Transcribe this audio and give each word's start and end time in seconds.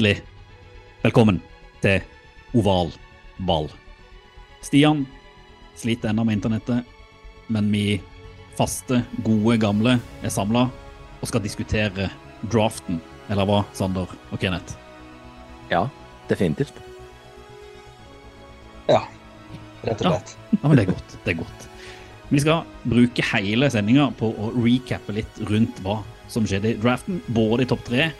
Hjertelig 0.00 0.22
velkommen 1.02 1.42
til 1.84 2.00
Oval 2.56 2.88
ball. 3.44 3.66
Stian 4.64 5.02
sliter 5.76 6.08
ennå 6.08 6.24
med 6.24 6.38
internettet, 6.38 6.86
men 7.52 7.68
vi 7.68 7.98
faste, 8.56 9.02
gode, 9.20 9.58
gamle 9.60 9.98
er 10.24 10.32
samla 10.32 10.62
og 11.18 11.28
skal 11.28 11.44
diskutere 11.44 12.08
draften. 12.48 13.02
Eller 13.28 13.44
hva, 13.44 13.58
Sander 13.76 14.08
og 14.30 14.40
Kenneth? 14.40 14.78
Ja, 15.68 15.82
definitivt. 16.32 16.80
Ja, 18.88 19.04
rett 19.84 20.00
og 20.00 20.06
Ja. 20.06 20.16
slett. 20.16 20.36
Ja, 20.62 20.66
men 20.66 20.76
det 20.78 20.88
er 20.88 20.92
godt. 20.94 21.16
Det 21.26 21.34
er 21.34 21.40
godt. 21.44 21.68
Vi 22.30 22.40
skal 22.40 22.64
bruke 22.88 23.30
hele 23.34 23.68
sendinga 23.68 24.10
på 24.16 24.32
å 24.32 24.64
recappe 24.64 25.12
litt 25.12 25.44
rundt 25.44 25.84
hva 25.84 26.02
som 26.26 26.46
skjedde 26.46 26.72
i 26.72 26.80
draften, 26.80 27.20
både 27.28 27.68
i 27.68 27.72
topp 27.76 27.84
tre 27.84 28.12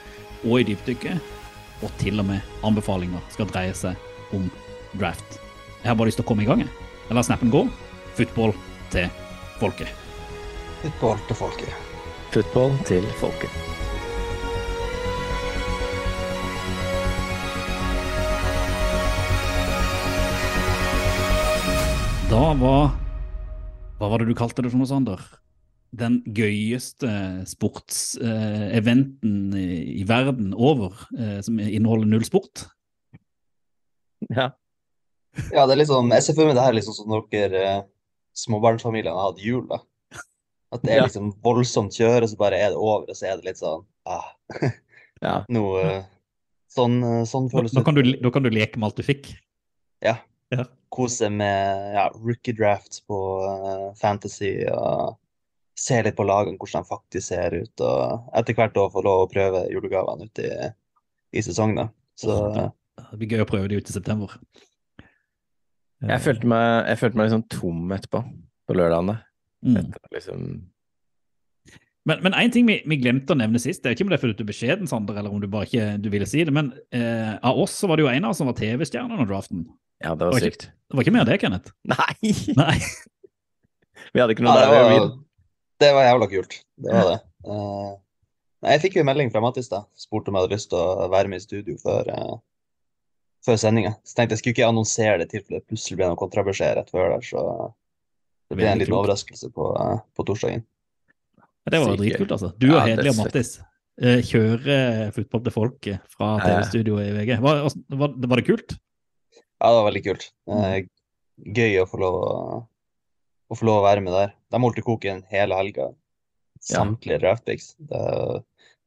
og 0.45 0.59
i 0.59 0.75
dypdykket. 0.75 1.39
Og 1.81 1.89
til 2.01 2.21
og 2.21 2.27
med 2.29 2.39
anbefalinger 2.67 3.23
skal 3.33 3.49
dreie 3.49 3.73
seg 3.77 4.35
om 4.37 4.49
draft. 4.93 5.39
Jeg 5.81 5.89
har 5.89 5.97
bare 5.97 6.11
lyst 6.11 6.21
til 6.21 6.25
å 6.25 6.29
komme 6.29 6.45
i 6.45 6.49
gang. 6.49 6.61
jeg. 6.61 6.69
Lar 7.09 7.25
snappen 7.25 7.51
gå. 7.51 7.65
Football 8.15 8.53
til 8.93 9.09
folket. 9.59 9.89
Football 10.81 11.19
til 11.27 11.35
folket. 11.35 11.73
Football 12.31 12.77
til 12.87 13.07
folket. 13.19 13.49
Da 22.31 22.53
var 22.55 22.93
Hva 23.99 24.07
var 24.07 24.21
det 24.21 24.31
du 24.31 24.37
kalte 24.39 24.63
det 24.63 24.71
for 24.71 24.79
noe, 24.79 24.87
Sander? 24.87 25.40
Den 25.91 26.21
gøyeste 26.31 27.09
sportseventen 27.51 29.51
i, 29.59 29.99
i 30.01 30.03
verden 30.07 30.53
over, 30.55 30.93
eh, 31.19 31.41
som 31.43 31.59
inneholder 31.59 32.07
null 32.07 32.23
sport? 32.27 32.63
Ja. 34.31 34.51
Ja, 35.51 35.65
det 35.65 35.73
er 35.75 35.79
liksom, 35.81 36.11
jeg 36.11 36.23
ser 36.23 36.35
for 36.37 36.45
meg 36.47 36.55
det 36.57 36.63
her 36.65 36.75
liksom 36.77 36.95
som 36.95 37.09
når 37.11 37.25
dere 37.31 37.61
eh, 37.67 37.83
småbarnsfamiliene 38.39 39.15
har 39.15 39.31
hatt 39.31 39.43
jul, 39.43 39.65
da. 39.69 39.81
At 40.71 40.83
det 40.85 40.93
er 40.93 40.97
Ja. 41.01 41.05
liksom 41.09 41.33
voldsomt 41.43 41.91
kjør, 41.97 42.23
og 42.23 42.29
så 42.31 42.37
bare 42.39 42.55
er 42.59 42.69
det 42.71 42.79
over, 42.79 43.09
og 43.11 43.15
så 43.17 43.27
er 43.27 43.35
det 43.41 43.49
litt 43.49 43.59
sånn 43.59 43.83
ah, 44.07 44.29
ja. 45.21 45.41
Noe, 45.51 45.81
eh, 45.83 46.03
Sånn, 46.71 47.01
eh, 47.03 47.25
sånn 47.27 47.49
føles 47.51 47.73
det. 47.75 47.83
kan 47.83 47.95
du, 47.99 48.03
da 48.23 48.29
kan 48.31 48.43
du 48.45 48.49
leke 48.49 48.79
med 48.79 48.87
alt 48.87 48.95
du 48.95 49.03
fikk. 49.03 49.33
Ja. 49.99 50.13
Ja. 50.55 50.63
Kose 50.91 51.27
med 51.31 51.95
ja, 51.97 52.05
rookie 52.15 52.55
drafts 52.55 53.01
på 53.07 53.17
uh, 53.43 53.91
Fantasy, 53.99 54.53
og 54.71 55.17
se 55.77 56.01
litt 56.03 56.15
på 56.17 56.25
lagene, 56.27 56.57
hvordan 56.57 56.83
de 56.83 56.89
faktisk 56.89 57.27
ser 57.31 57.55
ut, 57.63 57.81
og 57.81 58.29
etter 58.37 58.53
hvert 58.57 58.73
da 58.75 58.87
få 58.91 59.03
lov 59.03 59.25
å 59.27 59.31
prøve 59.31 59.63
julegavene 59.71 60.27
ute 60.29 60.43
i, 60.45 60.69
i 61.39 61.41
sesongen. 61.41 61.75
da. 61.75 61.89
Så 62.19 62.35
det- 62.55 62.71
Det 63.11 63.17
blir 63.19 63.29
gøy 63.37 63.41
å 63.45 63.49
prøve 63.49 63.67
det 63.69 63.77
ut 63.81 63.89
i 63.89 63.93
september. 63.93 64.27
Jeg 66.01 66.21
følte 66.21 66.47
meg, 66.49 66.87
jeg 66.89 66.97
følte 66.97 67.17
meg 67.19 67.27
liksom 67.29 67.43
tom 67.49 67.91
etterpå, 67.93 68.21
på 68.67 68.73
lørdagen. 68.77 69.07
der. 69.07 69.23
Mm. 69.65 69.77
Etter 69.77 69.99
Liksom, 70.15 70.61
Men, 72.05 72.23
men 72.23 72.33
en 72.33 72.49
ting 72.51 72.65
vi, 72.65 72.79
vi 72.89 72.97
glemte 72.97 73.29
å 73.35 73.37
nevne 73.37 73.59
sist, 73.61 73.83
det 73.83 73.91
er 73.91 73.93
ikke 73.95 74.05
om 74.07 74.09
det 74.09 74.17
er 74.17 74.21
fordi 74.23 74.37
du 74.39 74.43
er 74.43 74.49
beskjeden, 74.49 74.87
Sander, 74.89 75.13
eller 75.21 75.29
om 75.29 75.39
du 75.39 75.45
bare 75.47 75.67
ikke 75.69 76.01
du 76.01 76.09
ville 76.09 76.25
si 76.25 76.43
det, 76.43 76.51
men 76.51 76.71
eh, 76.91 77.35
av 77.45 77.59
oss 77.61 77.75
så 77.77 77.87
var 77.87 77.97
det 77.97 78.05
jo 78.07 78.09
en 78.09 78.25
av 78.25 78.31
oss 78.33 78.37
som 78.41 78.47
var 78.49 78.55
TV-stjerne 78.57 79.13
under 79.13 79.29
draften. 79.29 79.67
ja, 80.01 80.15
det 80.15 80.25
Det 80.25 80.31
var 80.33 80.39
sykt. 80.41 80.65
ikke-. 80.65 80.71
Det 80.89 80.97
var 80.97 81.03
ikke 81.05 81.13
mer 81.13 81.25
det, 81.29 81.39
Kenneth? 81.43 81.71
Nei! 81.85 82.33
Nei. 82.57 82.77
Vi 84.13 84.19
hadde 84.19 84.33
ikke 84.33 84.41
Ja, 84.41 84.49
noe 84.49 84.57
det 84.57 84.71
der. 84.71 84.89
var, 84.89 85.11
det 85.81 85.91
var 85.97 86.07
jævla 86.07 86.29
kult. 86.31 86.55
Det 86.81 86.95
var 86.95 87.09
det. 87.09 87.17
Uh, 87.47 87.97
jeg 88.71 88.83
fikk 88.83 88.97
jo 88.97 89.03
en 89.03 89.09
melding 89.09 89.31
fra 89.33 89.41
Mattis 89.43 89.71
da. 89.71 89.83
Spurte 89.97 90.31
om 90.31 90.37
jeg 90.37 90.45
hadde 90.45 90.57
lyst 90.57 90.69
til 90.71 90.79
å 90.81 91.09
være 91.11 91.31
med 91.31 91.41
i 91.41 91.45
studio 91.45 91.77
før, 91.81 92.11
uh, 92.13 92.35
før 93.45 93.57
sendinga. 93.61 93.95
Så 94.05 94.17
tenkte 94.17 94.37
jeg 94.37 94.43
skulle 94.43 94.57
ikke 94.57 94.69
annonsere 94.69 95.17
det 95.21 95.29
i 95.29 95.33
tilfelle 95.37 95.61
det 95.61 95.69
plutselig 95.71 95.99
ble 95.99 96.11
noe 96.11 96.21
kontrabeskjed 96.21 96.77
rett 96.77 96.93
før 96.93 97.15
der. 97.15 97.25
Så 97.25 97.45
det 98.51 98.59
ble 98.59 98.69
en 98.69 98.83
liten 98.83 98.97
overraskelse 98.97 99.49
på, 99.55 99.73
uh, 99.77 99.97
på 100.17 100.27
torsdagen. 100.29 100.65
Det 101.69 101.77
var 101.77 101.93
jo 101.93 101.99
dritkult, 101.99 102.31
altså. 102.33 102.53
Du 102.57 102.71
og 102.71 102.79
Ja, 102.79 102.85
Hedli 102.89 103.11
og. 103.11 103.19
Mattis 103.19 103.51
eh, 104.01 104.21
kjører 104.25 105.11
fotball 105.15 105.43
til 105.45 105.53
folk 105.53 105.89
fra. 106.09 106.31
TV-studioet 106.41 107.09
i 107.09 107.13
VG. 107.19 107.35
Var, 107.43 107.61
var, 108.01 108.15
var 108.31 108.41
det 108.41 108.47
kult? 108.47 108.75
Ja, 109.61 109.69
det 109.69 109.77
var 109.77 109.87
veldig 109.91 110.03
kult. 110.07 110.27
Eh, 110.49 110.77
gøy 111.57 111.81
å 111.83 111.87
få 111.89 112.01
lov 112.01 112.17
å, 112.17 112.31
å 113.51 113.57
få 113.57 113.67
lov 113.69 113.81
å 113.81 113.85
være 113.85 114.05
med 114.05 114.17
der. 114.17 114.33
De 114.51 114.61
holdt 114.61 114.79
i 114.81 114.85
koken 114.85 115.23
hele 115.31 115.57
helga. 115.57 115.89
Samtlige 116.61 117.21
draftpicks. 117.23 117.73
Det 117.79 118.01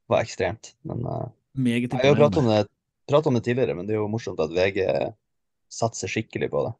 var 0.07 0.21
ekstremt. 0.21 0.75
Men 0.87 1.03
uh, 1.05 1.27
Jeg 1.65 1.89
har 1.91 2.13
jo 2.13 2.19
pratet 2.19 2.41
om 2.43 2.51
om 3.29 3.37
det 3.37 3.43
tidligere, 3.45 3.75
men 3.75 3.87
det 3.87 3.95
er 3.95 4.01
jo 4.01 4.09
morsomt 4.09 4.39
at 4.41 4.53
VG 4.53 4.85
satser 5.71 6.09
skikkelig 6.09 6.49
på 6.53 6.63
det. 6.67 6.71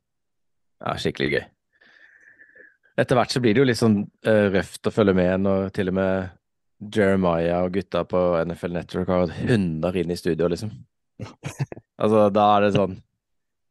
Ja, 0.86 0.96
skikkelig 1.02 1.30
gøy. 1.34 1.44
Etter 3.02 3.20
hvert 3.20 3.34
så 3.34 3.42
blir 3.44 3.56
det 3.56 3.62
jo 3.62 3.68
litt 3.68 3.82
sånn 3.82 4.00
uh, 4.28 4.48
røft 4.54 4.88
å 4.88 4.94
følge 4.94 5.16
med 5.18 5.44
når 5.44 5.70
til 5.76 5.92
og 5.92 5.98
med 6.00 6.34
Jeremiah 6.96 7.66
og 7.66 7.76
gutta 7.76 8.04
på 8.08 8.22
NFL 8.46 8.78
Network 8.78 9.12
har 9.12 9.34
hunder 9.50 9.98
inn 10.00 10.12
i 10.12 10.20
studio, 10.20 10.50
liksom. 10.52 10.72
Altså, 11.96 12.28
da 12.34 12.46
er 12.58 12.66
det 12.66 12.76
sånn 12.76 12.98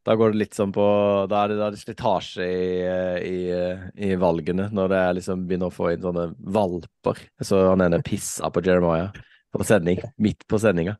Da 0.04 0.15
går 0.20 0.34
det 0.34 0.41
litt 0.42 0.56
sånn 0.56 0.72
på 0.75 0.84
Da 1.31 1.44
er 1.44 1.53
det, 1.53 1.59
da 1.60 1.69
er 1.69 1.76
det 1.76 1.81
slitasje 1.81 2.44
i, 2.44 2.65
eh, 2.84 3.19
i, 3.25 3.38
eh, 3.54 3.84
i 4.10 4.15
valgene, 4.20 4.69
når 4.75 4.91
det 4.92 4.98
er 5.00 5.15
liksom 5.19 5.47
begynner 5.48 5.72
å 5.72 5.75
få 5.75 5.94
inn 5.94 6.04
sånne 6.04 6.26
valper. 6.54 7.22
Så 7.41 7.62
han 7.70 7.84
ene 7.84 8.03
pissa 8.04 8.50
på 8.53 8.62
Jeremiah 8.64 9.14
på 9.54 9.64
sending, 9.64 10.03
midt 10.20 10.44
på 10.50 10.60
sendinga. 10.60 10.97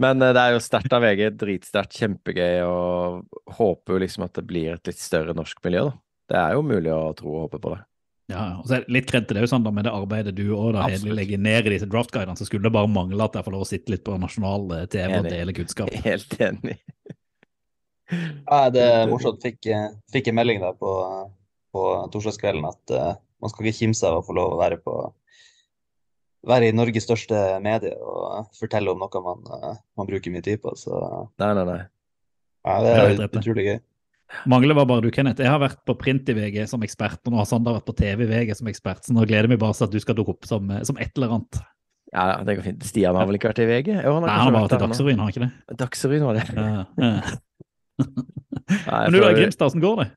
Men 0.00 0.20
eh, 0.22 0.34
det 0.36 0.42
er 0.42 0.56
jo 0.56 0.64
sterkt 0.64 0.92
av 0.96 1.04
VG, 1.04 1.30
dritsterkt, 1.40 1.96
kjempegøy, 1.96 2.60
og 2.66 3.54
håper 3.56 3.96
jo 3.96 4.02
liksom 4.04 4.26
at 4.26 4.36
det 4.36 4.46
blir 4.48 4.74
et 4.74 4.90
litt 4.90 5.00
større 5.00 5.36
norsk 5.36 5.62
miljø, 5.64 5.88
da. 5.88 5.96
Det 6.30 6.38
er 6.38 6.52
jo 6.54 6.66
mulig 6.66 6.92
å 6.94 7.14
tro 7.18 7.32
og 7.32 7.46
håpe 7.48 7.58
på 7.62 7.72
det. 7.72 7.80
Ja, 8.30 8.42
og 8.60 8.68
så 8.68 8.76
er 8.76 8.84
det 8.84 8.94
litt 8.94 9.08
kred 9.10 9.24
til 9.26 9.40
det, 9.40 9.48
Sander, 9.50 9.72
med 9.74 9.88
det 9.88 9.94
arbeidet 9.96 10.36
du 10.36 10.44
og 10.54 10.76
da 10.76 10.84
Hedli 10.86 11.16
legger 11.16 11.40
ned 11.42 11.66
i 11.66 11.72
disse 11.74 11.88
draftguidene, 11.90 12.38
så 12.38 12.46
skulle 12.46 12.68
det 12.68 12.76
bare 12.76 12.90
mangle 12.90 13.26
at 13.26 13.34
jeg 13.34 13.48
får 13.48 13.56
lov 13.56 13.64
å 13.64 13.70
sitte 13.72 13.90
litt 13.90 14.04
på 14.06 14.14
nasjonal 14.22 14.68
TV 14.92 15.16
og 15.18 15.26
dele 15.26 15.56
kunnskap. 15.56 15.90
Helt 16.04 16.36
enig. 16.38 16.76
Ja, 18.10 18.68
det 18.74 18.82
er 18.82 19.08
morsomt. 19.10 19.42
Fikk, 19.44 19.66
eh, 19.70 19.88
fikk 20.12 20.30
en 20.30 20.38
melding 20.40 20.62
da 20.62 20.72
på, 20.76 20.92
på 21.74 21.86
torsdagskvelden 22.14 22.66
at 22.68 22.94
uh, 22.96 23.12
man 23.40 23.52
skal 23.52 23.66
ikke 23.66 23.84
kimse 23.84 24.08
av 24.08 24.20
å 24.20 24.26
få 24.26 24.36
lov 24.36 24.56
å 24.56 24.60
være 24.60 24.80
på 24.82 24.96
være 26.48 26.70
i 26.70 26.74
Norges 26.74 27.04
største 27.04 27.36
medie 27.60 27.92
og 28.00 28.48
fortelle 28.56 28.92
om 28.92 29.00
noe 29.02 29.22
man, 29.24 29.44
uh, 29.52 29.76
man 30.00 30.08
bruker 30.08 30.32
mye 30.32 30.44
tid 30.44 30.62
på. 30.64 30.74
Så 30.78 30.96
Nei, 31.40 31.52
nei, 31.58 31.66
nei. 31.68 31.80
ja, 32.66 32.76
det 32.84 32.96
er 32.96 33.26
utrolig 33.28 33.66
gøy. 33.68 33.80
Mangler 34.46 34.76
var 34.78 34.86
bare 34.86 35.02
du, 35.02 35.10
Kenneth. 35.10 35.42
Jeg 35.42 35.50
har 35.50 35.58
vært 35.58 35.80
på 35.86 35.96
print 35.98 36.28
i 36.30 36.36
VG 36.36 36.62
som 36.70 36.82
ekspert, 36.86 37.18
og 37.26 37.34
nå 37.34 37.40
har 37.40 37.48
Sander 37.50 37.74
vært 37.74 37.88
på 37.88 37.96
TV 37.98 38.24
i 38.24 38.30
VG 38.30 38.54
som 38.60 38.70
ekspert, 38.70 39.02
så 39.02 39.14
nå 39.16 39.26
gleder 39.26 39.48
jeg 39.48 39.56
meg 39.56 39.62
bare 39.62 39.74
til 39.74 39.88
at 39.88 39.94
du 39.94 39.98
skal 40.02 40.16
dukke 40.18 40.36
opp 40.36 40.46
som, 40.48 40.70
som 40.86 41.00
et 41.02 41.10
eller 41.18 41.34
annet. 41.34 41.60
Ja, 42.14 42.24
det 42.46 42.56
går 42.58 42.66
fint. 42.66 42.86
Stian 42.86 43.18
har 43.18 43.26
vel 43.26 43.38
ikke 43.38 43.50
vært 43.50 43.62
i 43.62 43.68
VG? 43.68 43.92
Jo, 43.98 44.16
han 44.16 44.26
Nei, 44.26 44.34
han 44.34 44.48
har 44.48 44.54
bare 44.54 44.66
vært 44.66 44.74
i 44.74 44.78
der. 44.78 44.86
Dagsrevyen, 44.86 45.20
har 45.20 45.28
han 45.28 45.34
ikke 45.34 45.44
det? 45.44 45.78
Dagsrevyen 45.82 46.26
var 46.26 46.38
det. 46.38 46.46
Ja, 46.54 46.84
ja. 47.04 47.38
Nei, 48.00 49.02
Men 49.04 49.12
du 49.12 49.20
da, 49.20 49.28
for- 49.28 49.38
Grimstad, 49.38 49.70
hvordan 49.70 49.84
går 49.84 50.00
det? 50.02 50.08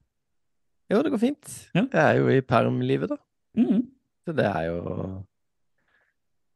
Jo, 0.94 1.02
det 1.02 1.12
går 1.14 1.22
fint. 1.22 1.52
Ja. 1.74 1.84
Jeg 1.86 2.02
er 2.04 2.18
jo 2.20 2.30
i 2.30 2.42
permlivet, 2.46 3.14
da. 3.14 3.18
Mm. 3.58 3.84
Så 4.26 4.36
det 4.38 4.46
er 4.46 4.66
jo 4.70 4.80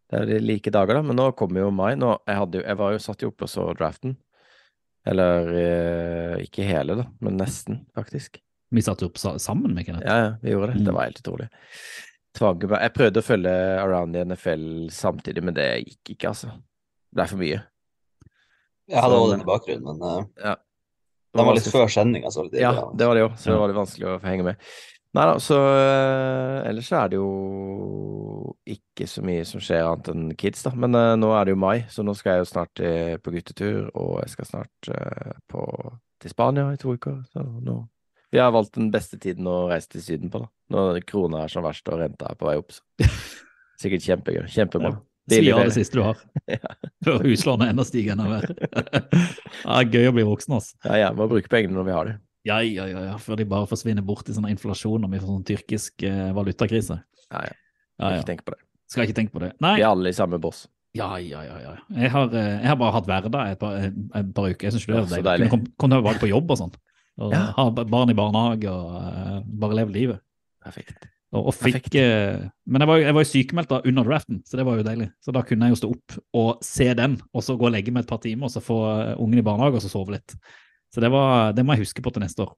Det 0.08 0.18
er 0.18 0.24
jo 0.24 0.30
de 0.32 0.40
like 0.46 0.72
dager, 0.72 1.00
da. 1.00 1.04
Men 1.04 1.18
nå 1.20 1.32
kommer 1.40 1.66
jo 1.66 1.72
mai. 1.74 1.96
Nå, 2.00 2.14
jeg, 2.28 2.40
hadde 2.42 2.60
jo, 2.62 2.66
jeg 2.68 2.80
var 2.80 2.96
jo 2.96 3.04
satt 3.04 3.24
jo 3.24 3.32
oppe 3.32 3.48
og 3.48 3.52
så 3.52 3.66
draften. 3.78 4.18
Eller 5.08 5.50
eh, 5.56 6.36
ikke 6.44 6.68
hele, 6.68 6.98
da, 7.00 7.08
men 7.24 7.40
nesten, 7.40 7.82
faktisk. 7.96 8.42
Vi 8.76 8.84
satt 8.84 9.02
jo 9.02 9.08
opp 9.08 9.20
sammen 9.40 9.72
med 9.72 9.88
Kenneth. 9.88 10.04
Ja, 10.08 10.18
ja, 10.20 10.32
vi 10.42 10.52
gjorde 10.52 10.74
det. 10.74 10.82
Mm. 10.82 10.86
Det 10.88 10.96
var 10.98 11.08
helt 11.08 11.22
utrolig. 11.24 11.48
Tvang 12.38 12.66
Jeg 12.68 12.94
prøvde 12.94 13.22
å 13.24 13.26
følge 13.26 13.54
Around 13.82 14.18
i 14.18 14.24
NFL 14.28 14.66
samtidig, 14.94 15.44
men 15.48 15.56
det 15.58 15.68
gikk 15.88 16.12
ikke, 16.18 16.34
altså. 16.34 16.52
Det 17.16 17.24
er 17.24 17.32
for 17.32 17.42
mye. 17.42 17.62
Jeg 18.88 19.04
hadde 19.04 19.20
òg 19.20 19.32
den 19.32 19.44
i 19.44 19.48
bakgrunnen, 19.48 19.88
men 19.88 20.28
eh, 20.44 20.60
De 21.38 21.48
var 21.48 21.58
litt 21.58 21.72
før 21.72 21.90
sendinga, 21.92 22.34
så 22.34 22.48
Ja, 22.54 22.74
det 22.94 23.10
var 23.10 23.18
det 23.18 23.26
jo, 23.26 23.34
så 23.38 23.54
det 23.54 23.60
var 23.62 23.72
litt 23.72 23.82
vanskelig 23.82 24.10
å 24.10 24.20
få 24.22 24.32
henge 24.32 24.48
med. 24.52 24.70
Nei 25.18 25.24
da, 25.26 25.38
så 25.42 25.58
eh, 25.58 26.68
ellers 26.68 26.90
så 26.92 26.98
er 27.00 27.12
det 27.12 27.18
jo 27.18 27.30
ikke 28.68 29.08
så 29.10 29.24
mye 29.26 29.46
som 29.48 29.62
skjer 29.64 29.86
annet 29.86 30.10
enn 30.12 30.26
kids, 30.40 30.66
da. 30.66 30.74
Men 30.76 30.98
uh, 30.98 31.16
nå 31.20 31.32
er 31.34 31.48
det 31.48 31.56
jo 31.56 31.62
mai, 31.62 31.78
så 31.92 32.04
nå 32.06 32.14
skal 32.18 32.36
jeg 32.36 32.44
jo 32.44 32.50
snart 32.52 32.82
uh, 32.84 33.14
på 33.24 33.34
guttetur, 33.34 33.88
og 33.98 34.18
jeg 34.24 34.34
skal 34.34 34.50
snart 34.50 34.90
uh, 34.92 35.32
på, 35.50 35.64
til 36.22 36.34
Spania 36.34 36.68
i 36.74 36.80
to 36.82 36.98
uker. 36.98 37.22
Så 37.32 37.46
nå 37.46 37.80
Vi 38.36 38.42
har 38.44 38.52
valgt 38.52 38.76
den 38.76 38.92
beste 38.92 39.20
tiden 39.24 39.48
å 39.48 39.70
reise 39.72 39.94
til 39.96 40.04
Syden 40.04 40.34
på, 40.34 40.44
da. 40.44 40.52
Når 40.76 41.02
krona 41.08 41.46
er 41.46 41.54
som 41.54 41.66
verst 41.66 41.88
og 41.90 42.02
renta 42.04 42.34
er 42.34 42.40
på 42.40 42.50
vei 42.50 42.58
opp. 42.60 42.76
Så. 42.76 42.84
Sikkert 43.82 44.06
kjempegøy. 44.10 44.44
Kjempebra. 44.52 44.98
Svi 45.28 45.52
av 45.52 45.66
det 45.68 45.74
siste 45.76 46.00
du 46.00 46.04
har. 46.06 46.22
Før 47.06 47.20
huslånet 47.26 47.74
enda 47.74 47.84
stiger 47.88 48.16
enda 48.16 48.28
mer. 48.30 48.48
ja, 49.66 49.82
gøy 49.84 50.08
å 50.10 50.16
bli 50.16 50.26
voksen, 50.28 50.56
altså. 50.60 50.78
Ja, 50.86 50.98
ja, 51.08 51.12
må 51.16 51.28
bruke 51.32 51.52
pengene 51.52 51.76
når 51.78 51.88
vi 51.90 51.96
har 51.98 52.10
det. 52.12 52.16
Ja, 52.48 52.62
ja, 52.64 52.86
ja, 52.88 53.02
ja, 53.10 53.18
før 53.20 53.42
de 53.42 53.46
bare 53.50 53.68
forsvinner 53.68 54.06
bort 54.08 54.30
i 54.32 54.36
sånn 54.36 54.48
inflasjon 54.48 55.04
og 55.04 55.12
vi 55.12 55.20
får 55.20 55.28
sånn 55.34 55.44
tyrkisk 55.48 56.06
eh, 56.08 56.30
valutakrise. 56.36 57.02
Ja, 57.28 57.44
ja. 57.44 57.56
Ja. 57.98 58.12
Ikke 58.14 58.30
tenk 58.30 58.44
på 58.48 58.54
det. 58.54 58.62
Skal 58.88 59.04
ikke 59.08 59.18
tenke 59.18 59.34
på 59.36 59.42
det. 59.44 59.52
Nei, 59.60 59.74
Vi 59.80 59.84
er 59.84 59.90
alle 59.90 60.14
i 60.14 60.16
samme 60.16 60.40
boss. 60.40 60.68
ja, 60.96 61.10
ja, 61.20 61.42
ja. 61.44 61.58
ja. 61.66 61.74
Jeg, 61.98 62.12
har, 62.14 62.32
eh, 62.32 62.54
jeg 62.62 62.70
har 62.72 62.78
bare 62.80 62.96
hatt 62.96 63.10
hverdag 63.10 63.52
et 63.52 63.66
et 64.22 64.32
par 64.38 64.48
uker. 64.48 64.70
Jeg 64.70 64.78
syns 64.78 64.86
det 64.88 64.96
Ja, 64.96 65.04
er 65.20 65.28
deilig. 65.28 65.50
kom, 65.52 65.66
kom 65.76 65.92
tilbake 65.92 66.22
på 66.24 66.30
jobb 66.32 66.56
og 66.56 66.62
sånn. 66.62 66.74
Og 67.20 67.34
Ja. 67.34 67.44
Ha 67.58 67.70
barn 67.74 68.14
i 68.14 68.16
barnehage 68.16 68.70
og 68.72 68.96
uh, 68.96 69.42
bare 69.44 69.80
leve 69.82 69.92
livet. 69.92 70.22
Perfekt. 70.64 71.10
Og, 71.36 71.50
og 71.50 71.56
fikk, 71.58 71.90
eh, 72.00 72.40
men 72.72 72.84
jeg 72.84 72.88
var, 72.88 73.02
jeg 73.04 73.16
var 73.18 73.26
jo 73.26 73.30
sykemeldt 73.30 73.72
da 73.74 73.82
under 73.90 74.08
draften, 74.08 74.40
så 74.48 74.60
det 74.60 74.64
var 74.68 74.78
jo 74.80 74.86
deilig. 74.88 75.10
Så 75.20 75.34
da 75.36 75.44
kunne 75.44 75.68
jeg 75.68 75.76
jo 75.76 75.80
stå 75.82 75.90
opp 75.92 76.16
og 76.40 76.64
se 76.64 76.88
den, 76.96 77.18
og 77.36 77.44
så 77.44 77.58
gå 77.60 77.68
og 77.68 77.74
legge 77.76 77.92
meg 77.92 78.06
et 78.06 78.12
par 78.14 78.22
timer, 78.24 78.48
og 78.48 78.54
så 78.54 78.64
få 78.64 78.80
eh, 78.94 79.14
ungen 79.20 79.42
i 79.42 79.46
barnehage 79.46 79.82
og 79.82 79.84
så 79.84 79.92
sove 79.92 80.16
litt. 80.16 80.38
Så 80.94 81.04
det, 81.04 81.12
var, 81.12 81.52
det 81.58 81.66
må 81.68 81.76
jeg 81.76 81.84
huske 81.84 82.04
på 82.04 82.14
til 82.16 82.24
neste 82.24 82.46
år. 82.46 82.56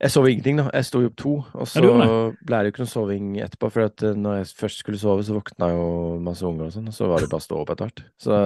Jeg 0.00 0.14
sov 0.14 0.26
ingenting, 0.26 0.58
da. 0.58 0.66
Jeg 0.74 0.88
sto 0.88 1.02
jo 1.04 1.10
opp 1.10 1.18
to, 1.20 1.32
og 1.44 1.68
så 1.68 1.82
Ja, 1.84 2.08
ble 2.48 2.58
det 2.58 2.70
jo 2.70 2.72
ikke 2.72 2.82
noe 2.82 2.90
soving 2.90 3.34
etterpå. 3.44 3.70
For 3.70 3.86
at 3.92 4.06
eh, 4.08 4.16
når 4.18 4.40
jeg 4.40 4.54
først 4.58 4.82
skulle 4.82 4.98
sove, 4.98 5.22
så 5.26 5.36
våkna 5.36 5.70
jo 5.70 5.84
masse 6.24 6.46
unger 6.48 6.66
og 6.66 6.74
sånn, 6.74 6.88
og 6.90 6.96
så 6.96 7.10
var 7.12 7.22
det 7.22 7.30
bare 7.30 7.44
å 7.44 7.46
stå 7.46 7.60
opp 7.60 7.74
etter 7.76 7.90
hvert. 7.90 8.02
Så 8.18 8.40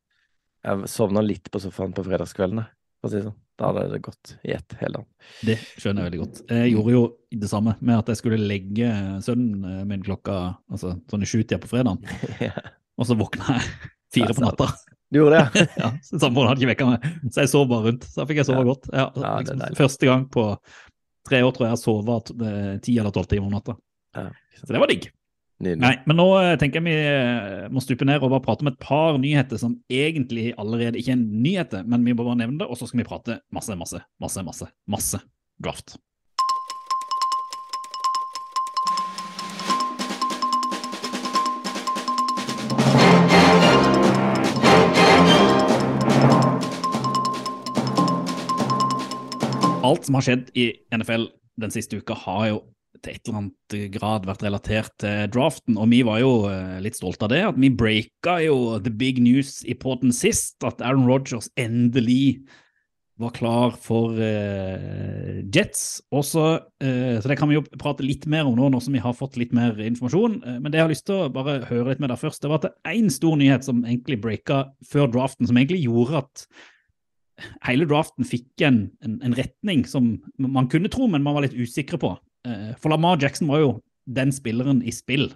jeg 0.68 0.92
sovna 0.92 1.24
litt 1.24 1.50
på 1.50 1.62
sofaen 1.62 1.96
på 1.96 2.04
fredagskveldene, 2.06 2.68
for 3.00 3.08
å 3.08 3.12
si 3.12 3.16
det 3.20 3.26
sånn. 3.28 3.38
Da 3.60 3.68
hadde 3.68 3.82
det 3.92 3.98
gått 4.04 4.30
i 4.48 4.52
ett 4.56 4.74
hele 4.80 5.00
land. 5.00 5.08
Det 5.44 5.56
skjønner 5.80 6.00
jeg 6.04 6.08
veldig 6.10 6.20
godt. 6.22 6.38
Jeg 6.48 6.70
gjorde 6.72 6.92
jo 6.94 7.02
det 7.42 7.48
samme 7.50 7.74
med 7.80 7.98
at 7.98 8.08
jeg 8.12 8.20
skulle 8.22 8.38
legge 8.40 8.92
sønnen 9.26 9.64
eh, 9.68 9.82
min 9.88 10.04
klokka 10.06 10.36
altså, 10.70 10.94
sånn 11.12 11.24
i 11.26 11.28
sjutida 11.28 11.58
på 11.60 11.68
fredagen, 11.68 12.00
og 13.00 13.08
så 13.08 13.16
våkna 13.20 13.58
jeg 13.58 13.68
fire 14.16 14.36
på 14.36 14.44
natta. 14.46 14.70
Du 15.10 15.18
gjorde 15.20 15.42
det, 15.52 15.66
ja? 15.80 15.90
Samboeren 16.22 16.52
hadde 16.52 16.62
ikke 16.64 16.72
vekka 16.72 16.88
meg, 16.92 17.04
så 17.34 17.42
jeg 17.44 17.52
sov 17.52 17.68
bare 17.70 17.88
rundt. 17.90 18.04
Så 18.08 18.22
da 18.22 18.28
fikk 18.30 18.40
jeg 18.40 18.48
sove 18.48 18.62
Ja. 18.64 18.68
godt. 18.72 18.90
Ja, 18.94 19.06
liksom, 19.42 19.64
første 19.78 20.08
gang 20.08 20.24
på 20.32 20.44
tre 21.28 21.40
år 21.44 21.52
tror 21.52 21.66
jeg 21.66 21.72
jeg 21.72 21.76
har 21.76 21.82
sovet 21.84 22.30
eh, 22.48 22.74
ti 22.84 22.96
eller 22.98 23.12
tolv 23.14 23.28
timer 23.30 23.50
om 23.50 23.56
natta. 23.58 23.76
ja. 24.16 24.28
Så 24.60 24.72
det 24.74 24.80
var 24.82 24.90
digg. 24.92 25.06
Nydelig. 25.60 25.80
Nei, 25.82 25.96
men 26.08 26.16
nå 26.16 26.24
eh, 26.40 26.54
tenker 26.56 26.80
jeg 26.80 26.86
vi 26.86 26.92
eh, 26.96 27.66
må 27.68 27.82
stupe 27.84 28.06
ned 28.08 28.22
og 28.24 28.30
bare 28.32 28.40
prate 28.46 28.64
om 28.64 28.70
et 28.70 28.78
par 28.80 29.18
nyheter 29.20 29.60
som 29.60 29.74
egentlig 29.92 30.54
allerede 30.56 30.96
ikke 30.96 31.12
er 31.12 31.20
nyheter, 31.20 31.82
men 31.84 32.06
vi 32.06 32.14
må 32.16 32.24
bare 32.24 32.38
nevne 32.40 32.62
det, 32.62 32.68
og 32.70 32.80
så 32.80 32.88
skal 32.88 33.02
vi 33.02 33.04
prate 33.04 33.36
masse, 33.52 33.76
masse, 33.76 34.00
masse, 34.24 34.40
masse, 34.40 34.70
masse 34.88 35.20
draft. 35.60 35.98
Alt 49.84 50.08
som 50.08 50.16
har 50.16 50.24
skjedd 50.24 50.48
i 50.56 50.70
NFL 50.96 51.28
den 51.60 51.72
siste 51.76 52.00
uka, 52.00 52.16
har 52.24 52.46
jo 52.48 52.60
til 52.98 53.14
et 53.14 53.28
eller 53.28 53.38
annet 53.40 53.76
grad 53.94 54.26
vært 54.28 54.42
relatert 54.44 54.94
til 55.00 55.28
draften, 55.32 55.78
og 55.80 55.90
vi 55.92 56.00
var 56.06 56.20
jo 56.22 56.32
eh, 56.50 56.80
litt 56.84 56.98
stolte 56.98 57.26
av 57.26 57.32
det. 57.32 57.42
At 57.52 57.60
vi 57.60 57.70
breaka 57.72 58.40
jo 58.44 58.80
the 58.82 58.92
big 58.92 59.20
news 59.22 59.60
i 59.64 59.76
poden 59.78 60.12
sist, 60.14 60.58
at 60.66 60.82
Aaron 60.82 61.06
Rodgers 61.08 61.50
endelig 61.60 62.40
var 63.20 63.34
klar 63.36 63.74
for 63.76 64.16
uh, 64.16 65.40
Jets. 65.52 66.00
Også, 66.08 66.44
uh, 66.80 67.16
så 67.20 67.28
det 67.28 67.36
kan 67.36 67.50
vi 67.50 67.58
jo 67.58 67.64
prate 67.76 68.04
litt 68.06 68.24
mer 68.30 68.48
om 68.48 68.56
nå, 68.56 68.70
nå 68.72 68.80
som 68.80 68.96
vi 68.96 69.02
har 69.04 69.12
fått 69.16 69.36
litt 69.36 69.52
mer 69.56 69.76
informasjon. 69.76 70.38
Uh, 70.40 70.56
men 70.56 70.72
det 70.72 70.80
jeg 70.80 70.86
har 70.86 70.94
lyst 70.94 71.06
til 71.10 71.26
å 71.26 71.32
bare 71.32 71.58
høre 71.68 71.90
litt 71.92 72.00
med 72.00 72.12
deg 72.14 72.22
først, 72.22 72.40
det 72.40 72.48
var 72.48 72.62
at 72.62 72.70
det 72.70 72.72
er 72.80 72.96
én 72.96 73.12
stor 73.12 73.36
nyhet 73.40 73.66
som 73.66 73.84
egentlig 73.84 74.22
breaka 74.24 74.62
før 74.88 75.12
draften, 75.12 75.50
som 75.50 75.60
egentlig 75.60 75.82
gjorde 75.84 76.24
at 76.24 76.46
hele 77.68 77.86
draften 77.88 78.26
fikk 78.28 78.64
en, 78.64 78.82
en, 79.04 79.20
en 79.24 79.36
retning 79.36 79.84
som 79.88 80.14
man 80.40 80.68
kunne 80.72 80.90
tro, 80.92 81.08
men 81.08 81.24
man 81.24 81.36
var 81.36 81.44
litt 81.44 81.56
usikre 81.56 82.00
på. 82.00 82.14
Eh, 82.48 82.72
For 82.80 82.92
Lamar 82.92 83.20
Jackson 83.20 83.50
var 83.50 83.62
jo 83.62 83.70
den 84.10 84.32
spilleren 84.34 84.82
i 84.82 84.94
spill 84.94 85.30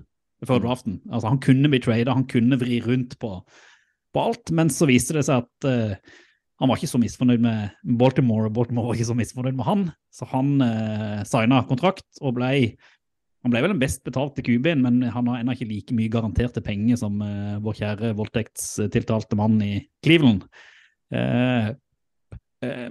før 0.45 0.61
draften. 0.61 0.99
Altså 1.11 1.31
Han 1.31 1.41
kunne 1.41 1.71
bli 1.73 1.81
trada, 1.81 2.13
han 2.13 2.29
kunne 2.29 2.59
vri 2.61 2.81
rundt 2.85 3.17
på, 3.23 3.39
på 4.13 4.21
alt, 4.21 4.53
men 4.53 4.69
så 4.73 4.89
viste 4.91 5.17
det 5.17 5.23
seg 5.25 5.45
at 5.45 5.69
uh, 5.69 5.95
han 6.61 6.69
var 6.69 6.77
ikke 6.77 6.91
så 6.91 7.01
misfornøyd 7.01 7.41
med 7.41 7.79
Baltimore, 7.97 8.51
og 8.51 8.57
Baltimore 8.59 8.91
var 8.91 8.99
ikke 8.99 9.09
så 9.09 9.17
misfornøyd 9.17 9.57
med 9.57 9.65
han. 9.65 9.87
Så 10.13 10.29
han 10.35 10.59
uh, 10.61 11.23
signa 11.25 11.63
kontrakt 11.71 12.21
og 12.21 12.37
ble 12.37 12.51
han 13.45 13.53
ble 13.53 13.61
vel 13.61 13.75
den 13.75 13.81
best 13.81 14.01
betalte 14.05 14.41
QB-en, 14.45 14.81
men 14.85 15.03
han 15.13 15.27
har 15.29 15.41
ennå 15.41 15.53
ikke 15.53 15.69
like 15.69 15.97
mye 15.97 16.13
garanterte 16.13 16.63
penger 16.65 16.97
som 17.01 17.19
uh, 17.21 17.57
vår 17.65 17.81
kjære 17.81 18.13
voldtektstiltalte 18.17 19.37
mann 19.37 19.59
i 19.65 19.75
Cleveland. 20.05 20.47
Eh, 21.13 21.69
eh, 21.69 21.69
men 21.69 21.84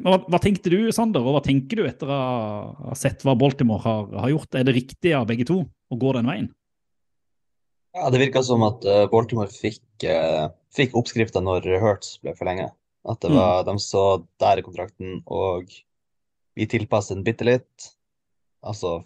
hva, 0.04 0.18
hva 0.28 0.40
tenkte 0.42 0.72
du, 0.74 0.80
Sander, 0.96 1.24
og 1.24 1.38
hva 1.38 1.44
tenker 1.46 1.80
du 1.80 1.88
etter 1.88 2.10
å 2.10 2.18
ha 2.90 2.98
sett 2.98 3.24
hva 3.26 3.36
Baltimore 3.40 3.84
har, 3.84 4.12
har 4.26 4.34
gjort? 4.34 4.60
Er 4.60 4.68
det 4.68 4.76
riktig 4.78 5.16
av 5.18 5.28
begge 5.30 5.48
to 5.50 5.64
å 5.64 6.00
gå 6.00 6.14
den 6.18 6.30
veien? 6.30 6.52
Ja, 7.94 8.10
det 8.10 8.24
virka 8.24 8.42
som 8.46 8.64
at 8.66 8.86
eh, 8.90 9.06
Baltimore 9.12 9.52
fikk, 9.54 9.84
uh, 10.10 10.48
fikk 10.74 10.96
oppskrifta 10.98 11.44
når 11.46 11.68
Hurts 11.84 12.16
ble 12.24 12.34
forlenga. 12.38 12.72
At 13.06 13.20
det 13.22 13.34
var, 13.36 13.66
de 13.68 13.76
så 13.84 14.24
der 14.40 14.62
i 14.62 14.64
kontrakten, 14.66 15.20
og 15.28 15.68
vi 16.56 16.68
tilpasser 16.72 17.18
den 17.18 17.26
bitte 17.28 17.46
litt. 17.46 17.90
Altså 18.64 19.02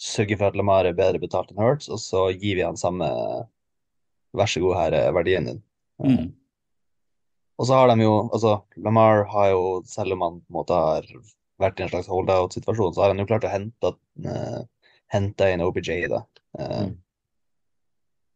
sørge 0.00 0.36
for 0.36 0.48
at 0.48 0.56
Lamar 0.56 0.88
er 0.88 0.96
bedre 0.96 1.20
betalt 1.20 1.50
enn 1.52 1.60
Hurts, 1.60 1.88
og 1.92 2.00
så 2.00 2.28
gir 2.32 2.60
vi 2.60 2.66
han 2.66 2.78
samme 2.80 3.08
Vær 4.30 4.46
så 4.46 4.60
god, 4.62 4.76
her 4.78 4.94
er 4.94 5.14
verdien 5.16 5.48
din. 5.48 5.56
Mm. 5.98 6.26
Og 7.60 7.66
så 7.68 7.76
har 7.76 7.90
de 7.92 8.00
jo 8.06 8.14
Altså, 8.32 8.54
Lamar 8.80 9.26
har 9.34 9.50
jo, 9.52 9.62
selv 9.84 10.16
om 10.16 10.22
han 10.24 10.38
på 10.40 10.48
en 10.54 10.56
måte 10.60 10.76
har 10.80 11.06
vært 11.60 11.80
i 11.80 11.84
en 11.84 11.90
slags 11.92 12.08
holdout-situasjon, 12.08 12.94
så 12.96 13.02
har 13.04 13.12
han 13.12 13.20
jo 13.20 13.26
klart 13.28 13.44
å 13.44 13.52
hente, 13.52 13.90
uh, 14.24 14.60
hente 15.12 15.48
inn 15.52 15.60
OBJ, 15.66 16.06
da. 16.12 16.24
Uh, 16.58 16.88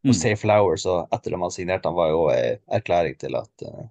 Mm. 0.05 0.11
Og 0.11 0.17
Safe 0.19 0.37
Say 0.37 0.37
Flowers, 0.37 0.83
og 0.85 1.07
etter 1.17 1.33
at 1.33 1.33
de 1.33 1.39
har 1.41 1.53
signert 1.55 1.87
han, 1.89 1.95
var 1.97 2.11
jo 2.13 2.27
en 2.29 2.59
erklæring 2.77 3.15
til 3.17 3.33
at 3.39 3.63
uh, 3.65 3.87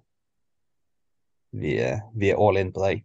vi, 1.58 1.72
er- 1.82 2.04
vi 2.14 2.28
er 2.30 2.38
all 2.38 2.56
in 2.60 2.70
på 2.70 2.84
deg. 2.84 3.00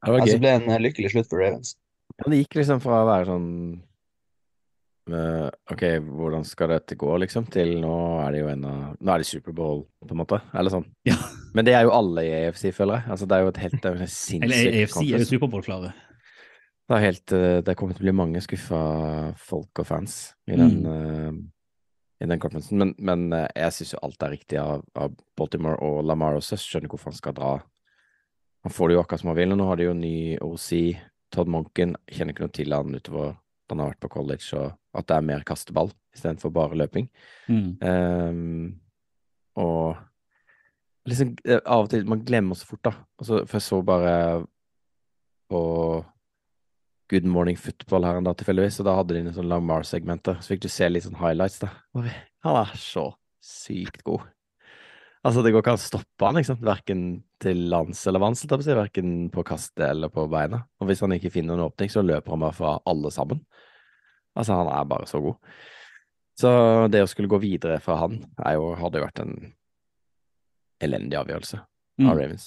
Det 0.00 0.08
var 0.14 0.22
Altså, 0.22 0.38
gøy. 0.38 0.38
det 0.38 0.40
ble 0.40 0.74
en 0.78 0.82
lykkelig 0.86 1.10
slutt 1.12 1.28
for 1.28 1.42
Ravens. 1.42 1.74
Ja, 2.16 2.30
det 2.32 2.38
gikk 2.40 2.56
liksom 2.62 2.80
fra 2.80 3.02
å 3.02 3.10
være 3.10 3.28
sånn 3.28 3.50
eh, 5.16 5.46
OK, 5.72 5.82
hvordan 6.04 6.44
skal 6.46 6.72
dette 6.74 6.96
gå, 6.98 7.10
liksom, 7.22 7.46
til 7.52 7.76
nå 7.82 7.94
er 8.24 8.34
det 8.34 8.42
jo 8.42 8.50
en 8.52 8.66
av 8.68 8.80
Nå 8.98 9.12
er 9.12 9.22
det 9.22 9.28
Superbowl, 9.28 9.84
på 10.04 10.14
en 10.14 10.20
måte. 10.22 10.40
Eller 10.54 10.74
sånn. 10.74 10.86
Ja. 11.10 11.16
Men 11.54 11.66
det 11.66 11.74
er 11.74 11.86
jo 11.86 11.94
alle 11.96 12.24
i 12.26 12.30
AFC, 12.44 12.68
føler 12.76 13.00
jeg. 13.00 13.10
Altså, 13.14 13.26
det 13.26 13.36
er 13.36 13.44
jo 13.44 13.52
et 13.52 13.62
helt 13.64 13.78
det 13.80 13.90
er 13.90 13.96
en 13.96 14.04
helt 14.04 14.44
Eller 14.46 14.60
AFC 14.70 14.82
AFC 14.84 15.00
er 15.02 15.24
jo. 15.24 15.28
Superbowl-klare. 15.32 15.92
Det 16.90 16.96
er 16.96 17.04
helt 17.06 17.34
eh, 17.36 17.56
Det 17.66 17.76
kommer 17.78 17.96
til 17.96 18.04
å 18.04 18.08
bli 18.08 18.16
mange 18.18 18.42
skuffa 18.44 18.82
folk 19.38 19.82
og 19.82 19.88
fans 19.88 20.20
i 20.50 20.58
den, 20.58 20.78
eh, 20.90 21.40
i 22.24 22.30
den 22.30 22.42
conferencen. 22.42 22.80
Men, 22.82 22.94
men 22.98 23.26
jeg 23.32 23.76
syns 23.76 23.94
jo 23.96 24.02
alt 24.06 24.26
er 24.26 24.34
riktig 24.36 24.62
av, 24.62 24.86
av 24.94 25.14
Baltimore 25.38 25.78
og 25.86 26.02
Lamar 26.06 26.38
også. 26.38 26.56
Jeg 26.56 26.66
skjønner 26.66 26.92
hvorfor 26.92 27.12
han 27.14 27.20
skal 27.20 27.36
dra. 27.38 27.52
Han 28.66 28.74
får 28.74 28.90
det 28.90 28.98
jo 28.98 29.04
akkurat 29.04 29.22
som 29.22 29.32
han 29.32 29.38
vil. 29.38 29.54
og 29.54 29.60
Nå 29.60 29.68
har 29.70 29.80
de 29.80 29.86
jo 29.88 29.94
ny 29.96 30.16
OC, 30.44 30.70
Todd 31.32 31.50
Monken. 31.50 31.94
Kjenner 32.10 32.34
ikke 32.34 32.46
noe 32.46 32.56
til 32.58 32.76
han 32.76 32.98
utover 32.98 33.38
han 33.72 33.82
har 33.82 33.92
vært 33.92 34.04
på 34.04 34.12
college, 34.12 34.46
og 34.58 35.00
at 35.00 35.08
det 35.08 35.16
er 35.16 35.26
mer 35.26 35.42
kasteball 35.46 35.92
istedenfor 36.16 36.52
bare 36.54 36.78
løping. 36.78 37.08
Mm. 37.50 37.68
Um, 37.82 38.80
og 39.60 39.98
liksom 41.10 41.34
eh, 41.44 41.60
av 41.64 41.86
og 41.86 41.90
til 41.92 42.06
Man 42.08 42.24
glemmer 42.26 42.58
så 42.58 42.68
fort, 42.68 42.84
da. 42.86 42.94
Altså, 43.20 43.42
for 43.44 43.58
jeg 43.58 43.66
så 43.66 43.80
bare 43.86 44.14
på 45.50 45.62
Good 47.10 47.26
Morning 47.26 47.58
Football 47.58 48.06
her 48.06 48.20
en 48.20 48.26
dag 48.28 48.36
tilfeldigvis, 48.38 48.78
og 48.82 48.86
da 48.86 48.98
hadde 48.98 49.16
de 49.16 49.22
en 49.24 49.32
sånn 49.34 49.48
Lamar-segmenter. 49.50 50.38
Så 50.38 50.54
fikk 50.54 50.62
du 50.62 50.68
se 50.70 50.86
litt 50.90 51.08
sånn 51.08 51.18
highlights, 51.18 51.58
da. 51.64 51.72
Han 52.46 52.60
er 52.60 52.76
så 52.78 53.08
sykt 53.42 54.04
god. 54.06 54.28
Altså, 55.26 55.42
det 55.44 55.50
går 55.52 55.60
ikke 55.60 55.72
an 55.74 55.80
å 55.80 55.82
stoppe 55.82 56.24
han, 56.28 56.38
ikke 56.40 56.48
sant. 56.52 56.62
Verken 56.64 57.00
til 57.42 57.66
lands 57.72 58.00
eller 58.08 58.22
vanns. 58.22 58.44
Verken 58.46 59.26
på 59.34 59.44
kastet 59.44 59.84
eller 59.90 60.12
på 60.12 60.24
beina. 60.32 60.62
Og 60.80 60.88
hvis 60.88 61.02
han 61.04 61.12
ikke 61.16 61.32
finner 61.34 61.58
en 61.58 61.66
åpning, 61.66 61.90
så 61.92 62.04
løper 62.04 62.32
han 62.32 62.44
bare 62.46 62.56
fra 62.56 62.76
alle 62.88 63.12
sammen. 63.12 63.42
Altså, 64.38 64.56
han 64.60 64.70
er 64.72 64.84
bare 64.90 65.08
så 65.10 65.20
god. 65.24 65.36
Så 66.40 66.50
det 66.92 67.02
å 67.04 67.08
skulle 67.10 67.28
gå 67.28 67.40
videre 67.42 67.80
fra 67.82 67.98
han 68.04 68.20
er 68.46 68.54
jo, 68.56 68.70
hadde 68.80 69.00
jo 69.00 69.04
vært 69.04 69.20
en 69.24 69.34
elendig 70.80 71.18
avgjørelse 71.20 71.60
Mm. 72.00 72.06
av 72.08 72.16
Ravens. 72.16 72.44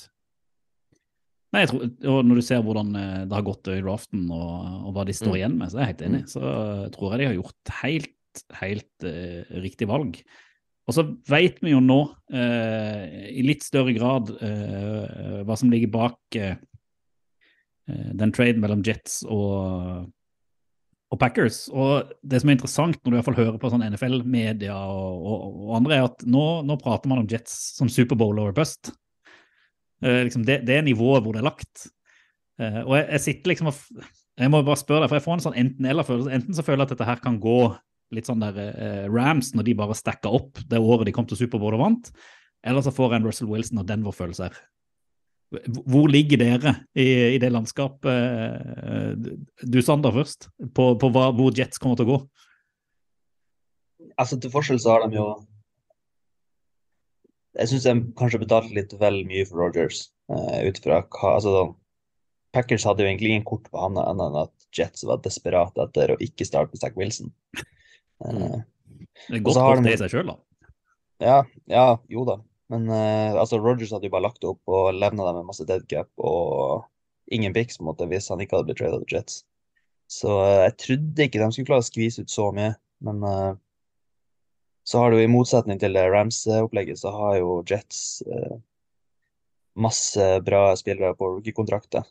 Nei, 1.54 1.62
jeg 1.62 1.70
tror, 1.70 1.82
og 2.10 2.26
Når 2.26 2.36
du 2.40 2.42
ser 2.42 2.64
hvordan 2.66 2.96
eh, 2.98 3.26
det 3.30 3.36
har 3.38 3.44
gått 3.46 3.68
i 3.70 3.82
draften 3.86 4.24
og, 4.34 4.88
og 4.88 4.96
hva 4.96 5.04
de 5.06 5.14
står 5.14 5.30
Mm. 5.36 5.38
igjen 5.38 5.58
med, 5.60 5.70
så 5.70 5.78
er 5.78 5.84
jeg 5.84 5.92
helt 5.92 6.06
enig. 6.08 6.22
Så 6.32 6.42
eh, 6.42 6.88
tror 6.96 7.12
jeg 7.12 7.20
de 7.20 7.28
har 7.28 7.36
gjort 7.38 7.74
helt, 7.84 8.42
helt 8.58 9.06
uh, 9.06 9.44
riktig 9.62 9.88
valg. 9.88 10.18
Og 10.90 10.96
så 10.98 11.04
vet 11.30 11.62
vi 11.62 11.76
jo 11.76 11.80
nå, 11.86 12.00
uh, 12.34 13.04
i 13.30 13.46
litt 13.46 13.62
større 13.62 13.94
grad, 13.94 14.34
uh, 14.42 15.44
hva 15.46 15.56
som 15.60 15.70
ligger 15.70 15.92
bak 15.94 16.18
den 17.86 18.32
traden 18.32 18.62
mellom 18.64 18.82
Jets 18.82 19.22
og, 19.28 20.08
og 21.14 21.20
Packers. 21.22 21.68
Og 21.70 22.10
det 22.26 22.42
som 22.42 22.50
er 22.50 22.58
interessant 22.58 22.98
når 23.00 23.06
du 23.06 23.14
i 23.14 23.20
hvert 23.20 23.30
fall 23.30 23.40
hører 23.40 23.60
på 23.62 23.70
sånn 23.72 23.86
NFL-media 23.86 24.74
og, 24.74 25.30
og, 25.30 25.46
og 25.68 25.78
andre, 25.78 26.00
er 26.00 26.10
at 26.10 26.26
nå, 26.26 26.46
nå 26.66 26.78
prater 26.82 27.12
man 27.12 27.22
om 27.22 27.30
Jets 27.30 27.54
som 27.78 27.92
Superbowl 27.92 28.42
over 28.42 28.56
bust. 28.58 28.92
Eh, 30.04 30.24
liksom 30.26 30.46
det, 30.48 30.64
det 30.68 30.80
er 30.80 30.86
nivået 30.88 31.24
hvor 31.24 31.38
det 31.38 31.44
er 31.44 31.50
lagt. 31.52 31.88
Eh, 32.62 32.82
og 32.84 32.98
jeg, 32.98 33.08
jeg 33.16 33.26
sitter 33.28 33.54
liksom 33.54 33.72
og 33.72 33.80
Jeg 34.42 34.50
må 34.50 34.64
bare 34.66 34.82
spørre 34.82 35.04
deg, 35.04 35.12
for 35.12 35.20
jeg 35.20 35.26
får 35.28 35.36
en 35.36 35.44
sånn 35.46 35.58
enten-eller-følelse. 35.62 36.32
Enten 36.34 36.58
så 36.58 36.66
føler 36.66 36.82
jeg 36.82 36.90
at 36.90 36.94
dette 36.96 37.10
her 37.12 37.20
kan 37.22 37.36
gå 37.42 37.58
litt 38.14 38.30
sånn 38.30 38.42
der 38.42 38.58
eh, 38.64 39.04
Rams 39.10 39.52
når 39.54 39.68
de 39.68 39.76
bare 39.78 39.98
stacka 39.98 40.32
opp 40.34 40.62
det 40.70 40.82
året 40.82 41.06
de 41.06 41.14
kom 41.14 41.28
til 41.30 41.38
Superbowl 41.38 41.78
og 41.78 41.84
vant, 41.84 42.10
eller 42.66 42.82
så 42.86 42.94
får 42.94 43.12
jeg 43.12 43.22
en 43.22 43.28
Russell 43.28 43.52
Wilson 43.52 43.82
og 43.82 43.88
Denver-følelse 43.90 44.48
her. 44.48 44.58
Hvor- 45.54 46.10
ligger 46.10 46.38
dere 46.42 46.72
i, 46.98 47.36
i 47.36 47.40
det 47.42 47.52
landskapet? 47.54 48.10
eh, 48.10 49.14
Du, 49.64 49.82
Sander, 49.86 50.12
først. 50.16 50.50
På, 50.74 50.94
på 50.98 51.10
hva, 51.14 51.28
hvor 51.36 51.54
Jets 51.56 51.78
kommer 51.82 51.96
til 52.00 52.08
å 52.08 52.12
gå. 52.14 52.20
Altså, 54.18 54.40
til 54.42 54.52
forskjell 54.54 54.80
så 54.82 54.96
har 54.98 55.08
de 55.10 55.16
jo 55.18 55.28
Jeg 57.58 57.70
syns 57.70 57.84
de 57.86 57.94
kanskje 58.18 58.42
betalte 58.42 58.74
litt 58.74 58.94
vel 58.98 59.22
mye 59.30 59.46
for 59.46 59.62
Rogers, 59.62 60.08
uh, 60.34 60.64
ut 60.66 60.80
fra 60.82 61.04
hva 61.06 61.36
altså, 61.38 61.76
Packers 62.54 62.86
hadde 62.90 63.06
jo 63.06 63.10
egentlig 63.12 63.30
ingen 63.36 63.46
kort 63.46 63.68
på 63.70 63.78
hånda 63.82 64.08
annet 64.10 64.26
enn 64.32 64.40
at 64.42 64.66
Jets 64.74 65.06
var 65.06 65.22
desperate 65.22 65.78
etter 65.86 66.16
å 66.16 66.18
ikke 66.22 66.46
starte 66.50 66.74
med 66.74 66.82
Zack 66.82 66.98
Wilson. 66.98 67.30
Uh, 68.26 68.62
Det 69.30 69.38
er 69.38 69.46
godt 69.46 69.60
kort 69.62 69.84
de- 69.86 69.94
i 69.94 70.00
seg 70.02 70.10
sjøl, 70.16 70.34
da. 70.34 70.38
Ja, 71.22 71.38
ja, 71.70 71.86
jo 72.10 72.26
da. 72.26 72.40
Men 72.74 72.90
eh, 72.90 73.36
altså, 73.38 73.60
Rogers 73.62 73.94
hadde 73.94 74.10
jo 74.10 74.14
bare 74.16 74.26
lagt 74.26 74.46
opp 74.50 74.72
og 74.72 74.96
levna 74.98 75.28
dem 75.28 75.42
med 75.42 75.50
masse 75.52 75.66
dead 75.70 75.86
cap 75.92 76.10
og 76.18 76.88
ingen 77.34 77.54
picks 77.54 77.78
på 77.78 77.86
en 77.86 77.92
måte, 77.92 78.08
hvis 78.10 78.32
han 78.34 78.42
ikke 78.42 78.58
hadde 78.58 78.72
blitt 78.72 78.82
tradet 78.82 79.04
til 79.06 79.20
Jets. 79.20 79.44
Så 80.12 80.34
eh, 80.42 80.64
jeg 80.66 80.78
trodde 80.86 81.28
ikke 81.28 81.42
de 81.44 81.52
skulle 81.54 81.70
klare 81.70 81.86
å 81.86 81.90
skvise 81.92 82.26
ut 82.26 82.34
så 82.34 82.50
mye. 82.56 82.74
Men 83.06 83.22
eh, 83.30 83.52
så 84.90 85.00
har 85.00 85.14
du 85.14 85.22
i 85.22 85.32
motsetning 85.32 85.80
til 85.80 85.96
Rams-opplegget, 85.96 87.00
så 87.00 87.14
har 87.16 87.38
jo 87.40 87.62
Jets 87.70 88.24
eh, 88.28 88.58
masse 89.80 90.28
bra 90.46 90.66
spillere 90.80 91.16
på 91.20 91.30
rookie-kontrakter. 91.38 92.04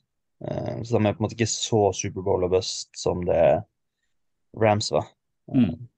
Eh, 0.46 0.82
så 0.82 0.96
de 0.96 1.02
er 1.02 1.16
på 1.16 1.22
en 1.22 1.26
måte 1.26 1.36
ikke 1.36 1.50
så 1.50 1.88
Superbowl 1.96 2.46
og 2.46 2.54
bust 2.56 2.90
som 2.98 3.26
det 3.28 3.42
Rams 4.62 4.92
var. 4.94 5.10
Mm. 5.52 5.88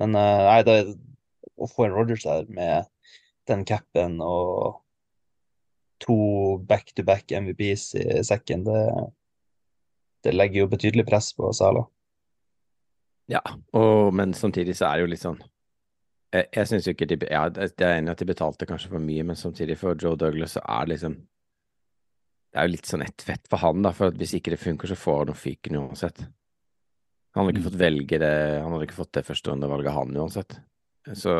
Men 0.00 0.18
eh, 0.18 0.44
nei, 0.46 0.60
det, 0.66 0.78
å 1.56 1.68
få 1.70 1.86
en 1.86 1.96
Rogers 1.96 2.26
der 2.26 2.48
med 2.52 2.88
den 3.48 3.64
capen 3.68 4.18
og 4.24 4.82
to 6.02 6.16
back-to-back 6.68 7.32
MVPs 7.32 7.94
i 7.96 8.06
sekken, 8.26 8.64
det, 8.66 8.80
det 10.26 10.34
legger 10.34 10.64
jo 10.64 10.72
betydelig 10.72 11.06
press 11.08 11.30
på 11.36 11.48
Sala. 11.56 11.86
Ja, 13.32 13.40
og, 13.74 14.12
men 14.14 14.34
samtidig 14.36 14.76
så 14.78 14.86
er 14.90 14.98
det 14.98 15.06
jo 15.06 15.10
litt 15.10 15.22
sånn 15.24 15.40
Jeg, 16.30 16.44
jeg 16.54 16.68
syns 16.70 16.86
jo 16.86 16.92
ikke 16.94 17.08
de 17.10 17.16
Ja, 17.26 17.40
jeg 17.50 17.72
er 17.82 17.96
enig 17.96 18.12
i 18.12 18.12
at 18.12 18.20
de 18.22 18.28
betalte 18.28 18.68
kanskje 18.70 18.92
for 18.92 19.02
mye, 19.02 19.24
men 19.26 19.38
samtidig 19.40 19.74
for 19.80 19.98
Joe 19.98 20.14
Douglas 20.20 20.54
så 20.54 20.62
er 20.62 20.84
det 20.86 20.92
liksom 20.92 21.16
Det 21.18 22.60
er 22.60 22.68
jo 22.68 22.74
litt 22.76 22.86
sånn 22.86 23.02
ett 23.02 23.24
fett 23.26 23.50
for 23.50 23.58
han, 23.64 23.82
da, 23.82 23.90
for 23.96 24.12
at 24.12 24.20
hvis 24.20 24.36
ikke 24.38 24.52
det 24.54 24.60
funker, 24.62 24.92
så 24.92 24.94
får 25.00 25.24
han 25.24 25.40
fyken 25.40 25.80
uansett. 25.80 26.22
Han 27.34 27.42
hadde 27.44 27.56
ikke 27.56 27.64
Mm. 27.64 27.70
fått 27.70 27.80
velge 27.82 28.18
det, 28.22 28.30
han 28.62 28.72
hadde 28.72 28.86
ikke 28.86 29.00
fått 29.00 29.12
det 29.18 29.24
førsterundevalget, 29.26 29.92
han 29.92 30.14
uansett. 30.22 30.54
Så 31.18 31.34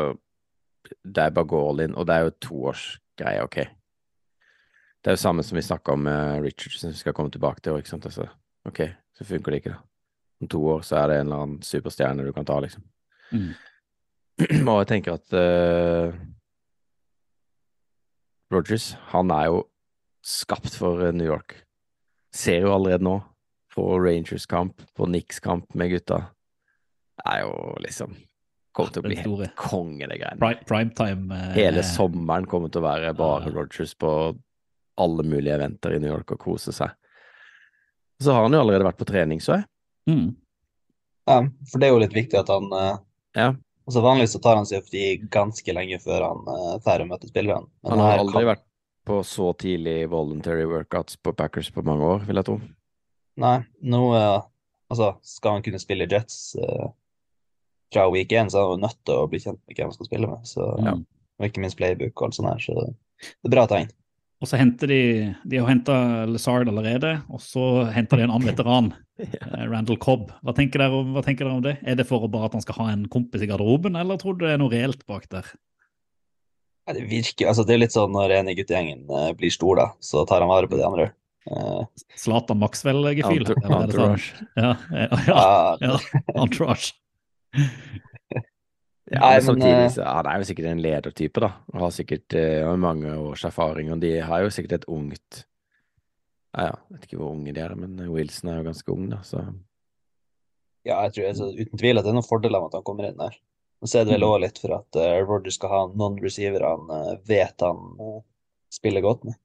det 1.03 1.23
er 1.23 1.33
bare 1.35 1.47
å 1.47 1.51
gå 1.51 1.59
all 1.69 1.83
in, 1.85 1.95
og 1.97 2.07
det 2.07 2.15
er 2.15 2.27
jo 2.27 2.37
toårsgreie, 2.47 3.43
ok. 3.43 3.57
Det 5.01 5.11
er 5.11 5.17
jo 5.17 5.21
samme 5.21 5.45
som 5.45 5.57
vi 5.57 5.65
snakka 5.65 5.93
om 5.93 6.05
med 6.07 6.41
Richardson, 6.43 6.91
vi 6.91 6.99
skal 6.99 7.15
komme 7.15 7.31
tilbake 7.31 7.63
til, 7.63 7.77
ikke 7.79 7.93
sant. 7.93 8.07
Altså, 8.09 8.27
ok, 8.67 8.81
så 9.15 9.27
funker 9.27 9.53
det 9.53 9.61
ikke, 9.61 9.75
da. 9.77 9.83
Om 10.37 10.49
to 10.53 10.59
år 10.69 10.83
så 10.85 10.99
er 10.99 11.09
det 11.09 11.15
en 11.17 11.29
eller 11.29 11.43
annen 11.43 11.61
superstjerne 11.65 12.25
du 12.27 12.33
kan 12.35 12.45
ta, 12.45 12.59
liksom. 12.61 12.83
Mm. 13.31 13.53
Og 14.69 14.81
jeg 14.83 14.89
tenker 14.91 15.15
at 15.17 15.33
uh, 15.33 16.13
Rogers, 18.53 18.91
han 19.13 19.31
er 19.33 19.49
jo 19.49 19.63
skapt 20.27 20.75
for 20.77 21.01
eh, 21.03 21.15
New 21.15 21.27
York. 21.27 21.57
Ser 22.35 22.67
jo 22.67 22.73
allerede 22.75 23.03
nå, 23.07 23.17
på 23.73 23.87
Rangers-kamp, 24.01 24.83
på 24.95 25.07
Knicks-kamp 25.09 25.73
med 25.75 25.95
gutta. 25.95 26.21
Det 27.17 27.31
er 27.31 27.43
jo 27.45 27.55
liksom 27.81 28.13
Kommer 28.77 28.93
til 28.93 29.01
å 29.01 29.07
bli 29.07 29.17
store. 29.17 29.47
helt 29.47 29.55
konge, 29.57 30.07
det 30.11 30.19
greiene. 30.21 30.37
Prime, 30.41 30.65
primetime 30.69 31.37
eh, 31.37 31.53
Hele 31.57 31.83
sommeren 31.87 32.45
kommer 32.49 32.69
til 32.73 32.83
å 32.83 32.87
være 32.87 33.13
bare 33.17 33.49
uh, 33.49 33.55
Rogers 33.55 33.95
på 33.97 34.11
alle 35.01 35.23
mulige 35.25 35.55
eventer 35.57 35.95
i 35.95 35.99
New 36.01 36.11
York 36.13 36.31
og 36.35 36.39
kose 36.41 36.73
seg. 36.73 36.93
Så 38.21 38.33
har 38.33 38.45
han 38.47 38.53
jo 38.55 38.61
allerede 38.63 38.85
vært 38.87 38.97
på 39.01 39.05
trening, 39.09 39.41
så 39.41 39.59
jeg. 39.59 39.67
Mm. 40.09 40.27
Ja, 41.27 41.39
for 41.69 41.81
det 41.81 41.87
er 41.89 41.93
jo 41.93 41.99
litt 42.01 42.15
viktig 42.15 42.39
at 42.39 42.49
han 42.53 42.69
eh, 42.73 42.95
Ja. 43.37 43.49
altså 43.85 44.01
Vanligvis 44.05 44.33
så 44.37 44.41
tar 44.41 44.55
han 44.57 44.65
seg 44.69 44.85
fri 44.87 45.03
ganske 45.33 45.73
lenge 45.75 45.99
før 46.01 46.23
han 46.29 46.45
uh, 46.47 46.77
drar 46.85 47.03
og 47.03 47.11
møter 47.11 47.29
spillerne. 47.33 47.67
Men 47.83 47.91
Han 47.97 48.05
har 48.05 48.21
aldri 48.23 48.41
kan- 48.45 48.51
vært 48.53 48.63
på 49.07 49.21
så 49.23 49.53
tidlig 49.55 50.09
voluntary 50.11 50.65
workouts 50.67 51.15
på 51.23 51.31
Packers 51.33 51.69
på 51.71 51.83
mange 51.87 52.03
år, 52.03 52.25
vil 52.27 52.35
jeg 52.41 52.47
tro. 52.49 52.57
Nei, 53.39 53.57
nå 53.85 54.01
eh, 54.17 54.41
altså, 54.91 55.13
skal 55.23 55.57
han 55.59 55.63
kunne 55.63 55.79
spille 55.79 56.07
Jets 56.11 56.55
eh, 56.59 56.87
fra 57.93 58.07
week 58.13 58.33
1, 58.33 58.51
så 58.51 58.59
er 58.59 58.65
han 58.65 58.75
jo 58.75 58.85
nødt 58.85 58.99
til 59.07 59.21
å 59.21 59.29
bli 59.31 59.39
kjent 59.43 59.61
med 59.61 59.77
hvem 59.77 59.89
han 59.89 59.95
skal 59.95 60.09
spille 60.09 60.31
med. 60.31 60.49
Så, 60.49 60.67
ja. 60.83 60.95
Og 61.37 61.47
ikke 61.47 61.63
minst 61.63 61.77
playbook 61.79 62.15
og 62.17 62.27
alt 62.27 62.37
sånt 62.37 62.51
her. 62.51 62.63
Så 62.63 62.75
det 62.83 63.49
er 63.49 63.53
bra 63.53 63.67
tegn. 63.69 63.91
Og 64.37 64.49
så 64.49 64.59
henter 64.59 64.91
de 64.91 65.01
De 65.49 65.57
har 65.57 65.69
henta 65.71 66.25
Lazard 66.29 66.69
allerede, 66.69 67.15
og 67.33 67.41
så 67.41 67.87
henter 67.93 68.19
de 68.19 68.27
en 68.27 68.33
annen 68.35 68.49
veteran, 68.51 68.91
eh, 69.21 69.37
Randall 69.65 69.99
Cobb. 70.01 70.31
Hva 70.45 70.53
tenker, 70.57 70.83
dere 70.83 70.99
om, 70.99 71.13
hva 71.15 71.23
tenker 71.25 71.47
dere 71.47 71.57
om 71.57 71.63
det? 71.65 71.77
Er 71.81 71.97
det 71.97 72.07
for 72.09 72.25
å 72.25 72.31
bare 72.31 72.51
at 72.51 72.57
han 72.57 72.65
skal 72.65 72.81
ha 72.81 72.91
en 72.93 73.07
kompis 73.13 73.45
i 73.45 73.49
garderoben, 73.49 73.97
eller 73.97 74.19
tror 74.21 74.37
du 74.37 74.45
det 74.45 74.53
er 74.55 74.61
noe 74.61 74.73
reelt 74.73 75.07
bak 75.09 75.29
der? 75.33 75.49
Ja, 76.87 76.93
Det 76.95 77.07
virker, 77.09 77.49
altså 77.49 77.65
det 77.67 77.75
er 77.75 77.81
litt 77.81 77.95
sånn 77.95 78.13
når 78.15 78.35
en 78.37 78.51
i 78.51 78.55
guttegjengen 78.55 79.07
eh, 79.09 79.31
blir 79.37 79.51
stor, 79.51 79.81
da, 79.81 79.87
så 79.99 80.23
tar 80.29 80.45
han 80.45 80.53
vare 80.53 80.69
på 80.69 80.77
de 80.79 80.85
andre. 80.87 81.09
Eh, 81.47 82.05
Zlatan 82.19 82.61
Maxwell-gefühl? 82.61 83.49
Sånn? 83.49 83.65
Entourage. 83.81 84.45
Ja, 84.59 84.71
ja, 84.91 85.09
ja, 85.31 85.41
ja, 85.81 85.97
ja, 85.97 86.23
entourage. 86.37 86.93
Ja, 89.07 89.21
men 89.23 89.43
samtidig 89.45 89.85
eh, 89.85 89.91
så 89.95 90.03
han 90.03 90.27
er 90.27 90.41
jo 90.41 90.47
sikkert 90.49 90.65
en 90.67 90.81
ledertype, 90.83 91.39
da. 91.39 91.49
Og 91.71 91.83
har 91.85 91.93
sikkert 91.95 92.35
uh, 92.35 92.73
mange 92.75 93.13
års 93.15 93.45
erfaring, 93.47 93.93
og 93.93 94.01
de 94.03 94.17
har 94.19 94.41
jo 94.43 94.49
sikkert 94.51 94.81
et 94.81 94.89
ungt 94.91 95.45
Ja, 96.57 96.65
ja, 96.71 96.73
vet 96.91 97.05
ikke 97.07 97.21
hvor 97.21 97.31
unge 97.31 97.53
de 97.55 97.61
er, 97.63 97.75
men 97.79 97.95
Wilson 98.11 98.51
er 98.51 98.59
jo 98.59 98.67
ganske 98.67 98.91
ung, 98.91 99.05
da, 99.11 99.21
så 99.23 99.45
ja, 100.87 101.01
jeg 101.03 101.13
tror 101.15 101.27
altså, 101.27 101.47
uten 101.51 101.79
tvil 101.79 101.99
at 101.99 102.05
det 102.05 102.11
er 102.13 102.15
noen 102.15 102.27
fordeler 102.27 102.63
med 102.63 102.71
at 102.71 102.77
han 102.79 102.85
kommer 102.87 103.07
inn 103.09 103.19
der. 103.19 103.35
Og 103.83 103.89
så 103.89 103.99
er 103.99 104.07
det 104.07 104.15
vel 104.15 104.23
Mm. 104.23 104.29
òg 104.31 104.39
litt 104.41 104.61
for 104.61 104.73
at 104.77 104.97
uh, 104.97 105.17
Roger 105.27 105.53
skal 105.53 105.73
ha 105.73 105.81
noen 105.91 106.15
receivere 106.23 106.69
han 106.71 106.87
uh, 106.89 107.17
vet 107.27 107.65
han 107.65 107.81
uh, 107.99 108.21
spiller 108.73 109.03
godt 109.05 109.27
med. 109.27 109.35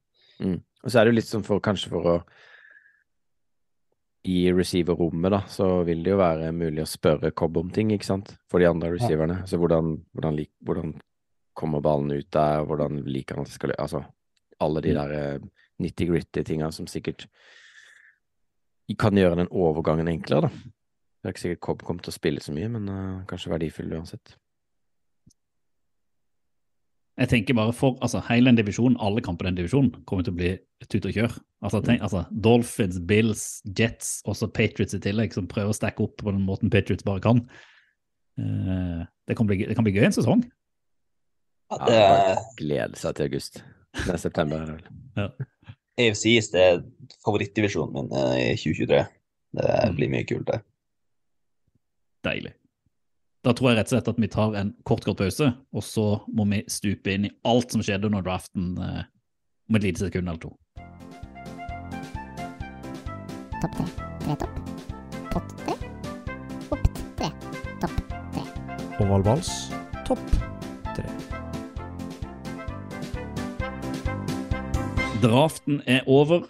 mm. 0.40 0.61
Og 0.83 0.90
så 0.90 0.99
er 0.99 1.04
det 1.04 1.12
jo 1.12 1.19
litt 1.19 1.28
sånn 1.28 1.45
for 1.47 1.62
kanskje 1.62 1.90
for 1.92 2.09
å 2.11 2.14
I 4.25 4.52
receiver-rommet, 4.55 5.33
da, 5.35 5.41
så 5.50 5.67
vil 5.87 6.05
det 6.05 6.12
jo 6.12 6.19
være 6.21 6.52
mulig 6.55 6.85
å 6.85 6.91
spørre 6.91 7.33
Cobb 7.35 7.57
om 7.59 7.73
ting, 7.75 7.91
ikke 7.91 8.07
sant, 8.07 8.37
for 8.50 8.62
de 8.62 8.69
andre 8.69 8.93
receiverne. 8.95 9.41
Så 9.50 9.59
hvordan, 9.59 9.97
hvordan, 10.14 10.37
lik, 10.38 10.52
hvordan 10.62 10.93
kommer 11.59 11.83
ballen 11.83 12.12
ut 12.14 12.29
der, 12.31 12.62
hvordan 12.69 13.00
liker 13.09 13.37
han 13.37 13.47
at 13.47 13.50
det 13.50 13.57
skal 13.57 13.75
Altså 13.79 14.05
alle 14.62 14.81
de 14.81 14.93
Mm. 14.93 14.95
der 14.95 15.12
eh, 15.19 15.41
nitty-gritty 15.83 16.45
tinga 16.45 16.71
som 16.71 16.87
sikkert 16.87 17.26
kan 18.99 19.17
gjøre 19.17 19.37
den 19.37 19.49
overgangen 19.50 20.09
enklere, 20.09 20.43
da. 20.43 20.49
Det 21.23 21.29
er 21.29 21.35
ikke 21.35 21.41
sikkert 21.41 21.61
Cobb 21.61 21.83
kommer 21.83 22.02
til 22.02 22.11
å 22.11 22.19
spille 22.19 22.41
så 22.43 22.52
mye, 22.52 22.69
men 22.69 22.88
uh, 22.91 23.25
kanskje 23.31 23.52
verdifull 23.52 23.93
uansett. 23.95 24.37
Jeg 27.21 27.28
tenker 27.28 27.54
bare 27.54 27.75
for 27.76 27.99
altså, 28.00 28.23
hele 28.31 28.49
den 28.49 28.57
divisjonen, 28.57 28.97
alle 29.04 29.21
kamper 29.25 29.45
i 29.45 29.50
den 29.50 29.59
divisjonen, 29.61 29.90
kommer 30.09 30.25
til 30.25 30.33
å 30.33 30.38
bli 30.38 30.52
tut 30.88 31.04
og 31.04 31.12
kjør. 31.12 31.35
Altså, 31.62 31.83
tenk, 31.85 32.00
altså, 32.07 32.23
Dolphins, 32.33 32.97
Bills, 33.09 33.42
Jets, 33.78 34.14
også 34.25 34.49
Patriots 34.49 34.97
i 34.97 35.00
tillegg, 35.04 35.35
som 35.37 35.47
prøver 35.50 35.75
å 35.75 35.76
stacke 35.76 36.07
opp 36.07 36.16
på 36.23 36.33
den 36.33 36.47
måten 36.47 36.73
Patriots 36.73 37.04
bare 37.04 37.21
kan. 37.23 37.42
Uh, 38.40 39.04
det, 39.28 39.37
kan 39.37 39.47
bli, 39.47 39.61
det 39.69 39.76
kan 39.76 39.85
bli 39.85 39.92
gøy 39.92 40.09
en 40.09 40.16
sesong. 40.16 40.42
Ja, 41.73 41.76
Ja, 41.76 41.85
det, 41.85 42.00
bare 42.00 42.40
glede 42.59 43.00
seg 43.00 43.14
til 43.16 43.28
august. 43.28 43.61
Det 43.97 44.09
er 44.16 44.21
september. 44.21 44.73
ja. 45.21 45.28
AFC 46.00 46.25
er 46.57 46.81
favorittdivisjonen 47.25 47.92
min 47.92 48.16
eh, 48.16 48.54
i 48.54 48.57
2023. 48.57 49.04
Det 49.52 49.69
Mm. 49.85 49.97
blir 49.99 50.09
mye 50.09 50.25
kult 50.25 50.47
det. 50.49 50.62
Deilig. 52.25 52.54
Da 53.43 53.51
tror 53.59 53.73
jeg 53.73 53.81
rett 53.81 53.89
og 53.89 53.97
slett 53.97 54.09
at 54.13 54.19
vi 54.23 54.29
tar 54.31 54.53
en 54.55 54.69
kort, 54.87 55.03
kort 55.03 55.19
pause, 55.19 55.49
og 55.75 55.83
så 55.83 56.07
må 56.31 56.45
vi 56.53 56.61
stupe 56.71 57.11
inn 57.11 57.25
i 57.27 57.33
alt 57.51 57.75
som 57.75 57.83
skjedde 57.83 58.07
under 58.07 58.23
draften 58.23 58.77
eh, 58.79 59.01
om 59.67 59.79
et 59.79 59.87
lite 59.89 60.05
sekund 60.05 60.31
eller 60.31 60.39
to. 60.45 60.53
Topp 63.59 63.75
tre. 63.81 63.87
Tre 64.23 64.37
topp. 64.45 64.61
Pott 65.33 65.57
tre. 65.59 65.75
Opp 66.71 66.87
tre. 67.19 67.31
Topp 67.83 67.99
tre. 68.37 68.45
Oval 69.03 69.27
vals, 69.27 69.51
topp 70.07 70.23
tre. 70.93 71.07
Draften 75.25 75.83
er 75.91 76.07
over. 76.07 76.47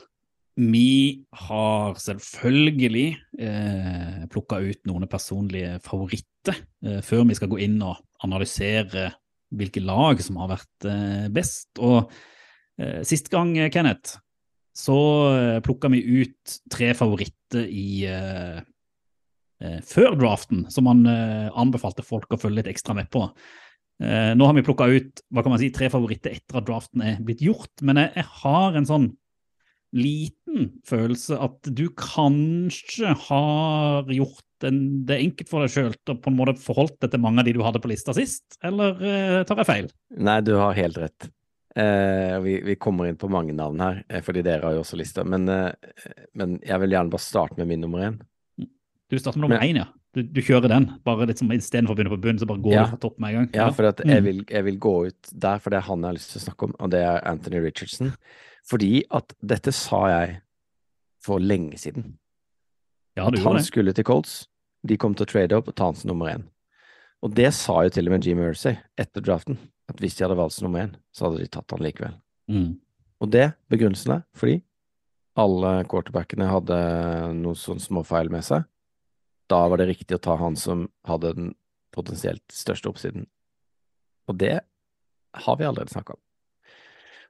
Vi 0.61 1.25
har 1.47 1.97
selvfølgelig 1.97 3.07
eh, 3.41 4.29
plukka 4.29 4.61
ut 4.61 4.85
noen 4.85 5.09
personlige 5.09 5.79
favoritter 5.89 6.32
eh, 6.51 7.01
før 7.05 7.27
vi 7.29 7.37
skal 7.39 7.51
gå 7.53 7.61
inn 7.65 7.79
og 7.85 8.01
analysere 8.25 9.11
hvilke 9.53 9.83
lag 9.85 10.21
som 10.25 10.41
har 10.41 10.53
vært 10.55 10.89
eh, 10.89 11.29
best. 11.33 11.71
Og 11.79 12.11
eh, 12.81 13.03
sist 13.07 13.31
gang, 13.33 13.55
Kenneth, 13.73 14.19
så 14.73 14.97
plukka 15.61 15.91
vi 15.93 16.01
ut 16.23 16.55
tre 16.73 16.95
favoritter 16.97 17.67
i 17.69 18.09
før 19.85 20.15
draften, 20.17 20.63
som 20.73 20.89
han 20.89 21.05
anbefalte 21.07 22.03
folk 22.03 22.33
å 22.33 22.39
følge 22.41 22.63
litt 22.63 22.71
ekstra 22.73 22.97
med 22.97 23.11
på. 23.13 23.27
Nå 24.01 24.49
har 24.49 24.57
vi 24.57 24.65
plukka 24.65 24.89
ut 24.89 25.21
hva 25.29 25.45
kan 25.45 25.53
man 25.53 25.61
si, 25.61 25.69
tre 25.77 25.91
favoritter 25.93 26.33
etter 26.33 26.59
at 26.59 26.67
draften 26.67 27.05
er 27.05 27.21
blitt 27.21 27.45
gjort, 27.45 27.85
men 27.85 28.01
jeg 28.01 28.25
har 28.41 28.81
en 28.81 28.89
sånn 28.89 29.11
liten 29.93 30.81
følelse 30.89 31.37
at 31.37 31.69
du 31.69 31.85
kanskje 32.01 33.13
har 33.29 34.09
gjort 34.09 34.47
en, 34.69 35.04
det 35.09 35.19
enkelt 35.21 35.49
for 35.49 35.61
deg 35.64 35.71
sjøl 35.75 35.92
å 36.12 36.16
på 36.21 36.31
en 36.33 36.37
måte 36.38 36.57
forholdt 36.62 36.99
deg 37.00 37.11
til 37.14 37.21
mange 37.21 37.40
av 37.40 37.45
de 37.49 37.52
du 37.57 37.62
hadde 37.62 37.81
på 37.83 37.88
lista 37.90 38.14
sist, 38.16 38.59
eller 38.62 38.99
eh, 39.02 39.45
tar 39.49 39.57
jeg 39.62 39.66
feil? 39.69 39.88
Nei, 40.16 40.40
du 40.47 40.54
har 40.57 40.75
helt 40.78 40.99
rett. 40.99 41.31
Eh, 41.75 42.38
vi, 42.45 42.59
vi 42.66 42.75
kommer 42.76 43.09
inn 43.09 43.16
på 43.16 43.31
mange 43.33 43.54
navn 43.57 43.81
her, 43.81 44.02
eh, 44.09 44.21
fordi 44.21 44.42
dere 44.45 44.66
har 44.69 44.75
jo 44.76 44.83
også 44.85 44.99
lista. 45.00 45.25
Men, 45.25 45.49
eh, 45.49 45.73
men 46.37 46.59
jeg 46.61 46.81
vil 46.85 46.90
gjerne 46.99 47.11
bare 47.14 47.25
starte 47.25 47.57
med 47.59 47.69
min 47.71 47.81
nummer 47.81 48.04
én. 48.11 48.19
Du 49.09 49.19
starter 49.19 49.40
med 49.40 49.49
nummer 49.50 49.64
én, 49.64 49.78
ja. 49.81 49.87
Du, 50.12 50.21
du 50.23 50.42
kjører 50.45 50.69
den. 50.69 50.90
bare 51.04 51.25
litt 51.26 51.38
som 51.40 51.49
Istedenfor 51.49 51.95
å 51.95 51.97
begynne 51.97 52.12
på 52.12 52.21
bunnen, 52.21 52.38
så 52.40 52.45
bare 52.49 52.61
går 52.61 52.73
Ja. 52.75 52.83
du 52.85 52.90
fra 52.92 52.99
topp 53.00 53.19
med 53.19 53.31
en 53.33 53.37
gang. 53.38 53.50
Ja, 53.57 53.71
for 53.73 53.88
at 53.88 54.02
jeg, 54.04 54.21
Mm. 54.21 54.25
vil, 54.26 54.45
jeg 54.50 54.64
vil 54.66 54.78
gå 54.78 54.92
ut 55.09 55.31
der, 55.33 55.59
for 55.59 55.71
det 55.71 55.78
er 55.78 55.87
han 55.88 56.00
jeg 56.04 56.11
har 56.11 56.16
lyst 56.19 56.33
til 56.35 56.40
å 56.42 56.45
snakke 56.45 56.62
om, 56.69 56.75
og 56.81 56.90
det 56.92 57.00
er 57.00 57.25
Anthony 57.28 57.61
Richardson. 57.64 58.12
Fordi 58.69 59.02
at 59.11 59.33
dette 59.40 59.73
sa 59.73 60.02
jeg 60.12 60.40
for 61.25 61.40
lenge 61.40 61.78
siden. 61.81 62.19
Ja, 63.16 63.26
At 63.28 63.38
han 63.38 63.57
det. 63.57 63.64
skulle 63.64 63.92
til 63.97 64.04
Colts. 64.04 64.47
De 64.83 64.99
kom 64.99 65.15
til 65.15 65.27
å 65.27 65.31
trade 65.31 65.59
opp 65.59 65.71
og 65.71 65.77
ta 65.79 65.91
han 65.91 65.99
som 65.99 66.11
nummer 66.11 66.33
én. 66.33 66.49
Og 67.23 67.35
det 67.39 67.53
sa 67.55 67.85
jo 67.87 67.93
til 67.95 68.09
og 68.09 68.17
med 68.17 68.27
Jim 68.27 68.41
Mercy 68.43 68.75
etter 68.99 69.23
draften, 69.23 69.61
at 69.91 70.01
hvis 70.03 70.17
de 70.19 70.27
hadde 70.27 70.39
valgt 70.39 70.57
som 70.57 70.67
nummer 70.67 70.89
én, 70.89 70.97
så 71.15 71.29
hadde 71.29 71.43
de 71.43 71.51
tatt 71.55 71.71
han 71.75 71.85
likevel. 71.85 72.17
Mm. 72.51 72.73
Og 73.23 73.31
det 73.31 73.53
begrunnelsen 73.71 74.17
er 74.17 74.25
fordi 74.35 74.59
alle 75.39 75.71
quarterbackene 75.89 76.51
hadde 76.51 76.79
noen 77.39 77.57
sånne 77.57 77.85
småfeil 77.85 78.29
med 78.33 78.45
seg. 78.45 78.67
Da 79.49 79.62
var 79.69 79.81
det 79.81 79.89
riktig 79.93 80.19
å 80.19 80.25
ta 80.25 80.37
han 80.41 80.59
som 80.59 80.89
hadde 81.09 81.33
den 81.39 81.55
potensielt 81.95 82.45
største 82.53 82.91
oppsiden. 82.91 83.29
Og 84.29 84.37
det 84.41 84.59
har 85.45 85.57
vi 85.59 85.67
allerede 85.69 85.93
snakka 85.93 86.17
om. 86.17 86.23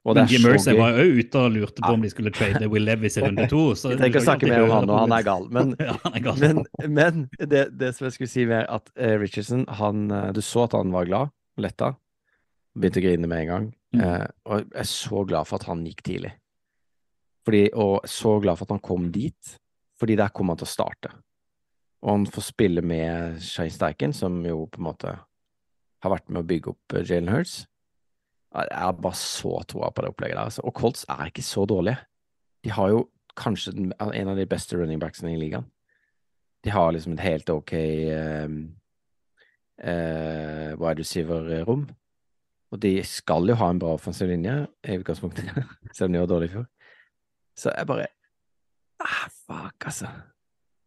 Men 0.05 0.27
Jim 0.27 0.43
Mercer 0.43 0.75
var 0.75 0.97
jo 0.99 1.21
ute 1.21 1.39
og 1.39 1.53
lurte 1.55 1.79
på 1.79 1.87
Ja. 1.93 1.95
om 1.95 2.03
de 2.03 2.09
skulle 2.11 2.33
trade 2.35 2.67
Will 2.67 2.83
Levis 2.89 3.17
i 3.21 3.23
runde 3.23 3.45
to. 3.53 3.61
så 3.79 3.93
jeg 3.93 4.01
trenger 4.01 4.11
ikke 4.17 4.23
å 4.23 4.27
snakke 4.27 4.49
mer 4.51 4.65
om 4.65 4.73
han, 4.75 4.87
nå, 4.89 4.95
og 4.97 5.01
han 5.05 5.15
er 5.15 5.27
gal. 5.29 5.47
Men, 5.55 5.75
ja, 5.89 5.95
er 6.11 6.25
gal. 6.25 6.41
men, 6.43 6.63
men 6.91 7.21
det, 7.39 7.63
det 7.79 7.93
som 7.95 8.09
jeg 8.09 8.17
skulle 8.17 8.33
si 8.33 8.47
mer, 8.51 8.67
at 8.67 8.91
eh, 8.99 9.15
Richardson, 9.23 9.63
han, 9.79 10.09
eh, 10.11 10.33
du 10.35 10.43
så 10.43 10.65
at 10.67 10.75
han 10.75 10.91
var 10.95 11.07
glad 11.07 11.31
letta. 11.63 11.93
Begynte 12.75 12.99
å 13.03 13.05
grine 13.07 13.31
med 13.31 13.45
en 13.45 13.51
gang. 13.53 13.71
Mm. 13.95 14.03
Eh, 14.09 14.27
og 14.49 14.59
jeg 14.65 14.71
er 14.83 14.91
så 14.91 15.23
glad 15.29 15.47
for 15.47 15.61
at 15.61 15.69
han 15.71 15.87
gikk 15.87 16.03
tidlig. 16.11 16.33
Fordi, 17.47 17.65
og 17.75 18.07
så 18.11 18.37
glad 18.43 18.59
for 18.59 18.67
at 18.67 18.75
han 18.77 18.83
kom 18.83 19.11
dit, 19.15 19.57
fordi 20.03 20.17
der 20.19 20.33
kom 20.35 20.51
han 20.51 20.59
til 20.59 20.67
å 20.67 20.73
starte. 20.73 21.11
Og 22.03 22.11
han 22.17 22.25
får 22.27 22.49
spille 22.51 22.83
med 22.83 23.39
Shane 23.43 23.71
Steichen, 23.71 24.15
som 24.17 24.41
jo 24.47 24.65
på 24.67 24.81
en 24.83 24.89
måte 24.91 25.13
har 26.03 26.11
vært 26.11 26.27
med 26.33 26.43
å 26.43 26.49
bygge 26.49 26.73
opp 26.75 26.97
eh, 26.99 27.05
Jalen 27.07 27.31
Hurts. 27.31 27.61
Jeg 28.53 28.69
er 28.77 28.97
bare 29.01 29.17
så 29.17 29.63
troa 29.69 29.89
på 29.91 30.05
det 30.05 30.11
opplegget 30.13 30.37
der. 30.37 30.49
Altså. 30.51 30.65
Og 30.69 30.75
Colts 30.77 31.07
er 31.09 31.31
ikke 31.31 31.45
så 31.45 31.65
dårlige. 31.69 31.97
De 32.65 32.71
har 32.71 32.93
jo 32.93 33.07
kanskje 33.39 33.73
en 33.73 34.29
av 34.29 34.37
de 34.37 34.47
beste 34.47 34.77
running 34.77 35.01
backsene 35.01 35.33
i 35.33 35.41
ligaen. 35.41 35.65
De 36.63 36.71
har 36.71 36.93
liksom 36.93 37.17
et 37.17 37.25
helt 37.25 37.51
ok 37.51 37.73
eh, 37.75 38.53
uh, 39.83 40.71
wide 40.79 41.01
receiver-rom. 41.01 41.89
Og 42.73 42.81
de 42.81 42.93
skal 43.05 43.49
jo 43.51 43.57
ha 43.61 43.71
en 43.73 43.81
bra 43.83 43.97
offensiv 43.97 44.31
linje 44.31 44.55
i 44.89 44.99
utgangspunktet, 45.01 45.49
selv 45.97 46.09
om 46.09 46.15
de 46.15 46.23
var 46.23 46.31
dårlige 46.31 46.53
i 46.53 46.55
fjor. 46.55 46.69
Så 47.59 47.73
jeg 47.75 47.89
bare 47.89 48.07
ah, 49.03 49.27
Fuck, 49.29 49.89
altså. 49.91 50.09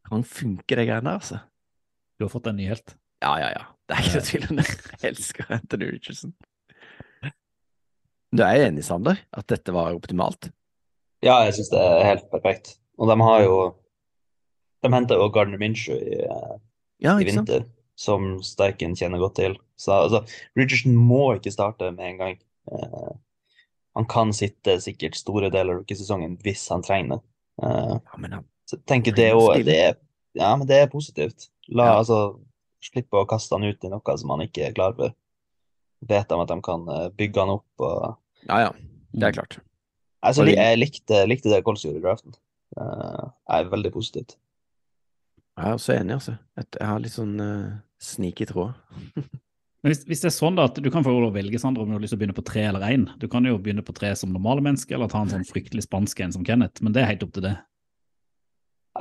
Kan 0.05 0.23
funke, 0.23 0.77
de 0.77 0.85
greiene 0.85 1.09
der, 1.09 1.19
altså. 1.19 1.41
Du 2.17 2.25
har 2.25 2.31
fått 2.31 2.47
en 2.47 2.57
ny 2.57 2.69
helt. 2.69 2.95
Ja, 3.21 3.35
ja, 3.41 3.49
ja. 3.51 3.65
Det 3.85 3.97
er 3.97 4.05
ikke 4.05 4.17
noe 4.17 4.27
tvil 4.29 4.47
om 4.49 4.59
det. 4.61 4.65
Jeg 5.01 5.11
elsker 5.11 5.51
Anthony 5.53 5.89
Richardson. 5.91 6.33
Du 8.35 8.43
er 8.43 8.67
enig, 8.67 8.83
Sander, 8.87 9.19
at 9.31 9.47
dette 9.51 9.73
var 9.75 9.95
optimalt? 9.95 10.49
Ja, 11.25 11.39
jeg 11.47 11.55
syns 11.57 11.71
det 11.73 11.81
er 11.81 12.05
helt 12.05 12.27
perfekt. 12.31 12.75
Og 12.99 13.09
de 13.11 13.17
har 13.21 13.43
jo 13.45 13.57
De 14.85 14.91
henta 14.93 15.17
jo 15.17 15.29
Gardner 15.33 15.57
Minshew 15.57 15.97
i, 15.97 16.19
eh, 16.21 16.57
Ja, 17.01 17.15
i 17.19 17.25
vinter, 17.25 17.63
sant? 17.63 17.71
som 17.97 18.25
Steichen 18.43 18.93
kjenner 18.95 19.19
godt 19.19 19.35
til. 19.39 19.55
Så 19.79 19.91
altså, 19.91 20.19
Richardson 20.55 20.95
må 20.95 21.33
ikke 21.35 21.51
starte 21.51 21.89
med 21.91 22.05
en 22.11 22.17
gang. 22.19 22.35
Uh, 22.69 23.15
han 23.95 24.05
kan 24.05 24.33
sitte 24.33 24.77
sikkert 24.83 25.15
store 25.15 25.49
deler 25.49 25.73
av 25.73 25.79
rookiesesongen 25.81 26.37
hvis 26.43 26.67
han 26.69 26.83
trenger 26.83 27.15
det. 27.15 27.21
Uh, 27.63 27.95
Ja, 27.97 28.17
men 28.19 28.37
han 28.37 28.45
tenker 28.85 29.15
det 29.15 29.31
òg 29.33 29.65
Ja, 30.35 30.55
men 30.55 30.67
det 30.67 30.81
er 30.83 30.87
positivt. 30.91 31.49
La 31.67 31.85
Ja. 31.85 31.97
altså 31.99 32.39
Slippe 32.83 33.17
å 33.17 33.25
kaste 33.25 33.55
han 33.55 33.63
ut 33.63 33.83
i 33.83 33.89
noe 33.89 34.17
som 34.17 34.29
han 34.29 34.41
ikke 34.45 34.67
er 34.67 34.73
klar 34.73 34.93
for. 34.93 35.15
Vet 36.05 36.29
de 36.29 36.35
at 36.37 36.47
de 36.47 36.61
kan 36.61 36.85
bygge 37.17 37.39
han 37.41 37.49
opp 37.49 37.81
og 37.81 38.17
Ja, 38.49 38.59
ja. 38.67 38.73
Det 39.15 39.29
er 39.29 39.37
klart. 39.37 39.59
Altså, 40.25 40.45
jeg 40.49 40.79
likte, 40.79 41.21
likte 41.29 41.51
det 41.51 41.61
Colts 41.65 41.85
gjorde 41.85 42.01
i 42.01 42.03
draften. 42.03 42.35
Eh, 42.75 43.23
jeg 43.23 43.63
er 43.63 43.71
veldig 43.71 43.91
positivt. 43.93 44.37
Jeg 45.55 45.69
er 45.69 45.77
også 45.77 45.95
enig, 45.95 46.17
altså. 46.17 46.35
Jeg 46.59 46.87
har 46.89 46.99
litt 46.99 47.13
sånn 47.15 47.35
uh, 47.39 47.75
sneaky 48.01 48.47
tråd. 48.49 48.73
Men 49.85 49.93
hvis, 49.93 50.01
hvis 50.09 50.23
det 50.23 50.27
er 50.31 50.33
sånn 50.33 50.55
da 50.57 50.65
at 50.65 50.79
Du 50.81 50.87
kan 50.89 51.05
få 51.05 51.13
å 51.13 51.29
velge 51.29 51.59
Sander, 51.61 51.83
om 51.85 51.91
du 51.91 51.95
har 51.95 52.01
lyst 52.01 52.15
til 52.15 52.17
å 52.17 52.21
begynne 52.23 52.35
på 52.35 52.43
tre 52.47 52.63
eller 52.71 52.83
én. 52.89 53.05
Du 53.21 53.27
kan 53.31 53.45
jo 53.45 53.59
begynne 53.61 53.85
på 53.85 53.93
tre 53.95 54.09
som 54.17 54.33
normale 54.33 54.63
mennesker, 54.65 54.97
eller 54.97 55.11
ta 55.11 55.21
en 55.21 55.31
sånn 55.31 55.45
fryktelig 55.47 55.85
spansk 55.85 56.23
en 56.25 56.33
som 56.35 56.47
Kenneth. 56.47 56.81
Men 56.83 56.95
det 56.95 57.03
er 57.03 57.11
helt 57.13 57.23
opp 57.23 57.35
til 57.37 57.45
det. 57.45 57.53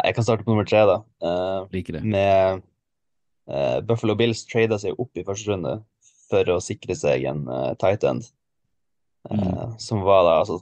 Jeg 0.03 0.17
kan 0.17 0.27
starte 0.27 0.45
på 0.45 0.53
nummer 0.53 0.69
tre, 0.69 0.85
da. 0.91 1.01
Uh, 1.25 1.67
Liker 1.73 1.99
det. 1.99 2.05
med 2.05 2.63
uh, 3.49 3.81
Buffalo 3.87 4.17
Bills 4.19 4.45
trada 4.51 4.79
seg 4.83 4.99
opp 5.01 5.17
i 5.17 5.25
første 5.27 5.51
runde 5.51 5.79
for 6.29 6.51
å 6.53 6.61
sikre 6.63 6.97
seg 6.99 7.27
en 7.31 7.45
uh, 7.49 7.73
tight 7.81 8.05
end, 8.09 8.27
eh, 8.27 8.33
Mm. 9.31 9.79
som 9.81 10.03
var 10.05 10.25
da 10.27 10.33
altså 10.43 10.59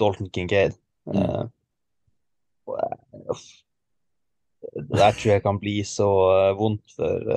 Dalton 0.00 0.30
Kincaid. 0.32 0.76
Eh, 1.12 1.44
og, 2.66 2.80
eh. 2.80 3.46
Det 4.76 5.08
tror 5.14 5.30
jeg 5.30 5.42
kan 5.44 5.58
bli 5.62 5.76
så 5.86 6.06
eh, 6.32 6.54
vondt 6.58 6.96
for 6.96 7.28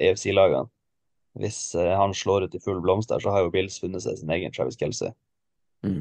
EFC-lagene. 0.00 0.70
Hvis 1.38 1.74
eh, 1.74 1.94
han 1.96 2.14
slår 2.14 2.48
ut 2.48 2.54
i 2.54 2.60
full 2.62 2.80
blomst 2.82 3.12
der, 3.12 3.22
så 3.22 3.30
har 3.30 3.44
jo 3.44 3.52
Bills 3.54 3.78
funnet 3.80 4.02
seg 4.02 4.18
sin 4.18 4.32
egen 4.34 4.54
Travis 4.54 4.78
Kelsey. 4.78 5.12
Mm. 5.86 6.00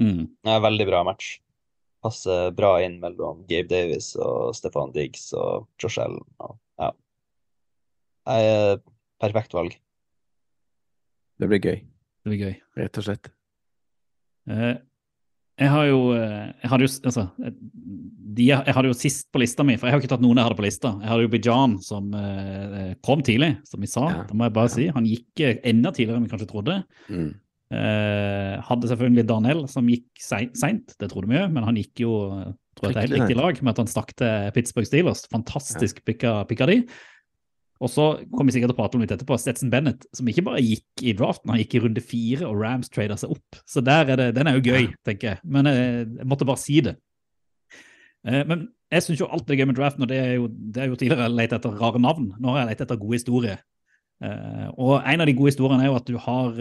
Mm. 0.00 0.22
Det 0.44 0.52
en 0.52 0.66
veldig 0.66 0.86
bra 0.90 1.02
match. 1.08 1.38
Passer 2.04 2.50
bra 2.56 2.76
inn 2.84 2.98
mellom 3.00 3.46
Gabe 3.48 3.70
Davis 3.70 4.12
og 4.20 4.52
Stefan 4.58 4.92
Diggs 4.92 5.30
og 5.38 5.70
Josh 5.80 6.02
Allen. 6.02 6.20
Og, 6.44 6.58
ja. 6.82 6.90
Eh, 8.34 8.74
perfekt 9.22 9.56
valg. 9.56 9.78
Det 11.40 11.48
blir 11.50 11.64
gøy, 11.64 11.80
Det 12.24 12.32
blir 12.32 12.40
gøy. 12.40 12.54
rett 12.80 12.98
og 13.00 13.06
slett. 13.06 13.30
Eh, 14.48 14.74
jeg 15.60 15.70
har 15.70 15.86
jo 15.86 16.00
eh, 16.16 16.48
jeg 16.64 16.70
hadde 16.72 16.86
jo, 16.86 16.90
altså, 17.10 17.28
eh, 17.44 17.54
de, 18.34 18.48
jeg 18.50 18.74
hadde 18.74 18.90
jo 18.90 18.96
sist 18.98 19.28
på 19.30 19.38
lista 19.42 19.62
mi, 19.66 19.76
for 19.78 19.86
jeg 19.86 19.94
har 19.94 20.02
ikke 20.02 20.10
tatt 20.16 20.24
noen 20.24 20.40
jeg 20.40 20.48
hadde 20.48 20.58
på 20.58 20.66
lista. 20.66 20.94
Jeg 21.04 21.12
hadde 21.12 21.26
jo 21.26 21.32
Bijan 21.36 21.76
som 21.84 22.10
eh, 22.18 22.90
kom 23.06 23.22
tidlig, 23.22 23.52
som 23.68 23.84
vi 23.84 23.90
sa. 23.90 24.08
Ja. 24.10 24.24
Det 24.26 24.34
må 24.34 24.48
jeg 24.48 24.56
bare 24.56 24.72
si. 24.72 24.88
Han 24.96 25.06
gikk 25.06 25.44
enda 25.62 25.92
tidligere 25.94 26.18
enn 26.18 26.26
vi 26.26 26.32
kanskje 26.32 26.50
trodde. 26.50 26.80
Mm. 27.06 27.30
Eh, 27.74 28.56
hadde 28.66 28.90
selvfølgelig 28.90 29.26
Daniel, 29.30 29.64
som 29.70 29.88
gikk 29.90 30.08
seint, 30.20 30.96
det 30.98 31.10
trodde 31.12 31.30
vi 31.30 31.38
jo, 31.38 31.46
men 31.54 31.66
han 31.66 31.78
gikk 31.78 32.04
jo 32.04 32.12
tror 32.74 32.90
jeg, 32.90 32.94
til 32.94 33.02
helt 33.04 33.16
riktig 33.20 33.38
lag 33.38 33.60
med 33.62 33.72
at 33.72 33.82
han 33.84 33.90
stakk 33.90 34.12
til 34.18 34.50
Pittsburgh 34.56 34.88
Steelers. 34.88 35.24
Fantastisk 35.32 36.02
pikka, 36.06 36.40
pikka 36.50 36.68
de. 36.70 36.80
Og 37.82 37.90
så 37.90 38.04
kommer 38.30 38.52
vi 38.52 38.56
sikkert 38.56 38.70
til 38.70 38.76
å 38.76 38.78
prate 38.78 38.96
om 38.96 39.02
litt 39.02 39.12
etterpå. 39.14 39.36
Stetson 39.40 39.70
Bennett, 39.72 40.06
som 40.14 40.28
ikke 40.30 40.44
bare 40.46 40.62
gikk 40.62 41.02
i 41.02 41.14
draften, 41.16 41.50
han 41.50 41.60
gikk 41.60 41.74
i 41.74 41.82
runde 41.82 42.04
fire, 42.04 42.46
og 42.46 42.60
Rams 42.62 42.92
trader 42.92 43.18
seg 43.18 43.34
opp. 43.34 43.58
Så 43.68 43.82
er 43.82 44.12
det, 44.12 44.28
den 44.36 44.50
er 44.50 44.58
jo 44.58 44.74
gøy, 44.74 44.92
tenker 45.06 45.32
jeg. 45.32 45.40
Men 45.56 45.68
eh, 45.70 46.04
jeg 46.04 46.28
måtte 46.30 46.46
bare 46.48 46.62
si 46.62 46.78
det. 46.86 46.94
Eh, 48.24 48.44
men 48.46 48.68
jeg 48.94 49.06
syns 49.06 49.24
jo 49.24 49.30
alt 49.34 49.50
er 49.50 49.58
gøy 49.58 49.66
med 49.72 49.78
draften, 49.80 50.06
og 50.06 50.12
det 50.12 50.20
er 50.22 50.36
jo, 50.38 50.48
det 50.48 50.84
er 50.84 50.92
jo 50.92 50.98
tidligere 51.00 51.32
lett 51.34 51.56
etter 51.56 51.74
rare 51.80 52.02
navn. 52.02 52.30
Nå 52.38 52.54
har 52.54 52.62
jeg 52.62 52.70
lett 52.72 52.84
etter 52.86 53.00
gode 53.00 53.18
historier. 53.18 53.64
Eh, 54.22 54.68
og 54.78 55.00
en 55.00 55.24
av 55.24 55.28
de 55.28 55.34
gode 55.34 55.50
historiene 55.50 55.82
er 55.82 55.90
jo 55.90 55.98
at 55.98 56.06
du 56.08 56.20
har 56.22 56.54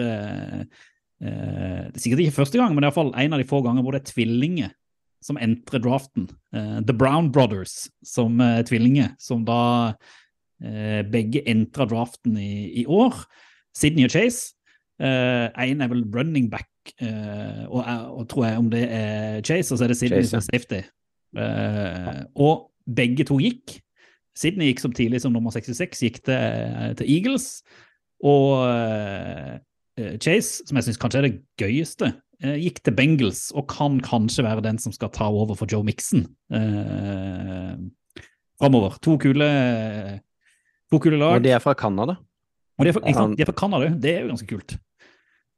Det 1.23 1.29
er 1.29 2.01
sikkert 2.01 2.19
ikke 2.19 2.35
første 2.41 2.57
gang, 2.59 2.73
men 2.75 2.83
iallfall 2.83 3.13
en 3.15 3.35
av 3.35 3.39
de 3.39 3.45
få 3.47 3.61
ganger 3.63 3.85
hvor 3.85 3.95
det 3.95 4.01
er 4.01 4.09
tvillinger 4.09 4.73
som 5.23 5.37
entrer 5.39 5.79
draften. 5.79 6.25
The 6.51 6.91
Brown 6.91 7.29
Brothers 7.31 7.85
som 8.03 8.41
tvillinger, 8.67 9.13
som 9.23 9.45
da 9.47 9.93
begge 11.11 11.41
entra 11.49 11.85
draften 11.89 12.37
i, 12.39 12.81
i 12.81 12.85
år. 12.85 13.17
Sydney 13.75 14.05
og 14.07 14.13
Chase. 14.13 14.53
Én 15.01 15.81
er 15.83 15.89
vel 15.91 16.05
running 16.13 16.49
back, 16.51 16.69
eh, 17.01 17.63
og, 17.67 17.83
og 18.19 18.27
tror 18.31 18.45
jeg 18.45 18.57
om 18.61 18.69
det 18.71 18.83
er 18.85 19.41
Chase, 19.41 19.73
og 19.73 19.79
så 19.79 19.83
er 19.83 19.91
det 19.91 19.97
Sydney 19.99 20.21
Chase, 20.21 20.29
som 20.29 20.43
er 20.43 20.47
safety. 20.47 20.81
Eh, 21.37 22.21
og 22.35 22.69
begge 22.95 23.25
to 23.27 23.39
gikk. 23.41 23.79
Sydney 24.37 24.71
gikk 24.71 24.81
som 24.81 24.93
tidlig 24.95 25.21
som 25.21 25.33
nummer 25.33 25.53
66, 25.53 26.05
gikk 26.05 26.21
til, 26.25 26.95
til 26.99 27.09
Eagles. 27.09 27.63
Og 28.23 28.63
eh, 28.69 30.17
Chase, 30.21 30.63
som 30.65 30.79
jeg 30.79 30.87
syns 30.87 31.01
kanskje 31.01 31.21
er 31.21 31.27
det 31.27 31.35
gøyeste, 31.61 32.13
eh, 32.43 32.57
gikk 32.63 32.81
til 32.83 32.95
Bengals 32.97 33.49
og 33.53 33.67
kan 33.71 33.99
kanskje 34.03 34.45
være 34.45 34.63
den 34.65 34.79
som 34.81 34.95
skal 34.95 35.11
ta 35.13 35.29
over 35.29 35.57
for 35.59 35.69
Joe 35.69 35.85
Mixon 35.85 36.25
eh, 36.53 37.75
framover. 38.61 38.97
To 39.05 39.17
kule, 39.21 39.49
to 40.91 40.99
kule 41.03 41.19
lag. 41.19 41.37
Og 41.37 41.45
de 41.45 41.53
er 41.55 41.61
fra 41.63 41.75
Canada. 41.77 42.17
Og 42.79 42.85
de 42.85 42.89
er 42.89 42.95
fra, 42.97 43.03
ikke 43.05 43.19
sant? 43.19 43.37
De 43.37 43.45
er 43.45 43.49
fra 43.49 43.59
Canada, 43.59 43.93
det 44.01 44.11
er 44.15 44.25
jo 44.25 44.33
ganske 44.33 44.49
kult. 44.49 44.75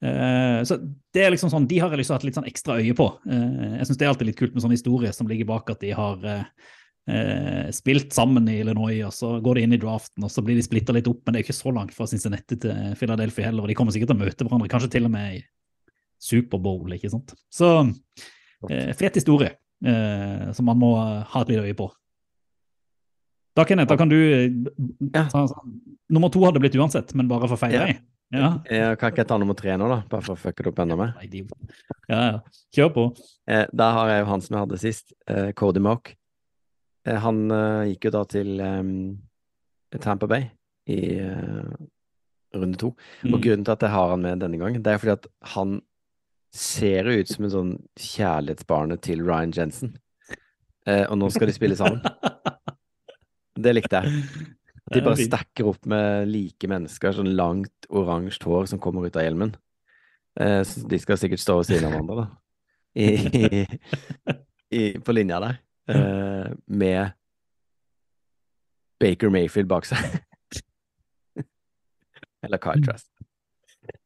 Uh, 0.04 0.62
så 0.68 0.78
det 1.16 1.24
er 1.24 1.32
liksom 1.32 1.50
sånn, 1.50 1.66
De 1.72 1.78
har 1.80 1.94
jeg 1.94 2.02
lyst 2.02 2.12
til 2.12 2.18
å 2.18 2.20
ha 2.20 2.28
litt 2.28 2.38
sånn 2.38 2.50
ekstra 2.50 2.80
øye 2.82 2.96
på. 2.98 3.08
Uh, 3.26 3.78
jeg 3.80 3.88
syns 3.88 4.00
det 4.02 4.08
er 4.08 4.12
alltid 4.12 4.30
litt 4.30 4.40
kult 4.40 4.56
med 4.56 4.66
sånne 4.66 4.78
historier 4.78 5.16
som 5.16 5.30
ligger 5.32 5.48
bak 5.50 5.72
at 5.72 5.82
de 5.82 5.94
har 5.96 6.28
uh, 6.28 7.70
spilt 7.74 8.14
sammen 8.16 8.50
i 8.52 8.60
Illinois, 8.60 9.00
og 9.08 9.14
så 9.16 9.36
går 9.44 9.58
de 9.58 9.66
inn 9.66 9.78
i 9.78 9.82
draften, 9.82 10.26
og 10.26 10.34
så 10.34 10.44
blir 10.46 10.60
de 10.60 10.66
splitta 10.66 10.96
litt 10.96 11.10
opp. 11.10 11.22
Men 11.24 11.36
det 11.36 11.42
er 11.42 11.48
ikke 11.48 11.58
så 11.58 11.74
langt 11.76 11.96
fra 11.96 12.10
Cincinnati 12.12 12.60
til 12.62 12.96
Philadelphia 13.00 13.50
heller, 13.50 13.66
og 13.66 13.72
de 13.72 13.78
kommer 13.78 13.96
sikkert 13.96 14.14
til 14.14 14.20
å 14.20 14.24
møte 14.26 14.48
hverandre, 14.48 14.72
kanskje 14.74 14.94
til 14.98 15.08
og 15.08 15.14
med 15.16 15.40
i 15.40 15.44
Superbowl, 16.26 16.96
ikke 16.98 17.12
sant. 17.14 17.36
Så 17.54 17.70
fet 18.98 19.20
historie 19.20 19.52
som 20.58 20.66
man 20.66 20.80
må 20.82 20.96
ha 20.98 21.42
et 21.44 21.52
lite 21.52 21.68
øye 21.68 21.78
på. 21.78 21.90
Da, 23.56 23.64
Kenneth, 23.66 23.88
da 23.90 23.98
kan 23.98 24.10
du 24.10 24.18
eh, 24.18 24.50
Ja. 25.14 25.28
ta, 25.30 25.46
sånn- 25.48 25.80
Nummer 26.10 26.30
to 26.30 26.40
hadde 26.46 26.60
blitt 26.62 26.76
uansett, 26.76 27.16
men 27.16 27.28
bare 27.28 27.48
for 27.48 27.58
feil 27.58 27.74
Ja. 27.74 27.86
vei. 27.86 28.00
Ja. 28.32 28.50
Kan 28.96 29.12
ikke 29.12 29.18
jeg 29.24 29.28
ta 29.28 29.38
nummer 29.38 29.56
tre 29.56 29.72
nå, 29.78 29.88
da? 29.88 30.04
Bare 30.10 30.22
for 30.22 30.36
å 30.36 30.38
fucke 30.40 30.64
det 30.64 30.68
opp 30.68 30.80
enda 30.80 30.96
mer. 30.98 31.14
Ja, 32.10 32.32
ja. 32.32 32.40
Kjør 32.76 32.94
på. 32.94 33.06
Eh, 33.48 33.66
da 33.74 33.92
har 33.94 34.08
jeg 34.10 34.20
jo 34.26 34.30
han 34.32 34.42
som 34.42 34.58
jeg 34.58 34.68
hadde 34.68 34.80
sist, 34.80 35.14
eh, 35.28 35.52
Cody 35.54 35.80
Moke. 35.80 36.16
Eh, 37.06 37.16
han 37.18 37.50
eh, 37.52 37.94
gikk 37.96 38.06
jo 38.06 38.12
da 38.12 38.24
til 38.26 38.60
eh, 38.60 39.98
Tampa 40.00 40.28
Bay 40.28 40.50
i 40.88 41.20
eh, 41.20 41.76
runde 42.54 42.78
to. 42.78 42.88
Og 43.24 43.32
Mm. 43.32 43.42
grunnen 43.42 43.66
til 43.66 43.72
at 43.72 43.80
jeg 43.80 43.90
har 43.90 44.10
han 44.10 44.22
med 44.22 44.40
denne 44.40 44.58
gangen, 44.60 44.82
det 44.84 44.94
er 44.94 44.98
fordi 44.98 45.12
at 45.14 45.28
han 45.56 45.82
ser 46.52 47.04
jo 47.06 47.20
ut 47.22 47.28
som 47.28 47.46
en 47.46 47.52
sånn 47.52 47.74
kjærlighetsbarnet 47.98 49.02
til 49.02 49.22
Ryan 49.24 49.52
Jensen. 49.52 49.98
Eh, 50.86 51.06
og 51.10 51.18
nå 51.18 51.32
skal 51.32 51.48
de 51.48 51.54
spille 51.54 51.76
sammen. 51.76 52.02
Det 53.56 53.74
likte 53.76 54.02
jeg. 54.02 54.24
At 54.86 54.94
de 54.96 55.04
bare 55.06 55.28
stacker 55.28 55.70
opp 55.72 55.86
med 55.90 56.30
like 56.30 56.70
mennesker, 56.70 57.16
sånn 57.16 57.34
langt 57.38 57.88
oransje 57.90 58.44
hår 58.46 58.72
som 58.72 58.82
kommer 58.84 59.08
ut 59.08 59.18
av 59.18 59.26
hjelmen. 59.26 59.56
Eh, 60.40 60.62
så 60.68 60.84
de 60.90 61.00
skal 61.00 61.20
sikkert 61.20 61.44
stå 61.44 61.60
ved 61.62 61.70
siden 61.70 61.88
av 61.88 61.96
hverandre, 61.96 62.26
da. 62.26 62.28
I, 62.96 63.66
i, 64.72 64.82
på 65.04 65.16
linja 65.16 65.42
der. 65.44 65.58
Eh, 65.92 66.52
med 66.68 67.16
Baker 69.04 69.32
Mayfield 69.34 69.68
bak 69.72 69.88
seg. 69.88 70.00
Eller 72.46 72.62
Kyle 72.64 72.84
Trust. 72.86 73.10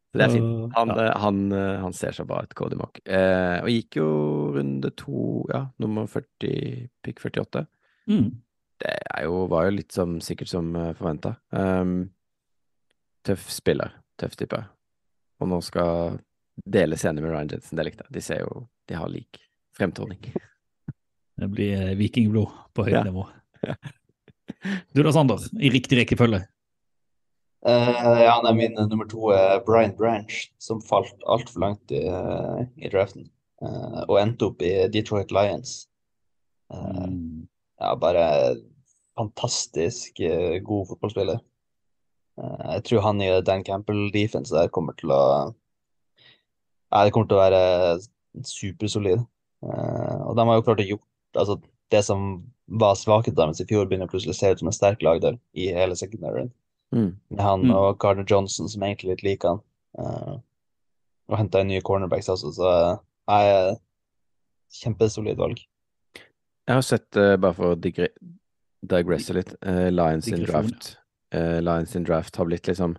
Så 0.09 0.17
det 0.17 0.25
er 0.25 0.33
fint. 0.33 0.73
Han, 0.73 0.93
eh, 0.97 1.12
han, 1.21 1.41
han 1.85 1.93
ser 1.93 2.15
så 2.17 2.25
bra 2.29 2.41
ut, 2.45 2.55
Cody 2.57 2.77
Mock. 2.79 2.97
Eh, 3.05 3.59
og 3.62 3.69
gikk 3.69 3.99
jo 4.01 4.09
runde 4.57 4.89
to, 4.97 5.43
ja, 5.53 5.67
nummer 5.81 6.09
40, 6.09 6.89
pick 7.05 7.21
48 7.25 7.65
Mm. 8.09 8.39
Det 8.79 8.95
er 9.15 9.25
jo, 9.27 9.45
var 9.51 9.65
jo 9.67 9.75
litt 9.77 9.91
som, 9.91 10.17
sikkert 10.23 10.49
som 10.51 10.69
forventa. 10.97 11.35
Um, 11.51 12.09
tøff 13.27 13.49
spiller. 13.51 13.91
Tøff 14.19 14.35
type. 14.39 14.59
Og 15.39 15.47
nå 15.51 15.59
skal 15.63 16.19
dele 16.65 16.97
scene 16.99 17.21
med 17.23 17.31
Ryan 17.31 17.51
Jensen. 17.53 17.77
Det 17.79 17.85
likte 17.87 18.05
jeg. 18.07 18.13
De 18.17 18.21
ser 18.23 18.41
jo 18.43 18.65
De 18.89 18.95
har 18.99 19.07
lik 19.11 19.39
fremtoning. 19.77 20.31
Det 21.39 21.47
blir 21.53 21.75
eh, 21.77 21.95
vikingblod 21.99 22.49
på 22.75 22.83
høyt 22.87 22.97
Ja. 22.97 23.03
nivå. 23.07 23.23
Du 24.91 25.03
da, 25.05 25.11
Sander, 25.13 25.39
i 25.61 25.69
riktig 25.71 25.99
rekkefølge. 26.01 26.41
Uh, 27.63 28.19
ja, 28.23 28.33
nei, 28.43 28.53
min 28.55 28.75
nummer 28.89 29.07
to 29.11 29.29
er 29.35 29.59
Brian 29.67 29.93
Branch, 29.95 30.31
som 30.63 30.79
falt 30.83 31.15
altfor 31.27 31.59
langt 31.63 31.91
i, 31.95 32.01
eh, 32.07 32.61
i 32.79 32.91
draften. 32.91 33.27
Uh, 33.61 34.03
og 34.07 34.17
endte 34.21 34.47
opp 34.49 34.63
i 34.63 34.73
Detroit 34.91 35.31
Lions. 35.35 35.85
Eh, 36.73 37.05
Mm. 37.07 37.47
ja, 37.79 37.95
bare 37.95 38.25
fantastisk 39.19 40.21
eh, 40.25 40.60
god 40.65 40.88
fotballspiller. 40.91 41.41
Eh, 42.39 42.67
jeg 42.75 42.86
tror 42.88 43.03
han 43.08 43.21
i 43.23 43.32
Dan 43.45 43.65
Campbell-defense 43.67 44.55
der 44.55 44.71
kommer 44.73 44.97
til 44.99 45.13
å 45.15 45.21
Ja, 46.89 47.03
det 47.05 47.12
kommer 47.13 47.29
til 47.29 47.38
å 47.38 47.43
være 47.43 48.45
supersolid. 48.47 49.21
Eh, 49.62 50.21
og 50.25 50.38
de 50.38 50.45
har 50.47 50.58
jo 50.58 50.65
klart 50.65 50.82
å 50.82 50.88
gjort 50.88 51.38
altså, 51.38 51.60
det 51.93 52.01
som 52.05 52.32
var 52.69 52.97
svakheten 52.97 53.38
deres 53.38 53.62
i 53.62 53.67
fjor, 53.69 53.88
begynner 53.89 54.10
plutselig 54.10 54.36
å 54.36 54.39
se 54.39 54.51
ut 54.53 54.62
som 54.62 54.69
en 54.69 54.77
sterk 54.77 55.03
lagdel 55.05 55.39
i 55.58 55.69
hele 55.73 55.97
secondaryen. 55.97 56.51
Mm. 56.93 57.12
Med 57.29 57.41
han 57.41 57.65
Mm. 57.65 57.75
og 57.75 57.99
Gardner 57.99 58.25
Johnson, 58.29 58.69
som 58.69 58.84
egentlig 58.84 59.10
litt 59.10 59.23
liker 59.23 59.49
han. 59.49 59.62
Uh, 59.97 60.38
og 61.29 61.38
henta 61.38 61.62
inn 61.62 61.67
nye 61.67 61.82
cornerbacks 61.82 62.29
også, 62.29 62.51
så 62.53 62.69
uh, 62.69 62.99
jeg 63.27 63.77
kjempesolid 64.82 65.38
valg. 65.38 65.62
Jeg 66.69 66.75
har 66.77 66.86
sett, 66.86 67.10
uh, 67.17 67.36
bare 67.38 67.58
for 67.58 67.73
å 67.73 67.79
digre 67.79 68.10
digresse 68.81 69.33
litt, 69.35 69.55
Uh, 69.65 69.89
Lions 69.91 70.27
in 70.27 70.43
draft. 70.45 70.97
Uh, 71.35 71.61
Lions 71.61 71.95
in 71.95 72.03
draft 72.03 72.35
har 72.35 72.45
blitt 72.45 72.67
liksom 72.67 72.97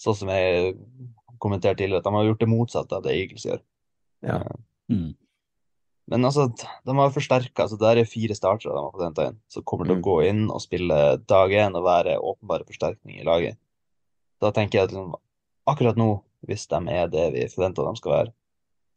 Sånn 0.02 0.18
som 0.18 0.32
jeg 0.34 0.76
kommenterte 1.42 1.82
tidligere, 1.82 2.02
at 2.02 2.08
de 2.10 2.14
har 2.16 2.28
gjort 2.30 2.42
det 2.42 2.50
motsatte 2.50 2.98
av 2.98 3.04
det 3.06 3.16
Eagles 3.18 3.48
gjør. 3.50 3.64
Ja. 4.26 4.42
Eh, 4.42 4.60
Mm. 4.92 5.14
Men 6.12 6.26
altså, 6.28 6.50
de 6.84 6.94
har 6.98 7.12
forsterka. 7.16 7.64
Altså, 7.64 7.78
der 7.80 8.02
er 8.02 8.10
fire 8.10 8.36
startere 8.36 8.74
de 8.74 8.82
har 8.82 8.92
fått 8.92 9.06
henta 9.06 9.28
inn, 9.30 9.38
som 9.48 9.64
kommer 9.64 9.86
til 9.88 9.96
Mm. 9.96 10.02
å 10.02 10.04
gå 10.04 10.16
inn 10.28 10.42
og 10.52 10.60
spille 10.60 10.98
dag 11.26 11.50
én 11.52 11.78
og 11.78 11.86
være 11.86 12.18
åpenbare 12.20 12.66
forsterkninger 12.68 13.22
i 13.22 13.24
laget. 13.24 13.58
Da 14.42 14.52
tenker 14.52 14.80
jeg 14.80 14.84
at 14.84 14.92
liksom, 14.92 15.16
akkurat 15.66 15.96
nå, 15.96 16.22
hvis 16.46 16.68
de 16.68 16.76
er 16.90 17.08
det 17.08 17.32
vi 17.34 17.48
forventer 17.48 17.88
de 17.88 17.96
skal 17.96 18.12
være, 18.12 18.34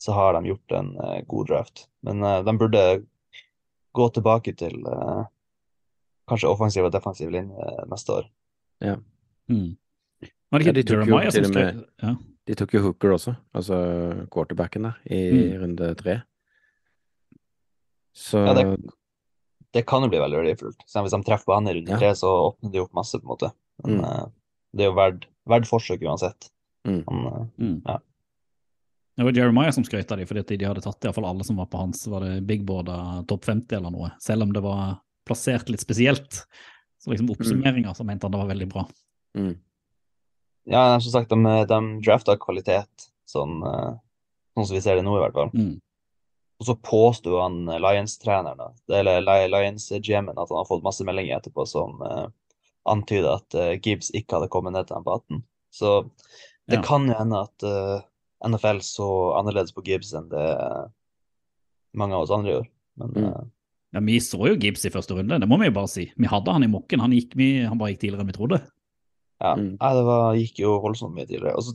så 0.01 0.13
har 0.13 0.33
de 0.33 0.49
gjort 0.49 0.73
en 0.73 0.97
uh, 0.99 1.21
god 1.29 1.47
draft. 1.47 1.87
Men 2.03 2.25
uh, 2.25 2.43
de 2.43 2.59
burde 2.59 3.07
gå 3.95 4.09
tilbake 4.13 4.57
til 4.57 4.83
uh, 4.89 5.25
kanskje 6.27 6.51
offensiv 6.51 6.85
og 6.85 6.93
defensiv 6.93 7.31
linje 7.31 7.87
neste 7.87 8.11
år. 8.11 8.31
Ja. 8.81 8.97
Mm. 9.49 9.77
Var 10.55 10.63
det 10.63 10.67
Ja, 10.69 10.73
de 10.77 10.83
tok 10.87 11.07
jo 11.09 11.19
til 11.31 11.45
som 11.45 11.51
og 11.51 11.59
med- 11.59 11.85
ja. 12.05 12.15
De 12.47 12.55
tok 12.61 12.75
jo 12.77 12.81
Hooker 12.85 13.15
også, 13.17 13.33
altså 13.57 13.77
quarterbacken 14.31 14.83
der, 14.87 14.97
i 15.11 15.21
Mm. 15.33 15.61
runde 15.63 15.95
tre. 15.99 16.17
Så 18.15 18.39
Ja, 18.47 18.55
det- 18.55 18.91
Det 19.73 19.87
kan 19.87 20.03
jo 20.03 20.09
bli 20.09 20.19
veldig 20.19 20.39
verdifullt. 20.39 20.77
Hvis 20.87 21.11
de 21.11 21.23
treffer 21.25 21.45
på 21.47 21.55
han 21.55 21.67
i 21.67 21.73
runde 21.75 21.91
Ja. 21.91 21.99
tre, 21.99 22.11
så 22.15 22.29
åpner 22.55 22.71
det 22.71 22.81
opp 22.81 22.93
masse, 22.95 23.19
på 23.19 23.23
en 23.23 23.29
måte. 23.37 23.53
Men 23.83 23.99
Mm. 23.99 24.05
eh, 24.05 24.27
det 24.73 24.81
er 24.85 24.91
jo 24.91 24.95
verdt, 24.95 25.25
verdt 25.49 25.67
forsøk 25.67 26.01
uansett. 26.03 26.51
Mm. 26.87 27.03
Men, 27.11 27.27
eh, 27.27 27.47
Mm. 27.65 27.83
Ja. 27.85 27.99
Det 29.17 29.25
var 29.25 29.33
Jeremiah 29.33 29.71
som 29.73 29.83
skrøt 29.85 30.13
av 30.13 30.19
dem, 30.19 30.27
fordi 30.29 30.41
at 30.41 30.47
de 30.47 30.59
hadde 30.59 30.81
tatt 30.83 31.05
i 31.05 31.09
hvert 31.09 31.15
fall 31.17 31.25
alle 31.25 31.43
som 31.45 31.57
var 31.57 31.67
på 31.67 31.79
hans 31.79 32.07
var 32.07 32.21
det 32.21 32.47
big 32.47 32.65
board 32.65 32.89
av 32.89 33.27
topp 33.27 33.45
50 33.45 33.73
eller 33.77 33.91
noe. 33.91 34.13
Selv 34.21 34.43
om 34.43 34.53
det 34.53 34.63
var 34.63 35.01
plassert 35.27 35.69
litt 35.69 35.81
spesielt. 35.81 36.47
Så 37.01 37.11
liksom 37.11 37.29
oppsummeringa 37.31 37.95
så 37.97 38.05
mente 38.05 38.23
han 38.23 38.31
det 38.31 38.39
var 38.39 38.55
veldig 38.55 38.69
bra. 38.69 38.89
mm. 39.37 39.57
Ja, 40.67 41.01
som 41.01 41.13
sagt, 41.13 41.29
de, 41.31 41.41
de 41.69 41.81
drafta 42.05 42.37
kvalitet, 42.41 43.09
sånn, 43.29 43.59
eh, 43.69 43.91
sånn 44.57 44.67
som 44.69 44.77
vi 44.77 44.81
ser 44.85 44.97
det 44.97 45.05
nå, 45.05 45.17
i 45.19 45.23
hvert 45.25 45.37
fall. 45.37 45.51
Mm. 45.53 45.75
Og 46.63 46.69
så 46.69 46.77
påsto 46.81 47.41
han 47.43 47.69
eh, 47.69 47.81
Lions-treneren, 47.83 48.73
eller 48.89 49.21
Lions-GM-en, 49.53 50.39
at 50.39 50.49
han 50.49 50.61
har 50.63 50.69
fått 50.71 50.85
masse 50.87 51.05
meldinger 51.05 51.37
etterpå 51.41 51.67
som 51.69 52.01
uh, 52.01 52.27
antyder 52.89 53.35
at 53.37 53.57
uh, 53.59 53.73
Gibbs 53.77 54.11
ikke 54.17 54.39
hadde 54.39 54.49
kommet 54.53 54.73
ned 54.77 54.89
til 54.89 54.97
ham 54.97 55.05
på 55.05 55.19
18. 55.19 55.43
Så 55.75 55.95
det 56.71 56.79
Ja. 56.81 56.83
kan 56.87 57.09
jo 57.11 57.17
hende 57.19 57.43
at 57.45 57.67
uh, 57.69 58.01
NFL 58.45 58.81
så 58.85 59.09
annerledes 59.39 59.73
på 59.77 59.85
Gibbs 59.85 60.13
enn 60.17 60.27
det 60.29 60.43
eh, 60.53 60.85
mange 61.97 62.13
av 62.17 62.27
oss 62.27 62.33
andre 62.35 62.53
gjorde. 62.53 62.71
Men 63.01 63.13
Mm. 63.15 63.29
eh, 63.29 63.45
Ja, 63.95 64.01
Vi 64.01 64.17
så 64.21 64.41
jo 64.49 64.57
Gibbs 64.59 64.85
i 64.85 64.91
første 64.91 65.15
runde, 65.15 65.39
det 65.41 65.49
må 65.49 65.57
vi 65.61 65.69
jo 65.69 65.73
bare 65.77 65.89
si. 65.89 66.09
Vi 66.19 66.27
hadde 66.27 66.53
han 66.53 66.65
i 66.65 66.69
mokken. 66.69 67.01
Han, 67.01 67.13
gikk, 67.15 67.33
vi, 67.39 67.63
han 67.65 67.79
bare 67.79 67.93
gikk 67.95 68.01
tidligere 68.03 68.21
enn 68.25 68.31
vi 68.33 68.37
trodde. 68.37 68.59
Ja, 69.43 69.55
Mm. 69.59 69.77
Nei, 69.81 69.91
det 69.95 70.05
var, 70.07 70.35
gikk 70.39 70.59
jo 70.63 70.77
voldsomt 70.81 71.15
mye 71.17 71.27
tidligere. 71.27 71.57
Altså, 71.59 71.75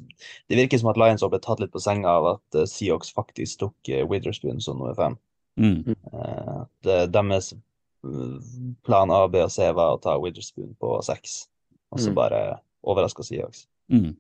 det 0.50 0.58
virker 0.58 0.80
som 0.80 0.90
at 0.90 0.98
Lions 0.98 1.22
har 1.22 1.30
ble 1.30 1.40
tatt 1.44 1.60
litt 1.60 1.72
på 1.74 1.82
senga 1.84 2.08
av 2.10 2.26
at 2.36 2.56
uh, 2.56 2.64
Seahawks 2.66 3.12
faktisk 3.14 3.60
tok 3.60 3.76
uh, 3.92 4.06
Witherspoon 4.10 4.62
som 4.64 4.80
nummer 4.80 4.96
fem. 4.98 5.18
Mm. 5.60 5.96
Uh, 6.14 6.64
det, 6.88 7.12
deres 7.14 7.52
uh, 7.54 8.40
plan 8.88 9.12
A, 9.12 9.28
B 9.28 9.44
og 9.44 9.52
C 9.52 9.68
var 9.76 9.98
å 9.98 10.02
ta 10.02 10.16
Witherspoon 10.18 10.72
på 10.80 10.96
seks, 11.06 11.48
og 11.92 12.00
så 12.00 12.10
Mm. 12.10 12.16
bare 12.16 12.42
overraska 12.88 13.24
Seahawks. 13.28 13.68
Mm. 13.92 14.16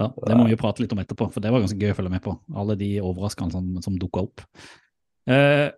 Ja, 0.00 0.08
Det 0.26 0.36
må 0.36 0.44
vi 0.48 0.54
jo 0.54 0.60
prate 0.60 0.80
litt 0.82 0.92
om 0.92 0.98
etterpå, 1.02 1.28
for 1.32 1.40
det 1.44 1.50
var 1.52 1.60
ganske 1.60 1.78
gøy 1.78 1.92
å 1.92 1.96
følge 1.98 2.10
med 2.12 2.22
på. 2.24 2.32
Alle 2.56 2.76
de 2.80 2.88
overraskelsene 3.04 3.52
som, 3.52 3.82
som 3.84 3.98
dukka 4.00 4.22
opp. 4.24 4.40
Eh, 5.28 5.68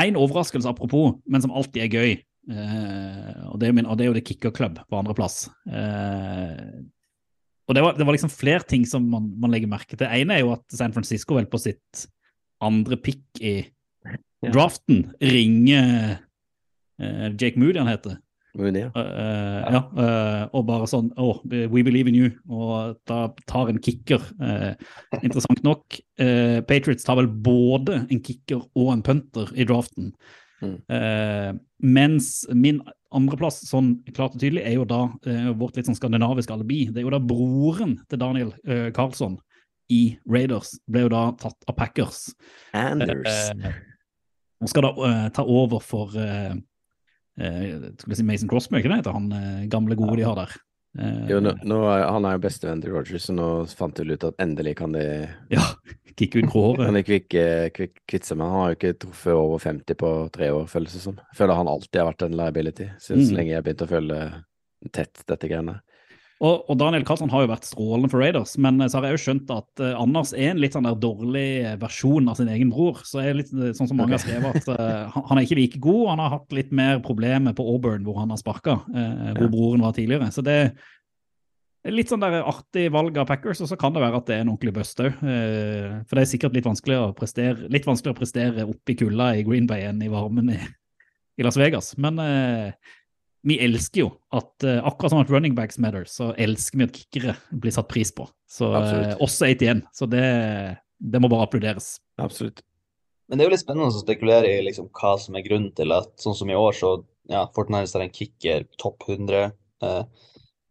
en 0.00 0.16
overraskelse 0.16 0.68
apropos, 0.70 1.18
men 1.28 1.42
som 1.44 1.52
alltid 1.52 1.82
er 1.84 1.92
gøy, 1.92 2.14
eh, 2.48 3.42
og, 3.50 3.58
det 3.60 3.68
er 3.68 3.76
min, 3.76 3.88
og 3.88 3.98
det 3.98 4.06
er 4.06 4.10
jo 4.10 4.16
det 4.16 4.24
Kicker 4.28 4.54
Club 4.56 4.80
på 4.88 5.00
andreplass. 5.00 5.44
Uh, 5.68 6.80
og 7.68 7.76
det 7.76 7.84
var, 7.84 7.98
det 7.98 8.06
var 8.06 8.16
liksom 8.16 8.32
flere 8.32 8.66
ting 8.66 8.86
som 8.88 9.04
man, 9.12 9.28
man 9.38 9.52
legger 9.52 9.70
merke 9.70 9.92
til. 9.92 10.06
Det 10.06 10.10
ene 10.22 10.38
er 10.38 10.42
jo 10.42 10.54
at 10.56 10.64
San 10.74 10.94
Francisco 10.96 11.36
vel 11.36 11.46
på 11.50 11.60
sitt 11.62 12.06
andre 12.64 12.98
pick 13.00 13.22
i 13.40 13.60
draften 14.42 15.10
ringer 15.22 16.18
uh, 17.00 17.28
Jake 17.36 17.60
Moody, 17.60 17.78
han 17.78 17.92
heter. 17.92 18.18
Moody, 18.58 18.82
ja. 18.82 18.90
Uh, 18.96 19.60
ja, 19.70 19.80
eh, 20.02 20.44
og 20.56 20.64
bare 20.66 20.88
sånn 20.90 21.12
oh, 21.20 21.38
We 21.46 21.84
believe 21.86 22.10
in 22.10 22.18
you. 22.18 22.30
Og 22.50 22.96
da 23.08 23.28
tar 23.50 23.70
en 23.70 23.78
kicker. 23.82 24.24
eh, 24.42 24.74
interessant 25.22 25.62
nok. 25.66 26.00
eh, 26.18 26.58
Patriots 26.66 27.06
tar 27.06 27.20
vel 27.20 27.30
både 27.30 28.04
en 28.10 28.22
kicker 28.22 28.64
og 28.74 28.92
en 28.94 29.04
punter 29.06 29.52
i 29.54 29.66
draften. 29.68 30.10
Mm. 30.60 30.78
Eh, 30.92 31.50
mens 31.80 32.32
min 32.52 32.80
andreplass, 33.16 33.62
sånn 33.66 33.94
klart 34.14 34.36
og 34.36 34.42
tydelig, 34.42 34.62
er 34.68 34.76
jo 34.76 34.86
da 34.88 35.02
eh, 35.26 35.50
vårt 35.58 35.78
litt 35.78 35.88
sånn 35.88 35.98
skandinaviske 35.98 36.54
alibi. 36.54 36.84
Det 36.90 37.02
er 37.02 37.08
jo 37.08 37.14
da 37.14 37.22
broren 37.22 37.96
til 38.10 38.20
Daniel 38.22 38.52
eh, 38.64 38.90
Karlsson 38.94 39.38
i 39.90 40.16
Raiders 40.30 40.76
ble 40.86 41.06
jo 41.06 41.12
da 41.12 41.24
tatt 41.40 41.70
av 41.70 41.78
Packers. 41.78 42.28
Anders. 42.76 43.26
Eh, 43.26 43.70
Han 44.60 44.68
skal 44.68 44.84
da 44.84 44.90
eh, 45.08 45.28
ta 45.34 45.42
over 45.48 45.80
for 45.82 46.14
eh, 46.20 46.52
eh, 47.40 47.86
skulle 47.96 48.18
si 48.18 48.26
Mason 48.28 48.50
Crosby, 48.50 48.78
ikke 48.78 48.92
det 48.92 49.14
han 49.16 49.30
eh, 49.32 49.62
gamle 49.72 49.96
gode 49.98 50.20
de 50.20 50.28
har 50.28 50.36
der. 50.38 50.58
Eh, 50.98 51.28
Jo, 51.30 51.38
nå, 51.40 51.52
nå 51.62 51.76
er, 51.86 52.02
han 52.10 52.24
er 52.26 52.32
jo 52.34 52.42
bestevennen 52.42 52.82
til 52.82 52.92
Rogers, 52.96 53.22
så 53.28 53.34
nå 53.36 53.48
fant 53.78 53.94
de 53.94 54.16
ut 54.16 54.24
at 54.26 54.40
endelig 54.42 54.72
kan 54.80 54.92
de, 54.92 55.04
Ja, 55.54 55.62
kikke 56.18 56.42
ut 56.42 56.50
håret. 56.50 56.84
kan 56.88 56.94
de 56.98 57.02
kvikke, 57.06 57.44
kvik, 57.76 58.00
kvitte 58.10 58.26
seg 58.26 58.40
med 58.40 58.50
Han 58.50 58.58
har 58.64 58.72
jo 58.72 58.78
ikke 58.80 58.98
truffet 59.06 59.32
over 59.38 59.58
50 59.62 59.94
på 60.02 60.10
tre 60.34 60.48
år, 60.50 60.66
føles 60.72 60.92
det 60.96 61.02
som. 61.04 61.14
Jeg 61.30 61.38
føler 61.38 61.54
han 61.60 61.70
alltid 61.70 62.00
har 62.02 62.10
vært 62.12 62.26
en 62.26 62.36
liability, 62.42 62.88
så, 62.98 63.14
Mm. 63.14 63.24
så 63.28 63.36
lenge 63.38 63.54
jeg 63.54 63.64
begynte 63.68 63.86
å 63.86 63.92
føle 63.94 64.18
tett 64.92 65.22
dette 65.28 65.48
greiene. 65.48 65.80
Og, 66.40 66.62
og 66.72 66.76
Daniel 66.80 67.04
Karlsson 67.04 67.28
har 67.28 67.44
jo 67.44 67.50
vært 67.50 67.66
strålende 67.68 68.08
for 68.08 68.22
Raiders, 68.22 68.54
men 68.56 68.80
eh, 68.80 68.88
så 68.88 68.96
har 68.96 69.10
jeg 69.10 69.18
jo 69.18 69.24
skjønt 69.26 69.50
at 69.52 69.82
uh, 69.84 69.90
Anders 70.00 70.32
er 70.32 70.54
en 70.54 70.62
litt 70.62 70.76
sånn 70.76 70.86
der 70.88 70.96
dårlig 70.96 71.50
versjon 71.82 72.30
av 72.32 72.38
sin 72.38 72.48
egen 72.48 72.70
bror. 72.72 73.02
Så 73.04 73.20
er 73.20 73.36
litt 73.36 73.52
eh, 73.52 73.74
sånn 73.76 73.90
som 73.90 74.00
mange 74.00 74.16
har 74.16 74.22
skrevet, 74.24 74.56
at 74.62 74.70
uh, 74.72 75.18
han, 75.18 75.36
er 75.36 75.44
ikke 75.44 75.58
like 75.60 75.82
god. 75.84 76.06
Han 76.14 76.24
har 76.24 76.32
hatt 76.38 76.56
litt 76.56 76.72
mer 76.72 77.02
problemer 77.04 77.56
på 77.56 77.66
Auburn, 77.74 78.06
hvor 78.08 78.22
han 78.22 78.32
har 78.32 78.40
sparka, 78.40 78.80
uh, 78.88 79.34
hvor 79.36 79.46
Ja. 79.50 79.52
broren 79.52 79.84
var 79.84 79.92
tidligere. 79.96 80.30
Så 80.32 80.44
det 80.46 80.56
er 81.84 81.94
litt 81.94 82.10
sånn 82.12 82.22
der 82.22 82.42
artig 82.44 82.88
valg 82.92 83.16
av 83.20 83.28
Packers, 83.28 83.62
og 83.64 83.70
så 83.70 83.78
kan 83.80 83.94
det 83.94 84.02
være 84.02 84.20
at 84.20 84.28
det 84.28 84.36
er 84.36 84.42
en 84.44 84.52
ordentlig 84.52 84.74
bust 84.76 85.00
òg. 85.00 85.20
Eh, 85.24 86.00
for 86.04 86.16
det 86.16 86.24
er 86.24 86.32
sikkert 86.32 86.56
litt 86.56 86.68
vanskelig 86.68 86.98
å 87.00 87.10
prestere, 87.16 87.68
litt 87.72 87.88
vanskelig 87.88 88.12
å 88.12 88.18
prestere 88.18 88.66
oppi 88.68 88.96
i 88.96 89.00
kulda 89.00 89.30
i 89.38 89.44
Green 89.46 89.68
Bay 89.70 89.86
enn 89.88 90.02
i 90.04 90.10
varmen 90.12 90.52
i, 90.52 90.58
i 91.40 91.46
Las 91.46 91.56
Vegas. 91.60 91.94
Men 92.00 92.20
eh, 92.24 92.92
vi 93.46 93.56
elsker 93.64 94.02
jo 94.02 94.08
at 94.36 94.66
eh, 94.68 94.80
akkurat 94.84 95.14
sånn 95.14 95.22
at 95.24 95.30
running 95.32 95.54
backs 95.56 95.78
matter, 95.80 96.04
så 96.08 96.30
elsker 96.40 96.80
vi 96.80 96.86
at 96.86 96.96
kickere 96.96 97.36
blir 97.50 97.74
satt 97.74 97.88
pris 97.88 98.12
på. 98.12 98.26
Så 98.50 98.68
eh, 98.68 98.80
Absolutt. 98.80 99.22
også 99.26 99.48
ATN. 99.48 99.84
Så 99.96 100.08
det, 100.10 100.24
det 101.00 101.22
må 101.22 101.30
bare 101.32 101.46
applauderes. 101.48 101.94
Absolutt. 102.20 102.60
Men 103.30 103.38
det 103.38 103.44
er 103.44 103.50
jo 103.50 103.54
litt 103.54 103.62
spennende 103.62 103.92
å 103.92 104.02
spekulere 104.02 104.50
i 104.50 104.64
liksom, 104.66 104.90
hva 104.92 105.14
som 105.22 105.38
er 105.38 105.46
grunnen 105.46 105.70
til 105.78 105.94
at 105.94 106.10
sånn 106.20 106.36
som 106.36 106.50
i 106.50 106.58
år, 106.58 106.74
så 106.76 106.96
ja, 107.30 107.44
Fortnite 107.54 107.94
er 107.94 108.04
en 108.08 108.12
kicker 108.14 108.66
topp 108.80 109.06
100. 109.06 109.52
Uh, 109.84 110.02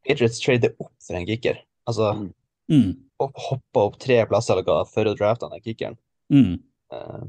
Patriots 0.06 0.42
trader 0.44 0.76
opp 0.76 0.92
for 1.06 1.18
en 1.18 1.28
kicker. 1.30 1.62
Altså 1.90 2.14
Mm. 2.20 2.34
Mm, 2.70 2.92
opp, 3.18 3.38
hoppa 3.42 3.82
opp 3.88 3.96
tre 3.98 4.20
plasser 4.30 4.54
eller 4.54 4.68
hva, 4.68 4.84
for 4.86 5.10
å 5.10 5.16
drafte 5.18 5.50
den 5.50 5.64
kickeren. 5.66 6.02
mm, 6.30 6.58
Uh, 6.90 7.28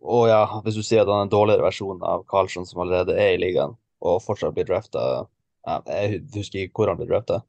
og 0.00 0.22
ja, 0.30 0.38
hvis 0.64 0.78
du 0.78 0.80
sier 0.80 1.02
at 1.02 1.08
han 1.10 1.18
er 1.18 1.26
en 1.26 1.32
dårligere 1.34 1.66
versjon 1.66 1.98
av 2.00 2.22
Carlsson 2.30 2.64
som 2.64 2.80
allerede 2.80 3.12
er 3.12 3.34
i 3.34 3.40
ligaen, 3.42 3.74
og 4.00 4.22
fortsatt 4.22 4.54
blir 4.56 4.68
drafta 4.68 5.26
Jeg 5.86 6.22
husker 6.34 6.62
ikke 6.62 6.80
hvor 6.80 6.92
han 6.92 6.98
blir 7.00 7.10
drafta. 7.10 7.42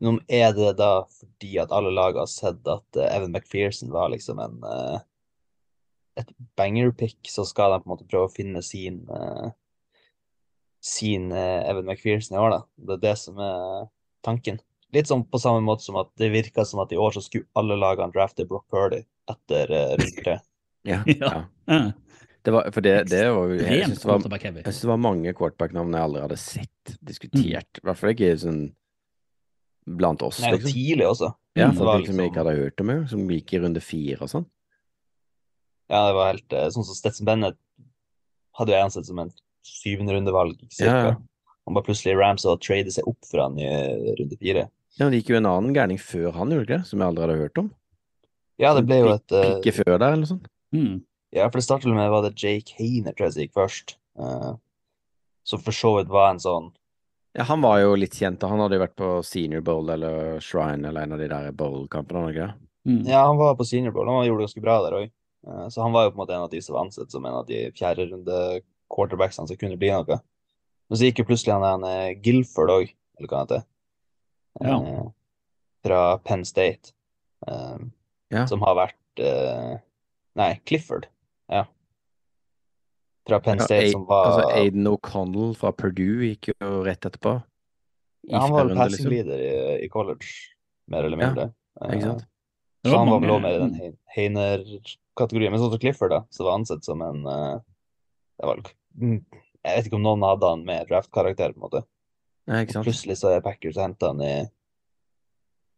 Men 0.00 0.14
om 0.14 0.18
er 0.32 0.54
det 0.56 0.72
da 0.78 1.04
fordi 1.12 1.58
at 1.60 1.72
alle 1.76 1.92
lag 1.92 2.16
har 2.16 2.28
sett 2.30 2.66
at 2.68 2.96
eh, 2.96 3.10
Evan 3.12 3.34
McPherson 3.34 3.92
var 3.92 4.08
liksom 4.14 4.40
en 4.40 4.62
eh, 4.64 4.98
et 6.20 6.32
banger-pick, 6.58 7.20
så 7.28 7.44
skal 7.48 7.72
de 7.72 7.82
på 7.82 7.88
en 7.88 7.92
måte 7.92 8.08
prøve 8.08 8.28
å 8.28 8.32
finne 8.32 8.62
sin 8.64 9.04
eh, 9.14 9.52
sin 10.80 11.28
Evan 11.36 11.84
McPherson 11.84 12.38
i 12.38 12.40
år, 12.40 12.54
da. 12.54 12.60
Det 12.88 12.94
er 12.96 13.02
det 13.04 13.16
som 13.20 13.40
er 13.44 13.88
tanken. 14.24 14.58
Litt 14.96 15.10
sånn 15.10 15.26
på 15.28 15.38
samme 15.38 15.60
måte 15.62 15.84
som 15.84 15.98
at 16.00 16.08
det 16.18 16.30
virka 16.32 16.64
som 16.64 16.80
at 16.80 16.92
i 16.92 16.98
år 16.98 17.12
så 17.14 17.22
skulle 17.22 17.46
alle 17.60 17.76
lagene 17.76 18.12
drafte 18.14 18.48
Brock 18.48 18.64
Purdy 18.72 19.02
etter 19.30 19.68
runde 19.68 20.14
tre. 20.22 20.40
Ja. 20.88 21.02
Ja. 21.04 21.42
Det 22.40 22.52
var, 22.54 22.70
for 22.72 22.84
det, 22.84 22.94
det 23.10 23.24
var 23.36 23.50
Jeg 23.52 23.88
syns 23.90 24.04
det 24.04 24.62
det 24.64 24.88
var 24.88 25.00
mange 25.00 25.32
quarterback-navn 25.36 25.92
jeg 25.92 26.06
aldri 26.08 26.22
hadde 26.24 26.38
sett 26.40 26.94
diskutert. 27.04 27.80
I 27.80 27.84
hvert 27.84 28.00
fall 28.00 28.14
ikke 28.14 28.30
sånn 28.40 28.62
blant 29.90 30.22
oss, 30.24 30.38
Nei, 30.44 30.54
liksom. 30.54 30.72
tidlig 30.72 31.06
også. 31.08 31.30
Ja, 31.58 31.68
det 31.68 31.84
var 31.84 31.98
liksom, 31.98 32.14
som 32.14 32.22
jeg 32.22 32.30
ikke 32.30 32.42
hadde 32.44 32.56
hørt 32.60 32.82
om, 32.84 32.92
som 33.10 33.30
gikk 33.34 33.54
i 33.56 33.60
runde 33.64 33.82
fire 33.84 34.20
og 34.24 34.30
sånn. 34.32 34.46
Ja, 35.90 36.04
det 36.06 36.14
var 36.16 36.30
helt 36.30 36.54
eh, 36.54 36.68
sånn 36.70 36.86
som 36.86 36.96
Stetson 36.96 37.26
Bennett 37.26 37.58
hadde 38.60 38.76
jeg 38.76 38.86
ansett 38.86 39.08
som 39.08 39.18
en 39.22 39.32
syvende 39.66 40.14
rundevalg, 40.14 40.60
cirka. 40.70 41.00
ja. 41.10 41.16
Han 41.68 41.76
bare 41.76 41.86
plutselig 41.90 42.16
ramsa 42.16 42.54
og 42.54 42.62
tradet 42.64 42.94
seg 42.94 43.08
opp 43.10 43.26
for 43.28 43.42
han 43.42 43.58
i 43.60 43.66
eh, 43.66 44.14
runde 44.18 44.38
fire. 44.40 44.64
Ja, 44.96 45.04
men 45.04 45.12
det 45.12 45.20
gikk 45.20 45.34
jo 45.34 45.40
en 45.40 45.50
annen 45.50 45.74
gærning 45.76 46.00
før 46.02 46.32
han, 46.38 46.54
gjorde 46.54 46.66
det 46.66 46.78
ikke? 46.78 46.88
Som 46.88 47.02
jeg 47.02 47.12
aldri 47.12 47.26
hadde 47.26 47.42
hørt 47.42 47.60
om. 47.62 47.68
Ja, 48.60 48.72
det 48.76 48.84
ble 48.88 48.98
jo 49.00 49.12
et 49.14 49.34
eh, 49.36 49.52
Ikke 49.58 49.74
før 49.80 49.94
der, 49.94 50.06
eller 50.12 50.22
noe 50.22 50.30
sånt. 50.30 50.48
Mm. 50.76 50.96
Ja, 51.34 51.46
for 51.46 51.60
det 51.60 51.66
startet 51.66 51.86
vel 51.86 51.94
med 51.98 52.10
var 52.10 52.24
det 52.26 52.34
Jake 52.40 52.74
Hainer, 52.78 53.14
tror 53.14 53.28
jeg, 53.28 53.34
som 53.34 53.44
gikk 53.44 53.56
først. 53.58 53.96
Uh, 54.18 54.54
som 55.46 55.62
for 55.62 55.74
så 55.74 55.92
vidt 55.96 56.10
var 56.12 56.32
en 56.32 56.42
sånn 56.42 56.66
Ja, 57.38 57.44
han 57.46 57.62
var 57.62 57.78
jo 57.78 57.94
litt 57.94 58.16
kjent, 58.18 58.42
og 58.42 58.50
han 58.50 58.60
hadde 58.64 58.76
jo 58.76 58.82
vært 58.82 58.96
på 58.98 59.10
Senior 59.24 59.62
Bowl 59.64 59.88
eller 59.94 60.40
Shrine 60.42 60.88
eller 60.88 61.06
en 61.06 61.14
av 61.14 61.22
de 61.22 61.28
der 61.30 61.52
bowl-kampene, 61.54 62.24
han 62.24 62.34
ikke? 62.34 62.48
Mm. 62.90 63.04
Ja, 63.06 63.22
han 63.28 63.38
var 63.38 63.54
på 63.54 63.64
Senior 63.68 63.94
Bowl. 63.94 64.10
Han 64.10 64.26
gjorde 64.26 64.42
det 64.42 64.48
ganske 64.48 64.64
bra 64.64 64.76
der 64.82 64.96
òg. 64.98 65.12
så 65.70 65.82
han 65.82 65.94
var 65.94 66.04
jo 66.04 66.10
på 66.10 66.18
en 66.18 66.22
måte 66.24 66.34
en 66.34 66.46
av 66.48 66.50
de 66.50 66.60
som 66.62 66.74
var 66.74 66.84
ansett 66.84 67.12
som 67.14 67.24
en 67.24 67.38
av 67.38 67.46
de 67.46 67.60
fjerde 67.78 68.08
runde 68.10 68.40
quarterbacksene 68.90 69.48
som 69.48 69.60
kunne 69.60 69.78
bli 69.78 69.92
noe. 69.94 70.18
Men 70.90 70.98
så 70.98 71.06
gikk 71.06 71.22
jo 71.22 71.28
plutselig 71.30 71.54
han 71.54 71.86
der 71.86 72.16
Gilford 72.18 72.24
Guilford 72.24 72.74
òg, 72.74 72.92
eller 73.18 73.30
hva 73.30 73.38
han 73.38 73.46
heter. 73.46 73.62
Ja. 74.60 74.76
Eh, 74.80 75.06
fra 75.86 76.00
Penn 76.18 76.44
State. 76.44 76.92
eh, 77.46 77.78
Ja. 78.30 78.46
Som 78.46 78.60
har 78.62 78.76
vært 78.78 79.22
eh, 79.22 79.78
Nei, 80.38 80.60
Clifford. 80.64 81.08
Ja. 81.50 81.66
Fra 83.28 83.40
Penn 83.44 83.60
State, 83.60 83.90
ja, 83.90 83.92
som 83.94 84.06
var 84.08 84.26
Altså 84.30 84.48
Aiden 84.56 84.88
O'Connell 84.88 85.54
fra 85.58 85.72
Purdue 85.76 86.30
gikk 86.32 86.52
jo 86.54 86.80
rett 86.86 87.04
etterpå. 87.06 87.36
I 88.28 88.32
ja, 88.34 88.42
Han 88.44 88.54
var 88.54 88.72
passing 88.74 89.06
liksom. 89.06 89.12
leader 89.12 89.42
i, 89.44 89.52
i 89.84 89.88
college, 89.92 90.28
mer 90.90 91.06
eller 91.08 91.20
Ja, 91.20 91.26
mindre. 91.26 91.46
Ikke 91.88 92.06
sant? 92.06 92.26
Så 92.86 92.96
han 92.96 93.10
var 93.12 93.20
vel 93.20 93.34
også 93.34 93.44
mer 93.44 93.56
i 93.56 93.60
den 93.60 93.96
Heiner-kategorien. 94.14 95.52
Men 95.52 95.60
sånn 95.60 95.72
som 95.74 95.80
Clifford, 95.82 96.14
da, 96.14 96.20
så 96.32 96.46
var 96.46 96.56
ansett 96.56 96.86
som 96.86 97.02
en 97.04 97.26
eh, 97.28 97.58
det 98.40 98.48
var, 98.48 98.62
mm, 98.96 99.18
Jeg 99.66 99.76
vet 99.76 99.88
ikke 99.90 99.98
om 99.98 100.06
noen 100.06 100.24
hadde 100.24 100.52
han 100.54 100.62
med 100.64 100.88
draft-karakter, 100.88 101.52
på 101.52 101.60
en 101.60 101.66
måte. 101.66 101.82
Ja, 102.48 102.62
ikke 102.64 102.78
sant? 102.78 102.88
Plutselig 102.88 103.18
så 103.20 103.34
er 103.34 103.44
Packers 103.44 103.76
og 103.76 103.84
henter 103.84 104.14
han 104.14 104.24
i 104.24 104.34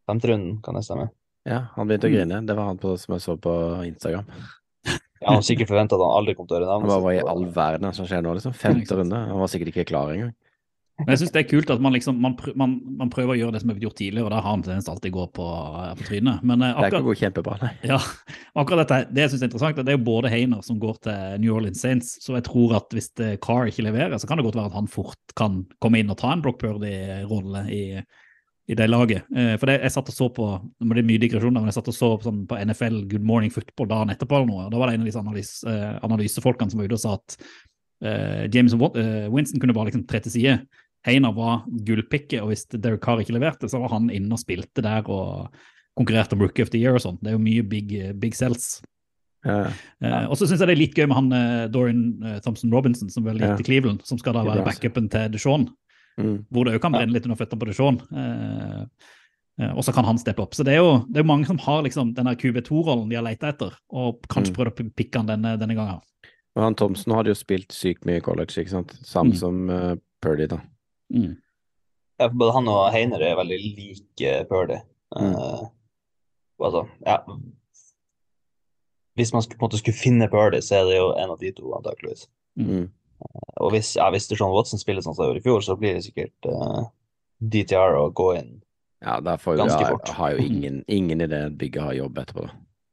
femte 0.07 0.31
runden, 0.31 0.61
kan 0.63 0.79
jeg 0.79 0.87
stemme. 0.87 1.09
Ja, 1.49 1.65
han 1.75 1.91
begynte 1.91 2.07
å 2.07 2.13
grine. 2.13 2.39
Det 2.47 2.55
var 2.55 2.71
han 2.71 2.79
på, 2.79 2.95
som 3.03 3.17
jeg 3.17 3.25
så 3.25 3.35
på 3.43 3.55
Instagram. 3.89 4.31
Han 5.27 5.39
har 5.39 5.45
sikkert 5.47 5.71
forventa 5.71 5.99
at 5.99 6.05
han 6.05 6.17
aldri 6.21 6.37
kom 6.39 6.49
til 6.51 6.63
å 6.63 6.69
navnet 6.69 6.91
bare 6.91 7.05
var 7.07 7.17
i 7.17 7.27
all 7.35 7.45
verden 7.55 7.89
hva 7.89 7.95
som 7.97 8.09
skjer 8.09 8.25
nå, 8.25 8.37
liksom. 8.39 8.55
Femte 8.57 8.99
runde. 8.99 9.27
Han 9.33 9.43
var 9.43 9.51
sikkert 9.53 9.73
ikke 9.73 9.91
klar 9.93 10.15
engang. 10.15 10.33
Men 11.03 11.15
jeg 11.15 11.23
syns 11.23 11.33
det 11.35 11.41
er 11.41 11.49
kult 11.49 11.71
at 11.73 11.81
man 11.83 11.95
liksom 11.97 12.19
man, 12.23 12.35
man, 12.59 12.75
man 13.01 13.11
prøver 13.11 13.35
å 13.35 13.39
gjøre 13.39 13.57
det 13.57 13.63
som 13.63 13.73
er 13.73 13.81
gjort 13.83 13.97
tidligere, 13.99 14.27
og 14.29 14.33
da 14.35 14.41
har 14.43 14.55
han 14.55 14.63
tendens 14.63 14.87
til 14.87 14.93
alltid 14.93 15.15
gå 15.17 15.25
på, 15.35 15.47
eh, 15.83 15.93
på 15.99 16.07
trynet. 16.07 16.45
Men 16.47 16.63
eh, 16.63 16.69
Det 16.69 16.73
er 16.73 16.77
ikke 16.77 16.87
akkurat, 16.87 17.07
å 17.07 17.09
gå 17.09 17.15
kjempebra, 17.23 17.57
nei. 17.63 17.71
ja, 17.91 17.99
akkurat 18.63 18.83
dette, 18.85 18.99
det 19.11 19.25
jeg 19.25 19.33
synes 19.33 19.43
er 19.43 19.51
interessant, 19.51 19.81
det 19.81 19.95
er 19.95 19.99
jo 19.99 20.05
både 20.07 20.33
Heiner 20.33 20.67
som 20.67 20.79
går 20.83 21.01
til 21.09 21.39
New 21.43 21.57
Orleans 21.57 21.83
Saints, 21.83 22.13
så 22.23 22.37
jeg 22.37 22.47
tror 22.47 22.77
at 22.79 22.95
hvis 22.95 23.11
eh, 23.25 23.39
Carr 23.43 23.73
ikke 23.73 23.87
leverer, 23.89 24.15
så 24.21 24.31
kan 24.31 24.39
det 24.39 24.47
godt 24.47 24.61
være 24.61 24.71
at 24.71 24.79
han 24.79 24.91
fort 24.91 25.35
kan 25.39 25.63
komme 25.83 26.03
inn 26.03 26.13
og 26.13 26.21
ta 26.23 26.35
en 26.35 26.45
Brock 26.45 26.61
Purdy-rolle 26.63 27.65
i, 27.73 27.83
i 28.71 28.77
det 28.79 28.87
laget. 28.87 29.25
Eh, 29.35 29.55
for 29.59 29.67
det, 29.67 29.81
jeg 29.83 29.95
satt 29.95 30.11
og 30.13 30.15
så 30.15 30.29
på 30.35 30.47
det 30.79 31.03
er 31.03 31.09
mye 31.09 31.23
digresjoner, 31.23 31.59
men 31.59 31.71
jeg 31.71 31.79
satt 31.79 31.91
og 31.91 31.97
så 31.97 32.11
på, 32.15 32.27
sånn, 32.29 32.45
på 32.51 32.59
NFL 32.63 33.01
Good 33.11 33.27
Morning 33.27 33.51
Football 33.55 33.91
dagen 33.91 34.15
etterpå. 34.15 34.39
eller 34.39 34.51
noe, 34.53 34.67
og 34.67 34.71
Da 34.75 34.79
var 34.79 34.89
det 34.91 34.95
en 34.95 35.05
av 35.05 35.11
disse 35.11 35.23
analys, 35.23 35.51
eh, 35.67 35.99
analysefolkene 36.07 36.71
som 36.71 36.79
var 36.83 36.87
ute 36.91 36.99
og 36.99 37.03
sa 37.03 37.17
at 37.19 37.37
eh, 38.07 38.47
James 38.55 38.77
Winston 38.79 39.61
kunne 39.61 39.75
bare 39.75 39.91
liksom 39.91 40.07
tre 40.07 40.23
til 40.23 40.37
side. 40.37 40.57
Heiner 41.07 41.35
var 41.35 41.65
gullpicket, 41.67 42.39
og 42.43 42.53
hvis 42.53 42.69
Derek 42.71 43.03
Carr 43.03 43.19
ikke 43.25 43.35
leverte, 43.35 43.69
så 43.71 43.83
var 43.83 43.91
han 43.97 44.11
inne 44.15 44.37
og 44.37 44.43
spilte 44.43 44.85
der 44.85 45.03
og 45.11 45.51
konkurrerte 45.99 46.39
om 46.39 46.45
Rookie 46.45 46.63
of 46.63 46.71
the 46.71 46.79
Year 46.79 46.95
og 46.95 47.03
sånn. 47.05 47.19
Det 47.21 47.33
er 47.33 47.37
jo 47.37 47.43
mye 47.43 47.67
big, 47.67 47.91
big 48.23 48.39
sells. 48.39 48.79
Ja, 49.43 49.57
ja. 49.67 49.71
uh, 50.07 50.31
og 50.31 50.37
så 50.39 50.47
syns 50.47 50.61
jeg 50.63 50.71
det 50.71 50.75
er 50.77 50.81
litt 50.85 50.95
gøy 50.99 51.09
med 51.11 51.19
han 51.19 51.33
uh, 51.35 51.65
Dorian 51.73 52.03
uh, 52.23 52.37
Thompson 52.45 52.71
Robinson, 52.71 53.11
som 53.11 53.25
vel 53.27 53.41
gikk 53.41 53.51
Ja. 53.51 53.57
til 53.59 53.67
Cleveland, 53.67 54.05
som 54.07 54.21
skal 54.21 54.37
da 54.39 54.45
være 54.47 54.63
backupen 54.69 55.09
til 55.11 55.33
DeShaun, 55.35 55.67
Mm. 56.21 56.45
hvor 56.53 56.65
det 56.65 56.75
òg 56.77 56.83
kan 56.85 56.93
brenne 56.93 57.13
litt 57.15 57.25
under 57.25 57.39
føttene 57.41 57.61
på 57.63 57.67
DeShaun. 57.71 57.99
Eh, 58.13 58.81
eh, 59.63 59.73
og 59.73 59.83
så 59.85 59.95
kan 59.97 60.05
han 60.05 60.19
steppe 60.21 60.43
opp. 60.45 60.55
Så 60.55 60.65
det 60.65 60.75
er 60.75 60.83
jo 60.83 61.07
det 61.09 61.23
er 61.23 61.29
mange 61.29 61.47
som 61.49 61.59
har 61.59 61.83
liksom 61.87 62.15
denne 62.15 62.35
QB2-rollen 62.37 63.09
de 63.09 63.17
har 63.17 63.25
leita 63.25 63.49
etter, 63.49 63.73
og 63.91 64.21
kanskje 64.29 64.53
Mm. 64.53 64.57
prøvd 64.59 64.73
å 64.73 64.91
pikke 64.95 65.17
han 65.23 65.27
denne, 65.27 65.57
denne 65.59 65.75
gangen. 65.75 66.01
Og 66.57 66.63
han 66.63 66.75
Thomsen 66.75 67.15
hadde 67.17 67.33
jo 67.33 67.35
spilt 67.35 67.73
sykt 67.73 68.05
mye 68.05 68.19
i 68.21 68.21
college, 68.21 68.53
ikke 68.61 68.71
sant? 68.75 68.93
Samme 69.07 69.33
Mm. 69.33 69.39
som 69.39 69.71
uh, 69.71 69.95
Purdy, 70.21 70.47
da. 70.47 70.61
Mm. 71.13 71.37
Ja, 72.21 72.29
for 72.29 72.37
både 72.37 72.53
han 72.53 72.69
og 72.69 72.93
Heiner 72.93 73.21
er 73.23 73.37
veldig 73.37 73.59
like 73.77 74.45
Purdy. 74.51 74.77
Mm. 75.17 75.35
Uh, 75.35 75.69
altså, 76.61 76.87
ja. 77.07 77.17
Hvis 79.17 79.33
man 79.33 79.43
på 79.43 79.57
en 79.57 79.65
måte 79.67 79.79
skulle 79.81 79.97
finne 79.97 80.29
Purdy, 80.29 80.61
så 80.65 80.77
er 80.81 80.85
det 80.89 80.97
jo 80.97 81.09
en 81.17 81.31
av 81.31 81.39
de 81.41 81.51
to, 81.53 81.73
antakeligvis. 81.77 82.29
Mm. 82.57 82.91
Og 83.63 83.75
hvis, 83.75 83.95
ja, 83.99 84.09
hvis 84.13 84.29
John 84.35 84.53
Watson 84.55 84.81
spiller 84.81 85.05
sånn 85.05 85.15
som 85.15 85.25
han 85.25 85.33
gjorde 85.33 85.43
i 85.43 85.47
fjor, 85.47 85.63
så 85.65 85.77
blir 85.79 85.97
det 85.97 86.05
sikkert 86.07 86.51
uh, 86.51 86.89
DTR 87.39 87.99
å 88.01 88.09
gå 88.15 88.33
inn. 88.41 88.57
Ja, 89.03 89.19
der 89.25 89.39
får 89.43 89.57
jo, 89.57 89.63
Ganske 89.65 89.83
jeg, 89.83 89.95
fort. 89.95 90.13
har 90.19 90.35
jo 90.37 90.45
ingen, 90.51 90.83
ingen 90.91 91.25
i 91.25 91.31
det 91.31 91.45
bygget 91.61 91.89
har 91.89 91.99
jobb 91.99 92.23
etterpå, 92.25 92.51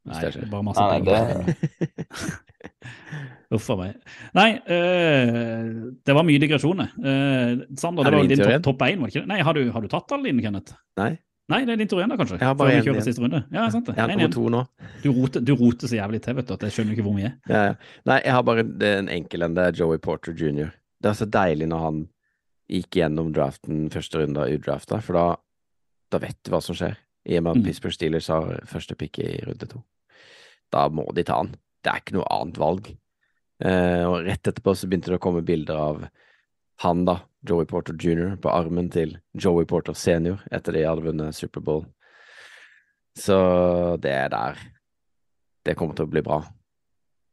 Nei, 0.10 0.22
det 0.24 0.30
er 0.42 0.48
bare 0.50 0.66
masse 0.66 0.86
penger. 0.90 1.44
Det... 1.44 2.38
Uff 3.58 3.66
a 3.74 3.76
meg. 3.80 3.98
Nei, 4.38 4.50
øh, 4.62 5.68
det 6.06 6.16
var 6.16 6.26
mye 6.26 6.42
digresjoner. 6.42 6.92
Uh, 6.98 7.66
Sander, 7.78 8.06
Er 8.06 8.14
det 8.14 8.22
det 8.22 8.22
var 8.22 8.30
din 8.30 8.44
topp 8.46 8.68
top 8.70 8.86
én, 8.86 9.02
var 9.02 9.10
det 9.10 9.14
ikke 9.14 9.26
det? 9.26 9.30
Nei, 9.32 9.40
har 9.46 9.58
du, 9.58 9.64
har 9.74 9.86
du 9.86 9.90
tatt 9.92 10.14
alle 10.16 10.30
dine, 10.30 10.44
Kenneth? 10.46 10.78
Nei, 11.02 11.12
Nei, 11.50 11.64
det 11.66 11.74
er 11.74 11.80
din 11.82 11.90
tur 11.90 12.00
igjen, 12.00 12.12
da, 12.14 12.18
kanskje? 12.20 12.38
Jeg 12.38 12.46
har 12.46 12.56
bare 12.60 12.76
kjører 12.86 13.00
igjen. 13.10 13.46
Ja, 13.56 13.64
sant 13.74 13.88
det. 13.90 13.96
jeg 13.98 14.04
har 14.06 14.12
En 14.26 14.32
to 14.36 14.50
nå. 14.54 14.62
Du 15.04 15.10
roter, 15.16 15.42
du 15.42 15.54
roter 15.58 15.90
så 15.90 15.98
jævlig 15.98 16.22
til, 16.22 16.36
vet 16.38 16.48
du, 16.48 16.54
at 16.54 16.66
jeg 16.68 16.76
skjønner 16.76 16.94
ikke 16.94 17.06
hvor 17.08 17.16
mye. 17.18 17.32
Ja, 17.50 17.64
ja. 17.72 17.76
Nei, 18.06 18.20
jeg 18.26 18.36
har 18.38 18.44
bare 18.46 18.66
en 19.00 19.10
enkel 19.10 19.46
en. 19.48 19.56
Det 19.58 19.66
er 19.66 19.80
Joey 19.82 19.98
Porter 20.04 20.34
jr. 20.38 20.70
Det 21.02 21.10
er 21.10 21.18
så 21.18 21.26
deilig 21.26 21.68
når 21.72 21.86
han 21.88 22.00
gikk 22.70 23.00
gjennom 23.00 23.32
draften 23.34 23.88
første 23.90 24.22
runde 24.22 24.44
av 24.46 24.54
drafta, 24.62 25.00
for 25.02 25.18
da, 25.18 25.26
da 26.14 26.22
vet 26.22 26.38
du 26.46 26.52
hva 26.54 26.62
som 26.62 26.78
skjer. 26.78 26.98
I 27.30 27.38
og 27.40 27.44
med 27.44 27.52
at 27.52 27.58
Mm. 27.60 27.66
Pittsburgh 27.66 27.94
Steelers 27.98 28.28
har 28.32 28.60
første 28.70 28.96
pick 28.96 29.18
i 29.20 29.40
runde 29.46 29.68
to. 29.70 29.82
Da 30.72 30.86
må 30.90 31.08
de 31.18 31.24
ta 31.26 31.42
han. 31.42 31.56
Det 31.84 31.92
er 31.92 32.02
ikke 32.04 32.16
noe 32.20 32.30
annet 32.30 32.58
valg. 32.62 32.92
Eh, 33.60 34.06
og 34.08 34.22
rett 34.24 34.48
etterpå 34.48 34.76
så 34.78 34.88
begynte 34.88 35.10
det 35.12 35.18
å 35.20 35.24
komme 35.24 35.42
bilder 35.46 35.76
av 35.76 36.06
han, 36.86 37.04
da, 37.06 37.18
Joey 37.48 37.66
Porter 37.66 37.96
jr., 37.96 38.36
på 38.42 38.52
armen 38.52 38.90
til 38.92 39.16
Joey 39.34 39.68
Porter 39.70 39.96
senior 39.96 40.42
etter 40.52 40.76
de 40.76 40.84
hadde 40.84 41.06
vunnet 41.06 41.36
Superbowl. 41.38 41.86
Så 43.18 43.38
det 44.04 44.12
er 44.12 44.32
der. 44.34 44.60
Det 45.66 45.76
kommer 45.80 45.96
til 45.96 46.08
å 46.08 46.12
bli 46.12 46.24
bra. 46.26 46.42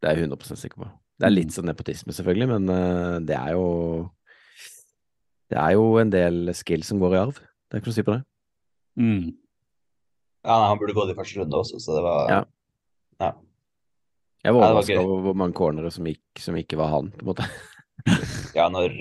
Det 0.01 0.11
er 0.11 0.21
jeg 0.21 0.29
100 0.29 0.59
sikker 0.61 0.85
på. 0.85 0.88
Det 1.16 1.27
er 1.27 1.33
litt 1.33 1.55
sånn 1.55 1.69
nepotisme, 1.71 2.12
selvfølgelig, 2.12 2.49
men 2.53 2.73
eh, 2.73 3.16
det 3.25 3.37
er 3.38 3.55
jo 3.57 3.66
Det 5.49 5.59
er 5.62 5.77
jo 5.79 5.85
en 6.01 6.11
del 6.11 6.51
skill 6.59 6.83
som 6.85 6.99
går 7.01 7.14
i 7.14 7.21
arv. 7.21 7.37
Det 7.38 7.77
er 7.77 7.83
ikke 7.83 7.90
noe 7.90 7.95
å 7.95 7.99
si 7.99 8.07
på 8.07 8.16
det. 8.16 8.23
Mm. 8.99 9.27
Ja, 10.47 10.57
nei, 10.61 10.69
han 10.71 10.81
burde 10.81 10.97
gått 10.97 11.12
i 11.12 11.16
første 11.19 11.40
runde 11.40 11.59
også, 11.59 11.81
så 11.83 11.97
det 11.97 12.03
var 12.07 12.31
Ja. 12.31 12.40
ja. 13.23 13.31
Jeg 14.47 14.55
var 14.55 14.69
overraska 14.69 14.99
over 15.03 15.23
hvor 15.25 15.38
mange 15.38 15.57
cornere 15.59 15.90
som, 15.90 16.07
gikk, 16.07 16.23
som 16.38 16.59
ikke 16.59 16.79
var 16.79 16.92
han, 16.92 17.11
på 17.14 17.25
en 17.25 17.31
måte. 17.33 17.47
Ja, 18.55 18.69
når, 18.71 18.92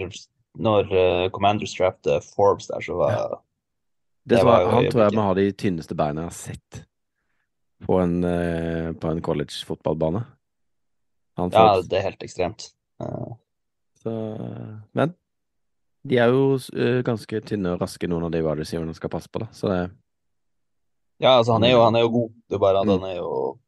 når 0.56 0.92
uh, 0.92 1.30
Commanders 1.36 1.76
drafte 1.78 2.20
Forbes 2.24 2.68
der, 2.72 2.82
så 2.86 2.98
var 3.00 3.16
Det 3.16 4.36
Det 4.36 4.40
tror 4.40 4.50
var 4.50 4.62
jeg, 4.62 4.70
han 4.74 4.92
tror 4.92 5.04
jeg 5.04 5.16
må 5.16 5.26
ha 5.28 5.34
de 5.38 5.52
tynneste 5.52 5.96
beina 5.98 6.26
jeg 6.26 6.32
har 6.32 6.38
sett 6.38 6.86
på 7.86 8.00
en, 8.02 8.16
uh, 8.24 8.94
på 8.98 9.12
en 9.12 9.22
college-fotballbane. 9.22 10.24
Ja, 11.36 11.82
det 11.84 12.00
er 12.00 12.08
helt 12.08 12.24
ekstremt. 12.24 12.70
Uh. 13.04 13.36
så, 14.00 14.12
men 14.96 15.12
de 16.08 16.18
er 16.22 16.32
jo 16.32 16.56
ganske 17.04 17.42
tynne 17.44 17.74
og 17.76 17.82
raske, 17.82 18.08
noen 18.08 18.24
av 18.28 18.32
de 18.32 18.40
wide 18.46 18.62
receiverne 18.62 18.94
skal 18.96 19.12
passe 19.12 19.28
på, 19.28 19.42
da. 19.44 19.50
Så 19.52 19.68
det, 19.68 19.80
ja, 21.20 21.38
altså, 21.38 21.56
han 21.56 21.64
er 21.64 21.76
jo, 21.76 21.84
han 21.84 21.96
er 21.96 22.04
jo 22.06 22.12
god. 22.14 22.34
Det 22.50 22.56
er 22.56 22.60
bare 22.60 22.80
at 22.82 22.88
Mm. 22.88 23.00
han 23.00 23.10
er 23.10 23.16
jo 23.16 23.60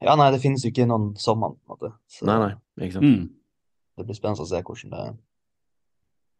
Ja, 0.00 0.14
nei, 0.14 0.30
det 0.30 0.40
finnes 0.40 0.62
jo 0.62 0.70
ikke 0.70 0.86
noen 0.86 1.16
som 1.18 1.42
han, 1.42 1.56
på 1.66 1.74
en 1.74 1.74
måte. 1.74 1.92
Så 2.06 2.24
nei, 2.24 2.38
nei, 2.38 2.86
ikke 2.86 2.94
sant. 3.00 3.04
Mm. 3.04 3.37
Det 3.98 4.06
blir 4.08 4.16
spennende 4.18 4.44
å 4.44 4.48
se 4.48 4.62
hvordan 4.62 4.94
det, 4.94 5.04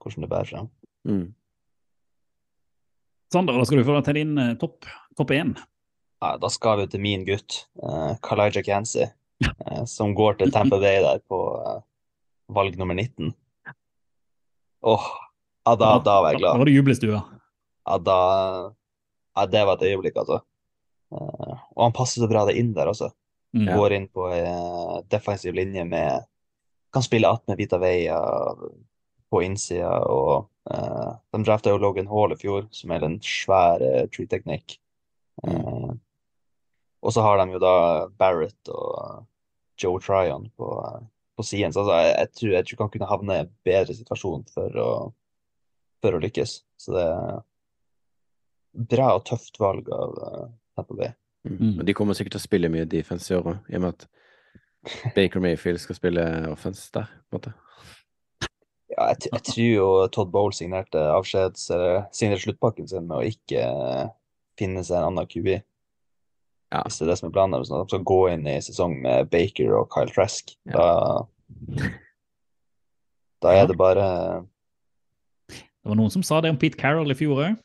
hvordan 0.03 0.25
det 0.25 0.31
bærer 0.33 0.51
frem. 0.53 0.71
Mm. 1.09 1.27
Sander, 3.33 3.59
da 3.59 3.67
skal 3.69 3.83
du 3.83 3.87
få 3.89 3.99
deg 3.99 4.07
til 4.09 4.19
din 4.23 4.39
eh, 4.41 4.55
topp 4.61 4.89
topp 5.19 5.35
én. 5.37 5.53
Ja, 6.23 6.33
da 6.41 6.51
skal 6.51 6.81
vi 6.81 6.89
til 6.91 7.03
min 7.03 7.25
gutt, 7.27 7.61
uh, 7.83 8.17
Kalijah 8.25 8.65
Kansi, 8.67 9.05
eh, 9.45 9.85
som 9.87 10.15
går 10.19 10.41
til 10.41 10.51
Tampa 10.55 10.81
Bay 10.83 11.03
der 11.07 11.21
på 11.31 11.39
eh, 11.61 11.81
valg 12.55 12.79
nummer 12.81 12.97
19. 12.99 13.35
Åh, 14.89 15.07
ja, 15.67 15.75
da, 15.77 15.93
da 16.03 16.17
var 16.23 16.33
jeg 16.33 16.41
Da 16.41 16.45
glad. 16.45 16.59
var 16.63 16.71
det 16.71 16.75
jublestue. 16.75 17.21
Ja, 17.89 17.99
da, 17.99 18.19
ja, 19.37 19.47
det 19.47 19.65
var 19.67 19.79
et 19.79 19.87
øyeblikk, 19.91 20.19
altså. 20.23 20.41
Eh, 21.13 21.55
og 21.77 21.83
han 21.85 21.95
passer 21.97 22.25
så 22.25 22.31
bra 22.31 22.47
det 22.49 22.57
inn 22.61 22.73
der 22.77 22.91
også. 22.91 23.11
Mm. 23.57 23.67
Ja. 23.67 23.77
Går 23.79 23.97
inn 23.97 24.09
på 24.13 24.27
eh, 24.35 24.99
defensiv 25.13 25.55
linje 25.57 25.85
med 25.89 26.27
Kan 26.93 27.03
spille 27.03 27.29
att 27.29 27.47
med 27.49 27.57
Vita 27.57 27.79
Veia 27.79 28.21
på 29.31 29.43
innsida, 29.43 29.93
og 30.09 30.49
uh, 30.73 31.17
de 31.33 31.43
drafta 31.45 31.73
jo 31.73 31.81
Logan 31.83 32.09
Hall 32.09 32.33
i 32.33 32.39
fjor, 32.41 32.69
som 32.73 32.93
er 32.95 33.03
den 33.05 33.19
svære 33.25 34.07
tree 34.15 34.29
technique. 34.31 34.79
Uh, 35.45 35.93
og 37.05 37.13
så 37.15 37.23
har 37.23 37.39
de 37.39 37.53
jo 37.53 37.61
da 37.63 37.75
Barrett 38.19 38.73
og 38.73 39.27
Joe 39.79 40.01
Tryon 40.03 40.49
på, 40.57 40.71
på 41.37 41.47
siden. 41.47 41.73
Så 41.73 41.85
altså, 41.85 41.99
jeg, 42.01 42.15
jeg, 42.17 42.33
tror, 42.41 42.55
jeg 42.57 42.67
tror 42.67 42.85
han 42.85 42.95
kunne 42.95 43.13
havne 43.13 43.37
i 43.37 43.45
en 43.45 43.53
bedre 43.69 43.95
situasjon 43.95 44.49
for 44.55 44.81
å, 44.83 44.89
for 46.03 46.17
å 46.17 46.23
lykkes. 46.25 46.59
Så 46.81 46.97
det 46.97 47.05
er 47.05 47.39
bra 48.97 49.13
og 49.19 49.27
tøft 49.29 49.61
valg 49.61 49.89
av 49.95 50.19
uh, 50.19 50.47
Tampa 50.79 50.99
Bay. 50.99 51.13
Mm. 51.47 51.59
Mm. 51.61 51.85
De 51.87 51.95
kommer 51.95 52.17
sikkert 52.19 52.37
til 52.37 52.43
å 52.43 52.49
spille 52.49 52.73
mye 52.73 52.89
defense 52.89 53.31
i 53.31 53.37
år 53.37 53.53
òg, 53.55 53.61
i 53.71 53.79
og 53.79 53.85
med 53.85 53.95
at 53.95 54.09
Baker 55.15 55.41
Mayfield 55.41 55.81
skal 55.83 55.99
spille 55.99 56.25
offense 56.53 56.91
der, 56.95 57.09
på 57.29 57.37
en 57.37 57.41
måte. 57.41 57.55
Ja, 58.99 59.11
jeg, 59.13 59.29
jeg 59.33 59.43
tror 59.47 59.69
jo 59.69 59.89
Todd 60.15 60.31
Bowl 60.35 60.53
signerte 60.57 61.01
avskjeds, 61.13 61.69
eller 61.75 62.07
signerte 62.15 62.47
sluttpakken 62.47 62.89
sin 62.91 63.07
med 63.07 63.19
å 63.21 63.27
ikke 63.27 63.63
eh, 63.63 64.07
finne 64.59 64.83
seg 64.87 64.99
en 64.99 65.13
annen 65.13 65.29
QB. 65.29 65.51
Ja. 66.73 66.83
Hvis 66.85 66.99
det 66.99 67.07
er 67.07 67.13
det 67.13 67.19
som 67.21 67.31
er 67.31 67.35
planen. 67.37 67.65
Sånn 67.65 67.81
at 67.81 67.89
de 67.89 67.97
skal 67.97 68.07
gå 68.09 68.21
inn 68.33 68.49
i 68.51 68.59
sesong 68.65 68.99
med 69.05 69.31
Baker 69.33 69.73
og 69.79 69.89
Kyle 69.95 70.13
Trask. 70.13 70.53
Ja. 70.69 70.75
Da, 70.77 71.91
da 73.45 73.55
er 73.57 73.71
det 73.71 73.79
bare 73.81 74.09
Det 75.49 75.89
var 75.89 75.97
noen 75.97 76.13
som 76.13 76.25
sa 76.27 76.43
det 76.45 76.53
om 76.53 76.59
Pete 76.61 76.77
Carroll 76.81 77.15
i 77.15 77.17
fjor 77.17 77.45
òg. 77.47 77.63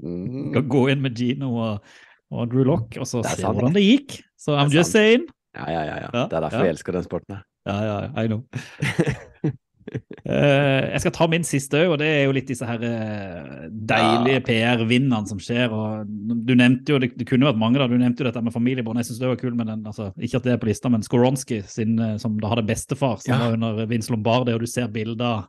Mm. 0.00 0.54
Skal 0.54 0.64
gå 0.72 0.86
inn 0.92 1.02
med 1.04 1.18
Gino 1.18 1.50
og, 1.60 1.90
og 2.32 2.48
Drew 2.48 2.64
Lock, 2.64 2.96
og 2.96 3.08
så 3.08 3.20
se 3.26 3.44
hvordan 3.44 3.76
det 3.76 3.84
gikk. 3.84 4.20
Så 4.40 4.56
I'm 4.56 4.72
just 4.72 4.94
saying. 4.96 5.26
Ja, 5.56 5.66
ja, 5.72 5.82
ja, 5.84 5.96
ja. 6.04 6.10
Det 6.30 6.36
er 6.36 6.44
derfor 6.46 6.64
jeg 6.64 6.76
elsker 6.76 6.92
den 6.94 7.06
sporten 7.06 7.36
her. 7.36 7.42
Ja, 7.66 7.78
ja, 7.84 8.22
I 8.22 8.26
know. 8.30 8.44
Eh, 9.90 10.84
jeg 10.92 11.00
skal 11.02 11.12
ta 11.16 11.26
min 11.26 11.42
siste 11.46 11.78
òg, 11.80 11.94
og 11.94 11.96
det 11.98 12.06
er 12.06 12.20
jo 12.28 12.34
litt 12.36 12.46
disse 12.46 12.66
her 12.68 12.82
eh, 12.86 13.62
deilige 13.90 14.42
PR-vinnene 14.46 15.26
som 15.26 15.40
skjer. 15.42 15.72
og 15.74 16.10
Du 16.46 16.52
nevnte 16.54 16.92
jo, 16.94 17.00
det, 17.02 17.08
det 17.18 17.26
kunne 17.26 17.48
vært 17.48 17.58
mange 17.58 17.80
da, 17.80 17.88
du 17.90 17.96
nevnte 17.98 18.22
jo 18.22 18.28
dette 18.28 18.42
med 18.44 18.54
familiebånd. 18.54 19.00
Jeg 19.00 19.08
syns 19.08 19.18
det 19.22 19.30
var 19.32 19.40
kult 19.40 19.56
med 19.58 19.66
den, 19.72 19.82
altså, 19.88 20.10
ikke 20.20 20.38
at 20.38 20.46
det 20.46 20.52
er 20.54 20.60
på 20.62 20.68
lista, 20.70 20.92
men 20.92 21.02
Skoronski 21.06 21.62
sin, 21.66 21.96
eh, 21.98 22.14
som 22.22 22.36
da 22.38 22.52
hadde 22.52 22.66
bestefar, 22.68 23.18
som 23.24 23.32
Ja. 23.34 23.38
var 23.42 23.56
under 23.56 23.80
Vince 23.90 24.12
Lombardi, 24.14 24.54
og 24.54 24.62
du 24.62 24.68
ser 24.70 24.86
bilder 24.94 25.48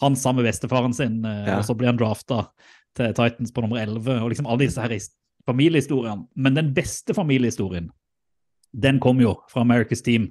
han 0.00 0.16
sammen 0.16 0.42
med 0.42 0.48
bestefaren 0.52 0.94
sin, 0.96 1.20
Ja. 1.24 1.58
og 1.58 1.64
så 1.68 1.76
blir 1.76 1.92
han 1.92 2.00
drafta 2.00 2.46
til 2.96 3.12
Titans 3.12 3.52
på 3.52 3.66
nummer 3.66 3.82
11, 3.82 4.22
og 4.22 4.30
liksom 4.32 4.46
alle 4.48 4.64
disse 4.64 4.80
her 4.80 4.96
familiehistoriene. 5.46 6.24
Men 6.36 6.54
den 6.56 6.72
beste 6.72 7.12
familiehistorien, 7.12 7.90
den 8.74 9.00
kom 9.00 9.22
jo 9.22 9.36
fra 9.50 9.62
America's 9.64 10.02
Team 10.04 10.30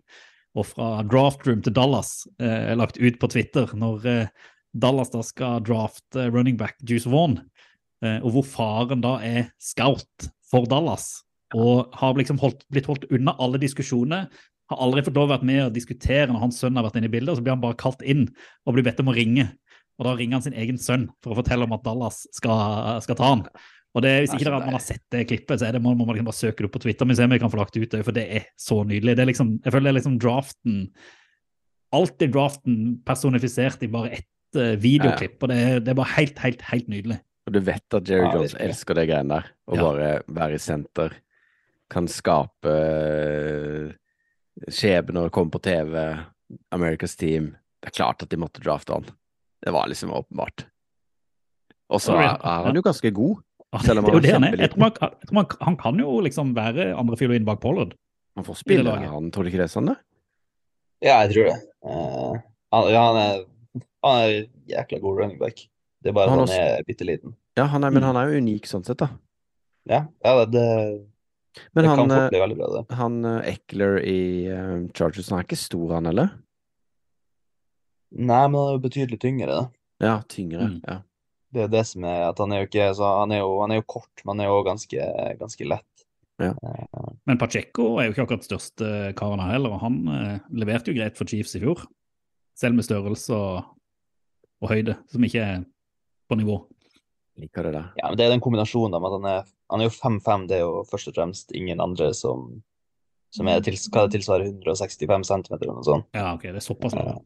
og 0.53 0.67
fra 0.69 1.01
Draft 1.09 1.47
Room 1.47 1.63
til 1.65 1.73
Dallas, 1.73 2.27
eh, 2.41 2.73
lagt 2.77 2.99
ut 3.01 3.17
på 3.19 3.29
Twitter, 3.31 3.69
når 3.73 4.05
eh, 4.09 4.49
Dallas 4.73 5.09
da 5.13 5.23
skal 5.25 5.63
drafte 5.65 6.27
running 6.29 6.57
back 6.59 6.77
Juice 6.85 7.09
Vaughan, 7.09 7.39
eh, 8.05 8.19
og 8.21 8.35
hvor 8.35 8.45
faren 8.45 9.01
da 9.01 9.17
er 9.25 9.49
scout 9.61 10.29
for 10.49 10.69
Dallas, 10.69 11.23
og 11.57 11.93
har 11.97 12.17
liksom 12.17 12.41
holdt, 12.41 12.65
blitt 12.73 12.89
holdt 12.89 13.09
unna 13.13 13.33
alle 13.41 13.61
diskusjoner, 13.61 14.29
har 14.69 14.81
aldri 14.81 15.03
fått 15.05 15.17
lov 15.17 15.27
å 15.27 15.33
være 15.35 15.47
med 15.47 15.61
og 15.65 15.75
diskutere 15.75 16.29
når 16.29 16.45
hans 16.45 16.61
sønn 16.61 16.77
har 16.77 16.85
vært 16.85 17.01
inne 17.01 17.09
i 17.09 17.13
bildet, 17.13 17.33
og 17.33 17.39
så 17.39 17.45
blir 17.45 17.55
han 17.55 17.63
bare 17.63 17.79
kalt 17.79 18.05
inn 18.05 18.27
og 18.65 18.77
blir 18.77 18.85
bedt 18.85 19.01
om 19.03 19.11
å 19.11 19.17
ringe 19.17 19.49
Og 19.99 20.07
da 20.07 20.15
ringer 20.17 20.39
han 20.39 20.45
sin 20.45 20.57
egen 20.57 20.79
sønn 20.81 21.07
for 21.23 21.33
å 21.33 21.39
fortelle 21.41 21.67
om 21.67 21.75
at 21.75 21.83
Dallas 21.85 22.23
skal, 22.33 23.01
skal 23.05 23.17
ta 23.19 23.31
han. 23.35 23.43
Og 23.93 24.01
det, 24.01 24.13
Hvis 24.23 24.31
Det 24.33 24.47
er 24.49 24.55
at 24.57 24.65
man 24.65 24.73
har 24.79 24.81
sett 24.81 25.03
det 25.13 25.27
klippet, 25.29 25.59
så 25.61 25.67
er 25.67 25.75
det, 25.75 25.81
må, 25.83 25.93
må 25.93 26.07
man 26.07 26.15
liksom 26.17 26.29
bare 26.31 26.39
søke 26.39 26.63
det 26.63 26.69
opp 26.69 26.77
på 26.79 26.81
Twitter. 26.87 27.05
Men 27.05 27.17
se 27.17 27.27
om 27.27 27.35
jeg 27.35 27.43
kan 27.43 27.51
få 27.53 27.59
lagt 27.59 27.75
det 27.75 27.83
ut, 27.83 27.91
det, 27.91 28.01
for 28.07 28.15
det 28.15 28.23
er 28.39 28.47
så 28.57 28.79
nydelig. 28.89 29.13
Det 29.13 29.21
er 29.21 29.29
liksom, 29.29 29.51
jeg 29.61 29.75
føler 29.75 29.85
det 29.85 29.93
er 29.93 29.99
liksom 30.01 30.21
draften 30.21 30.79
Alt 31.93 32.23
i 32.25 32.27
draften 32.33 32.77
personifisert 33.05 33.83
i 33.85 33.87
bare 33.93 34.15
ett 34.17 34.57
uh, 34.57 34.71
videoklipp. 34.81 35.35
Og 35.45 35.51
det 35.51 35.57
er, 35.61 35.75
det 35.77 35.91
er 35.93 35.97
bare 35.99 36.15
helt, 36.15 36.39
helt, 36.41 36.63
helt 36.71 36.87
nydelig. 36.89 37.19
Og 37.45 37.53
du 37.53 37.59
vet 37.67 37.97
at 37.99 38.09
Jerry 38.09 38.31
Jones 38.33 38.55
ja, 38.55 38.63
elsker 38.65 38.97
det 38.97 39.03
greiene 39.11 39.37
der. 39.37 39.51
Å 39.69 39.77
Ja. 39.77 39.83
bare 39.83 40.07
være 40.25 40.57
i 40.57 40.63
senter. 40.63 41.13
Kan 41.93 42.07
skape 42.09 42.73
eh, 42.73 43.91
skjebner, 44.73 45.29
komme 45.29 45.53
på 45.53 45.61
TV, 45.61 45.99
America's 46.73 47.13
Team. 47.19 47.51
Det 47.77 47.91
er 47.91 47.97
klart 47.99 48.25
at 48.25 48.33
de 48.33 48.41
måtte 48.41 48.63
drafte 48.63 48.97
han. 48.97 49.05
Det 49.63 49.71
var 49.71 49.87
liksom 49.87 50.11
åpenbart. 50.13 50.65
Og 51.93 52.01
så 52.01 52.15
er, 52.17 52.35
er 52.39 52.63
han 52.67 52.75
jo 52.75 52.81
ganske 52.85 53.11
god. 53.15 53.41
Selv 53.83 53.99
om 54.03 54.05
det 54.05 54.11
er 54.11 54.13
jo 54.13 54.19
han 54.19 54.23
det 54.23 54.29
er 54.29 54.39
han. 54.39 54.59
Jeg 54.59 54.71
tror 54.73 54.83
han, 54.83 55.13
jeg 55.21 55.27
tror 55.29 55.37
han, 55.39 55.47
han 55.67 55.77
kan 55.81 55.99
jo 56.03 56.15
liksom 56.25 56.51
være 56.57 56.89
andrefiolin 56.99 57.45
bak 57.47 57.61
Pollard. 57.63 57.93
Han 58.37 58.45
får 58.47 58.59
spille, 58.63 58.89
han 58.97 59.29
tror 59.33 59.45
du 59.45 59.51
ikke 59.51 59.61
det 59.61 59.67
er 59.69 59.73
sånn, 59.73 59.91
det? 59.91 59.95
Ja, 61.05 61.19
jeg 61.25 61.33
tror 61.35 61.49
det. 61.51 61.57
Uh, 61.85 62.37
han, 62.73 62.87
han, 62.95 63.17
er, 63.21 63.41
han 64.05 64.21
er 64.23 64.35
jækla 64.73 64.99
god 65.03 65.19
running 65.21 65.39
back. 65.41 65.63
Det 66.03 66.11
er 66.11 66.15
bare 66.17 66.31
Han 66.33 66.41
at 66.43 66.49
han 66.49 66.59
også- 66.59 66.77
er 66.81 66.87
bitte 66.87 67.05
liten. 67.07 67.35
Ja, 67.57 67.65
han 67.69 67.83
er, 67.83 67.91
men 67.93 68.01
Mm. 68.01 68.07
han 68.09 68.17
er 68.17 68.31
jo 68.33 68.41
unik 68.41 68.65
sånn 68.67 68.83
sett, 68.85 68.97
da. 68.97 69.09
Ja, 69.85 70.05
ja 70.25 70.45
det, 70.45 70.51
det, 70.53 70.63
Men 71.75 71.83
det 71.83 71.89
han, 71.91 71.97
kan 71.99 72.11
eh, 72.11 72.17
fort 72.23 72.31
bli 72.33 72.39
veldig 72.41 72.57
bra, 72.57 72.67
det. 72.73 72.95
han 72.97 73.25
eh, 73.25 73.51
Eckler 73.53 73.99
i 74.01 74.19
eh, 74.49 74.87
Chargers, 74.97 75.29
han 75.29 75.39
er 75.39 75.43
ikke 75.45 75.59
stor, 75.61 75.93
han 75.93 76.05
heller? 76.09 76.31
Nei, 78.13 78.43
men 78.47 78.59
han 78.59 78.67
er 78.67 78.77
jo 78.77 78.83
betydelig 78.83 79.19
tyngre, 79.23 79.57
da. 79.57 79.63
Ja, 80.03 80.13
tyngre. 80.29 80.67
Mm. 80.69 80.79
Ja. 80.85 80.99
Det 81.53 81.61
er 81.61 81.67
jo 81.67 81.73
det 81.75 81.83
som 81.85 82.05
er 82.09 82.23
at 82.27 82.39
han 82.41 82.53
er 82.53 82.63
jo 82.63 82.67
ikke 82.67 82.85
så 82.97 83.09
Han 83.19 83.31
er 83.35 83.43
jo, 83.43 83.49
han 83.61 83.71
er 83.73 83.77
jo 83.77 83.89
kort, 83.93 84.23
men 84.23 84.33
han 84.33 84.45
er 84.45 84.49
jo 84.49 84.63
ganske, 84.65 85.09
ganske 85.39 85.67
lett. 85.69 86.05
Men 87.23 87.39
Pacheco 87.39 87.85
er 87.97 88.07
jo 88.07 88.15
ikke 88.15 88.25
akkurat 88.25 88.47
største 88.47 88.87
karen 89.17 89.41
her 89.43 89.53
heller, 89.55 89.75
og 89.75 89.83
han 89.83 89.99
eh, 90.11 90.47
leverte 90.59 90.91
jo 90.91 90.97
greit 90.97 91.17
for 91.19 91.29
Chiefs 91.29 91.55
i 91.57 91.61
fjor. 91.63 91.85
Selv 92.59 92.77
med 92.77 92.85
størrelse 92.85 93.37
og, 93.37 93.69
og 94.61 94.71
høyde, 94.71 94.97
som 95.11 95.25
ikke 95.25 95.45
er 95.45 95.63
på 96.29 96.37
nivå. 96.39 96.59
Liker 97.41 97.65
det 97.65 97.73
der. 97.77 97.87
Ja, 97.97 98.09
men 98.09 98.19
det 98.19 98.27
er 98.27 98.33
den 98.35 98.43
kombinasjonen 98.43 98.97
med 98.97 99.09
at 99.09 99.17
han 99.17 99.29
er, 99.29 99.51
han 99.73 99.81
er 99.81 99.89
jo 99.89 99.95
5-5, 99.95 100.47
det 100.49 100.59
er 100.59 100.65
jo 100.65 100.83
først 100.89 101.09
og 101.09 101.17
fremst 101.17 101.53
ingen 101.57 101.81
andre 101.81 102.11
som, 102.17 102.49
som 103.33 103.49
er 103.49 103.63
til, 103.65 103.77
hva 103.93 104.05
det 104.05 104.19
tilsvarer 104.19 104.51
165 104.51 105.29
cm 105.31 105.55
eller 105.55 105.73
noe 105.73 105.87
sånt. 105.87 106.09
Ja, 106.17 106.33
ok, 106.35 106.49
det 106.51 106.61
er 106.61 106.67
såpass. 106.67 106.97
Ja. 106.97 107.17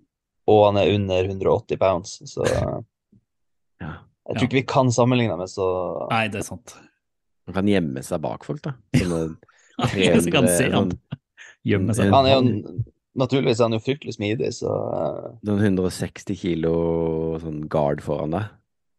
Og 0.48 0.62
han 0.70 0.78
er 0.80 0.94
under 0.96 1.28
180 1.28 1.78
pounds, 1.82 2.18
så 2.32 2.46
jeg 2.48 2.84
Ja. 3.84 3.94
tror 4.28 4.44
ikke 4.48 4.60
vi 4.62 4.66
kan 4.68 4.92
sammenligne 4.92 5.38
med 5.40 5.50
så 5.52 5.66
Nei, 6.12 6.28
det 6.32 6.42
er 6.42 6.48
sant. 6.48 6.76
Han 7.48 7.56
kan 7.56 7.68
gjemme 7.72 8.02
seg 8.04 8.20
bak 8.24 8.44
folk, 8.48 8.62
da. 8.66 8.74
Som 8.98 9.38
kan 10.34 10.48
se 10.52 10.70
han 10.72 10.90
sånn, 10.92 10.94
gjemme 11.68 11.94
seg. 11.96 12.10
Han 12.12 12.26
er 12.28 12.34
jo 12.38 12.82
naturligvis 13.18 13.60
er 13.62 13.70
han 13.70 13.76
jo 13.78 13.84
fryktelig 13.86 14.16
smidig, 14.18 14.50
så 14.58 14.72
Noen 15.48 15.62
sånn 15.64 15.78
160 15.80 16.36
kilo 16.42 16.74
sånn 17.42 17.64
guard 17.72 18.04
foran 18.06 18.36
deg. 18.36 18.50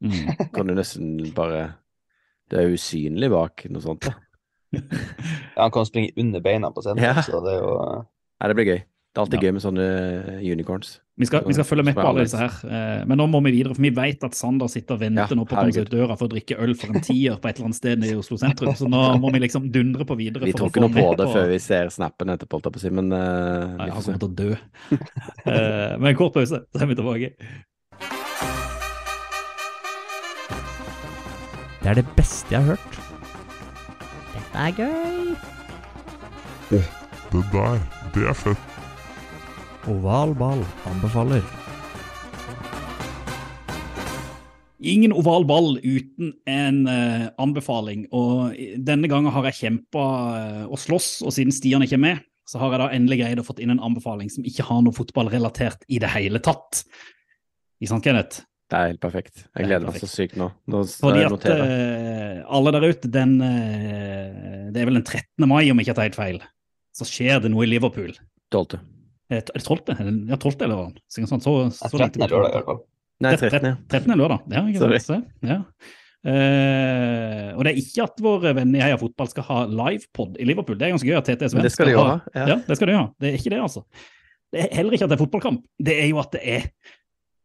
Mm. 0.04 0.32
Kan 0.54 0.68
du 0.70 0.74
nesten 0.78 1.32
bare 1.34 1.64
Du 2.48 2.54
er 2.56 2.70
usynlig 2.72 3.28
bak 3.32 3.64
noe 3.68 3.82
sånt, 3.84 4.06
da. 4.06 4.14
ja, 4.78 5.64
han 5.64 5.72
kan 5.74 5.86
springe 5.88 6.12
under 6.20 6.40
beina 6.44 6.70
på 6.72 6.80
scenen, 6.84 7.02
Ja. 7.04 7.20
så 7.24 7.40
det 7.44 7.56
er 7.56 7.62
jo 7.64 7.74
Nei, 8.38 8.48
det 8.48 8.56
blir 8.56 8.68
gøy. 8.70 8.80
Det 9.18 9.24
er 9.24 9.26
alltid 9.26 9.42
Ja. 9.42 9.48
gøy 9.48 9.52
med 9.52 9.62
sånne 9.64 9.84
eh, 10.38 10.52
unicorns. 10.52 11.00
Vi 11.18 11.26
skal, 11.26 11.42
vi 11.42 11.52
skal 11.52 11.64
følge 11.66 11.82
med 11.82 11.96
på 11.96 12.06
alle 12.06 12.22
disse 12.22 12.38
her, 12.38 12.52
eh, 12.70 13.04
men 13.04 13.18
nå 13.18 13.26
må 13.26 13.40
vi 13.42 13.50
videre. 13.50 13.74
For 13.74 13.82
vi 13.82 13.90
vet 13.90 14.22
at 14.22 14.36
Sander 14.38 14.68
sitter 14.70 14.94
og 14.94 15.00
venter 15.00 15.26
Ja, 15.26 15.34
nå 15.34 15.42
på 15.42 15.56
å 15.56 15.58
komme 15.58 15.74
seg 15.74 15.88
ut 15.88 15.90
døra 15.90 16.14
for 16.14 16.28
å 16.28 16.30
drikke 16.30 16.54
øl 16.54 16.76
for 16.78 16.94
en 16.94 17.02
tier 17.02 17.34
på 17.34 17.48
et 17.48 17.58
eller 17.58 17.66
annet 17.66 17.78
sted 17.80 18.04
i 18.06 18.14
Oslo 18.14 18.38
sentrum. 18.38 18.76
Så 18.78 18.86
nå 18.86 19.18
må 19.18 19.32
vi 19.34 19.40
liksom 19.42 19.72
dundre 19.74 20.06
på 20.06 20.14
videre. 20.14 20.46
Vi 20.46 20.54
tror 20.54 20.68
å 20.68 20.70
ikke 20.70 20.84
noe 20.86 20.94
på 20.94 21.16
det 21.18 21.26
før 21.34 21.50
vi 21.50 21.58
ser 21.58 21.90
snappen 21.90 22.30
etterpå, 22.30 22.60
holdt 22.60 22.70
jeg 22.70 22.76
på 22.76 22.78
å 22.78 22.84
si, 22.84 22.94
men 22.94 23.10
uh, 23.10 23.74
Nei, 23.74 23.88
vi 23.88 23.96
han 23.96 24.06
kommer 24.06 24.22
til 24.22 24.30
å 24.30 24.38
dø. 24.38 24.54
uh, 24.94 25.90
men 25.98 26.08
en 26.12 26.18
kort 26.22 26.38
pause, 26.38 26.62
så 26.62 26.86
er 26.86 26.86
vi 26.86 27.00
tilbake. 27.02 27.34
Det 31.82 31.90
er 31.90 31.98
det 31.98 32.06
beste 32.14 32.54
jeg 32.54 32.62
har 32.62 32.78
hørt. 32.78 33.02
Dette 34.38 34.68
er 34.68 34.72
gøy. 34.78 35.34
Det 36.70 37.46
der, 37.50 37.86
det 38.14 38.28
er 38.30 38.44
fett. 38.46 38.77
Oval 39.88 40.34
ball 40.36 40.60
anbefaler. 40.84 41.44
Ingen 44.84 45.14
oval 45.16 45.46
ball 45.48 45.78
uten 45.80 46.34
en 46.44 46.82
uh, 46.84 47.30
anbefaling. 47.40 48.02
Og 48.12 48.52
eh, 48.52 48.74
denne 48.76 49.08
gangen 49.08 49.32
har 49.32 49.48
jeg 49.48 49.56
kjempa 49.62 50.02
uh, 50.04 50.34
eh, 50.40 50.66
og 50.68 50.76
slåss, 50.82 51.08
og 51.24 51.32
siden 51.32 51.54
Stian 51.56 51.86
ikke 51.86 51.96
er 51.96 52.02
med, 52.04 52.20
så 52.48 52.60
har 52.60 52.74
jeg 52.74 52.82
da 52.82 52.90
endelig 52.98 53.18
greid 53.22 53.40
å 53.40 53.46
få 53.46 53.56
inn 53.64 53.72
en 53.72 53.80
anbefaling 53.88 54.28
som 54.32 54.44
ikke 54.44 54.66
har 54.68 54.84
noe 54.84 54.96
fotballrelatert 54.96 55.88
i 55.88 56.02
det 56.04 56.12
hele 56.12 56.42
tatt. 56.44 56.82
Ikke 57.80 57.92
sant, 57.94 58.04
Kenneth? 58.04 58.44
Det 58.68 58.76
er 58.76 58.92
helt 58.92 59.02
perfekt. 59.02 59.46
Jeg 59.56 59.70
gleder 59.70 59.88
meg 59.88 59.96
så 60.04 60.10
sykt 60.10 60.36
nå. 60.36 60.50
nå 60.68 60.84
Fordi 61.00 61.24
at 61.30 61.48
uh, 61.48 62.44
alle 62.60 62.76
der 62.76 62.90
ute, 62.92 63.08
den 63.08 63.38
Det 63.40 64.76
er 64.76 64.84
vel 64.84 65.00
den 65.00 65.08
13. 65.08 65.48
mai, 65.48 65.64
om 65.72 65.80
jeg 65.80 65.88
ikke 65.88 65.96
tar 65.96 66.10
helt 66.10 66.20
feil, 66.20 66.38
så 66.92 67.08
skjer 67.08 67.40
det 67.40 67.54
noe 67.56 67.64
i 67.64 67.72
Liverpool. 67.72 68.12
12. 68.52 68.84
Er 69.28 69.44
det 69.44 69.62
12.? 69.64 69.92
Ja, 70.28 70.36
12. 70.40 70.62
eller 70.64 70.76
noe 70.76 70.92
sånt. 71.12 71.44
Så, 71.44 71.52
så, 71.76 71.88
så, 71.92 71.98
eh, 72.00 72.08
13. 72.08 72.22
er 72.24 72.32
lørdag, 72.32 72.48
i 72.48 72.56
hvert 72.56 72.68
fall. 72.70 72.82
Nei, 73.24 73.32
13. 73.36 73.66
ja. 73.66 73.76
13. 73.90 74.12
er 74.14 74.20
lørdag. 74.20 74.44
Ja, 74.54 74.62
ikke 74.70 74.84
Sorry. 74.84 75.00
sant? 75.04 75.32
Se, 75.40 75.48
Ja. 75.54 75.62
Uh, 76.26 77.54
og 77.54 77.62
det 77.62 77.70
er 77.70 77.76
ikke 77.78 78.04
at 78.08 78.18
vår 78.20 78.48
venn 78.56 78.72
i 78.74 78.80
Heia 78.82 78.96
Fotball 78.98 79.28
skal 79.30 79.44
ha 79.46 79.58
livepod 79.70 80.34
i 80.42 80.48
Liverpool. 80.48 80.74
Det 80.76 80.88
er 80.88 80.90
ganske 80.96 81.06
gøy 81.06 81.14
at 81.14 81.28
TT 81.28 81.44
Svensk 81.52 81.68
det 81.68 81.70
skal 81.72 81.90
de 81.92 81.94
ha. 81.94 82.16
Ja. 82.34 82.46
Ja, 82.50 82.56
det 82.66 82.76
skal 82.76 82.90
de 82.90 82.96
ha. 82.96 83.04
Det 83.22 83.30
er 83.30 83.36
ikke 83.38 83.52
det, 83.54 83.60
altså. 83.62 83.84
Det 84.52 84.64
er 84.64 84.74
heller 84.80 84.96
ikke 84.96 85.06
at 85.06 85.12
det 85.12 85.16
er 85.16 85.22
fotballkamp. 85.22 85.62
Det 85.88 85.94
er 86.02 86.08
jo 86.10 86.18
at 86.20 86.34
det 86.34 86.42
er 86.42 86.66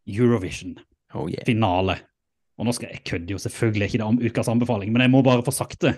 Eurovision-finale. 0.09 1.93
Oh, 1.93 2.01
yeah. 2.01 2.09
Og 2.57 2.67
nå 2.67 2.73
skal 2.75 2.91
jeg 2.91 3.05
kødde 3.07 3.35
jo 3.35 3.41
selvfølgelig 3.41 3.89
ikke 3.89 4.01
det 4.01 4.07
om 4.07 4.19
ukas 4.21 4.49
anbefaling, 4.51 4.93
men 4.93 5.05
jeg 5.05 5.13
må 5.13 5.21
bare 5.25 5.45
få 5.45 5.53
sagt 5.53 5.81
det. 5.85 5.95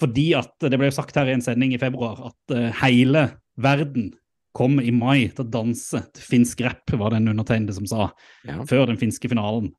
Fordi 0.00 0.32
at 0.36 0.52
det 0.64 0.78
ble 0.80 0.88
jo 0.90 0.96
sagt 0.96 1.16
her 1.16 1.28
i 1.28 1.34
en 1.36 1.44
sending 1.44 1.74
i 1.74 1.80
februar 1.80 2.20
at 2.30 2.54
eh, 2.56 2.70
hele 2.82 3.26
verden 3.60 4.12
kommer 4.56 4.84
i 4.84 4.92
mai 4.92 5.28
til 5.32 5.44
å 5.46 5.50
danse 5.50 6.02
til 6.12 6.22
finsk 6.28 6.60
rap, 6.66 6.90
var 7.00 7.10
det 7.14 7.22
en 7.22 7.32
undertegnede 7.32 7.74
som 7.76 7.86
sa 7.88 8.10
Ja. 8.44 8.58
før 8.68 8.86
den 8.90 8.98
finske 9.00 9.28
finalen. 9.32 9.72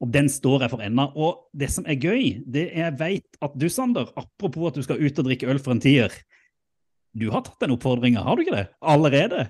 Og 0.00 0.12
den 0.14 0.28
står 0.30 0.60
jeg 0.62 0.70
for 0.70 0.78
ennå. 0.84 1.08
Og 1.16 1.48
det 1.58 1.70
som 1.74 1.84
er 1.88 1.96
gøy, 1.98 2.42
det 2.46 2.68
er 2.72 2.84
jeg 2.90 2.98
vet 3.00 3.38
at 3.42 3.56
du, 3.58 3.68
Sander, 3.68 4.06
apropos 4.16 4.68
at 4.68 4.74
du 4.78 4.82
skal 4.86 5.00
ut 5.02 5.18
og 5.18 5.24
drikke 5.26 5.48
øl 5.50 5.58
for 5.58 5.72
en 5.74 5.80
tier, 5.82 6.12
du 7.18 7.30
har 7.32 7.42
tatt 7.42 7.58
den 7.64 7.72
oppfordringa, 7.74 8.22
har 8.22 8.36
du 8.36 8.44
ikke 8.44 8.54
det? 8.54 8.68
Allerede? 8.82 9.48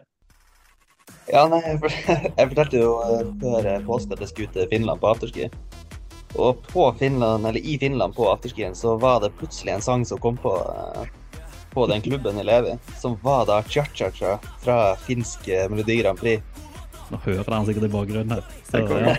Ja, 1.32 1.46
nei, 1.48 1.60
jeg 1.66 1.78
for- 1.82 1.90
jeg 2.38 2.48
fortalte 2.54 2.80
jo 2.80 2.94
eh, 3.02 3.26
før 3.42 3.66
eh, 3.74 3.82
påske 3.84 4.12
at 4.16 4.20
jeg 4.24 4.28
skulle 4.32 4.52
til 4.54 4.68
Finland 4.72 5.00
på 5.02 5.10
afterski. 5.12 5.50
Og 6.38 6.62
på 6.68 6.86
Finland, 7.00 7.44
eller 7.48 7.60
i 7.60 7.76
Finland 7.80 8.14
på 8.16 8.28
afterskien 8.30 8.74
så 8.76 8.96
var 9.00 9.20
det 9.24 9.34
plutselig 9.36 9.74
en 9.74 9.84
sang 9.84 10.04
som 10.08 10.20
kom 10.22 10.36
på 10.40 10.52
eh, 10.54 11.08
på 11.72 11.86
den 11.90 12.02
klubben 12.04 12.38
i 12.40 12.44
Levi, 12.46 12.74
som 13.00 13.16
var 13.22 13.46
da 13.48 13.60
cha-cha-cha 13.62 14.38
fra 14.64 14.78
finsk 15.06 15.48
eh, 15.48 15.68
Melodi 15.70 15.98
Grand 16.02 16.18
Prix. 16.20 16.42
Nå 17.08 17.20
hører 17.24 17.54
han 17.54 17.66
sikkert 17.68 17.88
i 17.88 17.92
bakgrunnen 17.92 18.34
her. 18.36 18.44
Så, 18.68 18.82
Det 18.84 19.00
ja. 19.04 19.16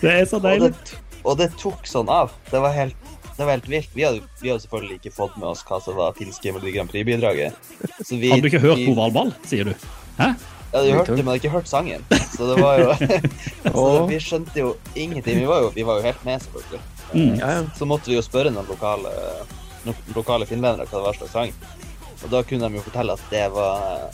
det 0.00 0.12
er 0.14 0.24
så 0.26 0.36
Og 0.40 0.42
det, 0.42 0.50
deilig. 0.58 0.98
og 1.24 1.38
det 1.38 1.48
tok 1.60 1.86
sånn 1.86 2.10
av. 2.10 2.32
Det 2.50 2.60
var 2.62 2.74
helt, 2.74 2.96
det 3.36 3.44
var 3.46 3.52
helt 3.54 3.68
vilt. 3.70 3.90
Vi 3.94 4.06
hadde, 4.06 4.22
vi 4.42 4.50
hadde 4.50 4.64
selvfølgelig 4.64 5.00
ikke 5.00 5.14
fått 5.14 5.36
med 5.38 5.48
oss 5.52 5.62
hva 5.68 5.78
som 5.82 5.98
var 5.98 6.16
finske 6.18 6.52
Melodi 6.54 6.74
Grand 6.74 6.90
Prix-bidraget. 6.90 7.54
Hadde 8.02 8.40
du 8.42 8.48
ikke 8.50 8.62
hørt 8.64 8.82
hovalball, 8.86 9.34
på 9.38 9.52
sier 9.52 9.70
du? 9.70 9.88
Hæ? 10.18 10.32
Jeg 10.68 10.76
hadde 10.76 10.88
jo 10.90 10.96
hørt 10.98 11.06
det, 11.08 11.14
men 11.14 11.18
jeg 11.18 11.28
hadde 11.28 11.40
ikke 11.40 11.54
hørt 11.54 11.68
sangen. 11.70 12.02
Så 12.34 12.48
det 12.50 12.56
var 12.60 12.82
jo 12.82 12.90
Så 13.72 14.06
vi 14.10 14.18
skjønte 14.20 14.58
jo 14.60 14.72
ingenting. 14.94 15.38
Vi 15.40 15.46
var 15.48 15.62
jo, 15.64 15.70
vi 15.74 15.86
var 15.86 16.00
jo 16.00 16.08
helt 16.10 16.24
med, 16.28 16.42
selvfølgelig. 16.44 16.80
Mm. 17.14 17.38
Ja, 17.38 17.52
ja. 17.54 17.62
Så 17.78 17.86
måtte 17.88 18.10
vi 18.10 18.18
jo 18.18 18.24
spørre 18.26 18.50
noen 18.52 18.66
lokale, 18.68 19.12
noen 19.86 20.12
lokale 20.16 20.48
finlendere 20.50 20.84
hva 20.90 20.98
det 20.98 21.06
var 21.06 21.16
slags 21.22 21.32
sang. 21.38 21.54
Og 22.24 22.32
da 22.32 22.42
kunne 22.46 22.68
de 22.68 22.80
jo 22.80 22.84
fortelle 22.86 23.14
at 23.14 23.30
det 23.30 23.44
var 23.54 24.08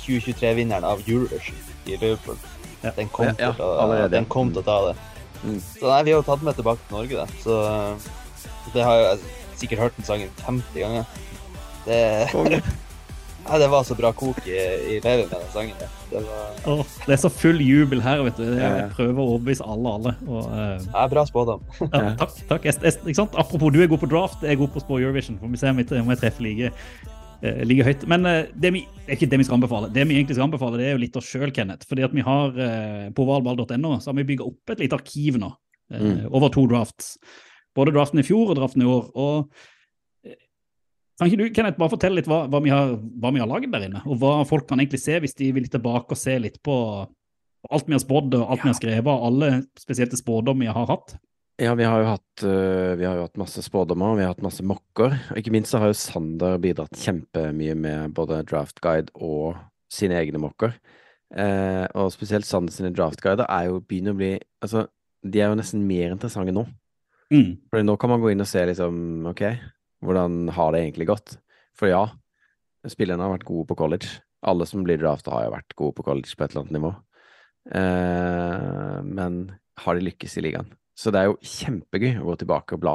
2023-vinneren 0.00 0.86
av 0.86 1.02
Eurovision 1.06 1.58
i 1.86 1.96
Liverpool. 1.96 2.38
Ja. 2.80 2.94
Den 2.96 3.10
kom, 3.12 3.28
Ja, 3.38 3.52
ja, 3.52 3.70
å, 3.84 4.08
den 4.08 4.28
kom 4.32 4.52
til 4.54 4.62
å 4.62 4.66
ta 4.66 4.78
det. 4.88 4.94
Mm. 5.42 5.58
Så 5.60 5.88
nei, 5.88 6.02
vi 6.06 6.14
har 6.14 6.20
jo 6.20 6.28
tatt 6.28 6.44
med 6.44 6.56
tilbake 6.56 6.84
til 6.86 6.96
Norge, 6.96 7.24
da. 7.24 7.40
Så 7.44 8.72
det 8.74 8.84
har 8.84 9.02
jeg 9.02 9.20
sikkert 9.60 9.84
hørt 9.86 9.98
den 9.98 10.08
sangen 10.08 10.32
50 10.44 10.80
ganger. 10.80 11.18
Det. 11.86 12.00
ja, 13.46 13.58
det 13.58 13.68
var 13.72 13.84
så 13.88 13.94
bra 13.98 14.10
kok 14.16 14.38
i, 14.46 14.56
i 14.94 14.98
med 15.04 15.24
den 15.30 15.46
sangen. 15.52 15.76
Det 16.10 16.20
var 16.26 16.58
Åh, 16.70 16.82
det 17.06 17.14
er 17.14 17.20
så 17.22 17.30
full 17.32 17.60
jubel 17.62 18.02
her, 18.04 18.22
vet 18.26 18.36
du. 18.40 18.44
Jeg 18.58 18.88
prøver 18.96 19.18
å 19.22 19.26
overbevise 19.34 19.64
alle, 19.66 19.92
alle. 19.98 20.12
Og, 20.26 20.48
eh, 20.54 20.88
ja, 20.90 21.04
bra 21.12 21.24
spådom. 21.28 21.62
ja, 21.80 22.02
takk. 22.20 22.34
takk. 22.50 22.66
Jeg, 22.68 22.76
jeg, 22.82 22.96
ikke 23.04 23.20
sant? 23.20 23.38
Apropos, 23.38 23.72
du 23.74 23.80
er 23.82 23.90
god 23.90 24.02
på 24.02 24.10
draft, 24.10 24.42
jeg 24.44 24.56
er 24.56 24.60
god 24.60 24.72
på 24.74 24.82
å 24.82 24.84
spå 24.84 24.98
Eurovision. 25.00 25.38
Får 25.40 25.54
vi 25.54 25.60
se 25.62 25.72
om 25.72 25.80
jeg, 25.82 25.88
om 26.02 26.12
jeg 26.14 26.20
treffer 26.24 26.46
like. 26.46 26.72
uh, 27.40 27.62
like, 27.64 27.86
høyt. 27.86 28.06
Men 28.10 28.26
uh, 28.28 28.36
det, 28.54 28.74
vi, 28.76 28.84
det 29.06 29.14
er 29.14 29.18
ikke 29.20 29.30
det 29.32 29.40
vi 29.42 29.48
skal 29.48 29.60
anbefale. 29.60 29.90
Det 29.94 30.06
vi 30.10 30.18
egentlig 30.18 30.36
skal 30.38 30.48
anbefale, 30.50 30.80
det 30.82 30.90
er 30.90 30.94
jo 30.98 31.02
litt 31.06 31.16
oss 31.22 31.30
sjøl, 31.30 31.50
Kenneth. 31.56 31.88
Fordi 31.90 32.04
at 32.06 32.14
vi 32.16 32.26
har 32.26 32.54
på 33.16 33.28
valball.no 33.30 33.96
så 34.02 34.10
har 34.12 34.18
vi 34.20 34.28
bygga 34.34 34.46
opp 34.50 34.74
et 34.76 34.86
lite 34.86 34.98
arkiv 35.00 35.40
nå 35.42 35.54
Mm. 35.90 36.28
over 36.30 36.52
to 36.54 36.62
drafts. 36.70 37.16
Både 37.74 37.90
draften 37.90 38.20
i 38.20 38.22
fjor 38.22 38.52
og 38.52 38.58
draften 38.60 38.84
i 38.84 38.86
år. 38.86 39.08
Og 39.18 39.48
kan 41.20 41.28
ikke 41.28 41.38
du 41.42 41.54
Kenneth, 41.54 41.76
bare 41.76 41.92
fortelle 41.92 42.16
litt 42.16 42.28
hva, 42.30 42.46
hva, 42.48 42.62
vi 42.64 42.72
har, 42.72 42.94
hva 43.20 43.30
vi 43.34 43.42
har 43.42 43.48
lagd 43.50 43.68
der 43.74 43.86
inne? 43.90 44.00
Og 44.08 44.16
hva 44.22 44.38
folk 44.48 44.64
kan 44.70 44.80
egentlig 44.80 45.02
se 45.02 45.18
hvis 45.20 45.36
de 45.36 45.50
vil 45.52 45.66
tilbake 45.68 46.16
og 46.16 46.18
se 46.18 46.38
litt 46.40 46.56
på 46.64 46.76
alt 47.68 47.88
vi 47.88 47.92
har 47.92 48.00
spådd 48.00 48.38
og 48.38 48.46
alt 48.46 48.62
vi 48.64 48.70
har 48.70 48.78
skrevet, 48.78 49.10
og 49.10 49.26
alle 49.28 49.50
spesielle 49.78 50.16
spådommer 50.16 50.64
vi 50.64 50.72
har 50.72 50.88
hatt? 50.88 51.18
Ja, 51.60 51.74
vi 51.76 51.84
har 51.84 52.06
hatt, 52.08 52.44
øh, 52.48 52.96
vi 52.96 53.04
har 53.04 53.18
jo 53.18 53.26
hatt 53.26 53.36
masse 53.36 53.60
spådommer, 53.60 54.14
vi 54.16 54.24
har 54.24 54.32
hatt 54.32 54.46
masse 54.46 54.64
mokker. 54.64 55.12
Og 55.12 55.40
ikke 55.42 55.52
minst 55.52 55.74
så 55.74 55.82
har 55.82 55.90
jo 55.90 55.98
Sander 56.00 56.56
bidratt 56.62 56.96
kjempemye 56.96 57.74
med 57.76 58.14
både 58.16 58.40
draft 58.48 58.80
guide 58.80 59.12
og 59.14 59.58
sine 59.92 60.16
egne 60.16 60.40
mokker. 60.40 60.72
Eh, 61.36 61.84
og 62.00 62.08
spesielt 62.14 62.48
Sander 62.48 62.72
sine 62.72 62.94
draft 62.96 63.20
guider 63.20 63.44
er 63.44 63.68
jo 63.68 63.82
begynner 63.84 64.16
å 64.16 64.18
bli 64.18 64.32
Altså, 64.64 64.88
de 65.22 65.40
er 65.40 65.52
jo 65.52 65.58
nesten 65.60 65.84
mer 65.84 66.14
interessante 66.14 66.54
nå. 66.56 66.64
Mm. 67.30 67.60
For 67.68 67.84
nå 67.84 67.96
kan 68.00 68.10
man 68.10 68.24
gå 68.24 68.32
inn 68.32 68.42
og 68.42 68.48
se 68.48 68.64
liksom, 68.66 69.28
ok, 69.30 69.44
hvordan 70.04 70.48
har 70.56 70.72
det 70.72 70.82
egentlig 70.84 71.08
gått? 71.10 71.36
For 71.78 71.90
ja, 71.90 72.06
spillerne 72.88 73.24
har 73.26 73.34
vært 73.36 73.48
gode 73.48 73.68
på 73.70 73.78
college. 73.78 74.20
Alle 74.46 74.66
som 74.68 74.84
blir 74.86 75.00
drafta 75.00 75.32
har 75.34 75.46
jo 75.46 75.54
vært 75.54 75.76
gode 75.78 75.96
på 75.98 76.06
college 76.06 76.32
på 76.36 76.44
et 76.44 76.54
eller 76.54 76.64
annet 76.64 76.76
nivå. 76.78 76.92
Eh, 77.76 79.00
men 79.04 79.40
har 79.84 79.96
de 79.96 80.06
lykkes 80.06 80.38
i 80.40 80.44
ligaen? 80.46 80.70
Så 80.96 81.12
det 81.12 81.20
er 81.22 81.30
jo 81.30 81.40
kjempegøy 81.40 82.20
å 82.20 82.30
gå 82.30 82.38
tilbake 82.42 82.76
og 82.76 82.82
bla. 82.84 82.94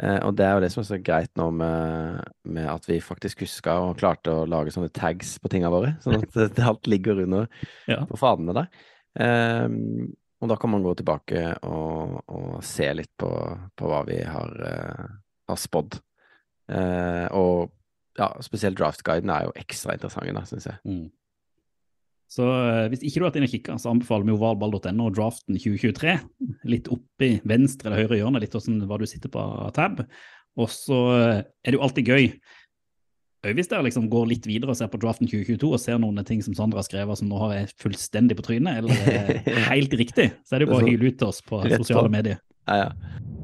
Eh, 0.00 0.18
og 0.24 0.36
det 0.36 0.44
er 0.44 0.56
jo 0.56 0.64
det 0.64 0.70
som 0.74 0.82
er 0.82 0.88
så 0.90 1.00
greit 1.00 1.32
nå 1.40 1.48
med, 1.56 2.20
med 2.44 2.68
at 2.68 2.84
vi 2.88 3.00
faktisk 3.04 3.46
huska 3.46 3.78
og 3.86 3.96
klarte 4.00 4.32
å 4.32 4.44
lage 4.48 4.72
sånne 4.74 4.92
tags 4.92 5.36
på 5.40 5.50
tinga 5.52 5.72
våre, 5.72 5.94
sånn 6.04 6.20
at 6.20 6.36
det, 6.56 6.64
alt 6.64 6.88
ligger 6.90 7.24
under 7.24 7.48
Ja. 7.88 8.02
på 8.08 8.20
fadene 8.20 8.56
der. 8.56 8.70
Eh, 9.24 9.68
og 10.36 10.50
da 10.52 10.56
kan 10.60 10.68
man 10.72 10.84
gå 10.84 10.92
tilbake 10.98 11.46
og, 11.64 12.18
og 12.28 12.58
se 12.64 12.90
litt 12.92 13.12
på, 13.16 13.30
på 13.72 13.88
hva 13.88 14.02
vi 14.04 14.18
har, 14.20 14.50
uh, 14.60 15.06
har 15.48 15.56
spådd. 15.56 15.96
Eh, 16.72 17.26
og 17.36 17.70
ja, 18.18 18.30
spesielt 18.44 18.78
draftguiden 18.78 19.30
er 19.32 19.46
jo 19.46 19.54
ekstra 19.58 19.96
interessant, 19.96 20.48
syns 20.50 20.68
jeg. 20.70 20.80
Mm. 20.88 21.06
Så 22.36 22.46
eh, 22.50 22.86
hvis 22.90 23.04
ikke 23.06 23.20
du 23.20 23.24
har 23.24 23.30
vært 23.30 23.40
inne 23.40 23.48
og 23.48 23.54
kikka, 23.54 23.78
så 23.78 23.92
anbefaler 23.92 24.26
vi 24.26 24.34
ovalball.no 24.34 25.08
og 25.08 25.16
draften 25.16 25.58
2023. 25.60 26.16
Litt 26.72 26.90
oppi 26.92 27.36
venstre 27.46 27.90
eller 27.90 28.06
høyre 28.06 28.20
hjørne, 28.20 28.42
litt 28.42 28.56
hvordan 28.56 28.82
hva 28.88 28.98
du 29.00 29.06
sitter 29.08 29.32
på 29.32 29.42
tab. 29.76 30.02
Og 30.56 30.72
så 30.72 31.02
eh, 31.16 31.42
er 31.44 31.74
det 31.74 31.78
jo 31.78 31.84
alltid 31.86 32.10
gøy 32.10 32.24
øy, 33.46 33.52
hvis 33.54 33.70
dere 33.70 33.84
liksom 33.86 34.08
går 34.10 34.26
litt 34.32 34.46
videre 34.48 34.72
og 34.72 34.78
ser 34.78 34.90
på 34.90 34.98
draften 34.98 35.28
2022 35.30 35.68
og 35.70 35.78
ser 35.78 36.00
noen 36.02 36.18
ting 36.26 36.42
som 36.42 36.56
Sandra 36.56 36.82
har 36.82 36.88
skrevet 36.88 37.20
som 37.20 37.30
nå 37.30 37.38
har 37.44 37.54
jeg 37.54 37.70
fullstendig 37.78 38.38
på 38.38 38.46
trynet, 38.48 38.80
eller 38.80 39.12
er 39.12 39.68
helt 39.70 39.94
riktig, 39.94 40.32
så 40.42 40.56
er 40.56 40.64
det 40.64 40.66
jo 40.66 40.74
bare 40.74 40.88
å 40.88 40.90
hyle 40.90 41.12
ut 41.12 41.20
til 41.20 41.30
oss 41.30 41.42
på. 41.46 41.62
sosiale 41.76 42.10
medier. 42.10 42.42
Ja, 42.66 42.88
ja. 42.88 43.35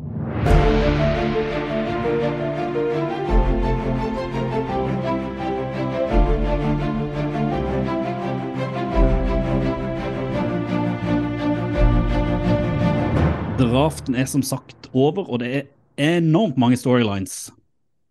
Draften 13.73 14.17
er 14.21 14.27
som 14.29 14.43
sagt 14.45 14.91
over, 14.93 15.25
og 15.33 15.41
det 15.41 15.51
er 15.57 16.17
enormt 16.19 16.59
mange 16.61 16.77
storylines 16.77 17.47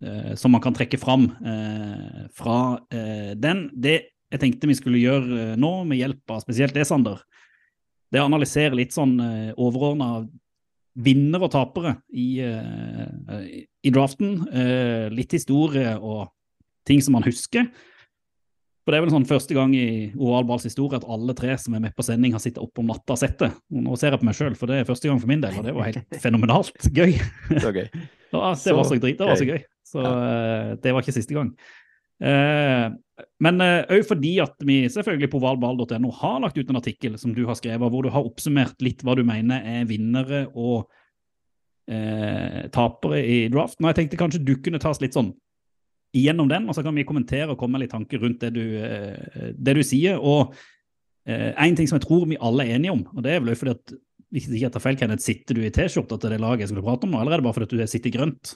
eh, 0.01 0.31
som 0.39 0.55
man 0.55 0.61
kan 0.63 0.73
trekke 0.73 0.97
fram 0.97 1.27
eh, 1.37 2.23
fra 2.33 2.79
eh, 2.89 3.33
den. 3.37 3.67
Det 3.77 3.99
jeg 4.31 4.41
tenkte 4.41 4.69
vi 4.71 4.77
skulle 4.79 5.01
gjøre 5.03 5.41
eh, 5.51 5.59
nå, 5.61 5.71
med 5.85 6.01
hjelp 6.01 6.33
av 6.33 6.41
spesielt 6.41 6.73
det, 6.73 6.87
Sander, 6.89 7.21
det 8.09 8.17
er 8.17 8.25
å 8.25 8.31
analysere 8.31 8.79
litt 8.79 8.95
sånn 8.95 9.13
eh, 9.21 9.51
overordna 9.53 10.23
vinnere 10.97 11.45
og 11.45 11.53
tapere 11.53 11.93
i, 12.09 12.41
eh, 12.41 13.45
i 13.85 13.93
draften. 13.93 14.39
Eh, 14.49 15.07
litt 15.13 15.37
historie 15.37 15.93
og 15.99 16.31
ting 16.89 17.05
som 17.05 17.19
man 17.19 17.27
husker. 17.27 17.69
For 18.81 18.93
det 18.93 18.97
er 18.97 19.03
vel 19.05 19.13
sånn 19.13 19.27
første 19.29 19.53
gang 19.53 19.73
i 19.77 20.09
ovalballs 20.17 20.65
historie 20.65 20.97
at 20.97 21.05
alle 21.05 21.35
tre 21.37 21.53
som 21.61 21.75
er 21.77 21.83
med 21.83 21.93
på 21.93 22.05
sending, 22.05 22.33
har 22.33 22.41
sittet 22.41 22.63
oppe 22.63 22.81
om 22.81 22.89
natta 22.89 23.13
og 23.13 23.19
sett 23.21 23.37
det. 23.41 23.51
Og 23.69 23.83
nå 23.85 23.97
ser 23.99 24.15
jeg 24.15 24.21
på 24.23 24.27
meg 24.29 24.37
sjøl, 24.37 24.55
for 24.57 24.71
det 24.71 24.79
er 24.81 24.87
første 24.87 25.09
gang 25.09 25.19
for 25.21 25.29
min 25.29 25.43
del, 25.43 25.59
og 25.59 25.67
det 25.67 25.75
var 25.75 25.91
helt 25.91 26.17
fenomenalt 26.23 26.87
gøy. 26.97 27.13
Det 27.51 27.63
var 27.67 27.77
gøy. 27.77 27.93
Ja, 28.31 28.53
det 28.55 28.71
var 28.71 28.85
så 28.87 28.95
drit, 28.95 29.17
det 29.19 29.25
var 29.27 29.35
så 29.35 29.43
gøy. 29.43 29.57
Så 29.83 30.01
ja. 30.05 30.11
det 30.79 30.91
var 30.95 31.03
ikke 31.03 31.13
siste 31.17 31.35
gang. 31.35 31.49
Eh, 32.23 32.85
men 33.43 33.63
òg 33.65 34.05
fordi 34.07 34.31
at 34.39 34.55
vi 34.63 34.77
selvfølgelig 34.93 35.27
på 35.33 35.41
ovalball.no 35.41 36.13
har 36.15 36.37
lagt 36.45 36.55
ut 36.55 36.71
en 36.71 36.79
artikkel 36.79 37.17
som 37.19 37.33
du 37.35 37.41
har 37.49 37.59
skrevet, 37.59 37.91
hvor 37.91 38.07
du 38.07 38.07
har 38.13 38.23
oppsummert 38.23 38.79
litt 38.79 39.03
hva 39.03 39.17
du 39.19 39.25
mener 39.27 39.67
er 39.67 39.83
vinnere 39.89 40.45
og 40.55 40.87
eh, 41.91 42.71
tapere 42.71 43.19
i 43.19 43.41
draft. 43.51 43.81
Nå, 43.81 43.91
jeg 43.91 43.99
tenkte 43.99 44.21
kanskje 44.23 44.43
du 44.47 44.55
kunne 44.63 44.79
ta 44.79 44.93
oss 44.93 45.03
litt 45.03 45.17
sånn 45.17 45.33
igjennom 46.15 46.49
den, 46.51 46.67
og 46.67 46.75
så 46.75 46.83
kan 46.85 46.95
vi 46.97 47.07
kommentere 47.07 47.53
og 47.53 47.59
komme 47.59 47.77
med 47.77 47.85
litt 47.85 47.95
tanker 47.95 48.21
rundt 48.21 48.43
det 48.43 48.51
du, 48.55 48.63
eh, 48.83 49.51
det 49.55 49.75
du 49.77 49.81
sier. 49.87 50.19
Og 50.19 50.53
eh, 51.25 51.51
en 51.51 51.77
ting 51.77 51.89
som 51.89 51.99
jeg 51.99 52.05
tror 52.07 52.27
vi 52.29 52.39
alle 52.39 52.67
er 52.67 52.77
enige 52.77 52.95
om, 52.97 53.05
og 53.13 53.23
det 53.25 53.35
er 53.35 53.43
vel 53.43 53.53
også 53.53 53.65
fordi 53.65 53.77
at 53.77 53.95
hvis 54.31 54.47
jeg 54.47 54.61
ikke 54.61 54.75
tar 54.77 54.83
feil, 54.85 54.97
Kenneth, 54.99 55.23
sitter 55.25 55.57
du 55.57 55.65
i 55.65 55.71
T-skjorta 55.75 56.17
til 56.19 56.31
det 56.31 56.39
laget 56.39 56.63
jeg 56.63 56.71
skulle 56.71 56.85
prate 56.85 57.07
om 57.07 57.11
nå, 57.15 57.19
eller 57.19 57.35
er 57.35 57.41
det 57.41 57.47
bare 57.47 57.57
fordi 57.57 57.67
at 57.67 57.73
du 57.75 57.91
sitter 57.91 58.11
i 58.11 58.15
grønt? 58.15 58.53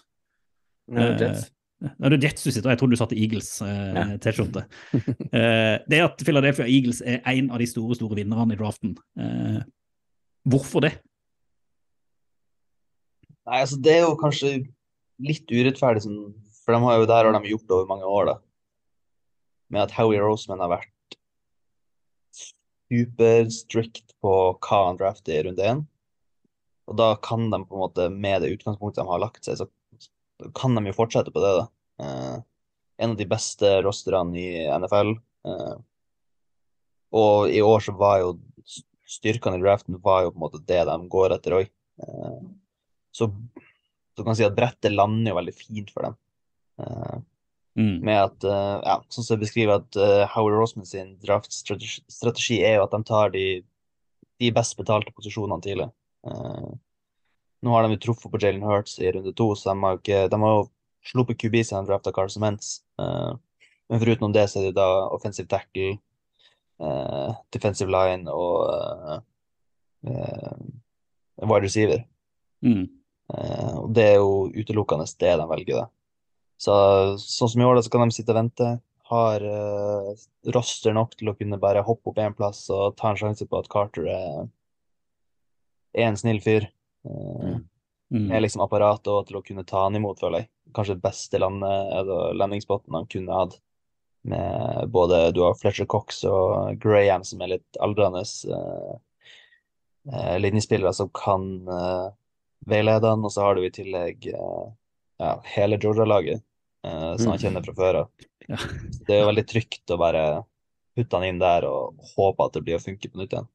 Ja, 0.95 1.10
Jets. 1.20 1.49
Nei, 1.84 2.10
det 2.10 2.16
er 2.16 2.30
Jets 2.30 2.45
du 2.45 2.51
sitter, 2.53 2.70
og 2.70 2.72
jeg 2.72 2.80
trodde 2.80 2.95
du 2.95 3.01
satt 3.01 3.16
i 3.16 3.24
Eagles 3.26 3.49
eh, 3.66 3.97
Ja. 3.97 4.06
T-skjorte. 4.24 4.64
eh, 5.39 5.76
det 5.91 5.99
at 6.06 6.24
Philadelphia 6.24 6.68
Eagles 6.72 7.01
er 7.03 7.20
en 7.34 7.51
av 7.51 7.60
de 7.60 7.68
store 7.68 7.97
store 7.99 8.22
vinnerne 8.22 8.56
i 8.56 8.60
draften. 8.60 8.95
Eh, 9.20 9.60
hvorfor 10.47 10.86
det? 10.88 10.93
Nei, 13.45 13.60
altså 13.60 13.78
det 13.84 13.97
er 13.97 14.06
jo 14.08 14.16
kanskje 14.18 14.53
litt 15.28 15.51
urettferdig, 15.51 16.06
sånn, 16.08 16.32
for 16.66 16.76
de 16.76 16.82
har 16.84 16.99
jo, 16.99 17.07
der 17.09 17.28
har 17.28 17.36
de 17.38 17.51
gjort 17.51 17.68
det 17.68 17.78
over 17.78 17.89
mange 17.89 18.09
år, 18.09 18.32
da. 18.32 18.36
Med 19.74 19.86
at 19.86 19.95
Howie 19.97 20.22
Roseman 20.22 20.61
har 20.63 20.72
vært 20.74 21.18
superstrict 22.89 24.16
på 24.22 24.34
hva 24.61 24.82
han 24.88 24.99
drafter 24.99 25.38
i 25.38 25.43
runde 25.47 25.70
én. 25.70 25.86
Og 26.89 26.97
da 26.99 27.13
kan 27.22 27.47
de 27.49 27.61
på 27.66 27.78
en 27.78 27.84
måte, 27.86 28.09
med 28.13 28.43
det 28.43 28.53
utgangspunktet 28.57 29.01
de 29.01 29.09
har 29.09 29.22
lagt 29.22 29.47
seg, 29.47 29.61
så 29.61 30.49
kan 30.57 30.76
de 30.78 30.86
jo 30.89 30.97
fortsette 30.97 31.34
på 31.34 31.41
det, 31.41 31.53
da. 31.61 31.66
Eh, 32.05 32.38
en 33.05 33.13
av 33.13 33.20
de 33.20 33.28
beste 33.28 33.72
rosterne 33.84 34.38
i 34.39 34.66
NFL. 34.70 35.16
Eh, 35.49 35.76
og 37.16 37.49
i 37.53 37.61
år 37.63 37.84
så 37.84 37.95
var 37.97 38.22
jo 38.22 38.36
styrkene 39.05 39.59
i 39.59 39.63
draften 39.63 39.97
var 40.03 40.26
jo 40.26 40.34
på 40.34 40.39
en 40.39 40.45
måte 40.47 40.63
det 40.68 40.82
de 40.89 40.97
går 41.11 41.38
etter 41.38 41.57
òg. 41.59 41.72
Eh, 42.01 42.39
så 43.16 43.30
du 43.30 44.24
kan 44.24 44.38
si 44.38 44.45
at 44.47 44.55
brettet 44.55 44.93
lander 44.93 45.34
jo 45.34 45.39
veldig 45.39 45.55
fint 45.55 45.91
for 45.93 46.07
dem. 46.07 46.18
Eh, 46.80 47.23
Mm. 47.76 47.99
med 48.07 48.15
at, 48.23 48.43
eh, 48.47 48.76
ja, 48.88 48.93
sånn 49.11 49.26
som 49.26 49.34
jeg 49.36 49.41
beskriver 49.41 49.82
at 49.82 49.97
uh, 49.99 50.21
Howard 50.32 50.55
Rosman 50.55 50.86
sin 50.88 51.17
draftstrategi 51.19 52.61
er 52.63 52.78
jo 52.78 52.86
at 52.86 52.93
de 52.95 52.99
tar 53.03 53.34
de, 53.34 53.65
de 54.39 54.51
best 54.55 54.78
betalte 54.80 55.11
posisjonene 55.11 55.59
tidlig. 55.59 55.89
Eh, 56.23 56.69
nå 57.65 57.73
har 57.73 57.84
de 57.84 57.97
jo 57.97 58.01
truffet 58.05 58.32
på 58.32 58.39
Jalen 58.39 58.63
Hurts 58.63 58.95
i 59.03 59.11
runde 59.11 59.34
to, 59.36 59.49
så 59.59 59.73
de 59.73 59.84
har, 59.84 59.99
ikke, 59.99 60.21
de 60.32 60.39
har 60.45 60.53
jo 60.55 60.63
sluppet 61.11 61.39
QB 61.41 61.57
siden 61.65 61.84
de 61.84 61.91
drafta 61.91 62.13
Carson 62.15 62.45
Mentz. 62.45 62.78
Eh, 63.01 63.34
men 63.91 64.01
foruten 64.05 64.36
det 64.38 64.47
så 64.49 64.61
er 64.61 64.69
det 64.69 64.78
da 64.80 64.88
offensive 65.11 65.51
tackle, 65.51 65.97
eh, 66.80 67.36
defensive 67.51 67.91
line 67.91 68.32
og 68.32 68.71
eh, 68.71 69.19
eh, 70.13 70.55
wide 71.43 71.67
receiver. 71.67 72.07
Mm. 72.63 72.88
Eh, 73.36 73.76
og 73.82 73.91
det 73.99 74.07
er 74.13 74.17
jo 74.21 74.47
utelukkende 74.55 75.11
det 75.19 75.36
de 75.43 75.51
velger, 75.51 75.84
da. 75.84 75.89
Så 76.62 76.74
sånn 77.22 77.51
som 77.51 77.62
i 77.62 77.68
år, 77.68 77.78
da, 77.78 77.86
så 77.86 77.91
kan 77.93 78.06
de 78.06 78.16
sitte 78.16 78.32
og 78.34 78.39
vente. 78.39 78.70
Har 79.12 79.43
uh, 79.43 80.26
roster 80.56 80.95
nok 80.95 81.14
til 81.20 81.30
å 81.30 81.36
kunne 81.38 81.62
bare 81.62 81.84
hoppe 81.86 82.10
opp 82.10 82.22
én 82.24 82.34
plass 82.38 82.64
og 82.74 82.95
ta 82.97 83.12
en 83.12 83.20
sjanse 83.20 83.45
på 83.45 83.60
at 83.60 83.70
Carter 83.70 84.08
er, 84.10 84.47
er 85.93 86.10
en 86.10 86.18
snill 86.20 86.41
fyr. 86.41 86.70
Uh, 87.06 87.60
Mm. 88.12 88.32
Er 88.32 88.43
liksom 88.43 88.62
apparatet 88.62 89.10
og 89.10 89.26
til 89.28 89.39
å 89.39 89.43
kunne 89.45 89.66
ta 89.68 89.86
han 89.88 89.97
imot, 89.97 90.20
føler 90.22 90.43
jeg. 90.43 90.49
Kanskje 90.76 90.97
det 90.97 91.06
beste 91.08 91.39
landet, 91.41 91.89
eller 91.99 92.36
landingsspotten 92.38 92.97
han 92.97 93.08
kunne 93.12 93.39
hatt. 93.39 93.58
Med 94.26 94.89
både 94.89 95.30
du 95.36 95.43
har 95.45 95.58
Fletcher 95.58 95.86
Cox 95.89 96.24
og 96.26 96.80
Graham, 96.82 97.26
som 97.26 97.41
er 97.41 97.56
litt 97.56 97.80
aldrende 97.82 98.24
uh, 98.49 98.95
uh, 100.14 100.36
linjespillere 100.41 100.93
som 100.97 101.12
kan 101.14 101.45
veilede 102.66 103.12
han. 103.12 103.26
Og 103.26 103.34
så 103.34 103.45
har 103.45 103.58
du 103.58 103.66
i 103.66 103.74
tillegg 103.74 104.30
eh, 104.32 104.66
ja, 105.20 105.32
hele 105.55 105.78
Georgia-laget, 105.80 106.41
eh, 106.86 107.16
som 107.18 107.32
han 107.32 107.38
Mm. 107.39 107.43
kjenner 107.43 107.66
fra 107.66 107.74
før 107.74 107.95
av. 108.03 108.09
Ja. 108.47 108.57
Det 109.07 109.09
er 109.16 109.22
jo 109.24 109.30
veldig 109.32 109.43
trygt 109.49 109.89
å 109.89 109.97
bare 109.97 110.43
putte 110.95 111.18
han 111.18 111.24
inn 111.26 111.39
der 111.41 111.66
og 111.66 111.95
håpe 112.16 112.45
at 112.45 112.53
det 112.53 112.61
blir 112.63 112.76
å 112.78 112.84
funke 112.84 113.09
på 113.09 113.18
nytt 113.18 113.32
igjen. 113.34 113.47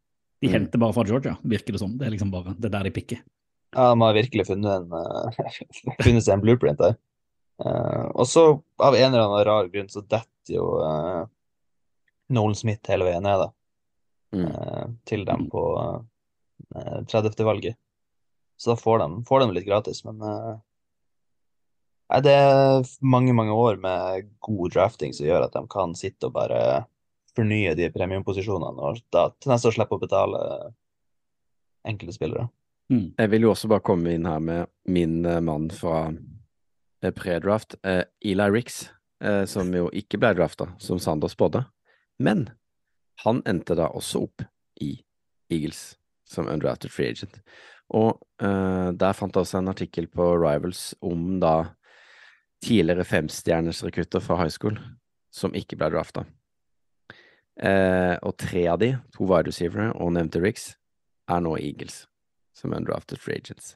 De 0.43 0.49
Mm. 0.49 0.53
henter 0.57 0.79
bare 0.83 0.93
fra 0.97 1.05
Georgia, 1.05 1.37
virker 1.45 1.73
det 1.73 1.79
som. 1.79 1.93
Det 1.99 2.07
er 2.09 2.11
liksom 2.11 2.31
bare, 2.33 2.55
det 2.59 2.65
er 2.67 2.75
der 2.79 2.89
de 2.89 2.91
pikker. 2.91 3.21
Ja, 3.77 3.95
de 3.95 4.01
har 4.01 4.15
virkelig 4.15 4.47
funnet, 4.49 4.67
en, 4.67 4.93
eh, 4.93 5.95
funnet 6.03 6.25
seg 6.27 6.35
en 6.35 6.41
blueprint 6.43 6.79
der. 6.79 6.97
Eh, 7.65 8.07
og 8.17 8.27
så, 8.27 8.63
av 8.81 8.95
en 8.97 9.13
eller 9.13 9.23
annen 9.29 9.45
rar 9.47 9.69
grunn, 9.69 9.87
så 9.93 10.03
detter 10.03 10.57
jo 10.57 10.67
eh, 10.83 11.27
Nolan 12.31 12.55
Smith 12.59 12.89
hele 12.91 13.05
veien 13.05 13.23
ned, 13.23 13.39
da. 13.47 13.51
Mm. 14.35 14.47
eh, 14.51 14.87
til 15.07 15.25
dem 15.25 15.47
på 15.51 15.63
eh, 16.75 17.01
30. 17.07 17.45
valget. 17.47 17.77
Så 18.59 18.73
da 18.75 18.77
får 18.81 18.99
de, 19.05 19.23
får 19.29 19.41
de 19.47 19.53
litt 19.55 19.67
gratis, 19.67 20.03
men 20.05 20.21
eh, 20.23 20.57
nei, 22.11 22.21
det 22.27 22.35
er 22.35 22.89
mange, 23.01 23.35
mange 23.37 23.55
år 23.57 23.81
med 23.83 24.31
god 24.45 24.75
drafting 24.75 25.15
som 25.17 25.29
gjør 25.29 25.47
at 25.47 25.57
de 25.57 25.65
kan 25.71 25.95
sitte 25.99 26.29
og 26.29 26.37
bare 26.37 26.63
fornye 27.37 27.77
de 27.79 27.91
premiumposisjonene, 27.95 28.83
og 28.83 29.03
da 29.15 29.29
til 29.39 29.53
neste 29.53 29.71
år 29.71 29.77
slippe 29.79 29.97
å 29.97 30.03
betale 30.03 30.41
enkelte 31.87 32.17
spillere. 32.17 32.49
Mm. 32.91 33.13
Jeg 33.17 33.31
vil 33.31 33.47
jo 33.47 33.53
også 33.55 33.71
bare 33.71 33.87
komme 33.87 34.15
inn 34.17 34.27
her 34.27 34.41
med 34.43 34.71
min 34.91 35.21
eh, 35.25 35.39
mann 35.47 35.69
fra 35.71 36.09
eh, 36.11 37.13
pre-draft, 37.15 37.79
eh, 37.87 38.03
Eli 38.27 38.49
Ricks, 38.51 38.89
eh, 39.23 39.45
som 39.47 39.71
jo 39.75 39.87
ikke 39.95 40.19
ble 40.19 40.35
drafta, 40.35 40.73
som 40.83 40.99
Sander 40.99 41.31
spådde. 41.31 41.63
Men 42.19 42.49
han 43.23 43.45
endte 43.49 43.79
da 43.79 43.89
også 43.95 44.25
opp 44.27 44.45
i 44.83 44.97
Eagles 45.53 45.95
som 46.29 46.51
undrafted 46.51 46.93
free 46.93 47.15
agent. 47.15 47.41
Og 47.95 48.19
eh, 48.43 48.91
der 48.95 49.17
fant 49.17 49.35
jeg 49.35 49.47
også 49.47 49.61
en 49.61 49.71
artikkel 49.73 50.11
på 50.11 50.33
Rivals 50.39 50.91
om 51.03 51.39
da 51.43 51.55
tidligere 52.65 53.07
femstjerners 53.09 53.83
rekrutter 53.85 54.23
fra 54.25 54.39
high 54.43 54.53
school 54.53 54.77
som 55.35 55.55
ikke 55.57 55.79
ble 55.81 55.91
drafta. 55.95 56.25
Eh, 57.61 58.17
og 58.25 58.37
tre 58.41 58.65
av 58.73 58.81
de, 58.81 58.95
to 59.15 59.27
wide 59.29 59.51
receivere 59.51 59.91
og 59.97 60.15
nevnte 60.17 60.41
Ricks, 60.43 60.75
er 61.31 61.43
nå 61.45 61.57
Eagles 61.61 62.05
som 62.57 62.75
undrafted 62.77 63.21
free 63.21 63.41
agents. 63.41 63.75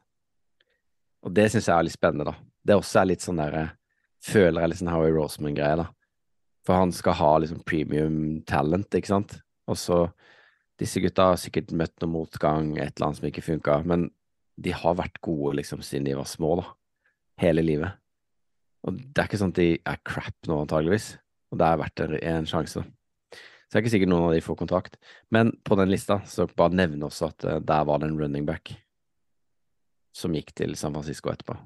Og 1.24 1.32
det 1.37 1.51
syns 1.53 1.68
jeg 1.68 1.76
er 1.76 1.87
litt 1.87 1.97
spennende, 1.97 2.32
da. 2.32 2.37
Det 2.64 2.76
også 2.76 3.01
er 3.01 3.11
litt 3.12 3.24
sånn 3.24 3.41
der 3.41 3.74
Føler 4.24 4.62
jeg 4.62 4.70
litt 4.70 4.78
sånn 4.80 4.89
Howie 4.89 5.12
Roseman-greie, 5.12 5.76
da. 5.82 5.91
For 6.64 6.80
han 6.80 6.95
skal 6.97 7.18
ha 7.18 7.32
liksom 7.43 7.61
premium 7.68 8.41
talent, 8.49 8.89
ikke 8.97 9.12
sant. 9.12 9.35
Og 9.68 9.76
så 9.80 10.07
Disse 10.80 10.99
gutta 10.99 11.28
har 11.28 11.37
sikkert 11.39 11.70
møtt 11.70 11.93
noe 12.03 12.11
motgang, 12.11 12.72
et 12.82 12.97
eller 12.97 13.07
annet 13.07 13.18
som 13.20 13.26
ikke 13.28 13.45
funka, 13.47 13.76
men 13.87 14.09
de 14.59 14.72
har 14.74 14.97
vært 14.99 15.20
gode 15.22 15.53
liksom 15.61 15.85
siden 15.87 16.09
de 16.09 16.16
var 16.18 16.26
små, 16.26 16.57
da. 16.59 16.64
Hele 17.39 17.62
livet. 17.62 17.95
Og 18.85 18.99
det 19.01 19.20
er 19.20 19.28
ikke 19.28 19.41
sånn 19.41 19.55
at 19.55 19.61
de 19.61 19.70
er 19.78 20.01
crap 20.05 20.49
nå, 20.49 20.61
antageligvis. 20.64 21.14
Og 21.53 21.61
det 21.61 21.66
er 21.66 21.80
verdt 21.80 22.03
en, 22.05 22.49
sjanse. 22.49 22.82
Så 22.85 23.70
det 23.72 23.78
er 23.78 23.85
ikke 23.85 23.95
sikkert 23.95 24.12
noen 24.12 24.26
av 24.28 24.35
de 24.35 24.43
får 24.45 24.59
kontrakt. 24.61 24.99
Men 25.32 25.55
på 25.64 25.78
den 25.80 25.93
lista 25.93 26.20
så 26.28 26.47
bare 26.51 26.76
nevne 26.76 27.09
også 27.09 27.30
at 27.30 27.47
eh, 27.49 27.62
der 27.64 27.87
var 27.89 28.01
det 28.01 28.11
en 28.11 28.18
running 28.20 28.47
back 28.49 28.74
som 30.14 30.35
gikk 30.37 30.53
til 30.55 30.76
San 30.78 30.95
Francisco 30.95 31.32
etterpå. 31.32 31.57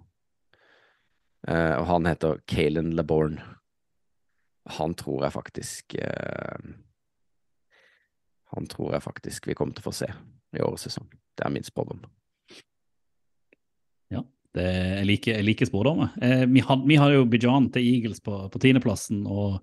Eh, 1.48 1.74
og 1.76 1.88
han 1.90 2.08
heter 2.08 2.40
Kalen 2.48 2.94
LeBorn. 2.96 3.40
Han 4.78 4.94
tror 5.00 5.24
jeg 5.24 5.32
faktisk 5.32 5.94
eh, 5.96 6.72
Han 8.52 8.66
tror 8.68 8.92
jeg 8.94 9.04
faktisk 9.04 9.46
vi 9.48 9.54
kommer 9.56 9.76
til 9.76 9.84
å 9.84 9.88
få 9.88 9.96
se 9.96 10.08
i 10.56 10.62
årets 10.64 10.86
sesong. 10.88 11.08
Det 11.36 11.44
er 11.44 11.52
min 11.52 11.66
spådom. 11.66 12.00
Det, 14.58 14.68
jeg 14.68 15.08
liker, 15.08 15.36
jeg 15.38 15.46
liker 15.46 15.68
spådommer. 15.68 16.14
Eh, 16.22 16.44
vi, 16.50 16.62
vi 16.62 16.98
hadde 17.00 17.18
jo 17.18 17.26
Bijan 17.30 17.68
til 17.74 17.86
Eagles 17.86 18.22
på, 18.24 18.40
på 18.52 18.62
tiendeplassen, 18.62 19.22
og 19.26 19.58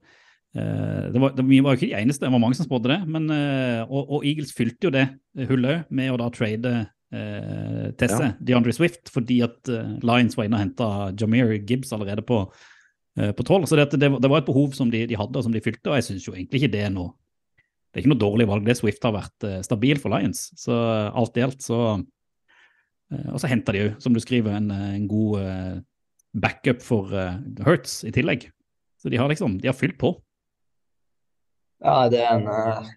eh, 0.56 1.08
det 1.14 1.22
var, 1.22 1.36
det, 1.36 1.46
vi 1.50 1.62
var 1.64 1.76
jo 1.76 1.82
ikke 1.82 1.91
de 1.91 2.00
eneste, 2.00 2.26
det 2.26 2.34
var 2.34 2.43
mange 2.43 2.58
som 2.60 2.68
spådde 2.68 2.93
det. 2.93 3.00
Men, 3.12 3.28
eh, 3.34 3.82
og, 3.86 4.04
og, 4.04 4.28
Eagles 4.28 4.56
fylte 4.56 4.88
jo 4.88 4.93
det 4.96 5.08
hullet 5.50 5.74
òg 5.74 5.98
med 6.00 6.14
å 6.14 6.22
da 6.22 6.30
trade 6.34 6.72
eh, 6.80 7.91
Tesse, 8.00 8.32
Ja. 8.32 8.38
DeAndre 8.52 8.76
Swift, 8.78 9.12
fordi 9.14 9.41
at 9.46 9.72
eh, 9.72 9.98
Lions 10.06 10.39
var 10.39 10.48
inne 10.48 10.60
og 10.62 10.66
henta 10.66 10.89
Jameer 11.20 11.58
Gibbs 11.60 11.93
allerede 11.96 12.26
på, 12.26 12.41
eh, 13.20 13.36
på 13.36 13.46
12. 13.46 13.70
Så 13.70 13.82
det, 13.82 13.91
det, 14.00 14.14
det 14.16 14.32
var 14.32 14.41
et 14.41 14.50
behov 14.50 14.74
som 14.78 14.91
de, 14.93 15.06
de 15.12 15.20
hadde, 15.20 15.36
og 15.38 15.46
som 15.46 15.54
de 15.56 15.64
fylte, 15.66 15.91
og 15.91 16.00
jeg 16.00 16.10
syns 16.10 16.28
jo 16.30 16.38
egentlig 16.38 16.64
ikke 16.64 16.76
det 16.78 16.88
er 16.88 16.96
noe 16.96 17.14
det 17.96 18.02
er 18.02 18.04
ikke 18.04 18.12
noe 18.12 18.20
dårlig 18.20 18.46
valg. 18.50 18.66
det 18.68 18.74
Swift 18.76 19.06
har 19.08 19.14
vært 19.16 19.46
eh, 19.48 19.62
stabil 19.64 20.00
for 20.04 20.12
Lions. 20.12 20.50
Så 20.60 20.76
eh, 20.76 21.14
alt 21.16 21.38
i 21.39 21.43
alt 21.46 21.64
så 21.64 21.78
Eh, 21.96 22.02
Og 23.34 23.39
så 23.41 23.49
henter 23.51 23.76
de 23.76 23.82
jo, 23.84 23.91
som 24.03 24.13
du 24.16 24.20
skriver, 24.24 24.55
en, 24.57 24.70
eh, 24.72 24.93
en 24.99 25.07
god 25.11 25.41
eh, 25.41 25.76
backup 26.36 26.82
for 26.84 27.13
eh, 27.16 27.38
Hertz 27.66 28.03
i 28.07 28.13
tillegg. 28.16 28.49
Så 29.01 29.11
de 29.13 29.20
har 29.22 29.30
liksom, 29.32 29.59
de 29.61 29.70
har 29.70 29.78
fylt 29.78 29.97
på. 30.01 30.13
Ja, 31.84 32.07
det 32.09 32.22
er 32.24 32.32
en, 32.39 32.47
eh, 32.49 32.88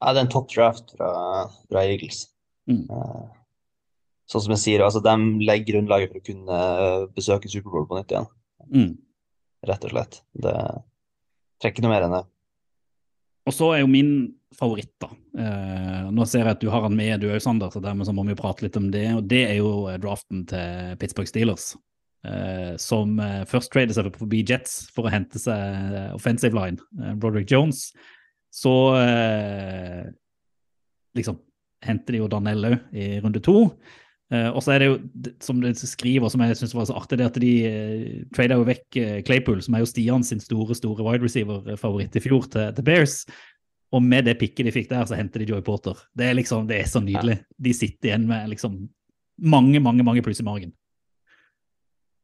ja, 0.00 0.12
det 0.12 0.18
er 0.18 0.24
en 0.24 0.32
topp 0.32 0.50
draft 0.52 0.94
fra, 0.96 1.12
fra 1.70 1.84
Eagles. 1.86 2.24
Mm. 2.70 2.84
Eh, 2.90 3.22
sånn 4.32 4.44
som 4.46 4.54
jeg 4.56 4.62
sier, 4.64 4.84
altså 4.86 5.02
de 5.04 5.14
legger 5.44 5.74
grunnlaget 5.74 6.12
for 6.12 6.22
å 6.22 6.26
kunne 6.26 6.60
eh, 6.86 7.06
besøke 7.16 7.50
Superbowl 7.52 7.88
på 7.90 7.98
nytt 8.00 8.14
igjen, 8.14 8.30
Mm. 8.72 8.92
rett 9.68 9.84
og 9.84 9.90
slett. 9.92 10.20
Det 10.38 10.54
trekker 11.60 11.82
noe 11.84 11.90
mer 11.92 12.06
enn 12.06 12.14
det. 12.14 12.22
Og 13.50 13.52
så 13.54 13.72
er 13.74 13.80
jo 13.82 13.90
min 13.90 14.12
favoritt, 14.58 14.92
da. 15.02 15.08
Eh, 15.38 16.10
nå 16.12 16.26
ser 16.28 16.44
jeg 16.44 16.56
at 16.56 16.62
du 16.62 16.68
har 16.72 16.84
han 16.86 16.96
med, 16.96 17.20
du 17.22 17.30
òg, 17.30 17.40
Sander, 17.42 17.72
så 17.72 17.82
dermed 17.82 18.08
så 18.08 18.14
må 18.16 18.24
vi 18.28 18.38
prate 18.38 18.66
litt 18.66 18.76
om 18.80 18.90
det. 18.92 19.06
Og 19.16 19.24
det 19.30 19.46
er 19.48 19.56
jo 19.60 19.72
eh, 19.90 20.00
draften 20.02 20.44
til 20.50 20.94
Pittsburgh 21.00 21.30
Steelers. 21.30 21.72
Eh, 22.22 22.74
som 22.78 23.16
eh, 23.18 23.40
først 23.50 23.72
trader 23.74 23.96
seg 23.96 24.12
forbi 24.14 24.44
Jets 24.46 24.84
for 24.94 25.08
å 25.08 25.10
hente 25.10 25.40
seg 25.42 25.58
eh, 25.58 26.12
offensive 26.14 26.54
line, 26.54 26.78
Broderick 27.18 27.50
Jones. 27.50 27.88
Så 28.54 28.70
eh, 29.00 30.04
liksom 31.18 31.40
henter 31.82 32.14
de 32.14 32.22
jo 32.22 32.30
Darnell 32.30 32.68
òg 32.68 32.78
i 32.94 33.16
runde 33.24 33.42
to. 33.42 33.66
Og 34.32 34.62
så 34.64 34.70
er 34.72 34.80
det 34.80 34.86
jo, 34.86 34.92
som 35.44 35.58
du 35.60 35.66
skriver, 35.76 36.30
som 36.32 36.40
jeg 36.40 36.56
syns 36.56 36.70
var 36.72 36.86
så 36.88 36.94
artig, 36.96 37.18
det 37.20 37.26
at 37.26 37.34
de 37.42 37.50
uh, 37.68 38.14
trader 38.32 38.56
jo 38.56 38.64
vekk 38.64 38.96
Claypool, 39.26 39.58
som 39.60 39.74
er 39.76 39.82
jo 39.82 39.88
Stian 39.90 40.24
sin 40.24 40.40
store 40.40 40.72
store 40.78 41.04
wide 41.04 41.20
receiver-favoritt 41.20 42.16
i 42.16 42.22
fjor, 42.24 42.46
til, 42.48 42.70
til 42.72 42.86
Bears. 42.86 43.18
Og 43.92 44.02
med 44.04 44.24
det 44.24 44.38
pikket 44.40 44.68
de 44.68 44.72
fikk 44.74 44.88
der, 44.90 45.04
så 45.08 45.18
henter 45.18 45.42
de 45.42 45.50
Joy 45.52 45.60
Porter. 45.64 45.98
Det 46.16 46.28
er 46.28 46.36
liksom, 46.38 46.64
det 46.68 46.78
er 46.80 46.88
så 46.88 47.02
nydelig. 47.04 47.42
De 47.60 47.74
sitter 47.76 48.10
igjen 48.12 48.28
med 48.30 48.48
liksom 48.52 48.78
mange, 49.42 49.80
mange 49.84 50.04
mange 50.06 50.22
pluss 50.24 50.40
i 50.40 50.46
margen. 50.46 50.72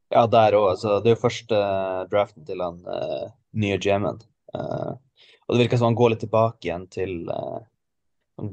Ja, 0.09 0.25
der 0.25 0.57
òg. 0.57 0.71
Altså, 0.73 0.97
det 1.03 1.11
er 1.11 1.15
jo 1.17 1.21
første 1.21 1.57
eh, 1.57 2.05
draften 2.09 2.45
til 2.47 2.63
han 2.65 2.79
uh, 2.87 3.29
nye 3.61 3.77
GM-en. 3.77 4.17
Eh, 4.57 4.95
og 5.45 5.53
det 5.53 5.61
virker 5.65 5.81
som 5.81 5.91
han 5.91 5.99
går 5.99 6.15
litt 6.15 6.23
tilbake 6.25 6.65
igjen 6.65 6.87
til 6.89 7.29
uh, 7.29 7.61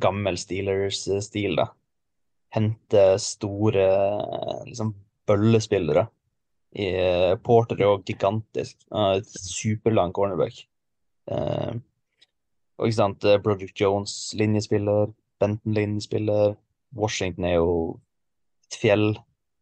gammel 0.03 0.37
Steelers-stil, 0.41 1.57
da. 1.57 1.71
Hente 2.57 3.07
store 3.23 3.89
liksom 4.69 4.93
bøllespillere. 5.29 6.07
I, 6.77 6.87
Porter 7.45 7.81
er 7.81 7.87
jo 7.89 7.99
gigantisk. 8.05 8.77
Uh, 8.93 9.17
er 9.17 9.25
superlang 9.25 10.13
cornerback. 10.17 10.67
Eh, 11.33 11.73
og 12.77 12.89
ikke 12.89 12.99
sant, 13.01 13.25
eh, 13.25 13.41
Broderick 13.43 13.81
Jones 13.81 14.35
linjespiller, 14.37 15.13
Benton 15.41 15.77
linjespiller, 15.77 16.57
Washington 16.97 17.45
er 17.45 17.59
jo 17.59 18.01
et 18.67 18.79
fjell. 18.81 19.19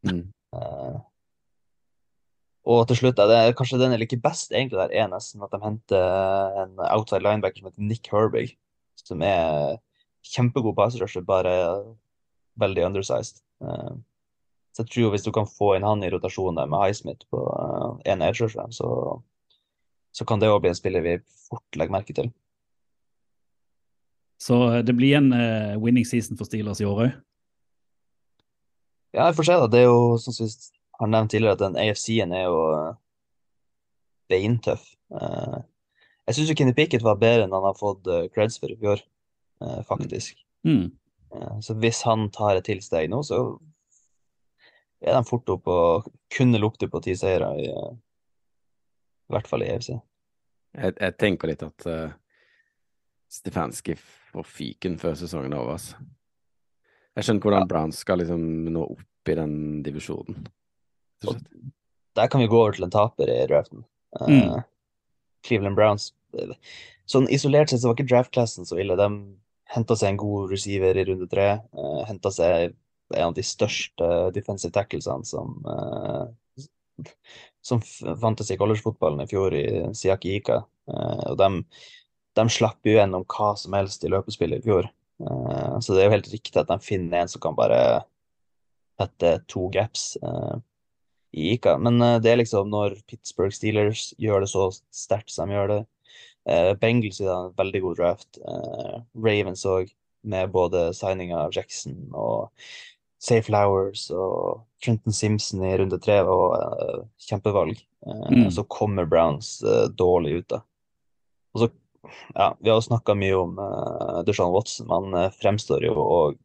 Mm. 0.06 0.30
Uh, 0.54 1.00
og 2.64 2.86
til 2.88 2.96
slutt, 2.96 3.18
er 3.18 3.52
kanskje 3.56 3.78
den 3.80 3.92
jeg 3.92 4.00
liker 4.04 4.22
best, 4.24 4.52
egentlig 4.52 4.80
der 4.80 4.94
er 5.02 5.10
nesten 5.12 5.42
at 5.44 5.52
de 5.52 5.60
henter 5.60 6.62
en 6.62 6.78
outside 6.90 7.22
linebacker 7.24 7.60
som 7.60 7.68
heter 7.68 7.88
Nick 7.90 8.08
Herbig, 8.12 8.54
som 8.96 9.22
er 9.22 9.76
kjempegod 10.24 10.76
passerusher, 10.78 11.24
bare 11.26 11.54
veldig 12.60 12.86
undersized. 12.86 13.42
Eh, 13.62 13.94
så 14.74 14.82
jeg 14.82 14.90
tror 14.90 15.12
hvis 15.12 15.26
du 15.26 15.30
kan 15.34 15.46
få 15.46 15.74
inn 15.76 15.86
han 15.86 16.02
i 16.02 16.10
rotasjonen 16.10 16.58
der 16.58 16.70
med 16.70 16.80
Highsmith 16.82 17.28
på 17.30 17.42
en 18.10 18.22
edge 18.26 18.48
så, 18.50 18.88
så 20.10 20.24
kan 20.26 20.40
det 20.42 20.50
òg 20.50 20.64
bli 20.64 20.72
en 20.72 20.78
spiller 20.78 21.04
vi 21.04 21.18
fort 21.46 21.78
legger 21.78 21.94
merke 21.94 22.16
til. 22.16 22.32
Så 24.40 24.58
eh, 24.72 24.82
det 24.84 24.94
blir 24.96 25.16
en 25.18 25.32
uh, 25.32 25.82
winning 25.82 26.06
season 26.06 26.38
for 26.38 26.48
Steelers 26.48 26.82
i 26.82 26.88
år 26.88 27.06
òg. 27.06 27.12
Ja, 29.14 29.28
jeg 29.28 29.36
får 29.38 29.46
se, 29.46 29.58
da. 29.62 29.70
Det 29.70 29.84
er 29.84 29.86
jo 29.86 30.16
som 30.18 30.34
vi 30.34 30.48
har 30.98 31.10
nevnt 31.10 31.30
tidligere, 31.30 31.54
at 31.54 31.62
den 31.62 31.78
AFC-en 31.78 32.34
er 32.34 32.48
jo 32.48 32.62
eh, 32.74 32.96
beintøff. 34.32 34.88
Uh, 35.14 35.60
jeg 36.26 36.38
syns 36.38 36.54
Kenny 36.58 36.74
Pickett 36.74 37.04
var 37.04 37.20
bedre 37.20 37.44
enn 37.44 37.54
han 37.54 37.66
har 37.68 37.76
fått 37.78 38.08
creds 38.34 38.56
for 38.58 38.72
i 38.72 38.78
fjor, 38.80 39.02
uh, 39.62 39.82
faktisk. 39.86 40.40
Mm. 40.66 40.88
Uh, 41.34 41.60
Så 41.62 41.76
hvis 41.78 42.00
han 42.08 42.26
tar 42.34 42.58
et 42.58 42.66
tilsteg 42.66 43.10
nå, 43.12 43.20
så 43.22 43.44
er 45.04 45.14
de 45.14 45.28
fort 45.28 45.52
oppe 45.52 45.70
og 45.70 46.08
kunne 46.32 46.58
lukte 46.58 46.88
på 46.90 47.02
ti 47.04 47.14
seire, 47.18 47.52
i, 47.60 47.68
i 47.68 49.34
hvert 49.36 49.50
fall 49.50 49.62
i 49.62 49.70
EFC. 49.74 49.92
Jeg, 50.74 50.96
jeg 50.96 51.16
tenker 51.20 51.52
litt 51.52 51.62
at 51.62 51.86
uh, 51.86 52.14
Stefanski 53.30 53.94
får 54.34 54.50
fiken 54.50 54.98
før 55.00 55.16
sesongen 55.18 55.54
er 55.54 55.62
over. 55.62 55.78
Altså. 55.78 56.02
Jeg 57.14 57.26
skjønner 57.26 57.46
hvordan 57.46 57.62
hvordan 57.62 57.72
Browns 57.72 58.02
skal 58.02 58.20
liksom 58.20 58.44
nå 58.74 58.84
opp 58.96 59.30
i 59.30 59.38
den 59.38 59.56
divisjonen. 59.86 60.46
Der 62.14 62.30
kan 62.30 62.42
vi 62.42 62.50
gå 62.50 62.58
over 62.58 62.74
til 62.76 62.86
en 62.86 62.94
taper 62.94 63.30
i 63.30 63.46
draften. 63.50 63.84
Mm. 64.20 64.50
Uh, 64.50 64.60
Cleveland 65.46 65.78
Browns. 65.78 66.12
Sånn 67.10 67.28
isolert 67.32 67.70
sett 67.70 67.82
så 67.82 67.90
var 67.90 67.98
ikke 67.98 68.10
draftklassen 68.10 68.68
så 68.68 68.78
ille. 68.80 68.96
De 68.98 69.08
henta 69.74 69.96
seg 69.98 70.12
en 70.12 70.20
god 70.22 70.52
receiver 70.52 70.98
i 70.98 71.06
runde 71.08 71.28
tre. 71.30 71.48
Uh, 71.76 72.02
henta 72.08 72.32
seg 72.34 72.74
en 73.14 73.28
av 73.30 73.34
de 73.36 73.44
største 73.46 74.10
defensive 74.34 74.74
tacklesene 74.74 75.26
som, 75.28 75.58
uh, 75.68 77.04
som 77.64 77.82
fantes 78.20 78.50
i 78.50 78.58
collegefotballen 78.60 79.24
i 79.24 79.30
fjor 79.30 79.56
i 79.58 79.66
Siaki 79.96 80.38
Ika. 80.38 80.62
Uh, 80.90 81.32
og 81.32 81.38
de, 81.40 81.50
de 82.34 82.44
slapp 82.50 82.86
jo 82.86 82.96
gjennom 82.96 83.24
hva 83.30 83.54
som 83.58 83.74
helst 83.76 84.04
i 84.04 84.10
løpespillet 84.12 84.62
i 84.62 84.66
fjor. 84.66 84.90
Uh, 85.22 85.78
så 85.80 85.94
det 85.94 86.02
er 86.02 86.08
jo 86.08 86.16
helt 86.16 86.30
riktig 86.32 86.60
at 86.60 86.70
de 86.70 86.78
finner 86.82 87.22
en 87.22 87.30
som 87.30 87.42
kan 87.42 87.56
bare 87.56 87.80
tette 89.00 89.36
to 89.50 89.68
gaps 89.74 90.14
uh, 90.22 90.58
i 91.34 91.54
Ika. 91.54 91.76
Men 91.82 92.00
uh, 92.02 92.18
det 92.22 92.32
er 92.32 92.40
liksom 92.42 92.70
når 92.72 92.98
Pittsburgh 93.10 93.54
Steelers 93.54 94.12
gjør 94.20 94.44
det 94.44 94.50
så 94.52 94.68
sterkt 94.94 95.34
som 95.34 95.50
de 95.50 95.58
gjør 95.58 95.76
det. 95.76 95.82
Bengals 96.76 97.22
er 97.24 97.30
en 97.32 97.54
veldig 97.56 97.80
god 97.80 97.94
draft. 97.96 98.38
Ravens 99.16 99.62
òg, 99.64 99.88
med 100.28 100.50
både 100.52 100.90
signing 100.92 101.30
av 101.32 101.54
Jackson 101.56 101.94
og 102.12 102.50
Say 103.16 103.40
Flowers 103.40 104.10
og 104.12 104.60
Trenton 104.84 105.16
Simpson 105.16 105.64
i 105.64 105.70
runde 105.80 105.96
tre 106.04 106.18
og 106.28 106.52
kjempevalg. 107.24 107.80
Mm. 108.04 108.50
Så 108.52 108.66
kommer 108.68 109.08
Browns 109.08 109.54
dårlig 109.96 110.42
ut, 110.42 110.48
da. 110.52 110.60
Og 111.56 111.64
så, 111.64 111.70
ja, 112.34 112.48
vi 112.60 112.72
har 112.72 112.82
snakka 112.84 113.16
mye 113.18 113.36
om 113.38 113.58
uh, 113.60 114.20
Dushan 114.26 114.52
Watson, 114.54 114.88
men 114.88 115.08
han 115.12 115.22
eh, 115.22 115.38
fremstår 115.40 115.86
jo 115.86 115.94
og 116.02 116.36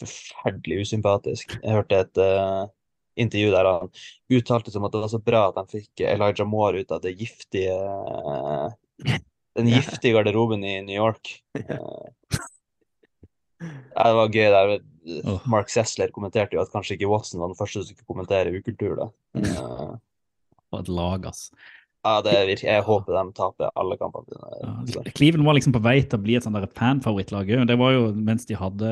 forferdelig 0.00 0.88
usympatisk. 0.88 1.56
Jeg 1.60 1.76
hørte 1.76 2.00
et 2.02 2.22
uh, 2.22 2.64
intervju 3.20 3.52
der 3.54 3.68
han 3.68 3.92
uttalte 4.34 4.72
som 4.74 4.86
at 4.86 4.94
det 4.94 5.04
var 5.04 5.12
så 5.12 5.22
bra 5.22 5.44
at 5.48 5.60
han 5.60 5.70
fikk 5.70 6.02
Elijah 6.06 6.48
Moore 6.48 6.82
ut 6.82 6.94
av 6.94 7.04
det 7.04 7.14
giftige 7.20 7.76
uh, 7.78 8.72
den 9.54 9.70
giftige 9.70 10.16
garderoben 10.16 10.64
i 10.66 10.80
New 10.82 10.96
York. 10.96 11.36
Uh, 11.54 12.10
ja, 13.94 14.08
det 14.08 14.16
var 14.18 14.34
gøy 14.34 14.50
der. 14.56 14.74
Mark 15.52 15.68
Sessler 15.68 16.08
kommenterte 16.14 16.56
jo 16.56 16.62
at 16.62 16.72
kanskje 16.72 16.96
ikke 16.96 17.10
Watson 17.10 17.42
var 17.42 17.52
den 17.52 17.58
første 17.58 17.82
som 17.82 17.92
skulle 17.92 18.08
kommentere 18.08 18.54
ukultur. 18.56 18.96
da. 18.98 19.08
Uh, 19.36 19.96
For 20.72 20.82
et 20.82 20.90
lag, 20.90 21.28
ass. 21.30 21.50
Ja, 22.04 22.14
det 22.20 22.32
er 22.36 22.48
virkelig, 22.48 22.68
Jeg 22.68 22.84
håper 22.84 23.16
de 23.16 23.22
taper 23.36 23.70
alle 23.80 23.96
kampene 23.96 24.28
sine. 24.28 24.72
Ja. 24.92 25.04
Cleveland 25.16 25.46
var 25.48 25.56
liksom 25.56 25.72
på 25.72 25.80
vei 25.84 25.96
til 26.02 26.18
å 26.18 26.24
bli 26.24 26.36
et 26.36 26.44
sånn 26.44 26.58
fanfavorittlag 26.76 27.52
òg. 27.56 27.62
Det 27.70 27.78
var 27.80 27.94
jo 27.96 28.02
mens 28.12 28.44
de 28.48 28.58
hadde 28.60 28.90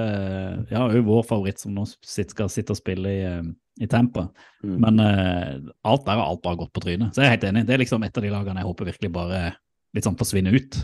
Ja, 0.71 0.87
òg 0.87 1.03
vår 1.07 1.27
favoritt 1.29 1.61
som 1.61 1.75
nå 1.77 1.85
skal 1.91 2.49
sitte 2.53 2.73
og 2.73 2.81
spille 2.81 3.13
i, 3.13 3.21
eh, 3.29 3.43
i 3.85 3.91
Tampa. 3.91 4.29
Mm. 4.65 4.79
Men 4.81 5.05
uh, 5.05 5.53
alt 5.89 6.07
der 6.09 6.17
har 6.17 6.25
alt 6.25 6.43
bare 6.45 6.63
gått 6.65 6.73
på 6.73 6.85
trynet. 6.87 7.13
Så 7.13 7.21
jeg 7.21 7.29
er 7.29 7.37
helt 7.37 7.47
enig. 7.51 7.67
Det 7.69 7.77
er 7.77 7.85
liksom 7.85 8.09
et 8.09 8.17
av 8.17 8.25
de 8.25 8.33
lagene 8.33 8.65
jeg 8.65 8.71
håper 8.71 8.91
virkelig 8.93 9.13
bare 9.13 9.45
litt 9.93 10.09
sånn 10.09 10.19
forsvinner 10.21 10.57
ut. 10.57 10.81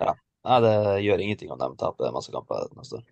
Nei, 0.00 0.60
det 0.64 0.74
gjør 1.04 1.20
ingenting 1.20 1.50
om 1.52 1.60
de 1.60 1.68
taper 1.80 2.14
masse 2.14 2.32
kamper 2.32 2.70
neste 2.78 3.02
år. 3.02 3.04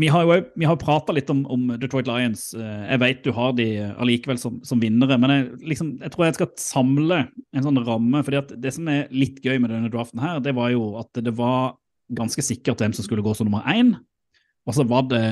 Vi 0.00 0.08
har 0.08 0.24
jo 0.24 0.36
vi 0.56 0.66
har 0.66 0.78
prata 0.80 1.12
litt 1.12 1.28
om, 1.30 1.42
om 1.52 1.66
Detroit 1.80 2.08
Lions. 2.08 2.54
Eh, 2.56 2.84
Jeg 2.94 3.00
vet 3.02 3.20
du 3.24 3.32
har 3.36 3.52
de 3.56 3.66
allikevel 3.92 4.40
som, 4.40 4.58
som 4.64 4.80
vinnere, 4.80 5.18
men 5.20 5.34
jeg, 5.34 5.44
liksom, 5.74 5.92
jeg 6.00 6.14
tror 6.14 6.26
jeg 6.26 6.38
skal 6.38 6.50
samle 6.60 7.18
en 7.52 7.66
sånn 7.66 7.82
ramme. 7.84 8.22
fordi 8.24 8.40
at 8.40 8.54
Det 8.62 8.72
som 8.74 8.88
er 8.88 9.12
litt 9.12 9.42
gøy 9.44 9.60
med 9.60 9.70
denne 9.74 9.92
draften, 9.92 10.22
her, 10.22 10.40
det 10.40 10.56
var 10.56 10.72
jo 10.72 10.94
at 11.02 11.22
det 11.22 11.34
var 11.36 11.76
ganske 12.12 12.44
sikkert 12.44 12.80
hvem 12.82 12.96
som 12.96 13.04
skulle 13.06 13.24
gå 13.24 13.34
som 13.36 13.48
nummer 13.48 13.68
én. 13.68 13.94
Og 14.66 14.76
så 14.76 14.86
var 14.88 15.06
det 15.10 15.26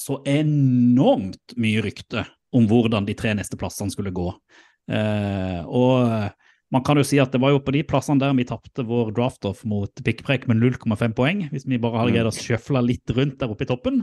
så 0.00 0.18
enormt 0.26 1.54
mye 1.60 1.82
rykte 1.84 2.24
om 2.54 2.66
hvordan 2.70 3.06
de 3.06 3.14
tre 3.18 3.34
neste 3.38 3.58
plassene 3.58 3.94
skulle 3.94 4.14
gå. 4.14 4.26
Eh, 4.90 5.60
og 5.64 6.34
man 6.74 6.82
kan 6.82 6.98
jo 6.98 7.04
si 7.06 7.20
at 7.22 7.30
det 7.30 7.38
var 7.42 7.54
jo 7.54 7.62
på 7.62 7.74
de 7.76 7.84
plassene 7.86 8.18
der 8.22 8.34
vi 8.34 8.46
tapte 8.48 8.82
vår 8.86 9.12
draft-off 9.14 9.62
mot 9.68 10.02
pikkprekk 10.04 10.48
med 10.50 10.58
0,5 10.58 11.14
poeng, 11.14 11.44
hvis 11.52 11.68
vi 11.70 11.78
bare 11.78 12.00
hadde 12.00 12.16
greid 12.16 12.30
å 12.30 12.34
sjøfle 12.34 12.82
litt 12.82 13.14
rundt 13.14 13.38
der 13.40 13.52
oppe 13.52 13.66
i 13.66 13.70
toppen. 13.70 14.02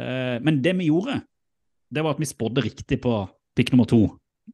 Eh, 0.00 0.38
men 0.40 0.62
det 0.64 0.72
vi 0.78 0.88
gjorde, 0.88 1.20
det 1.92 2.04
var 2.04 2.16
at 2.16 2.22
vi 2.22 2.30
spådde 2.30 2.64
riktig 2.64 3.02
på 3.04 3.16
pick 3.58 3.74
nummer 3.74 3.88
to. 3.88 4.06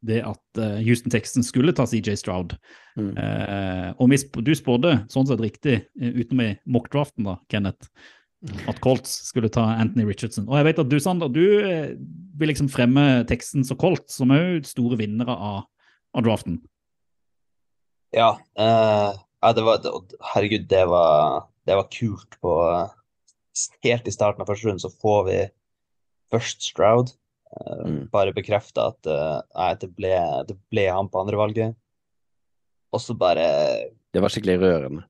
Det 0.05 0.19
at 0.27 0.61
eh, 0.61 0.81
Houston 0.83 1.15
Texans 1.15 1.53
skulle 1.53 1.75
ta 1.77 1.87
CJ 1.89 2.19
Stroud. 2.19 2.57
Mm. 2.99 3.13
Eh, 3.23 3.91
og 4.03 4.43
du 4.43 4.51
spådde 4.59 4.97
sånn 5.13 5.29
sett 5.29 5.45
riktig, 5.45 5.77
utenom 5.95 6.43
i 6.43 6.49
mock-draften, 6.67 7.29
da, 7.29 7.37
Kenneth, 7.53 7.93
at 8.71 8.83
Colts 8.83 9.15
skulle 9.31 9.51
ta 9.51 9.65
Anthony 9.79 10.09
Richardson. 10.09 10.49
Og 10.51 10.59
jeg 10.59 10.69
vet 10.69 10.83
at 10.83 10.91
du, 10.91 10.99
Sander, 11.03 11.31
du 11.31 11.47
vil 12.39 12.51
liksom 12.51 12.71
fremme 12.71 13.07
Texans 13.31 13.71
og 13.75 13.79
Colts 13.83 14.19
som 14.19 14.35
òg 14.35 14.67
store 14.67 14.99
vinnere 14.99 15.35
av, 15.35 15.63
av 16.19 16.27
draften. 16.27 16.61
Ja, 18.17 18.31
eh, 18.59 19.11
ja 19.43 19.53
det 19.55 19.65
var, 19.67 19.81
det, 19.85 19.93
herregud, 20.35 20.69
det 20.71 20.85
var, 20.89 21.45
det 21.69 21.77
var 21.77 21.91
kult 21.93 22.39
på 22.43 22.55
eh, 22.73 22.95
Helt 23.83 24.07
i 24.07 24.13
starten 24.15 24.45
av 24.45 24.47
første 24.47 24.69
runde 24.69 24.83
så 24.85 24.91
får 25.03 25.23
vi 25.27 25.39
først 26.33 26.69
Stroud. 26.73 27.11
Eh, 27.11 27.85
Mm. 27.89 28.03
Bare 28.13 28.35
bekrefta 28.37 28.91
at 28.93 29.09
eh, 29.09 29.39
nei, 29.57 29.71
det, 29.81 29.89
ble, 29.97 30.11
det 30.47 30.55
ble 30.71 30.85
han 30.93 31.09
på 31.09 31.23
andrevalget. 31.23 31.73
Og 32.93 33.01
så 33.01 33.17
bare 33.19 33.47
Det 34.13 34.21
var 34.23 34.33
skikkelig 34.33 34.59
rørende. 34.61 35.07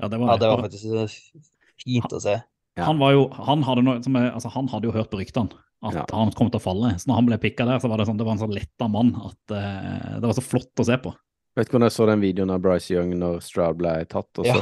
Ja, 0.00 0.08
det 0.08 0.20
var, 0.20 0.30
Ja, 0.30 0.36
det 0.40 0.50
var 0.52 0.62
faktisk 0.64 0.86
eh, 0.94 1.42
fint 1.82 2.14
å 2.14 2.20
se. 2.22 2.36
Ja. 2.78 2.86
Han, 2.86 3.00
var 3.02 3.12
jo, 3.12 3.24
han, 3.34 3.64
hadde 3.66 3.82
noe, 3.84 3.98
som 4.04 4.16
er, 4.16 4.30
altså, 4.30 4.52
han 4.54 4.70
hadde 4.70 4.88
jo 4.88 4.94
hørt 4.94 5.10
på 5.10 5.18
ryktene 5.20 5.50
at 5.82 5.96
Ja. 5.96 6.04
han 6.14 6.30
kom 6.36 6.48
til 6.52 6.60
å 6.60 6.62
falle. 6.62 6.92
Så 7.00 7.10
når 7.10 7.18
han 7.18 7.28
ble 7.28 7.40
pikka 7.42 7.66
der, 7.68 7.82
så 7.82 7.90
var 7.90 8.00
det, 8.00 8.06
sånn, 8.08 8.20
det 8.20 8.26
var 8.28 8.36
en 8.36 8.42
sånn 8.44 8.54
letta 8.54 8.88
mann 8.92 9.14
at 9.16 9.54
uh, 9.54 10.16
det 10.20 10.28
var 10.28 10.36
så 10.36 10.44
flott 10.44 10.82
å 10.82 10.86
se 10.86 10.98
på. 11.00 11.12
Vet 11.58 11.66
du 11.66 11.74
hvordan 11.74 11.88
jeg 11.88 11.96
så 11.96 12.06
den 12.06 12.22
videoen 12.22 12.52
av 12.54 12.60
Bryce 12.62 12.94
Young 12.94 13.16
når 13.18 13.40
Stroud 13.42 13.80
ble 13.80 13.96
tatt? 14.10 14.30
Og 14.38 14.46
så 14.46 14.54
Ja. 14.54 14.60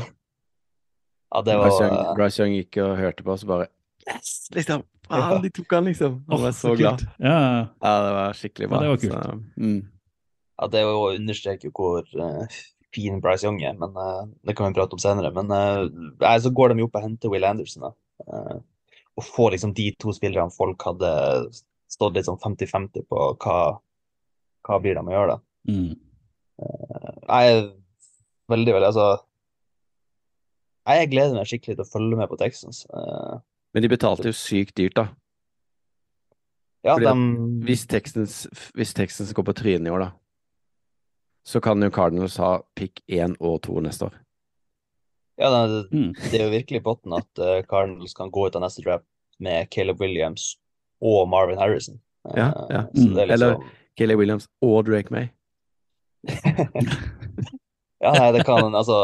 Ja, 1.28 1.42
det 1.44 1.58
Bryce, 1.60 1.82
var 1.82 1.90
Young, 1.92 2.14
Bryce 2.16 2.40
Young 2.40 2.54
gikk 2.56 2.78
og 2.80 2.94
hørte 2.96 3.24
på, 3.24 3.34
og 3.34 3.42
så 3.42 3.50
bare 3.50 3.66
Yes! 4.08 4.48
Liksom! 4.56 4.84
Ja. 5.10 5.36
De 5.42 5.50
tok 5.52 5.74
han, 5.76 5.84
liksom! 5.84 6.24
Han 6.28 6.40
var 6.40 6.46
var 6.46 6.56
så 6.56 6.72
kult. 6.72 6.80
glad. 6.80 7.04
Ja, 7.18 7.36
Ja, 7.82 7.92
det 8.06 8.14
var 8.16 8.32
skikkelig 8.38 8.68
bra. 8.68 8.78
Ja, 8.78 8.82
det 8.82 8.88
var 8.88 9.02
kult. 9.02 9.12
Så, 9.12 9.60
mm. 9.60 9.78
Ja, 10.58 10.68
det 10.72 10.80
er 10.80 10.88
jo 10.88 10.96
å 11.02 11.12
understreke 11.12 11.70
hvor 11.76 12.08
uh, 12.16 12.56
fin 12.94 13.20
Bryce 13.20 13.44
Young 13.44 13.60
er, 13.62 13.76
men 13.76 13.92
uh, 13.96 14.24
det 14.48 14.56
kan 14.56 14.68
vi 14.68 14.78
prate 14.80 14.96
om 14.96 15.02
senere. 15.02 15.32
Men 15.36 15.52
uh, 15.52 16.38
så 16.40 16.50
går 16.50 16.72
de 16.72 16.82
jo 16.82 16.88
opp 16.88 16.96
og 16.96 17.04
henter 17.04 17.32
Will 17.32 17.44
Anderson, 17.44 17.90
da. 17.90 17.92
Og 19.18 19.24
får 19.26 19.54
liksom 19.56 19.76
de 19.76 19.90
to 20.00 20.12
spillerne 20.16 20.54
folk 20.54 20.82
hadde 20.88 21.12
stått 21.90 22.16
litt 22.16 22.28
sånn 22.28 22.40
50-50 22.40 23.04
på 23.08 23.28
hva, 23.44 23.58
hva 24.64 24.80
blir 24.82 24.96
de 24.96 25.04
å 25.04 25.14
gjøre, 25.14 25.36
da. 25.36 25.72
mm. 25.72 26.07
Jeg 26.58 27.52
er 27.52 27.58
veldig, 28.50 28.72
veldig 28.74 28.86
Altså 28.88 29.06
Jeg 30.88 31.10
gleder 31.12 31.34
meg 31.36 31.46
skikkelig 31.50 31.76
til 31.78 31.84
å 31.84 31.90
følge 31.92 32.16
med 32.18 32.28
på 32.30 32.38
Texans. 32.40 32.86
Eh, 32.90 33.38
Men 33.74 33.84
de 33.84 33.90
betalte 33.92 34.24
jo 34.30 34.32
sykt 34.36 34.74
dyrt, 34.80 34.94
da. 34.96 35.04
ja, 36.84 36.94
Fordi 36.96 37.06
de 37.12 37.66
Hvis 37.68 37.86
Texans, 37.86 38.38
hvis 38.74 38.94
Texans 38.96 39.32
går 39.36 39.44
på 39.50 39.54
trynet 39.60 39.86
i 39.86 39.92
år, 39.92 40.06
da, 40.06 40.10
så 41.44 41.60
kan 41.64 41.80
jo 41.84 41.90
Cardinals 41.90 42.36
ha 42.40 42.58
pick 42.76 43.02
1 43.08 43.36
og 43.40 43.60
2 43.68 43.80
neste 43.84 44.08
år. 44.08 44.16
Ja, 45.38 45.50
det, 45.52 45.90
Mm. 45.92 46.12
det 46.30 46.34
er 46.40 46.44
jo 46.48 46.50
virkelig 46.56 46.82
potten 46.82 47.12
at 47.14 47.38
uh, 47.38 47.62
Cardinals 47.62 48.14
kan 48.14 48.30
gå 48.30 48.46
ut 48.48 48.56
av 48.56 48.62
neste 48.62 48.82
draft 48.82 49.04
med 49.38 49.70
Caleb 49.70 50.00
Williams 50.00 50.56
og 51.00 51.28
Marvin 51.28 51.58
Harrison. 51.58 52.00
Eh, 52.26 52.36
Ja, 52.36 52.52
ja. 52.70 52.82
Så 52.94 53.14
det 53.14 53.28
er 53.28 53.32
Eller- 53.34 53.62
Caleb 53.96 54.18
Williams 54.18 54.48
og 54.62 54.86
Drake 54.86 55.10
May. 55.12 55.28
Ja, 57.98 58.12
nei, 58.14 58.28
det 58.36 58.44
kan 58.46 58.74
Altså, 58.78 58.96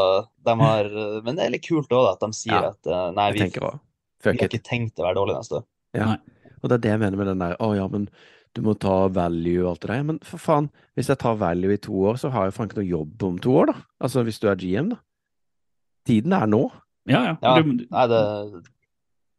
de 0.47 0.53
har 0.61 0.87
Men 1.25 1.35
det 1.35 1.43
er 1.43 1.51
litt 1.51 1.65
kult 1.67 1.91
òg, 1.91 2.13
at 2.13 2.21
de 2.23 2.29
sier 2.35 2.55
Ja, 2.55 2.69
at 2.71 2.87
eh, 2.87 3.09
nei, 3.15 3.25
vi, 3.35 3.47
vi 3.49 4.31
har 4.31 4.47
ikke 4.47 4.61
tenkt 4.63 5.01
å 5.01 5.07
være 5.07 5.17
dårlige 5.19 5.41
neste 5.41 5.57
år. 5.59 5.65
Ja. 5.95 6.13
Og 6.61 6.71
det 6.71 6.77
er 6.77 6.83
det 6.85 6.93
jeg 6.93 7.01
mener 7.03 7.19
med 7.19 7.27
den 7.33 7.43
der 7.43 7.57
Å 7.59 7.73
ja, 7.75 7.89
men 7.91 8.07
du 8.55 8.61
må 8.63 8.71
ta 8.79 9.09
value 9.11 9.65
og 9.65 9.73
alt 9.73 9.81
det 9.83 9.89
der. 9.91 10.03
Men 10.07 10.19
for 10.23 10.39
faen, 10.39 10.69
hvis 10.95 11.09
jeg 11.11 11.19
tar 11.19 11.35
value 11.41 11.75
i 11.75 11.81
to 11.83 11.91
år, 12.07 12.15
så 12.21 12.31
har 12.31 12.47
jeg 12.47 12.55
faen 12.55 12.69
ikke 12.69 12.79
noe 12.79 12.87
jobb 12.87 13.25
om 13.27 13.41
to 13.43 13.51
år, 13.59 13.73
da. 13.73 13.75
Altså 14.07 14.23
hvis 14.23 14.39
du 14.39 14.47
er 14.47 14.55
GM, 14.61 14.93
da. 14.93 15.01
Tiden 16.07 16.37
er 16.37 16.47
nå. 16.47 16.61
ja, 17.11 17.19
ja. 17.27 17.35
Ja, 17.43 17.57
Du, 17.59 17.73
nei, 17.83 18.05
det 18.07 18.21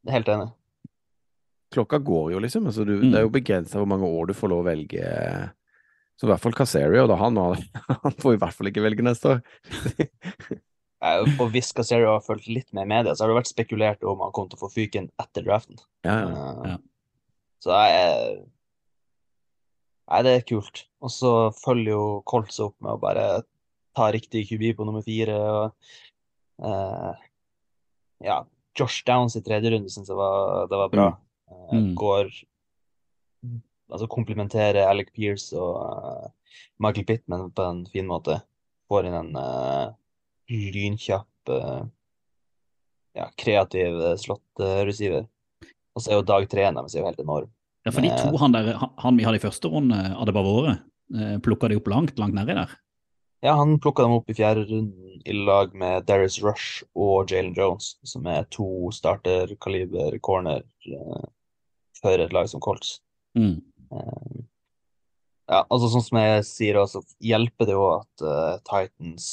det 0.07 0.13
er 0.13 0.19
helt 0.21 0.29
enig. 0.31 0.51
Klokka 1.75 1.99
går 1.99 2.35
jo, 2.37 2.43
liksom. 2.45 2.69
Altså, 2.71 2.85
du, 2.87 2.93
Mm. 3.01 3.09
Det 3.11 3.19
er 3.19 3.25
jo 3.25 3.33
begrensa 3.35 3.81
hvor 3.81 3.89
mange 3.91 4.07
år 4.07 4.29
du 4.29 4.35
får 4.39 4.53
lov 4.53 4.61
å 4.63 4.69
velge. 4.69 5.09
Så 6.17 6.27
i 6.27 6.31
hvert 6.31 6.41
fall 6.41 6.57
Casario, 6.57 7.05
da. 7.11 7.17
Han, 7.21 7.37
han 8.05 8.17
får 8.23 8.37
i 8.37 8.41
hvert 8.41 8.57
fall 8.57 8.71
ikke 8.71 8.85
velge 8.85 9.05
neste 9.05 9.37
år. 9.37 9.43
Og 11.07 11.51
hvis 11.53 11.75
Casario 11.77 12.15
har 12.15 12.25
fulgt 12.25 12.49
litt 12.49 12.73
med 12.75 12.87
i 12.87 12.91
media, 12.95 13.13
så 13.15 13.25
har 13.25 13.31
det 13.31 13.37
vært 13.43 13.53
spekulert 13.53 14.05
om 14.09 14.23
han 14.25 14.33
kom 14.35 14.49
til 14.49 14.59
å 14.59 14.63
få 14.65 14.71
fyken 14.73 15.11
etter 15.23 15.45
draften. 15.47 15.79
Ja, 16.09 16.17
ja. 16.23 16.29
Eh, 16.33 16.69
Ja. 16.73 16.77
Så 17.67 17.73
jeg 17.73 18.45
Nei, 20.07 20.19
det 20.23 20.33
er 20.37 20.45
kult. 20.47 20.85
Og 21.03 21.11
så 21.11 21.31
følger 21.65 21.97
jo 21.97 22.03
Colts 22.31 22.61
opp 22.63 22.77
med 22.79 22.93
å 22.93 23.01
bare 23.03 23.25
ta 23.97 24.07
riktig 24.15 24.45
QB 24.47 24.77
på 24.79 24.87
nummer 24.87 25.03
fire. 25.03 25.35
Og, 25.35 25.97
uh, 26.63 27.11
ja, 28.23 28.37
Josh 28.79 29.03
Downs 29.09 29.35
i 29.35 29.43
tredje 29.43 29.73
runde 29.75 29.91
syns 29.91 30.13
jeg 30.13 30.19
var, 30.21 30.69
det 30.71 30.79
var 30.83 30.93
bra. 30.95 31.09
Eh, 31.51 31.75
Mm. 31.75 31.95
Går 31.99 32.31
Altså 33.93 34.09
komplementere 34.11 34.83
Alec 34.91 35.13
Pierce 35.15 35.55
og 35.55 35.77
uh, 35.79 36.31
Michael 36.83 37.07
Pittman 37.07 37.51
på 37.55 37.63
en 37.71 37.85
fin 37.93 38.07
måte. 38.09 38.41
Får 38.91 39.07
inn 39.09 39.15
en 39.19 39.31
uh, 39.39 39.93
lynkjapp, 40.51 41.51
uh, 41.51 41.85
ja, 43.17 43.29
kreativ 43.39 44.01
slott-receiver. 44.23 45.27
Og 45.97 46.03
så 46.03 46.11
er 46.13 46.19
jo 46.21 46.27
dag 46.29 46.49
tre 46.53 46.67
deres 46.69 46.95
er 46.99 47.07
helt 47.07 47.23
enorm. 47.23 47.49
Ja, 47.87 47.93
for 47.95 48.03
de 48.03 48.11
to 48.19 48.37
han, 48.43 48.53
der, 48.53 48.73
han- 48.99 49.17
vi 49.17 49.25
hadde 49.25 49.39
i 49.39 49.45
første 49.47 49.71
runde 49.71 49.95
hadde 49.95 50.33
bare 50.35 50.73
eh, 51.15 51.37
plukka 51.39 51.69
de 51.71 51.77
opp 51.79 51.87
langt, 51.89 52.19
langt 52.19 52.35
nedi 52.35 52.53
der. 52.59 52.73
Ja, 53.47 53.55
han 53.55 53.77
plukka 53.79 54.03
dem 54.03 54.17
opp 54.17 54.29
i 54.29 54.35
fjerde 54.35 54.65
runden 54.67 55.23
i 55.25 55.33
lag 55.47 55.73
med 55.79 56.05
Darius 56.09 56.41
Rush 56.43 56.83
og 56.99 57.31
Jalen 57.31 57.55
Jones, 57.57 57.93
som 58.03 58.27
er 58.27 58.43
to 58.51 58.91
starter-kaliber 58.93 60.19
corner 60.19 60.65
for 62.03 62.19
et 62.19 62.35
lag 62.35 62.49
som 62.51 62.61
Colts. 62.61 62.99
Mm. 63.39 63.61
Eh, 63.93 64.39
ja, 65.47 65.61
altså 65.63 65.91
sånn 65.93 66.05
som 66.05 66.19
jeg 66.21 66.47
sier 66.49 66.79
også, 66.81 67.05
hjelper 67.23 67.69
det 67.69 67.77
jo 67.77 67.85
at 67.93 68.25
uh, 68.27 68.57
Titans 68.67 69.29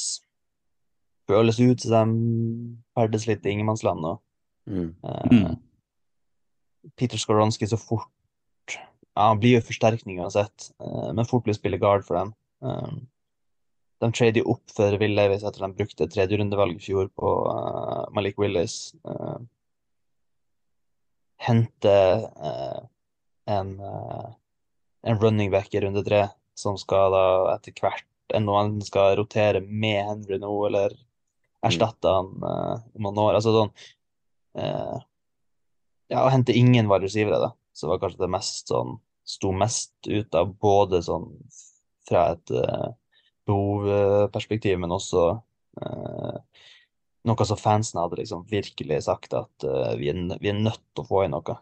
føles 1.26 1.58
ut 1.58 1.82
som 1.82 2.12
de 2.12 2.76
ferdes 2.94 3.24
litt 3.26 3.46
i 3.46 3.54
ingenmannsland 3.54 4.04
nå. 4.04 4.12
Mm. 4.70 4.92
Mm. 5.32 5.56
Peter 6.96 7.20
Skoronski 7.20 7.66
så 7.68 7.76
fort 7.76 8.08
Ja, 8.72 9.26
han 9.26 9.40
blir 9.42 9.58
jo 9.58 9.64
forsterkning 9.66 10.22
uansett, 10.22 10.70
uh, 10.78 11.10
men 11.10 11.26
fort 11.26 11.48
blir 11.48 11.58
spille 11.58 11.80
guard 11.82 12.06
for 12.06 12.20
dem. 12.20 12.32
De 14.02 14.08
trader 14.14 14.40
jo 14.40 14.54
opp 14.54 14.70
for 14.74 14.94
Will 15.00 15.16
Levis 15.18 15.42
etter 15.46 15.66
de 15.66 15.80
brukte 15.80 16.06
tredjerundevalg 16.10 16.78
i 16.78 16.82
fjor 16.82 17.10
på 17.18 17.34
Malik 18.14 18.38
Willis. 18.38 18.94
Uh, 19.02 19.42
hente 21.44 21.92
eh, 22.42 22.82
en, 23.44 23.80
eh, 23.80 24.30
en 25.04 25.20
running 25.20 25.52
back 25.52 25.74
i 25.74 25.84
runde 25.84 26.02
tre, 26.06 26.26
som 26.56 26.78
skal 26.80 27.12
da 27.12 27.24
etter 27.54 27.76
hvert 27.80 28.06
enten 28.32 28.82
skal 28.82 29.16
rotere 29.16 29.60
med 29.60 30.04
Henry 30.04 30.38
nå, 30.38 30.52
eller 30.66 30.94
erstatte 31.64 32.08
han 32.08 32.30
uh, 32.42 32.80
om 32.94 33.06
noen 33.06 33.20
år. 33.26 33.38
Altså 33.38 33.54
sånn 33.54 33.72
uh, 34.58 34.96
Ja, 36.12 36.24
å 36.24 36.32
hente 36.32 36.56
ingen 36.56 36.88
varusivere 36.90 37.40
da, 37.40 37.52
så 37.72 37.88
var 37.90 38.02
kanskje 38.02 38.24
det 38.24 38.34
mest 38.34 38.72
sånn 38.72 38.98
Sto 39.24 39.54
mest 39.56 39.94
ut 40.04 40.34
av 40.36 40.50
både 40.60 40.98
sånn 41.00 41.30
fra 42.04 42.26
et 42.34 42.50
uh, 42.52 42.90
behovperspektiv, 43.48 44.76
men 44.82 44.92
også 44.92 45.22
uh, 45.80 46.34
noe 47.24 47.46
som 47.48 47.56
fansen 47.56 48.02
hadde 48.02 48.18
liksom 48.20 48.42
virkelig 48.50 48.98
sagt 49.06 49.32
at 49.32 49.64
vi, 49.96 50.10
er, 50.12 50.18
vi 50.42 50.50
er 50.52 50.58
nødt 50.58 50.82
til 50.92 51.00
å 51.00 51.08
få 51.08 51.22
inn 51.24 51.32
noe. 51.32 51.56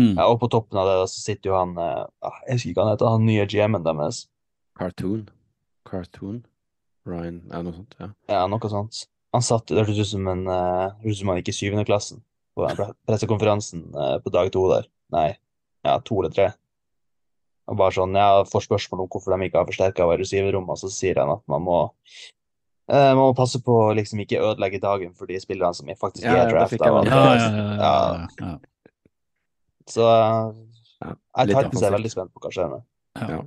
Eh, 0.00 0.06
Mm. 0.06 0.16
ja, 0.16 0.26
og 0.32 0.38
på 0.40 0.48
toppen 0.48 0.78
av 0.80 0.86
det 0.88 0.94
da, 1.02 1.06
så 1.12 1.20
sitter 1.20 1.50
jo 1.50 1.56
han 1.58 1.74
eh, 1.76 2.04
ah, 2.24 2.38
Jeg 2.46 2.56
husker 2.56 2.70
ikke 2.70 2.80
hva 2.80 2.84
han 2.86 2.94
heter, 2.94 3.10
han 3.12 3.26
nye 3.26 3.46
GM-en 3.46 3.84
deres. 3.84 4.20
Cartoon. 4.78 5.28
Cartoon. 5.84 6.38
Ryan 7.06 7.40
Ja, 7.50 7.60
noe 7.62 7.72
sånt? 7.76 7.94
Ja. 8.00 8.08
Ja, 8.30 8.46
noe 8.48 8.70
sånt. 8.72 9.02
Han 9.34 9.42
satt, 9.44 9.66
det 9.68 9.82
hørtes 9.84 10.00
ut 10.00 10.10
som 10.14 10.26
en 10.32 10.46
uh, 10.48 10.90
hørtes 11.02 11.18
ut 11.18 11.20
som 11.20 11.28
han 11.32 11.38
gikk 11.40 11.52
i 11.52 11.56
syvende 11.58 11.84
klassen 11.86 12.22
på 12.56 12.66
den 12.66 12.94
pressekonferansen 13.06 13.84
eh, 13.94 14.16
på 14.24 14.32
dag 14.34 14.48
to 14.52 14.64
der. 14.72 14.88
Nei, 15.14 15.28
ja, 15.86 15.98
to 16.02 16.18
eller 16.22 16.32
tre. 16.34 16.48
Og 17.70 17.76
bare 17.78 17.94
sånn, 17.94 18.16
Jeg 18.18 18.48
får 18.50 18.64
spørsmål 18.66 19.04
om 19.04 19.08
hvorfor 19.12 19.36
de 19.36 19.46
ikke 19.46 19.60
har 19.60 19.68
forsterka 19.68 20.08
receiverrommet, 20.18 20.70
og 20.74 20.80
så 20.82 20.90
sier 20.90 21.20
han 21.22 21.30
at 21.36 21.44
man 21.46 21.62
må 21.62 21.76
eh, 22.90 23.12
man 23.14 23.20
må 23.22 23.34
passe 23.38 23.60
på 23.62 23.76
å 23.84 23.94
liksom 23.94 24.18
ikke 24.24 24.40
ødelegge 24.42 24.80
dagen 24.82 25.14
for 25.14 25.30
de 25.30 25.38
spillerne 25.38 25.74
som 25.78 25.86
faktisk 25.94 26.24
Ja, 26.26 26.46
er 26.46 26.50
drafta. 26.50 26.90
ja, 27.06 27.22
ja, 27.38 28.26
ja. 28.40 28.56
Så 29.88 30.04
Ja, 31.00 31.14
jeg 31.46 31.54
tar 31.54 31.64
er 31.88 31.96
veldig 31.96 32.10
spent 32.12 32.32
på 32.34 32.42
hva 32.44 32.50
skjer 32.52 32.70
med. 32.74 32.82
Ja. 33.16 33.40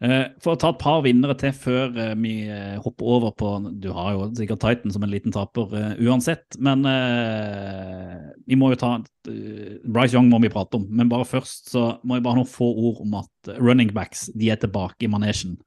Eh, 0.00 0.28
For 0.40 0.54
å 0.56 0.58
ta 0.60 0.70
et 0.72 0.78
par 0.80 1.02
vinnere 1.04 1.34
til 1.36 1.52
før 1.52 1.92
eh, 2.00 2.14
vi 2.16 2.32
eh, 2.48 2.78
hopper 2.80 3.04
over 3.04 3.34
på 3.36 3.50
Du 3.84 3.90
har 3.92 4.14
jo 4.16 4.30
sikkert 4.38 4.62
Titan 4.64 4.94
som 4.94 5.04
en 5.04 5.12
liten 5.12 5.32
taper 5.34 5.74
uansett, 6.00 6.56
men 6.58 6.86
eh, 6.88 8.30
vi 8.48 8.56
må 8.56 8.70
jo 8.72 8.78
ta 8.80 8.94
Bryce 9.28 10.16
Young 10.16 10.30
må 10.32 10.40
vi 10.40 10.48
prate 10.52 10.80
om, 10.80 10.86
men 10.88 11.10
bare 11.12 11.28
først 11.28 11.68
så 11.74 11.98
må 12.02 12.16
jeg 12.16 12.24
bare 12.24 12.40
noen 12.40 12.48
få 12.48 12.70
ord 12.88 13.02
om 13.04 13.18
at 13.20 13.52
running 13.60 13.92
backs 13.92 14.30
de 14.32 14.48
er 14.50 14.56
tilbake 14.62 15.04
i 15.04 15.10
manesjen. 15.12 15.58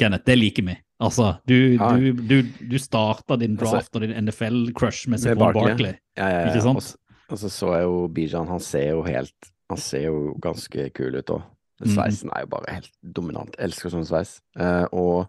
Kenneth, 0.00 0.24
det 0.24 0.38
liker 0.38 0.64
vi. 0.64 0.78
Altså, 1.02 1.34
du, 1.46 1.54
Ja. 1.76 1.92
du, 1.98 2.12
du, 2.12 2.42
du 2.70 2.78
starta 2.80 3.36
din 3.38 3.58
Altså, 3.58 3.76
draft 3.76 3.96
og 3.98 4.02
din 4.06 4.16
NFL-crush 4.24 5.08
med 5.12 5.20
Sepon 5.20 5.52
Barkley. 5.52 5.68
Barkley. 5.74 5.94
Ja, 6.16 6.28
ja, 6.32 6.40
ja. 6.40 6.48
Ikke 6.48 6.64
sant? 6.64 6.96
Og 7.30 7.38
så- 7.38 7.50
så 7.52 7.74
jeg 7.74 7.82
jo 7.84 8.08
Bijan, 8.08 8.48
han 8.48 8.60
ser 8.60 8.90
jo 8.90 9.02
helt 9.02 9.34
Han 9.70 9.76
ser 9.78 10.00
jo 10.06 10.34
ganske 10.40 10.90
kul 10.94 11.14
ut 11.16 11.26
òg. 11.26 11.42
Mhm. 11.84 11.90
Sveisen 11.94 12.30
er 12.34 12.40
jo 12.40 12.46
bare 12.46 12.72
helt 12.72 12.90
dominant. 13.02 13.54
Elsker 13.58 13.90
sånn 13.90 14.06
sveis. 14.06 14.40
Eh, 14.58 14.86
og 14.92 15.28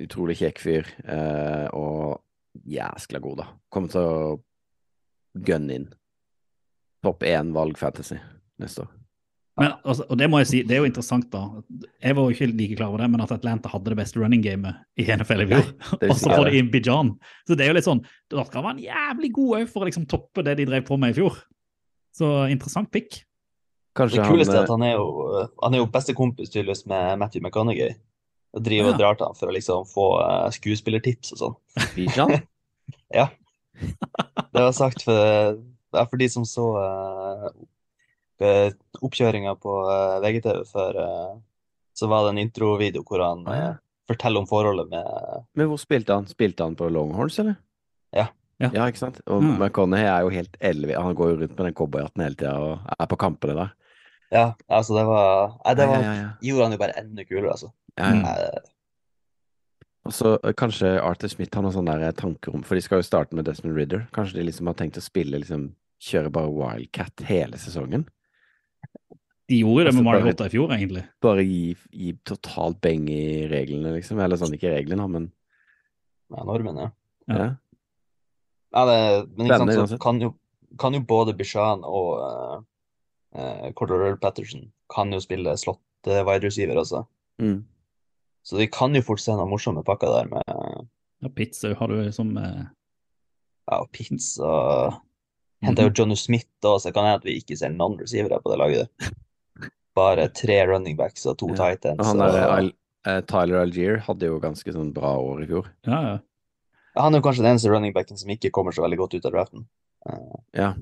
utrolig 0.00 0.36
kjekk 0.38 0.58
fyr. 0.58 0.86
Eh, 1.04 1.68
og 1.74 2.20
jæskla 2.64 3.20
god, 3.20 3.36
da. 3.38 3.46
Kommer 3.68 3.90
til 3.90 4.00
å 4.00 4.40
gunne 5.42 5.74
inn. 5.74 5.88
Topp 7.02 7.20
én 7.24 7.52
valg 7.52 7.76
Fantasy 7.76 8.16
neste 8.60 8.82
år. 8.86 8.88
Men, 9.58 9.72
altså, 9.82 10.04
og 10.06 10.18
det 10.20 10.28
må 10.30 10.38
jeg 10.38 10.48
si, 10.48 10.58
det 10.66 10.76
er 10.76 10.84
jo 10.84 10.88
interessant, 10.88 11.26
da. 11.32 11.40
Jeg 12.04 12.14
var 12.14 12.26
jo 12.26 12.34
ikke 12.34 12.46
like 12.52 12.76
klar 12.78 12.92
over 12.92 13.02
det, 13.02 13.08
men 13.10 13.22
at 13.24 13.32
Atlanta 13.34 13.70
hadde 13.72 13.90
det 13.90 13.98
beste 13.98 14.20
running 14.20 14.42
gamet 14.44 14.78
i 15.00 15.06
NFL 15.10 15.42
i 15.42 15.46
fjor. 15.50 15.70
Og 15.98 16.12
så 16.14 16.30
får 16.30 16.50
de 16.50 16.60
inn 16.60 16.68
Bijan. 16.70 17.10
Så 17.48 17.56
det 17.58 17.66
er 17.66 17.72
jo 17.72 17.78
litt 17.78 17.88
sånn 17.88 18.02
Da 18.30 18.44
skal 18.46 18.66
man 18.66 18.82
jævlig 18.82 19.32
god 19.34 19.56
òg 19.58 19.72
for 19.72 19.82
å 19.82 19.88
liksom 19.88 20.04
toppe 20.10 20.44
det 20.46 20.54
de 20.60 20.66
drev 20.68 20.84
på 20.86 20.98
med 21.00 21.14
i 21.14 21.18
fjor. 21.18 21.40
Så 22.14 22.28
interessant 22.52 22.90
pick. 22.94 23.24
Kanskje 23.98 24.20
Det 24.20 24.28
kuleste 24.30 24.54
er 24.54 24.62
at 24.62 24.70
han 24.70 24.84
er 24.86 24.94
jo, 24.94 25.08
han 25.62 25.74
er 25.74 25.82
jo 25.82 25.88
bestekompis 25.90 26.52
tydeligvis 26.52 26.84
med 26.90 27.18
Matthew 27.18 27.42
McConaughey. 27.42 27.96
Og 28.54 28.62
driver 28.64 28.92
og 28.92 29.00
drar 29.00 29.18
til 29.18 29.26
ham 29.26 29.36
for 29.36 29.50
å 29.50 29.56
liksom 29.56 29.88
få 29.90 30.06
eh, 30.22 30.46
skuespillertips 30.54 31.34
og 31.34 31.42
sånn. 31.42 31.56
Bijan? 31.96 32.36
ja. 33.18 33.26
Det 33.78 34.62
var 34.62 34.70
sagt 34.76 35.02
for, 35.06 35.58
ja, 35.94 36.06
for 36.06 36.22
de 36.22 36.30
som 36.30 36.46
så 36.48 36.68
uh, 36.78 37.50
oppkjøringa 39.02 39.54
på 39.60 39.74
uh, 39.88 40.18
VGTV 40.22 40.64
før, 40.70 40.98
eh, 41.02 41.36
så 41.98 42.08
var 42.10 42.24
det 42.26 42.30
en 42.36 42.42
introvideo 42.46 43.02
hvor 43.06 43.22
han 43.24 43.40
Ah, 43.48 43.56
ja. 43.58 43.68
eh, 43.70 43.76
forteller 44.08 44.40
om 44.40 44.46
forholdet 44.46 44.88
med 44.90 45.44
Men 45.58 45.66
hvor 45.68 45.78
spilte 45.82 46.14
han? 46.14 46.26
Spilte 46.30 46.62
han 46.64 46.76
på 46.78 46.88
Longhorns, 46.90 47.38
eller? 47.42 47.56
Ja. 48.14 48.28
Ja. 48.60 48.70
Ja, 48.74 48.86
ikke 48.90 48.98
sant? 48.98 49.20
Og 49.26 49.42
Mm. 49.42 49.58
McConney 49.58 50.02
er 50.04 50.22
jo 50.22 50.30
helt 50.30 50.56
ellevill. 50.60 51.00
Han 51.02 51.14
går 51.14 51.28
jo 51.30 51.36
rundt 51.42 51.56
med 51.58 51.66
den 51.66 51.74
cowboyhatten 51.74 52.22
hele 52.24 52.34
tida 52.34 52.56
og 52.58 52.80
er 52.98 53.06
på 53.06 53.16
kampene 53.18 53.54
der. 53.54 53.74
Ja, 54.32 54.46
altså 54.68 54.94
det 54.98 55.04
var 55.06 55.52
Nei, 55.64 55.74
det 55.74 55.86
var, 55.88 56.02
Ja, 56.02 56.14
ja, 56.14 56.14
ja. 56.22 56.30
gjorde 56.42 56.62
han 56.64 56.72
jo 56.72 56.78
bare 56.78 56.96
enda 56.98 57.24
kulere, 57.24 57.50
altså. 57.52 57.72
Ja, 57.98 58.10
ja. 58.14 58.34
Eh, 58.34 58.60
Og 60.08 60.12
så 60.12 60.38
eh, 60.42 60.52
kanskje 60.52 61.00
Arthur 61.02 61.28
Smith 61.28 61.54
har 61.54 61.62
noen 61.62 61.72
sånne 61.74 61.98
der 62.00 62.12
tankerom, 62.12 62.62
For 62.64 62.74
de 62.74 62.80
skal 62.82 62.98
jo 63.02 63.06
starte 63.06 63.34
med 63.34 63.44
Desmond 63.44 63.76
Ridder. 63.76 64.06
Kanskje 64.12 64.38
de 64.40 64.44
liksom 64.48 64.66
har 64.66 64.74
tenkt 64.74 64.96
å 64.96 65.04
spille 65.04 65.38
liksom 65.38 65.74
Kjøre 66.00 66.30
bare 66.30 66.48
Wildcat 66.50 67.20
hele 67.26 67.56
sesongen? 67.58 68.06
De 69.48 69.58
gjorde 69.62 69.84
det 69.86 69.92
Altså, 69.92 70.02
med 70.02 70.04
Mario 70.04 70.20
bare- 70.20 70.30
Hotta 70.32 70.46
i 70.46 70.52
fjor, 70.52 70.72
egentlig. 70.76 71.02
Bare 71.24 71.44
gi, 71.44 71.76
gi 71.92 72.12
totalt 72.28 72.80
beng 72.84 73.06
i 73.08 73.46
reglene, 73.48 73.94
liksom. 73.96 74.18
Eller 74.20 74.36
sånn, 74.36 74.52
ikke 74.54 74.74
reglene, 74.74 75.06
men 75.08 75.30
ja, 76.34 76.44
normen, 76.44 76.76
ja. 76.76 76.90
Ja. 77.28 77.38
ja. 77.38 77.48
Ja, 78.76 78.82
det, 78.84 79.28
men 79.38 79.46
ikke 79.48 79.58
sant, 79.72 79.90
så 79.94 79.98
kan 80.02 80.20
jo, 80.20 80.34
kan 80.78 80.92
jo 80.92 81.00
både 81.00 81.32
Bishan 81.38 81.80
og 81.88 82.18
uh, 82.20 82.58
uh, 83.34 83.70
Cordero 83.72 84.10
Patterson 84.20 84.66
kan 84.92 85.08
jo 85.16 85.20
spille 85.24 85.54
slått 85.56 85.80
uh, 86.10 86.20
wide 86.28 86.44
receiver 86.44 86.76
også. 86.76 87.06
Mm. 87.40 87.62
Så 88.44 88.58
de 88.60 88.66
kan 88.68 88.92
jo 88.94 89.00
fort 89.04 89.20
se 89.24 89.32
noen 89.32 89.48
morsomme 89.48 89.80
pakker 89.84 90.12
der 90.12 90.28
med 90.28 90.44
Ja, 91.24 91.28
Pizza 91.34 91.72
har 91.74 91.88
du 91.88 92.12
som 92.12 92.36
uh... 92.36 92.66
ja, 93.68 93.80
og 93.80 93.88
Henta 95.64 95.82
Mhm. 95.82 95.88
jo 95.88 95.94
Johnny 95.96 96.14
Smith 96.16 96.46
og 96.64 96.78
så 96.80 96.88
det 96.88 96.94
kan 96.94 97.04
hende 97.08 97.18
at 97.18 97.24
vi 97.26 97.34
ikke 97.40 97.56
ser 97.58 97.72
noen 97.74 97.96
receivere 97.98 98.38
på 98.44 98.52
det 98.52 98.58
laget. 98.60 98.88
der. 99.00 99.10
Bare 99.98 100.28
tre 100.34 100.60
running 100.70 100.96
backs 100.98 101.26
og 101.26 101.36
to 101.42 101.48
Ja. 101.52 101.58
tight 101.62 101.84
ends. 101.90 102.06
Han 102.06 102.20
han 102.22 102.30
og- 102.30 102.54
Al 102.58 102.72
eh, 103.06 103.20
Tyler 103.26 103.60
Algier 103.64 103.98
hadde 104.06 104.26
jo 104.30 104.38
ganske 104.42 104.72
sånn 104.74 104.92
bra 104.94 105.16
år 105.18 105.42
i 105.44 105.46
fjor. 105.50 105.66
Ja, 105.86 106.00
ja. 106.02 106.18
Ja, 106.96 107.02
han 107.04 107.14
er 107.14 107.20
jo 107.20 107.26
kanskje 107.28 107.44
den 107.44 107.52
eneste 107.54 107.70
running 107.70 107.92
backen 107.94 108.16
som 108.18 108.30
ikke 108.30 108.50
kommer 108.50 108.72
så 108.74 108.82
veldig 108.82 108.98
godt 108.98 109.14
ut 109.18 109.26
av 109.26 109.32
draften. 109.36 109.66
Uh, 110.08 110.38
Ja. 110.54 110.72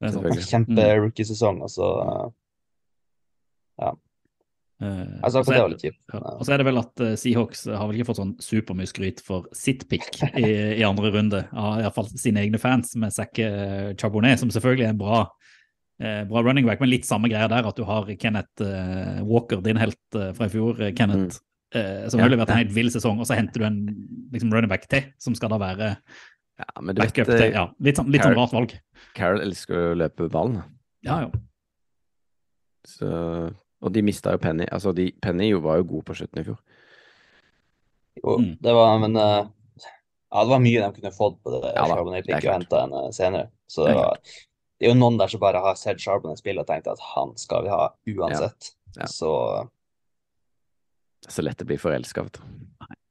Det 0.00 0.08
er. 0.08 0.12
Selvfølgelig. 0.12 0.46
Kjempe-rookiesesong, 0.52 1.56
mm. 1.58 1.62
altså. 1.62 1.86
uh, 3.80 3.92
Eh, 4.78 5.06
Altså, 5.24 5.38
og 5.40 5.46
så 5.46 5.52
det 5.52 5.56
er- 5.56 5.78
kjipt. 5.90 5.98
Ja. 6.12 6.18
Og 6.36 6.42
så 6.44 6.52
er 6.52 6.56
det 6.58 6.66
vel 6.66 6.78
at 6.78 7.00
uh, 7.00 7.14
Seahawks 7.16 7.62
har 7.64 7.86
vel 7.88 7.96
ikke 7.96 8.10
fått 8.10 8.18
sånn 8.20 8.34
supermye 8.44 8.86
skryt 8.90 9.22
for 9.24 9.46
sitt 9.56 9.86
pick 9.88 10.04
i, 10.36 10.50
i 10.76 10.84
andre 10.84 11.10
runde, 11.14 11.48
av 11.56 11.78
iallfall 11.80 12.10
sine 12.12 12.42
egne 12.44 12.60
fans, 12.60 12.94
med 13.00 13.10
Zack 13.14 13.32
Charbonnet, 13.96 14.38
som 14.38 14.50
selvfølgelig 14.52 14.84
er 14.84 14.92
en 14.92 14.98
bra, 15.00 15.22
bra 16.28 16.42
running 16.44 16.66
back, 16.68 16.80
men 16.80 16.90
litt 16.92 17.06
samme 17.08 17.28
greia 17.32 17.48
der, 17.48 17.64
at 17.66 17.76
du 17.78 17.84
har 17.88 18.04
Kenneth 18.20 18.60
eh, 18.62 19.22
Walker, 19.24 19.62
din 19.64 19.78
helt 19.80 19.96
eh, 20.18 20.32
fra 20.36 20.46
i 20.46 20.52
fjor, 20.52 20.80
eh, 20.84 20.92
Kenneth, 20.92 21.38
eh, 21.74 22.04
som 22.08 22.20
Ja, 22.20 22.26
har 22.26 22.34
levert 22.34 22.50
en 22.52 22.60
helt 22.60 22.74
vill 22.76 22.90
sesong, 22.92 23.18
og 23.22 23.26
så 23.28 23.34
henter 23.38 23.62
du 23.64 23.66
en 23.68 23.78
liksom, 24.32 24.52
running 24.52 24.68
back 24.68 24.84
til, 24.92 25.06
som 25.18 25.34
skal 25.38 25.54
da 25.54 25.58
være 25.62 25.94
ja, 26.56 26.68
men 26.80 26.94
du 26.96 27.02
vet 27.02 27.12
til 27.16 27.32
eh, 27.36 27.50
Ja, 27.52 27.66
litt 27.84 27.96
sånn, 28.00 28.08
litt 28.12 28.22
sånn 28.24 28.36
rart 28.36 28.52
valg. 28.56 28.70
Carol 29.16 29.42
elsker 29.44 29.90
å 29.92 29.96
løpe 30.00 30.28
ballen. 30.32 30.62
Ja, 31.04 31.18
ja. 31.26 31.30
Så, 32.86 33.08
og 33.82 33.92
de 33.92 34.02
mista 34.06 34.32
jo 34.36 34.40
Penny. 34.40 34.64
Altså, 34.72 34.92
de, 34.96 35.10
Penny 35.22 35.50
jo 35.50 35.60
var 35.64 35.80
jo 35.82 35.88
god 35.90 36.06
på 36.08 36.16
slutten 36.16 36.40
i 36.40 36.46
fjor. 36.46 36.60
Jo, 38.22 38.38
Mm. 38.40 38.54
det 38.64 38.72
var, 38.72 38.94
men 39.02 39.16
uh, 39.20 39.44
ja, 39.76 40.40
det 40.44 40.48
var 40.48 40.60
mye 40.64 40.80
de 40.86 41.00
kunne 41.00 41.12
fått 41.12 41.36
på 41.44 41.52
det 41.52 41.74
Ja 41.76 41.84
da, 41.90 41.98
det 42.16 42.22
er 42.32 42.40
klart. 42.40 42.72
og 42.72 42.78
en 42.80 42.94
uh, 42.96 43.10
senere. 43.12 43.50
Så 43.68 43.84
det 43.84 43.92
Det 43.92 43.98
er 43.98 44.00
var 44.00 44.16
det 44.76 44.86
er 44.86 44.92
jo 44.92 44.98
noen 44.98 45.16
der 45.20 45.30
som 45.32 45.40
bare 45.40 45.62
har 45.64 45.78
sett 45.80 46.02
Charbonnet 46.02 46.40
spille 46.42 46.60
og 46.60 46.68
tenkt 46.68 46.88
at 46.90 47.00
han 47.14 47.32
skal 47.40 47.64
vi 47.64 47.72
ha 47.72 47.84
uansett. 48.12 48.72
Ja. 48.98 49.08
Så 49.08 49.30
Det 51.24 51.30
er 51.30 51.36
så 51.38 51.44
lett 51.46 51.62
å 51.64 51.68
bli 51.68 51.78
forelska, 51.80 52.26
vet 52.26 52.40
du. 52.40 52.42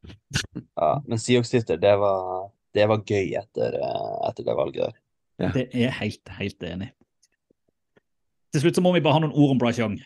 ja. 0.82 0.92
Men 1.08 1.22
Seahawks-Twitter, 1.22 1.82
det 1.82 1.96
var, 2.02 2.52
det 2.78 2.86
var 2.92 3.02
gøy 3.02 3.34
etter, 3.42 3.80
eh, 3.82 4.14
etter 4.30 4.46
det 4.46 4.58
valget 4.58 4.84
der. 4.86 5.00
Ja. 5.42 5.50
Det 5.56 5.66
er 5.74 5.96
helt, 5.98 6.36
helt 6.38 6.64
enig. 6.64 6.92
Til 8.56 8.64
slutt 8.64 8.78
så 8.78 8.84
må 8.86 8.94
vi 8.96 9.02
bare 9.04 9.18
ha 9.18 9.26
noen 9.26 9.36
ord 9.36 9.56
om 9.56 9.60
Bryce 9.60 9.82
Young. 9.82 9.98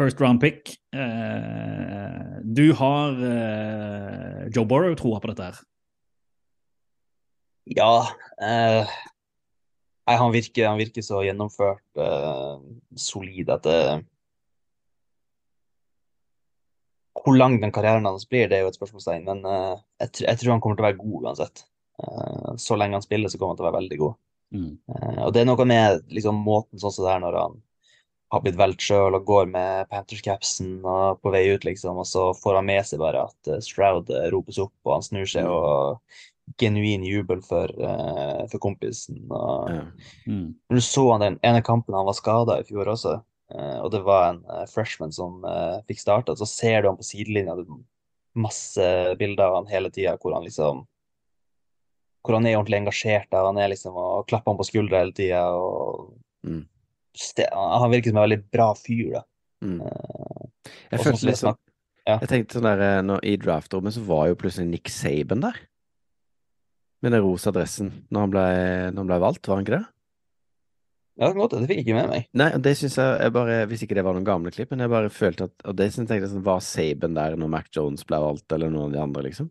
First 0.00 0.22
round 0.22 0.40
pick. 0.40 0.78
Eh, 0.94 2.38
du 2.42 2.70
har 2.78 3.18
eh, 3.28 4.46
Joe 4.54 4.64
Borrow 4.64 4.94
troa 4.96 5.20
på 5.20 5.28
dette 5.32 5.50
her. 5.50 5.58
Ja. 7.76 7.92
Eh, 8.40 8.94
nei, 10.08 10.16
han 10.18 10.32
virker, 10.34 10.68
han 10.68 10.80
virker 10.80 11.04
så 11.04 11.22
gjennomført, 11.26 11.84
uh, 12.00 12.58
solid 12.98 13.52
at 13.52 13.68
det 13.68 13.82
Hvor 17.22 17.36
lang 17.36 17.60
den 17.62 17.70
karrieren 17.70 18.08
hans 18.08 18.24
blir, 18.26 18.48
det 18.50 18.56
er 18.56 18.64
jo 18.64 18.70
et 18.72 18.76
spørsmålstegn, 18.78 19.26
men 19.28 19.44
uh, 19.46 19.76
jeg, 20.00 20.24
jeg 20.24 20.38
tror 20.40 20.56
han 20.56 20.62
kommer 20.64 20.78
til 20.78 20.82
å 20.82 20.88
være 20.88 21.02
god 21.02 21.26
uansett. 21.28 21.66
Så 22.58 22.74
lenge 22.74 22.96
han 22.96 23.04
spiller, 23.04 23.30
så 23.30 23.38
kommer 23.38 23.52
han 23.52 23.58
til 23.60 23.66
å 23.66 23.68
være 23.68 23.78
veldig 23.78 23.98
god. 24.00 24.14
Mm. 24.56 24.72
Og 25.22 25.28
det 25.32 25.42
er 25.42 25.46
noe 25.46 25.66
med 25.68 26.08
liksom, 26.10 26.40
måten 26.42 26.80
sånn 26.80 26.94
som 26.96 27.06
det 27.06 27.12
er 27.12 27.20
når 27.22 27.36
han 27.38 27.60
har 28.32 28.42
blitt 28.42 28.58
valgt 28.58 28.82
sjøl 28.82 29.14
og 29.14 29.26
går 29.28 29.50
med 29.52 29.90
Panthers-capsen 29.92 30.80
og 30.88 31.20
på 31.22 31.32
vei 31.34 31.44
ut, 31.52 31.66
liksom, 31.68 32.00
og 32.00 32.08
så 32.08 32.30
får 32.36 32.58
han 32.58 32.68
med 32.72 32.88
seg 32.88 33.02
bare 33.04 33.26
at 33.28 33.50
Stroud 33.64 34.10
ropes 34.32 34.58
opp, 34.62 34.74
og 34.88 34.94
han 34.96 35.04
snur 35.04 35.28
seg 35.28 35.48
og 35.52 36.00
genuin 36.58 37.04
jubel 37.06 37.42
for, 37.46 37.70
uh, 37.80 38.44
for 38.50 38.62
kompisen. 38.62 39.22
Og, 39.30 39.70
Ja. 39.70 39.84
Mm. 40.26 40.54
Du 40.70 40.80
så 40.80 41.04
han 41.12 41.20
den 41.20 41.38
ene 41.42 41.62
kampen 41.62 41.94
han 41.94 42.06
var 42.06 42.18
skada 42.18 42.60
i 42.60 42.66
fjor 42.66 42.90
også, 42.92 43.18
uh, 43.54 43.78
og 43.82 43.90
det 43.94 44.02
var 44.06 44.30
en 44.30 44.42
uh, 44.50 44.66
freshman 44.70 45.12
som 45.12 45.42
fikk 45.88 46.02
starta, 46.02 46.36
så 46.36 46.48
ser 46.48 46.82
du 46.82 46.88
han 46.90 46.98
på 46.98 47.06
sidelinja. 47.06 47.56
Masse 48.34 49.16
bilder 49.20 49.44
av 49.44 49.60
han 49.60 49.70
hele 49.72 49.90
tida 49.92 50.16
hvor 50.16 50.34
han 50.34 50.46
liksom 50.46 50.86
hvor 52.22 52.38
han 52.38 52.46
er 52.46 52.54
ordentlig 52.56 52.78
engasjert. 52.78 53.26
Der. 53.34 53.44
Han 53.44 53.58
er 53.58 53.72
liksom 53.72 53.96
og 53.98 54.28
klapper 54.30 54.52
han 54.52 54.60
på 54.60 54.68
skuldra 54.68 55.02
hele 55.02 55.12
tida. 55.16 55.42
Mm. 56.46 56.62
han 57.50 57.90
virker 57.90 58.10
som 58.10 58.20
en 58.20 58.26
veldig 58.28 58.40
bra 58.54 58.68
fyr. 58.78 59.18
da. 59.18 59.22
Mm. 59.62 59.82
Jeg 59.82 61.00
sånn 61.00 61.04
følte 61.04 61.28
liksom 61.28 61.58
ja. 62.02 62.16
Jeg 62.16 62.30
tenkte 62.30 62.58
sånn 62.58 62.66
der 62.66 63.04
når, 63.06 63.20
I 63.22 63.36
draftrommet 63.38 63.94
så 63.94 64.02
var 64.06 64.26
jo 64.30 64.38
plutselig 64.38 64.70
Nick 64.70 64.90
Saban 64.90 65.44
der. 65.44 65.58
Med 67.02 67.12
den 67.16 67.22
rosa 67.24 67.50
dressen 67.54 67.88
når 68.14 68.20
han 68.26 68.30
ble, 68.34 68.44
når 68.92 69.00
han 69.02 69.10
ble 69.10 69.18
valgt, 69.24 69.48
var 69.48 69.58
han 69.58 69.64
ikke 69.66 69.78
det? 69.80 69.86
Ja, 71.18 71.26
det 71.28 71.32
kan 71.34 71.40
godt. 71.42 71.54
Det 71.60 71.66
fikk 71.68 71.78
jeg 71.80 71.84
ikke 71.86 71.96
med 71.98 72.08
meg. 72.08 72.22
Nei, 72.40 72.46
og 72.56 72.62
det 72.64 72.72
syns 72.78 72.94
jeg, 72.96 73.16
jeg 73.20 73.32
bare 73.34 73.56
Hvis 73.68 73.82
ikke 73.84 73.96
det 73.98 74.04
var 74.06 74.14
noen 74.16 74.24
gamle 74.24 74.52
klipp, 74.54 74.70
men 74.72 74.80
jeg 74.80 74.92
bare 74.94 75.10
følte 75.12 75.44
at 75.50 75.66
Og 75.68 75.74
det 75.76 75.90
synes 75.92 76.08
jeg 76.14 76.24
sånn, 76.24 76.44
Var 76.46 76.62
Saban 76.64 77.18
der 77.18 77.36
når 77.36 77.50
Mac 77.52 77.68
Jones 77.74 78.06
ble 78.08 78.20
valgt, 78.22 78.46
eller 78.56 78.70
noen 78.72 78.86
av 78.88 78.94
de 78.94 79.02
andre, 79.02 79.24
liksom? 79.28 79.50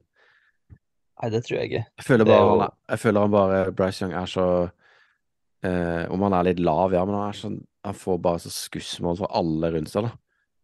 Nei, 1.22 1.30
det 1.30 1.44
tror 1.46 1.60
jeg 1.60 1.70
ikke. 1.70 1.84
Jeg 2.02 2.08
føler 2.08 2.26
er 2.26 2.32
bare 2.32 2.48
jo- 2.48 2.60
han 2.64 2.72
Jeg 2.96 3.00
føler 3.04 3.22
han 3.28 3.36
bare 3.36 3.60
Bryce 3.78 4.02
Young 4.02 4.16
er 4.24 4.32
så 4.32 4.46
eh, 5.64 6.06
Om 6.10 6.26
han 6.26 6.34
er 6.40 6.48
litt 6.50 6.64
lav, 6.66 6.96
ja, 6.98 7.04
men 7.06 7.20
han 7.20 7.30
er 7.30 7.38
sånn 7.44 7.60
Han 7.86 7.94
får 8.00 8.18
bare 8.26 8.42
så 8.42 8.50
skussmål 8.56 9.20
fra 9.22 9.30
alle 9.38 9.72
rundt 9.76 9.90
seg, 9.94 10.08
da. 10.10 10.16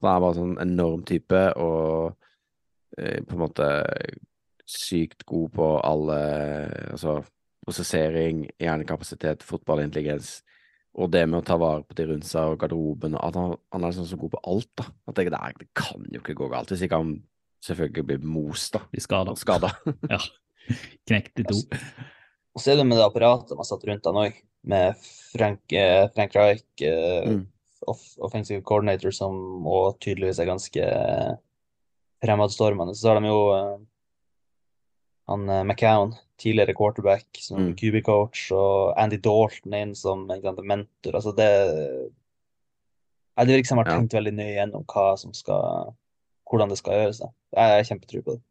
Han 0.02 0.16
er 0.16 0.24
bare 0.26 0.38
sånn 0.38 0.58
enorm 0.62 1.06
type, 1.06 1.44
og 1.58 2.16
eh, 2.98 3.22
på 3.26 3.34
en 3.38 3.42
måte 3.42 3.70
sykt 4.68 5.26
god 5.28 5.52
på 5.56 5.68
alle 5.88 6.18
Altså 6.92 7.22
prosessering, 7.68 8.46
hjernekapasitet, 8.64 9.42
fotballintelligens, 9.44 10.38
og 10.96 11.10
det 11.12 11.26
med 11.28 11.42
å 11.42 11.46
ta 11.46 11.58
vare 11.60 11.84
på 11.84 11.98
de 11.98 12.06
rundt 12.08 12.26
seg 12.26 12.54
og 12.54 12.62
garderoben, 12.62 13.18
og 13.20 13.26
at 13.28 13.36
han, 13.36 13.56
han 13.76 13.84
er 13.84 13.96
sånn 13.98 14.08
så 14.08 14.20
god 14.22 14.32
på 14.38 14.40
alt, 14.48 14.70
da. 14.80 14.86
At 15.12 15.20
jeg, 15.20 15.34
det, 15.34 15.42
er, 15.44 15.58
det 15.60 15.68
kan 15.76 16.06
jo 16.14 16.22
ikke 16.22 16.38
gå 16.40 16.48
galt, 16.54 16.72
hvis 16.72 16.86
ikke 16.88 17.00
han 17.02 17.12
selvfølgelig 17.68 18.06
blir 18.08 18.24
most, 18.24 18.72
da. 18.78 18.82
Blir 18.94 19.04
skada. 19.04 19.36
Skada. 19.40 19.74
Ja. 20.14 20.22
Knekt 21.08 21.44
i 21.44 21.46
to. 21.48 21.60
Og 22.56 22.64
så 22.64 22.72
er 22.74 22.80
det 22.80 22.88
med 22.88 22.98
det 23.00 23.06
apparatet 23.06 23.56
man 23.56 23.68
satt 23.68 23.84
rundt 23.88 24.08
han 24.10 24.22
òg, 24.24 24.40
med 24.68 25.04
Frank, 25.36 25.62
eh, 25.76 26.08
Frank 26.16 26.40
Reich, 26.40 26.66
eh, 26.84 27.28
Mm. 27.28 27.44
off 27.88 28.02
offensive 28.26 28.64
coordinator, 28.68 29.12
som 29.16 29.36
òg 29.68 30.00
tydeligvis 30.04 30.40
er 30.40 30.50
ganske 30.50 30.88
eh, 30.88 31.36
fremadstormende. 32.24 32.96
Så 32.96 33.12
har 33.12 33.20
de 33.20 33.30
jo 33.30 33.44
eh, 33.60 33.78
han 35.28 35.50
eh, 35.50 35.64
McCown, 35.64 36.14
tidligere 36.40 36.76
quarterback, 36.78 37.26
som 37.42 37.58
Mm. 37.72 37.76
QB-coach, 37.76 38.52
og 38.56 38.94
Andy 38.98 39.18
Dalton 39.18 39.74
inn 39.74 39.96
som 39.96 40.28
sant, 40.30 40.64
mentor. 40.64 41.16
Altså 41.18 41.36
det 41.36 41.50
Jeg 43.38 43.46
har 43.48 43.58
liksom 43.58 43.78
vært 43.78 43.88
Ja. 43.92 43.98
tenkt 44.00 44.14
veldig 44.14 44.34
nøye 44.34 44.56
gjennom 44.58 44.86
hva 44.86 45.18
som 45.18 45.34
skal 45.34 45.94
hvordan 46.50 46.70
det 46.70 46.78
skal 46.80 46.94
gjøres. 46.94 47.20
da. 47.20 47.28
Jeg 47.54 47.80
er 47.80 47.84
kjempetro 47.84 48.22
på 48.24 48.32
det. 48.34 48.42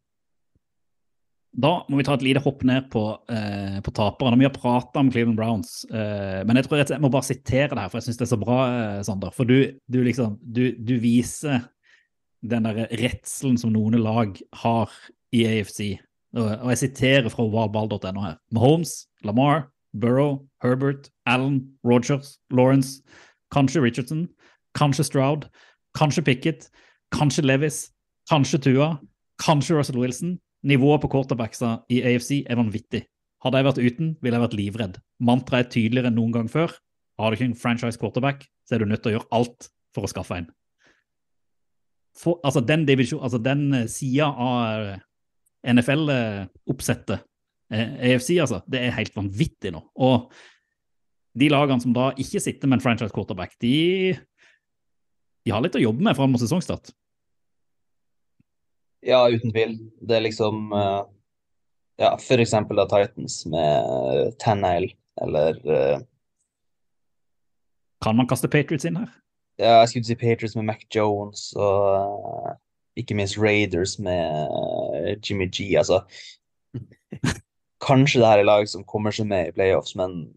Da 1.58 1.70
må 1.88 1.96
vi 1.96 2.02
ta 2.04 2.12
et 2.12 2.22
lite 2.22 2.42
hopp 2.44 2.62
ned 2.62 2.90
på, 2.90 3.18
eh, 3.30 3.80
på 3.80 3.90
taperne. 3.96 4.36
Vi 4.36 4.44
har 4.44 4.50
prata 4.52 5.00
om 5.00 5.10
Cleveland 5.10 5.38
Browns, 5.38 5.86
eh, 5.90 6.44
men 6.44 6.56
jeg 6.56 6.66
tror 6.66 6.76
jeg, 6.78 6.88
jeg 6.88 7.00
må 7.00 7.10
bare 7.10 7.22
sitere 7.24 7.70
det 7.70 7.78
her, 7.78 7.88
for 7.88 7.98
jeg 7.98 8.04
syns 8.04 8.18
det 8.18 8.26
er 8.26 8.36
så 8.36 8.40
bra, 8.44 8.58
eh, 8.98 9.02
Sander. 9.02 9.32
For 9.32 9.44
du, 9.44 9.72
du 9.90 10.04
liksom 10.04 10.38
du, 10.52 10.72
du 10.72 10.98
viser 11.00 11.68
den 12.46 12.62
der 12.68 12.86
redselen 12.92 13.56
som 13.58 13.72
noen 13.72 13.96
lag 14.02 14.36
har 14.52 14.90
i 15.32 15.46
AFC. 15.46 15.98
Og, 16.36 16.68
jeg 16.70 16.78
siterer 16.78 17.28
fra 17.32 17.46
ovalball.no 17.46 18.20
her. 18.20 18.36
Mahomes, 18.52 19.06
Lamar, 19.24 19.70
Burrow, 19.96 20.44
Herbert, 20.62 21.10
Allen, 21.26 21.62
Rogers, 21.84 22.38
Lawrence, 22.50 23.02
kanskje 23.54 23.82
Richardson, 23.82 24.26
kanskje 24.76 25.08
Stroud, 25.08 25.48
kanskje 25.96 26.24
Pickett, 26.26 26.68
kanskje 27.14 27.46
Levis, 27.46 27.86
kanskje 28.30 28.60
Tua, 28.60 28.96
kanskje 29.42 29.78
Russell 29.78 30.00
Wilson. 30.00 30.38
Nivået 30.66 31.00
på 31.00 31.08
quarterbacksa 31.12 31.76
i 31.92 32.00
AFC 32.02 32.42
er 32.42 32.58
vanvittig. 32.58 33.04
Hadde 33.44 33.60
jeg 33.60 33.66
vært 33.68 33.78
uten, 33.78 34.12
ville 34.24 34.34
jeg 34.34 34.42
vært 34.42 34.56
livredd. 34.58 35.00
Mantraet 35.22 35.68
er 35.68 35.72
tydeligere 35.72 36.10
enn 36.10 36.16
noen 36.18 36.32
gang 36.34 36.48
før. 36.50 36.72
Har 37.20 37.30
du 37.30 37.36
ikke 37.36 37.50
en 37.52 37.58
franchise 37.60 38.00
quarterback, 38.00 38.44
så 38.66 38.74
er 38.74 38.82
du 38.82 38.90
nødt 38.90 39.04
til 39.04 39.12
å 39.12 39.16
gjøre 39.16 39.30
alt 39.38 39.68
for 39.94 40.04
å 40.04 40.10
skaffe 40.10 40.40
en. 40.40 40.48
For, 42.16 42.40
altså 42.44 42.62
den, 42.64 42.86
altså 42.88 43.38
den 43.44 43.62
eh, 43.76 43.86
sida 43.92 44.30
av 44.32 44.88
eh, 44.88 45.04
NFL-oppsettet, 45.66 47.24
EFC, 47.70 48.12
AFC, 48.14 48.30
altså, 48.42 48.60
det 48.70 48.84
er 48.84 48.94
helt 48.94 49.16
vanvittig 49.16 49.72
nå. 49.74 49.80
Og 49.98 50.30
de 51.36 51.48
lagene 51.52 51.82
som 51.82 51.94
da 51.96 52.10
ikke 52.16 52.40
sitter 52.40 52.70
med 52.70 52.78
en 52.78 52.84
franchise 52.84 53.12
quarterback, 53.14 53.56
de, 53.60 54.14
de 55.44 55.52
har 55.52 55.64
litt 55.64 55.76
å 55.76 55.82
jobbe 55.82 56.06
med 56.06 56.16
fram 56.16 56.32
mot 56.32 56.42
sesongstart. 56.42 56.92
Ja, 59.06 59.26
uten 59.30 59.52
tvil. 59.54 59.76
Det 60.02 60.16
er 60.16 60.24
liksom 60.24 60.72
eh, 60.74 61.02
Ja, 62.02 62.10
for 62.20 62.42
eksempel 62.42 62.76
da 62.80 62.86
Titans 62.90 63.44
med 63.48 64.34
Tannail, 64.42 64.90
eller 65.22 65.60
uh... 65.64 66.00
Kan 68.04 68.18
man 68.18 68.28
kaste 68.28 68.50
Patriots 68.52 68.84
inn 68.84 68.98
her? 69.00 69.08
Ja, 69.56 69.78
jeg 69.80 69.88
skulle 69.88 70.08
si 70.10 70.16
Patriots 70.20 70.56
med 70.58 70.66
Mac 70.68 70.82
Jones, 70.92 71.48
og 71.56 71.86
uh, 71.96 72.50
ikke 73.00 73.16
minst 73.16 73.38
Raiders 73.40 73.96
med 73.98 74.20
eh, 74.20 74.85
Jimmy 75.22 75.48
G. 75.48 75.68
Altså 75.78 76.02
Kanskje 77.86 78.20
det 78.22 78.28
her 78.30 78.40
er 78.42 78.48
lag 78.48 78.68
som 78.70 78.84
kommer 78.88 79.14
seg 79.14 79.28
med 79.30 79.50
i 79.50 79.54
playoffs, 79.54 79.94
men 79.98 80.34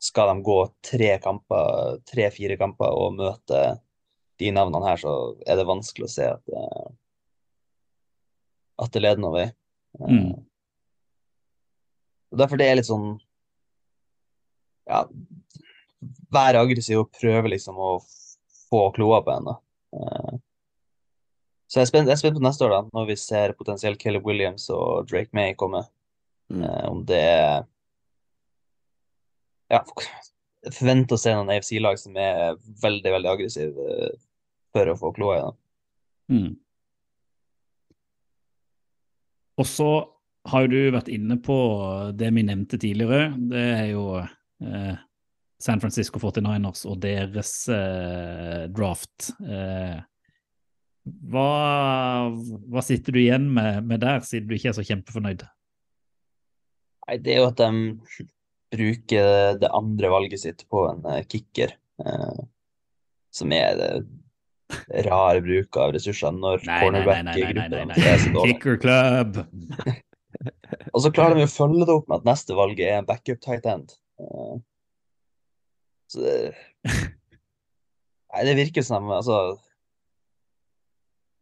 skal 0.00 0.28
de 0.30 0.44
gå 0.44 0.58
tre 0.84 1.14
kamper, 1.24 1.98
tre-fire 2.08 2.56
kamper 2.60 2.92
og 2.92 3.16
møte 3.16 3.62
de 4.40 4.50
navnene 4.52 4.84
her, 4.84 5.00
så 5.00 5.12
er 5.48 5.56
det 5.56 5.68
vanskelig 5.68 6.06
å 6.06 6.12
se 6.12 6.26
at 6.28 6.42
det, 6.52 6.64
at 8.84 8.92
det 8.92 9.02
leder 9.02 9.22
noen 9.24 9.38
vei. 9.38 9.46
Eh, 9.48 10.12
Mm. 10.12 10.32
Derfor 12.36 12.60
det 12.60 12.66
er 12.68 12.74
litt 12.76 12.88
sånn 12.88 13.14
Ja, 14.90 15.06
være 16.34 16.60
aggressiv 16.60 17.00
og 17.00 17.14
prøve 17.16 17.48
liksom 17.48 17.78
å 17.80 17.94
få 18.68 18.82
kloa 18.94 19.22
på 19.24 19.32
henne. 19.32 19.54
Så 21.66 21.80
jeg 21.80 21.86
er, 21.86 21.90
spent, 21.90 22.06
jeg 22.06 22.14
er 22.14 22.20
spent 22.20 22.36
på 22.38 22.44
neste 22.44 22.66
år, 22.66 22.72
da, 22.76 22.82
når 22.94 23.08
vi 23.08 23.16
ser 23.18 23.54
potensielt 23.58 23.98
Caleb 23.98 24.26
Williams 24.26 24.68
og 24.70 25.08
Drake 25.10 25.34
May 25.34 25.54
komme. 25.58 25.82
Mm. 26.52 26.62
Eh, 26.62 26.84
om 26.86 27.00
det 27.06 27.24
Ja, 29.66 29.80
jeg 30.62 30.74
forventer 30.76 31.16
å 31.16 31.18
se 31.18 31.32
noen 31.34 31.50
AFC-lag 31.56 31.98
som 31.98 32.14
er 32.22 32.54
veldig, 32.82 33.10
veldig 33.16 33.32
aggressive 33.32 33.88
eh, 33.96 34.14
for 34.74 34.92
å 34.92 34.98
få 35.00 35.10
kloa 35.16 35.40
i. 35.40 35.48
Mm. 36.36 36.52
Og 39.56 39.66
så 39.66 39.90
har 40.46 40.70
du 40.70 40.78
vært 40.94 41.10
inne 41.10 41.40
på 41.42 41.56
det 42.14 42.30
vi 42.36 42.46
nevnte 42.46 42.78
tidligere. 42.78 43.32
Det 43.50 43.68
er 43.72 43.86
jo 43.90 44.20
eh, 44.20 44.94
San 45.58 45.82
Francisco 45.82 46.22
49ers 46.22 46.84
og 46.86 47.00
deres 47.02 47.54
draft. 48.70 49.32
Eh, 49.42 49.96
hva, 51.06 52.30
hva 52.66 52.82
sitter 52.82 53.14
du 53.14 53.20
igjen 53.20 53.46
med, 53.54 53.84
med 53.86 54.02
der, 54.02 54.24
siden 54.26 54.48
du 54.48 54.56
ikke 54.56 54.72
er 54.72 54.78
så 54.78 54.84
kjempefornøyd? 54.86 55.44
Nei, 57.06 57.18
det 57.22 57.36
er 57.36 57.42
jo 57.44 57.50
at 57.52 57.60
de 57.60 58.26
bruker 58.74 59.58
det 59.62 59.70
andre 59.70 60.10
valget 60.10 60.42
sitt 60.42 60.64
på 60.72 60.88
en 60.90 61.04
eh, 61.12 61.22
kicker, 61.30 61.76
eh, 62.02 62.40
som 63.34 63.54
er 63.54 63.78
det 63.78 63.90
rare 65.06 65.42
bruk 65.44 65.78
av 65.78 65.92
ressurser 65.94 66.34
når 66.34 66.64
nei, 66.66 66.80
cornerback-gruppa 66.82 67.84
nei, 67.92 68.00
er 68.02 68.18
så 68.24 68.32
dårlig. 68.34 68.56
Kicker 68.56 68.80
club! 68.82 69.38
Og 70.92 71.04
så 71.04 71.12
klarer 71.14 71.38
de 71.38 71.46
å 71.46 71.50
følge 71.50 71.86
det 71.86 71.94
opp 71.94 72.08
med 72.10 72.18
at 72.18 72.26
neste 72.26 72.56
valg 72.58 72.80
er 72.82 72.98
en 72.98 73.06
backup 73.06 73.38
tight 73.44 73.68
end. 73.70 73.94
Eh, 74.18 74.56
Så 76.10 76.24
det 76.24 76.34
Nei, 78.36 78.42
det 78.44 78.56
virker 78.58 78.84
som 78.84 79.06
altså 79.14 79.56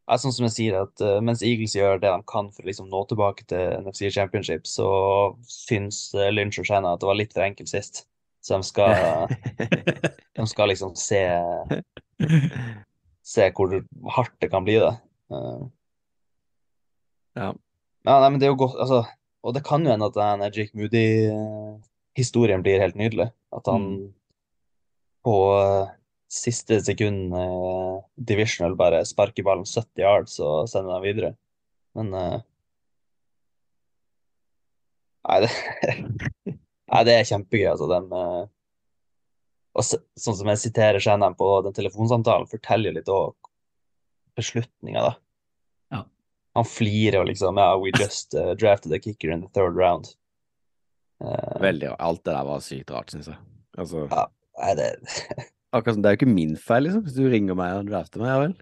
ja, 0.04 0.18
Sånn 0.20 0.34
som 0.36 0.44
jeg 0.48 0.54
sier, 0.56 0.80
at 0.84 1.00
uh, 1.04 1.20
mens 1.24 1.42
Eagles 1.46 1.76
gjør 1.76 2.00
det 2.02 2.10
de 2.10 2.26
kan 2.28 2.50
for 2.52 2.64
å 2.64 2.68
liksom 2.68 2.90
nå 2.92 3.04
tilbake 3.08 3.46
til 3.48 3.84
NFC 3.84 4.10
Championship, 4.12 4.66
så 4.68 4.88
syns 5.48 6.06
uh, 6.16 6.28
Lynch 6.32 6.60
og 6.60 6.68
Shanna 6.68 6.94
at 6.94 7.00
det 7.02 7.08
var 7.08 7.18
litt 7.20 7.32
for 7.36 7.46
enkelt 7.46 7.72
sist. 7.72 8.04
Så 8.44 8.58
de 8.58 8.68
skal, 8.68 9.30
de 10.36 10.46
skal 10.50 10.68
liksom 10.68 10.92
se 11.00 11.22
Se 13.24 13.46
hvor 13.56 13.72
hardt 14.12 14.34
det 14.44 14.50
kan 14.52 14.66
bli, 14.66 14.76
da. 14.82 14.90
Eh, 15.32 15.62
Ja. 17.34 17.46
Ja, 18.04 18.18
nei, 18.20 18.28
men 18.28 18.36
det 18.36 18.46
er 18.46 18.50
jo 18.52 18.58
godt, 18.60 18.76
altså, 18.84 18.98
og 19.40 19.54
det 19.56 19.62
kan 19.64 19.82
jo 19.82 19.90
hende 19.90 20.06
at 20.10 20.18
den 20.18 20.42
Jake 20.52 20.76
Moody-historien 20.76 22.62
blir 22.62 22.82
helt 22.82 22.98
nydelig. 23.00 23.30
At 23.48 23.64
han 23.72 23.86
på 25.24 25.34
eh, 25.56 25.88
siste 26.34 26.80
sekund 26.84 27.34
eh, 27.38 27.94
divisional 28.30 28.74
bare 28.78 29.04
sparker 29.06 29.46
ballen 29.46 29.66
70 29.68 30.02
yards 30.02 30.38
og 30.42 30.68
sender 30.70 30.96
den 30.96 31.04
videre. 31.06 31.32
Men 31.98 32.10
eh, 32.18 32.40
Nei, 35.24 35.38
det, 35.40 35.50
nei, 36.92 37.02
det 37.08 37.12
er 37.16 37.28
kjempegøy, 37.30 37.68
altså. 37.70 37.86
Den, 37.88 38.10
eh, 38.12 38.42
og 39.74 39.86
så, 39.88 39.98
sånn 40.20 40.36
som 40.36 40.50
jeg 40.52 40.60
siterer 40.66 41.00
Shannon 41.00 41.36
på 41.38 41.48
den 41.64 41.72
telefonsamtalen, 41.76 42.50
forteller 42.50 42.92
litt 42.94 43.08
òg 43.08 43.32
beslutninga, 44.36 45.06
da. 45.06 45.14
Ja. 45.94 46.02
Han 46.58 46.68
flirer 46.68 47.22
og 47.22 47.30
liksom 47.30 47.56
Ja, 47.62 47.70
we 47.80 47.94
just 47.96 48.34
uh, 48.36 48.52
drafted 48.58 48.92
a 48.92 49.00
kicker 49.00 49.32
in 49.32 49.40
the 49.46 49.50
third 49.56 49.78
round. 49.80 50.12
Eh, 51.24 51.56
Veldig. 51.62 51.94
Alt 51.98 52.24
det 52.26 52.34
der 52.34 52.44
var 52.50 52.60
sykt 52.66 52.92
rart, 52.92 53.14
syns 53.14 53.30
jeg. 53.32 53.40
Altså, 53.78 54.04
Ja. 54.12 54.26
nei, 54.60 54.74
det 54.78 54.90
akkurat 55.74 55.98
som 55.98 56.04
Det 56.04 56.10
er 56.10 56.16
jo 56.16 56.20
ikke 56.22 56.30
min 56.30 56.54
feil, 56.60 56.86
liksom. 56.86 57.02
Hvis 57.04 57.18
du 57.18 57.26
ringer 57.30 57.58
meg 57.58 57.74
og 57.80 57.90
drafter 57.90 58.22
meg, 58.22 58.30
ja 58.32 58.38
vel. 58.44 58.56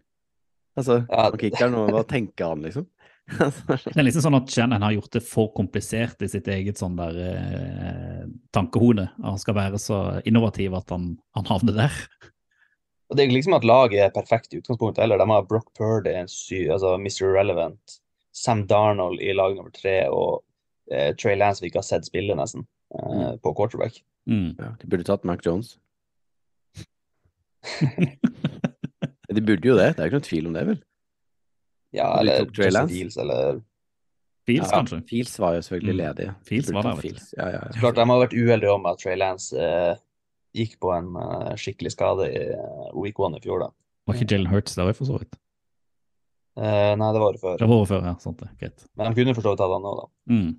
Altså, 0.80 0.98
Ja, 1.04 1.28
man 1.28 1.40
kicker 1.40 1.72
noe, 1.72 1.92
hva 1.92 2.02
tenker 2.08 2.52
han, 2.52 2.64
liksom? 2.64 2.88
Det 3.32 3.94
er 3.94 4.04
liksom 4.04 4.24
sånn 4.24 4.36
at 4.36 4.50
Shannon 4.50 4.82
har 4.82 4.94
gjort 4.96 5.14
det 5.14 5.22
for 5.24 5.52
komplisert 5.54 6.24
i 6.24 6.28
sitt 6.28 6.48
eget 6.50 6.80
sånn 6.80 6.96
der 6.98 7.18
eh, 7.22 8.24
tankehode. 8.56 9.06
Han 9.22 9.40
skal 9.40 9.56
være 9.56 9.80
så 9.80 9.98
innovativ 10.28 10.74
at 10.76 10.90
han, 10.92 11.12
han 11.38 11.48
havner 11.48 11.76
der. 11.84 11.98
Og 13.08 13.16
det 13.16 13.22
er 13.22 13.28
ikke 13.28 13.38
liksom 13.38 13.58
at 13.58 13.68
laget 13.68 14.00
er 14.00 14.14
perfekt 14.14 14.54
i 14.54 14.62
utgangspunktet 14.62 15.04
heller. 15.04 15.20
De 15.20 15.28
har 15.28 15.48
Brock 15.48 15.68
Purdy, 15.78 16.14
en 16.16 16.30
sy, 16.32 16.64
altså 16.72 16.94
Mr. 16.96 17.26
Irrelevant, 17.28 17.98
Sam 18.32 18.64
Darnold 18.66 19.20
i 19.20 19.34
lag 19.36 19.54
nummer 19.56 19.72
tre 19.76 19.98
og 20.08 20.40
eh, 20.90 21.12
Trey 21.20 21.36
Lance 21.36 21.60
vi 21.60 21.68
ikke 21.68 21.82
har 21.82 21.88
sett 21.88 22.08
spille, 22.08 22.36
nesten, 22.38 22.64
eh, 22.96 23.34
på 23.44 23.52
quarterback. 23.58 24.00
Mm. 24.24 24.54
Ja, 24.56 24.72
de 24.80 24.88
burde 24.88 25.06
tatt 25.08 25.28
Mac 25.28 25.44
Jones. 25.44 25.76
De 29.32 29.40
burde 29.40 29.64
jo 29.68 29.76
det, 29.78 29.90
det 29.96 30.02
er 30.02 30.08
ikke 30.10 30.18
noen 30.18 30.26
tvil 30.28 30.48
om 30.50 30.56
det, 30.56 30.62
vel? 30.68 30.80
Ja, 31.96 32.08
eller 32.20 32.42
Justin? 32.52 32.88
Fields, 32.90 33.16
eller 33.20 33.60
Fields, 34.48 34.68
Ja, 34.72 34.78
kanskje. 34.80 34.98
Fields 35.08 35.38
var 35.40 35.54
jo 35.56 35.60
selvfølgelig 35.64 35.94
Mm. 35.94 36.00
ledig. 36.02 36.26
Fields 36.48 36.68
De 36.68 36.74
var 36.74 36.82
der. 36.88 36.96
Fields. 37.00 37.28
Ja, 37.38 37.46
ja, 37.54 37.60
ja. 37.62 37.72
Klart 37.80 37.96
de 38.00 38.04
har 38.10 38.20
vært 38.24 38.34
uheldige 38.36 38.72
om 38.74 38.86
at 38.90 38.98
Trey 39.00 39.16
Lance 39.16 39.56
eh, 39.56 39.94
gikk 40.58 40.74
på 40.82 40.90
en 40.96 41.12
eh, 41.16 41.52
skikkelig 41.56 41.92
skade 41.94 42.26
i 42.28 42.42
eh, 42.56 42.88
week 42.98 43.20
one 43.22 43.38
i 43.38 43.44
fjor, 43.44 43.60
da. 43.64 43.70
Var 44.10 44.18
ikke 44.18 44.30
Jalen 44.34 44.50
Hurts 44.50 44.74
der, 44.76 44.92
for 44.98 45.04
så 45.08 45.20
vidt. 45.22 45.38
Eh, 46.58 46.92
nei, 46.98 47.12
det 47.14 47.20
var 47.22 47.28
året 47.30 47.40
før. 47.40 47.56
Det 47.62 47.68
var 47.70 47.76
året 47.80 47.88
før, 47.94 48.02
ja. 48.10 48.14
Sant 48.20 48.40
det. 48.42 48.50
Greit. 48.60 48.84
Men 48.98 49.12
de 49.14 49.22
kunne 49.22 49.34
for 49.38 49.46
så 49.46 49.54
vidt 49.54 49.62
hatt 49.64 49.76
han 49.78 49.86
nå, 49.86 49.92
da. 50.00 50.06
Mm. 50.28 50.52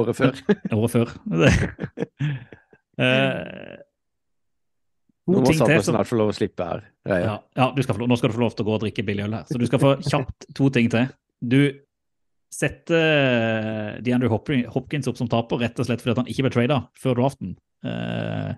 Året 0.00 0.16
før. 0.16 0.32
Året 0.78 0.94
før. 0.94 1.16
Eh, 2.94 3.76
Nå 5.26 5.40
må 5.40 5.54
som- 5.56 5.66
snart 5.66 6.06
få 6.06 6.18
lov 6.20 6.28
å 6.32 6.36
slippe 6.36 6.64
her. 6.68 6.82
Ja, 7.06 7.38
ja 7.56 7.70
du 7.72 7.82
skal 7.82 7.94
få, 7.94 8.00
lov- 8.02 8.08
nå 8.10 8.16
skal 8.18 8.28
du 8.30 8.34
få 8.36 8.40
lov 8.44 8.54
til 8.56 8.64
å 8.64 8.68
gå 8.68 8.74
og 8.74 8.80
drikke 8.82 9.04
billig 9.06 9.24
øl 9.24 9.32
her. 9.38 9.44
Så 9.48 9.58
du 9.58 9.64
skal 9.66 9.78
få 9.80 9.94
kjapt 10.04 10.54
to 10.54 10.68
ting 10.70 10.90
til. 10.90 11.08
Du 11.40 11.80
setter 12.52 14.00
DeAndre 14.04 14.28
Hopkins 14.68 15.08
opp 15.08 15.16
som 15.16 15.26
taper 15.28 15.58
rett 15.64 15.78
og 15.80 15.86
slett 15.86 16.00
fordi 16.04 16.10
at 16.12 16.20
han 16.22 16.26
ikke 16.30 16.44
ble 16.44 16.50
trada 16.54 16.88
før 17.00 17.14
draften. 17.22 17.56
Eh, 17.84 18.54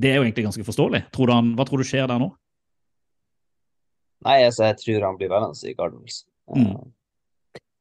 det 0.00 0.10
er 0.10 0.16
jo 0.16 0.24
egentlig 0.24 0.46
ganske 0.48 0.64
forståelig. 0.64 1.04
Tror 1.12 1.26
du 1.26 1.32
han, 1.32 1.54
hva 1.54 1.66
tror 1.68 1.78
du 1.78 1.84
skjer 1.84 2.08
der 2.08 2.18
nå? 2.18 2.32
Nei, 4.26 4.38
altså, 4.48 4.64
jeg 4.72 4.78
tror 4.80 5.04
han 5.06 5.18
blir 5.20 5.28
værende 5.30 5.68
i 5.68 5.74
Cardinals. 5.74 6.24
Eh, 6.48 6.56
Mm. 6.56 6.92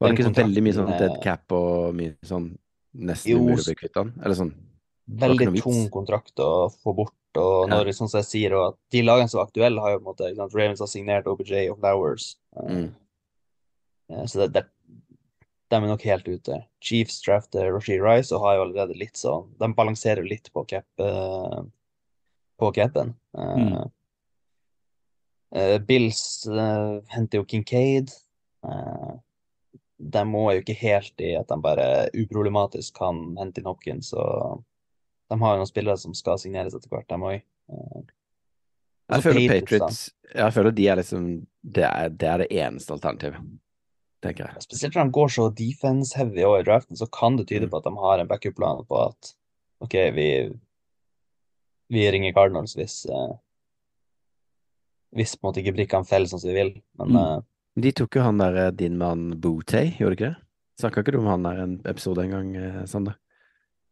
Var 0.01 0.09
det 0.09 0.17
ikke 0.17 0.25
sånn 0.27 0.35
veldig 0.43 0.61
mye 0.65 0.73
sånn 0.75 0.87
dead 0.99 1.11
eh, 1.11 1.19
cap 1.23 1.51
og 1.55 1.93
mye 1.95 2.15
sånn 2.27 2.57
nesten 2.99 3.37
umulig 3.37 3.61
å 3.61 3.65
bli 3.69 3.75
kvitt 3.79 3.95
han? 3.95 4.09
Eller 4.21 4.35
sånn 4.35 4.53
veldig 5.07 5.61
tung 5.63 5.89
kontrakt 5.93 6.35
å 6.43 6.67
få 6.83 6.93
bort. 6.97 7.13
Og 7.37 7.69
Ja. 7.69 7.83
sånn 7.91 8.09
som 8.09 8.19
jeg 8.21 8.25
sier, 8.25 8.53
og 8.55 8.77
de 8.91 9.01
lagene 9.01 9.29
som 9.29 9.39
er 9.41 9.45
aktuelle, 9.47 9.81
har 9.81 9.91
jo 9.91 9.99
på 9.99 10.05
en 10.07 10.15
måte 10.15 10.35
sant, 10.35 10.53
Ravens 10.53 10.79
har 10.79 10.87
signert 10.87 11.25
OBJ 11.27 11.69
og 11.71 11.79
Flowers. 11.79 12.35
Eh, 12.57 12.69
Mm. 12.69 12.95
eh, 14.11 14.25
Så 14.25 14.39
det, 14.39 14.53
det, 14.53 14.65
de 15.69 15.75
er 15.75 15.87
nok 15.87 16.01
helt 16.01 16.27
ute. 16.27 16.65
Chiefs 16.81 17.21
drafter 17.21 17.71
Rashid 17.73 18.01
Rice 18.01 18.31
og 18.31 18.41
har 18.41 18.55
jo 18.55 18.61
allerede 18.65 18.97
litt 18.97 19.15
sånn 19.17 19.49
De 19.57 19.67
balanserer 19.73 20.23
litt 20.27 20.51
på 20.53 20.65
cap 20.67 20.85
eh, 20.99 21.63
på 22.59 22.73
capen. 22.73 23.15
Mm. 23.35 23.91
Uh, 25.55 25.77
Bills 25.79 26.47
uh, 26.47 26.99
henter 27.07 27.39
jo 27.39 27.45
Kincaid. 27.45 28.11
Uh, 28.63 29.17
de 29.99 30.23
må 30.27 30.53
jo 30.53 30.61
ikke 30.61 30.75
helt 30.75 31.21
i 31.23 31.33
at 31.39 31.47
de 31.47 31.57
bare 31.61 32.09
uproblematisk 32.13 32.93
kan 32.97 33.35
hente 33.39 33.59
inn 33.61 33.65
Hopkins. 33.69 34.13
Og 34.13 34.63
de 35.31 35.39
har 35.41 35.55
jo 35.55 35.61
noen 35.63 35.69
spillere 35.69 35.97
som 35.97 36.13
skal 36.13 36.37
signeres 36.37 36.75
etter 36.77 36.89
hvert, 36.91 37.07
dem 37.09 37.23
òg. 37.25 37.41
Jeg 39.09 39.21
føler 39.21 39.47
Patriots 39.49 40.11
Jeg 40.33 40.53
føler 40.53 40.71
de 40.73 40.87
er 40.89 40.95
liksom 40.97 41.25
Det 41.61 41.83
er 41.85 42.09
det, 42.09 42.27
er 42.29 42.37
det 42.43 42.47
eneste 42.51 42.93
alternativet, 42.93 43.39
tenker 44.21 44.45
jeg. 44.47 44.61
Spesielt 44.65 44.95
når 44.97 45.05
de 45.09 45.15
går 45.17 45.29
så 45.33 45.47
defense-heavy 45.53 46.43
også 46.45 46.59
i 46.61 46.67
draften, 46.69 46.97
så 46.97 47.07
kan 47.13 47.37
det 47.37 47.47
tyde 47.47 47.65
Mm. 47.65 47.71
på 47.71 47.77
at 47.77 47.83
de 47.89 47.95
har 47.97 48.19
en 48.19 48.27
backup-plan 48.27 48.85
på 48.85 49.01
at 49.09 49.33
OK, 49.81 49.93
vi, 50.15 50.27
vi 51.89 52.05
ringer 52.11 52.33
Cardinals 52.33 52.75
hvis 52.77 53.05
eh, 53.09 53.33
hvis 55.15 55.35
på 55.37 55.45
en 55.45 55.49
måte 55.51 55.61
ikke 55.63 55.75
brikkene 55.77 56.07
faller 56.07 56.27
sånn 56.27 56.41
som 56.41 56.49
vi 56.51 56.55
vil. 56.57 56.71
Men 56.99 57.07
Mm. 57.09 57.17
eh, 57.17 57.41
De 57.81 57.91
tok 57.91 58.15
jo 58.15 58.21
han 58.23 58.37
der 58.37 58.55
eh, 58.67 58.71
din 58.71 58.97
mann 58.97 59.39
Bootay, 59.41 59.91
gjorde 59.99 60.15
de 60.15 60.23
ikke 60.23 60.33
det? 60.33 60.41
Snakka 60.79 61.01
ikke 61.03 61.11
du 61.11 61.19
om 61.19 61.27
han 61.27 61.43
der 61.43 61.61
en 61.63 61.81
episode 61.85 62.19
en 62.23 62.31
gang, 62.31 62.55
eh, 62.55 62.85
Sander? 62.85 63.15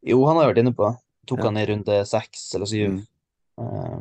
jo, 0.05 0.25
han 0.25 0.35
har 0.35 0.43
jeg 0.47 0.55
vært 0.55 0.59
inne 0.65 0.73
på. 0.75 0.89
Tok 1.27 1.39
Ja. 1.39 1.45
han 1.45 1.57
i 1.57 1.65
runde 1.65 2.05
seks 2.05 2.55
eller 2.55 2.69
syv. 2.69 2.89
Mm. 2.89 3.03
Uh, 3.59 3.99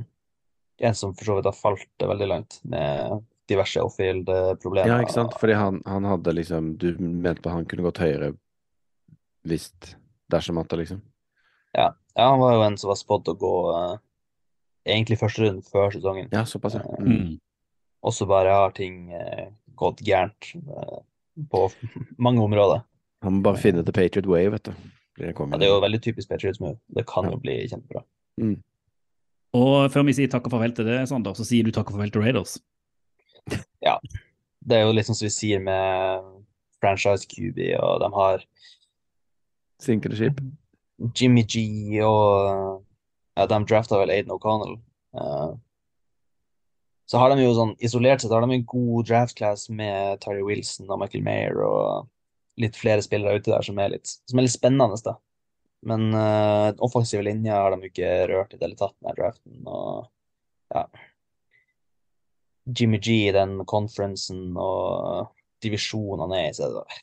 en 0.82 0.94
som 0.94 1.14
for 1.14 1.24
så 1.24 1.36
vidt 1.36 1.46
har 1.46 1.54
falt 1.54 2.02
veldig 2.02 2.28
langt 2.28 2.58
med 2.62 3.22
diverse 3.48 3.82
off-field-problemer. 3.82 4.88
Ja, 4.88 5.00
ikke 5.02 5.14
sant? 5.14 5.34
Fordi 5.40 5.54
han, 5.58 5.82
han 5.86 6.06
hadde 6.08 6.34
liksom 6.34 6.76
Du 6.80 6.96
mente 6.98 7.50
han 7.52 7.66
kunne 7.68 7.86
gått 7.86 8.02
høyere 8.02 8.32
hvis 9.42 9.72
dersom 10.30 10.60
at 10.62 10.70
det 10.70 10.84
liksom 10.84 11.00
Ja, 11.74 11.92
han 12.16 12.38
var 12.38 12.54
jo 12.54 12.64
en 12.66 12.76
som 12.78 12.92
var 12.92 12.98
spådd 13.00 13.32
å 13.32 13.38
gå 13.38 13.54
uh, 13.74 13.96
egentlig 14.84 15.18
første 15.20 15.42
runde 15.46 15.64
før 15.64 15.90
sesongen. 15.94 16.28
Ja, 16.34 16.44
såpass, 16.46 16.76
ja. 16.76 16.84
Mm. 17.00 17.12
Mm. 17.12 17.32
Og 18.02 18.14
så 18.14 18.26
bare 18.28 18.52
har 18.52 18.74
ting 18.76 19.06
uh, 19.14 19.48
gått 19.78 20.02
gærent 20.04 20.52
uh, 20.68 21.00
på 21.50 21.68
mange 22.26 22.44
områder. 22.44 22.84
Han 23.24 23.38
må 23.38 23.46
bare 23.46 23.62
finne 23.62 23.84
the 23.86 23.94
Patriot 23.94 24.28
way, 24.28 24.50
vet 24.52 24.68
du. 24.68 24.74
Det, 25.18 25.32
Ja, 25.36 25.58
det 25.58 25.66
er 25.66 25.72
jo 25.74 25.80
veldig 25.84 26.00
typisk 26.02 26.30
Patriots 26.30 26.60
move. 26.60 26.78
Det 26.88 27.04
kan 27.08 27.28
jo 27.28 27.38
bli 27.40 27.58
kjempebra. 27.68 28.04
Og 29.52 29.92
før 29.92 30.06
vi 30.08 30.14
sier 30.16 30.30
takk 30.32 30.46
og 30.48 30.54
farvel 30.54 30.72
til 30.76 30.88
det, 30.88 31.02
Sander, 31.10 31.34
så 31.36 31.44
sier 31.44 31.66
du 31.66 31.72
takk 31.74 31.90
og 31.90 31.98
farvel 31.98 32.14
til 32.14 32.24
Raiders. 32.24 32.58
Ja. 33.82 33.96
Det 34.62 34.76
er 34.78 34.84
jo 34.86 35.02
sånn 35.02 35.16
som 35.18 35.26
vi 35.26 35.34
sier 35.34 35.62
med 35.62 36.26
franchise 36.78 37.26
QB, 37.26 37.58
og 37.82 37.96
de 37.98 38.10
har 38.14 38.44
Sinker 39.82 40.14
skip. 40.14 40.38
Jimmy 41.18 41.42
G 41.42 41.64
og 42.06 42.84
ja, 43.34 43.46
de 43.50 43.58
drafta 43.66 43.98
vel 43.98 44.12
Aiden 44.14 44.30
O'Connell. 44.30 44.76
Uh, 45.18 45.58
så 47.10 47.18
har 47.18 47.32
de 47.32 47.42
jo 47.42 47.52
sånn 47.56 47.74
isolert 47.84 48.22
sett 48.22 48.32
har 48.32 48.44
de 48.44 48.54
en 48.54 48.68
god 48.68 49.08
draft 49.08 49.36
class 49.36 49.66
med 49.68 50.22
Terry 50.22 50.44
Wilson 50.46 50.88
og 50.88 51.02
Michael 51.02 51.26
Mayer 51.26 51.58
og 51.66 52.06
litt 52.60 52.76
flere 52.76 53.04
spillere 53.04 53.40
ute 53.40 53.52
der 53.52 53.64
som 53.64 53.78
er 53.80 53.94
litt, 53.94 54.10
som 54.28 54.40
er 54.40 54.46
litt 54.46 54.54
spennende, 54.54 54.98
da. 55.04 55.16
Men 55.88 56.12
uh, 56.14 56.70
offensive 56.84 57.24
linjer 57.26 57.56
har 57.58 57.74
de 57.74 57.88
ikke 57.88 58.10
rørt 58.30 58.52
i 58.54 58.58
det 58.58 58.68
hele 58.68 58.78
tatt 58.78 58.94
med 59.02 59.16
draften. 59.18 59.62
Og 59.66 60.06
ja 60.72 60.86
Jimmy 62.78 63.00
G 63.02 63.16
i 63.26 63.32
den 63.34 63.56
konferansen 63.66 64.52
og 64.54 65.32
divisjonene 65.64 66.38
er 66.38 66.52
i, 66.52 66.54
så 66.56 66.70
det 66.70 67.00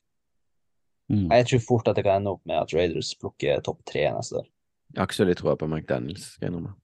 Mm. 1.10 1.26
Jeg 1.32 1.46
tror 1.50 1.62
fort 1.66 1.88
at 1.90 1.98
det 1.98 2.04
kan 2.06 2.20
ende 2.20 2.36
opp 2.36 2.44
med 2.46 2.60
at 2.60 2.74
Raiders 2.74 3.16
plukker 3.18 3.64
topp 3.66 3.80
tre 3.90 4.04
neste 4.14 4.44
år. 4.44 4.48
Jeg 4.94 5.02
har 5.02 5.08
ikke 5.08 5.18
så 5.18 5.26
litt 5.26 5.40
troa 5.42 5.56
på 5.58 5.66
McDaniels. 5.66 6.36
Skal 6.36 6.46
jeg 6.46 6.54
innrømme. 6.54 6.76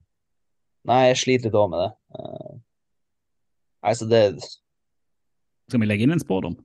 Nei, 0.89 1.01
jeg 1.11 1.19
sliter 1.21 1.45
litt 1.45 1.57
òg 1.57 1.67
med 1.69 1.83
det. 1.83 1.91
Uh, 2.17 2.55
altså, 3.85 4.07
det 4.09 4.23
Skal 5.69 5.81
vi 5.83 5.89
legge 5.89 6.07
inn 6.07 6.15
en 6.15 6.23
spådom? 6.23 6.57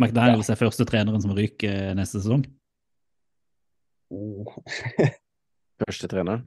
McDaniels 0.00 0.48
er 0.50 0.58
første 0.58 0.86
treneren 0.88 1.22
som 1.22 1.34
ryker 1.36 1.92
neste 1.98 2.22
sesong. 2.22 2.46
oh. 4.10 4.56
Første 5.80 6.08
treneren. 6.12 6.42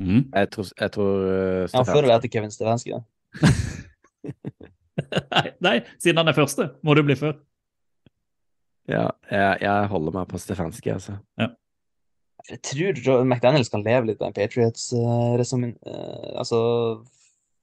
Mm. 0.00 0.30
Jeg 0.32 0.48
tror, 0.52 0.68
jeg 0.80 0.92
tror 0.92 1.12
uh, 1.24 1.74
Han 1.74 1.86
før 1.88 2.02
eller 2.02 2.16
etter 2.16 2.32
Kevin 2.32 2.52
Stefanski. 2.52 2.92
da. 2.96 3.02
nei, 5.34 5.44
nei, 5.64 5.76
siden 6.00 6.20
han 6.20 6.32
er 6.32 6.36
første, 6.36 6.70
må 6.84 6.96
du 6.96 7.02
bli 7.04 7.16
før. 7.20 7.36
Ja, 8.88 9.08
jeg, 9.30 9.58
jeg 9.64 9.88
holder 9.92 10.14
meg 10.14 10.28
på 10.30 10.40
Stefanski, 10.40 10.92
altså. 10.94 11.16
Jeg 12.46 12.60
tror 12.62 13.24
McDaniels 13.24 13.72
kan 13.72 13.84
leve 13.84 14.12
litt 14.12 14.20
av 14.22 14.30
en 14.30 14.36
Patriots 14.36 14.88
uh, 14.94 15.34
resum, 15.40 15.64
eh, 15.66 16.32
altså 16.38 16.60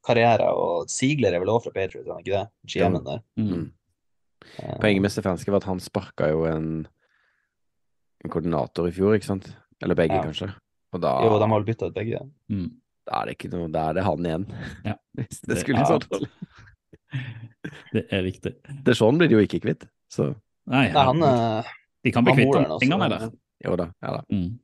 og 0.03 0.90
Ziegler 0.91 1.31
er 1.31 1.40
vel 1.40 1.49
også 1.53 1.69
fra 1.69 1.77
Patriots, 1.77 2.10
er 2.10 2.11
han 2.11 2.26
ikke 2.26 2.41
det? 2.41 2.48
GM-en 2.73 3.06
der. 3.06 3.22
Mm. 3.40 3.69
Eh, 4.60 4.78
Poenget 4.80 5.02
med 5.02 5.11
Stefanski 5.11 5.52
var 5.52 5.57
at 5.64 5.70
han 5.70 5.80
sparka 5.80 6.30
jo 6.32 6.45
en, 6.49 6.88
en 8.24 8.30
koordinator 8.34 8.88
i 8.88 8.91
fjor, 8.95 9.15
ikke 9.18 9.26
sant? 9.32 9.49
Eller 9.82 9.95
begge, 9.95 10.15
Ja. 10.15 10.24
kanskje. 10.24 10.53
Og 10.94 11.02
da, 11.02 11.15
Jo, 11.26 11.38
de 11.40 11.48
har 11.49 11.60
vel 11.60 11.65
bytta 11.74 11.88
ut 11.90 11.94
begge. 11.95 12.20
Mm. 12.52 12.70
da 13.06 13.22
er 13.22 13.26
det 13.26 13.34
ikke 13.38 13.49
noe 13.52 13.68
Da 13.74 13.90
er 13.90 13.94
det 13.98 14.03
han 14.03 14.26
igjen. 14.26 14.45
Ja. 14.86 14.94
Hvis 15.18 15.41
det 15.41 15.49
Det- 15.56 15.60
skulle 15.64 15.80
ja. 15.80 15.86
sånn 15.90 16.07
fall 16.07 16.28
Det 17.94 18.06
er 18.11 18.24
riktig. 18.26 18.53
Det 18.84 18.94
er 18.94 18.98
sånn 18.98 19.18
blir 19.20 19.30
de 19.30 19.36
jo 19.38 19.44
ikke 19.45 19.60
kvitt. 19.64 19.88
Så 20.11 20.36
Nei, 20.65 20.88
Nei, 20.94 21.03
han, 21.03 21.22
eh, 21.24 21.64
de 22.06 22.11
kan 22.15 22.24
bli 22.24 22.34
kvitt 22.38 22.53
han. 22.56 22.64
der 22.70 22.80
Pengene 22.80 23.06
er 23.06 23.10
der. 23.10 23.32
jo 23.65 23.76
da. 23.76 23.88
Ja 24.02 24.11
da. 24.18 24.22
Mm. 24.32 24.60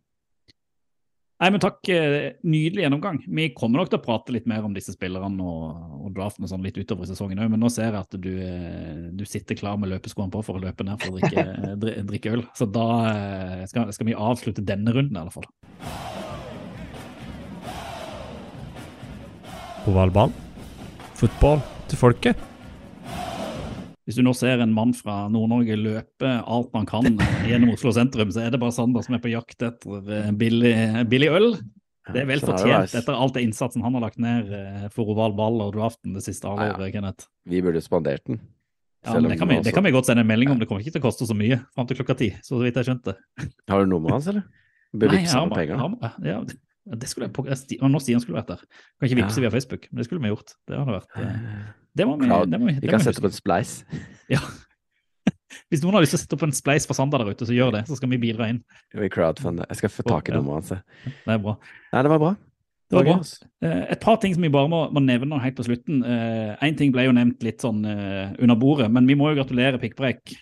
Nei, 1.40 1.50
men 1.56 1.62
takk. 1.64 1.88
eh, 1.88 2.34
Nydelig 2.44 2.84
gjennomgang. 2.84 3.22
Vi 3.24 3.46
kommer 3.56 3.80
nok 3.80 3.92
til 3.94 4.00
å 4.02 4.04
prate 4.04 4.34
litt 4.36 4.48
mer 4.50 4.66
om 4.68 4.74
disse 4.76 4.92
spillerne 4.92 5.40
og, 5.40 5.86
og 6.04 6.10
draften 6.18 6.44
og 6.44 6.52
sånn 6.52 6.66
litt 6.66 6.76
utover 6.76 7.08
i 7.08 7.12
sesongen 7.14 7.40
òg, 7.40 7.48
men 7.54 7.62
nå 7.64 7.70
ser 7.72 7.94
jeg 7.94 8.02
at 8.02 8.18
du, 8.20 8.32
eh, 8.44 9.06
du 9.16 9.24
sitter 9.24 9.56
klar 9.56 9.80
med 9.80 9.88
løpeskoene 9.94 10.34
på 10.34 10.42
for 10.44 10.60
å 10.60 10.64
løpe 10.66 10.84
ned 10.84 11.00
for 11.00 11.16
å 11.16 11.22
drikke, 11.22 12.04
drikke 12.12 12.34
øl. 12.36 12.44
Så 12.60 12.68
da 12.68 12.88
eh, 13.14 13.64
skal, 13.72 13.94
skal 13.96 14.12
vi 14.12 14.18
avslutte 14.20 14.66
denne 14.68 14.92
runden 14.92 15.16
i 15.16 15.24
alle 15.24 15.32
fall. 15.32 15.48
Ovalball. 19.88 20.36
Fotball 21.20 21.64
til 21.88 22.04
folket. 22.04 22.44
Hvis 24.10 24.18
du 24.18 24.24
nå 24.26 24.32
ser 24.34 24.58
en 24.64 24.72
mann 24.74 24.90
fra 24.98 25.28
Nord-Norge 25.30 25.76
løpe 25.78 26.30
alt 26.50 26.72
man 26.74 26.88
kan 26.90 27.06
eh, 27.14 27.44
gjennom 27.52 27.76
Oslo 27.76 27.92
sentrum, 27.94 28.32
så 28.34 28.42
er 28.42 28.50
det 28.56 28.60
bare 28.62 28.74
Sander 28.74 29.04
som 29.06 29.14
er 29.14 29.22
på 29.22 29.30
jakt 29.30 29.62
etter 29.62 30.10
eh, 30.10 30.32
billig, 30.34 30.72
billig 31.12 31.30
øl. 31.30 31.52
Det 32.10 32.24
er 32.24 32.26
vel 32.26 32.42
fortjent 32.42 32.96
etter 32.98 33.14
alt 33.14 33.36
det 33.38 33.44
innsatsen 33.46 33.84
han 33.86 33.94
har 33.94 34.02
lagt 34.08 34.18
ned 34.18 34.48
eh, 34.50 34.88
for 34.96 35.12
oval 35.14 35.36
ball 35.38 35.62
og 35.62 35.76
draften 35.76 36.16
det 36.18 36.24
siste 36.26 36.50
halvåret, 36.50 36.88
ja. 36.90 36.96
Kenneth. 36.96 37.28
Vi 37.46 37.62
burde 37.62 37.84
spandert 37.86 38.24
den. 38.26 38.40
Ja, 39.06 39.14
det, 39.22 39.38
kan 39.38 39.48
vi, 39.48 39.60
også- 39.60 39.64
det 39.70 39.74
kan 39.78 39.86
vi 39.86 39.92
godt 39.94 40.10
sende 40.10 40.26
en 40.26 40.32
melding 40.32 40.50
om. 40.52 40.58
Det 40.60 40.66
kommer 40.68 40.82
ikke 40.82 40.96
til 40.98 41.04
å 41.04 41.06
koste 41.06 41.28
så 41.30 41.38
mye 41.38 41.62
fram 41.78 41.86
til 41.88 42.00
klokka 42.02 42.18
ti, 42.18 42.32
så 42.44 42.58
vidt 42.64 42.76
jeg 42.82 42.90
skjønte. 42.90 43.14
Har 43.70 43.86
du 43.86 43.94
nummeret 43.94 44.18
hans, 44.18 44.28
eller? 44.34 44.44
Bør 44.92 45.14
Nei, 45.14 45.22
jeg 45.22 45.30
har 45.38 45.46
bare- 45.54 46.12
ja, 46.26 46.40
det- 46.98 47.08
skulle 47.14 47.28
jeg 47.30 47.34
på, 47.38 47.46
jeg 47.46 47.78
Nå 47.86 48.02
Stian 48.02 48.20
skulle 48.26 48.42
vært 48.42 48.48
der. 48.56 48.66
Kan 48.98 49.08
ikke 49.08 49.22
vippse 49.22 49.40
via 49.46 49.52
Facebook, 49.54 49.86
men 49.92 50.02
det 50.02 50.06
skulle 50.10 50.26
vi 50.26 50.34
gjort. 50.34 50.56
Det 50.68 50.82
hadde 50.82 50.98
vært 50.98 51.14
eh, 51.22 51.70
Det 51.98 52.06
må 52.08 52.18
vi, 52.22 52.28
det 52.30 52.60
må 52.62 52.70
vi, 52.70 52.76
Vi 52.84 52.92
kan 52.92 53.02
sette 53.04 53.22
opp 53.22 53.30
en 53.32 53.38
spleis. 53.38 53.80
Ja. 54.30 54.40
Hvis 55.70 55.82
noen 55.82 55.96
har 55.98 56.04
lyst 56.04 56.14
til 56.14 56.20
å 56.20 56.22
sette 56.22 56.36
opp 56.38 56.44
en 56.46 56.54
spleis 56.54 56.86
for 56.86 56.98
Sander 56.98 57.22
der 57.24 57.34
ute, 57.34 57.46
så 57.50 57.54
gjør 57.54 57.72
det. 57.74 57.82
Så 57.90 57.96
skal 57.98 58.12
vi 58.12 58.20
bidra 58.22 58.48
inn. 58.52 58.60
Vi 58.94 59.08
crowdfunder. 59.10 59.66
Jeg 59.70 59.80
skal 59.82 59.92
få 59.94 60.06
tak 60.06 60.30
i 60.30 60.36
nummeret 60.36 60.70
hans. 60.70 60.84
Det 61.26 61.34
er 61.34 61.42
bra. 61.42 61.56
Nei, 61.94 62.04
det 62.06 62.12
var 62.14 62.22
bra. 62.22 62.30
Det 62.90 62.98
var 62.98 63.08
bra. 63.10 63.16
Eh, 63.66 63.82
Et 63.96 64.02
par 64.02 64.18
ting 64.22 64.34
som 64.38 64.46
vi 64.46 64.52
bare 64.54 64.70
må, 64.70 64.84
må 64.94 65.02
nevne 65.02 65.42
helt 65.42 65.58
på 65.58 65.66
slutten. 65.66 66.04
Én 66.06 66.78
ting 66.78 66.94
ble 66.94 67.06
jo 67.08 67.14
nevnt 67.18 67.42
litt 67.46 67.66
sånn 67.66 67.82
eh, 67.90 68.36
under 68.38 68.58
bordet, 68.62 68.90
men 68.94 69.10
vi 69.10 69.18
må 69.18 69.30
jo 69.32 69.40
gratulere 69.42 69.82
Pikkbrekk. 69.82 70.34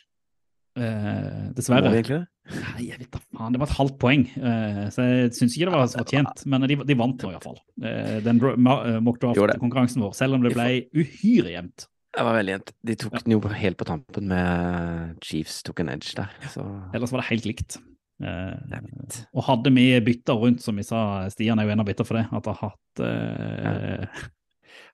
Dessverre. 0.77 1.87
Må 1.87 1.95
vi 1.95 2.01
egentlig 2.03 2.19
det? 2.21 2.27
Nei, 2.47 2.85
jeg 2.87 3.01
vet 3.01 3.11
da 3.11 3.19
faen. 3.19 3.53
Det 3.55 3.59
var 3.61 3.67
et 3.67 3.77
halvt 3.77 3.97
poeng, 3.99 4.23
eh, 4.39 4.81
så 4.93 5.03
jeg 5.03 5.33
syns 5.35 5.57
ikke 5.57 5.67
det 5.67 5.75
var 5.75 5.89
så 5.91 6.01
fortjent. 6.03 6.45
Men 6.47 6.67
de, 6.69 6.77
de 6.87 6.97
vant 6.99 7.25
nå 7.25 7.33
iallfall. 7.33 7.59
Uh, 7.83 8.17
den 8.23 8.39
dra- 8.39 8.55
ma- 8.55 8.79
eh, 8.87 9.01
vår, 9.03 10.13
selv 10.15 10.37
om 10.37 10.45
det 10.45 10.53
ble 10.55 10.69
uhyre 10.95 11.53
jevnt. 11.57 11.87
Det 12.17 12.23
var 12.25 12.37
veldig 12.39 12.53
jevnt. 12.55 12.71
De 12.87 12.95
tok 12.97 13.17
den 13.19 13.35
jo 13.35 13.41
helt 13.51 13.77
på 13.77 13.85
tampen 13.85 14.31
med 14.31 15.19
Chiefs 15.21 15.59
tok 15.67 15.83
en 15.83 15.91
edge 15.93 16.15
der. 16.17 16.31
Så 16.49 16.63
Ellers 16.95 17.13
var 17.13 17.21
det 17.21 17.29
helt 17.29 17.45
likt. 17.49 17.77
Eh, 18.23 18.79
og 19.35 19.43
hadde 19.45 19.73
vi 19.75 19.91
bytta 20.01 20.33
rundt, 20.33 20.63
som 20.63 20.79
vi 20.79 20.85
sa, 20.87 21.27
Stian 21.29 21.59
er 21.59 21.67
jo 21.67 21.75
en 21.75 21.83
av 21.83 21.89
bytta 21.89 22.07
for 22.07 22.17
det, 22.17 22.25
at 22.33 22.49
har 22.49 22.57
hatt 22.63 23.03
eh, 23.05 24.25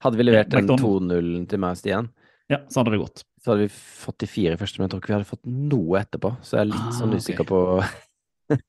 Hadde 0.03 0.19
vi 0.19 0.25
levert 0.27 0.51
den 0.57 0.67
2-0-en 0.67 1.47
til 1.47 1.61
meg 1.63 1.77
og 1.77 1.79
Stian, 1.79 2.09
Ja, 2.51 2.59
så 2.69 2.81
hadde 2.81 2.91
det 2.91 2.99
gått. 2.99 3.23
så 3.43 3.51
hadde 3.53 3.63
vi 3.67 3.71
fått 3.71 4.17
de 4.19 4.27
fire 4.27 4.57
første, 4.59 4.77
men 4.79 4.85
jeg 4.87 4.91
tror 4.91 5.01
ikke 5.01 5.11
vi 5.13 5.15
hadde 5.17 5.29
fått 5.29 5.45
noe 5.47 5.99
etterpå. 6.01 6.33
Så 6.43 6.57
jeg 6.57 6.65
er 6.65 6.71
litt 6.73 6.81
Ah, 6.89 6.91
sånn 6.97 7.13
usikker 7.15 7.45
okay. 7.45 7.51
på 7.53 8.59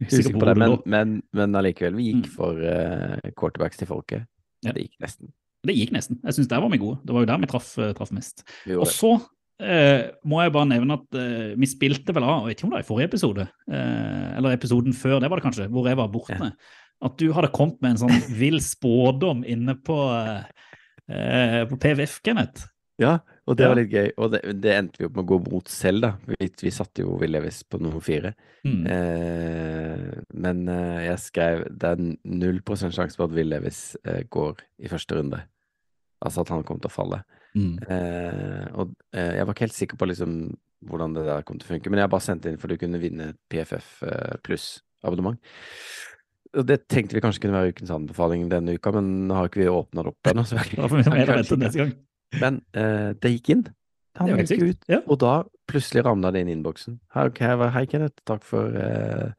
Usikker 0.00 0.38
på 0.40 0.46
det, 0.48 0.54
men, 0.58 0.76
men, 0.90 1.12
men 1.36 1.58
allikevel. 1.60 1.98
Vi 2.00 2.06
gikk 2.10 2.24
Mm. 2.26 2.32
for 2.34 2.56
uh, 2.64 3.30
quarterbacks 3.36 3.76
til 3.80 3.88
folket. 3.90 4.24
Ja. 4.64 4.72
Det 4.76 4.86
gikk 4.86 4.96
nesten. 5.04 5.30
Det 5.66 5.76
gikk 5.76 5.92
nesten. 5.92 6.18
Jeg 6.24 6.36
syns 6.38 6.48
der 6.48 6.60
var 6.64 6.72
vi 6.72 6.80
gode. 6.80 6.98
Det 7.04 7.12
var 7.14 7.24
jo 7.24 7.28
der 7.28 7.40
vi 7.42 7.48
traff, 7.50 7.68
eh, 7.78 7.92
traff 7.96 8.10
mest. 8.16 8.42
Vi 8.64 8.76
Og 8.80 8.86
så 8.88 9.10
eh, 9.60 10.08
må 10.24 10.40
jeg 10.40 10.52
bare 10.56 10.68
nevne 10.70 10.96
at 10.96 11.16
eh, 11.20 11.50
vi 11.60 11.68
spilte 11.68 12.14
vel 12.16 12.24
av, 12.24 12.46
jeg 12.46 12.54
vet 12.54 12.58
ikke 12.58 12.64
om 12.68 12.72
det 12.72 12.78
var 12.78 12.84
i 12.86 12.88
forrige 12.88 13.10
episode, 13.12 13.44
eh, 13.68 14.28
eller 14.40 14.56
episoden 14.56 14.96
før, 14.96 15.18
det 15.20 15.28
var 15.28 15.36
det 15.40 15.44
kanskje, 15.44 15.68
hvor 15.68 15.84
jeg 15.88 15.98
var 16.00 16.08
borte, 16.12 16.48
at 17.04 17.18
du 17.20 17.26
hadde 17.36 17.52
kommet 17.52 17.76
med 17.84 17.90
en 17.92 18.00
sånn 18.06 18.24
vill 18.40 18.56
spådom 18.64 19.44
inne 19.44 19.76
på, 19.84 19.98
eh, 21.12 21.60
på 21.68 21.76
PVF, 21.84 22.20
Kenneth. 22.24 22.64
Ja, 23.00 23.14
og 23.48 23.56
det 23.56 23.64
Ja. 23.64 23.70
var 23.72 23.78
litt 23.80 23.90
gøy. 23.94 24.10
Og 24.20 24.30
det, 24.34 24.40
det 24.60 24.74
endte 24.76 25.00
vi 25.00 25.06
opp 25.08 25.16
med 25.16 25.24
å 25.24 25.30
gå 25.30 25.38
mot 25.50 25.68
selv, 25.72 26.02
da. 26.04 26.10
Vi, 26.28 26.50
vi 26.60 26.72
satte 26.74 27.02
jo 27.02 27.16
Villevis 27.18 27.62
Levis 27.62 27.68
på 27.72 27.80
nummer 27.80 28.04
fire. 28.04 28.34
Mm. 28.68 28.82
Eh, 28.92 30.22
men 30.44 30.62
eh, 30.68 31.06
jeg 31.08 31.22
skrev 31.24 31.64
det 31.72 31.92
er 31.94 32.02
null 32.28 32.60
prosent 32.66 32.94
sjanse 32.96 33.16
for 33.16 33.30
at 33.30 33.36
Will 33.36 33.48
Levis 33.50 33.96
eh, 34.04 34.22
går 34.30 34.60
i 34.84 34.90
første 34.92 35.16
runde. 35.16 35.40
Altså 36.20 36.44
at 36.44 36.52
han 36.52 36.62
kommer 36.68 36.84
til 36.84 36.92
å 36.92 36.96
falle. 36.98 37.22
Mm. 37.56 37.78
Eh, 37.88 38.66
og 38.78 38.92
eh, 39.16 39.32
jeg 39.40 39.46
var 39.48 39.56
ikke 39.56 39.66
helt 39.66 39.78
sikker 39.78 40.00
på 40.00 40.10
liksom 40.12 40.36
hvordan 40.88 41.16
det 41.16 41.26
der 41.26 41.42
kom 41.44 41.58
til 41.60 41.66
å 41.68 41.72
funke, 41.74 41.90
men 41.92 42.00
jeg 42.00 42.12
bare 42.12 42.24
sendte 42.24 42.48
inn 42.52 42.60
for 42.60 42.72
du 42.72 42.78
kunne 42.80 43.00
vinne 43.02 43.32
PFF 43.52 43.88
eh, 44.08 44.36
pluss-abonnement. 44.44 45.40
Og 46.56 46.64
det 46.66 46.80
tenkte 46.90 47.14
vi 47.14 47.22
kanskje 47.22 47.44
kunne 47.44 47.58
være 47.58 47.74
ukens 47.74 47.92
anbefaling 47.94 48.48
denne 48.50 48.74
uka, 48.74 48.92
men 48.96 49.30
har 49.30 49.48
ikke 49.50 49.60
vi 49.62 49.68
åpna 49.70 50.02
det 50.06 50.12
opp 50.14 50.30
ennå. 50.32 50.44
Da 50.50 50.88
får 50.88 50.96
vi 50.96 51.04
ta 51.06 51.12
med 51.14 51.28
vente 51.30 51.58
neste 51.60 51.82
gang. 51.84 51.92
Men 52.38 52.60
eh, 52.74 53.12
det 53.18 53.32
gikk 53.34 53.48
inn. 53.56 53.62
Det 53.64 54.20
Han 54.20 54.28
gikk 54.42 54.62
ut, 54.62 54.84
Ja. 54.90 55.00
og 55.06 55.18
da 55.22 55.44
plutselig 55.70 56.04
ramla 56.04 56.32
det 56.32 56.42
inn 56.42 56.50
i 56.50 56.54
innboksen. 56.58 56.98
Hei, 57.14 57.28
hei, 57.38 57.86
Kenneth. 57.86 58.22
Takk 58.26 58.42
for, 58.44 58.74
eh, 58.76 59.32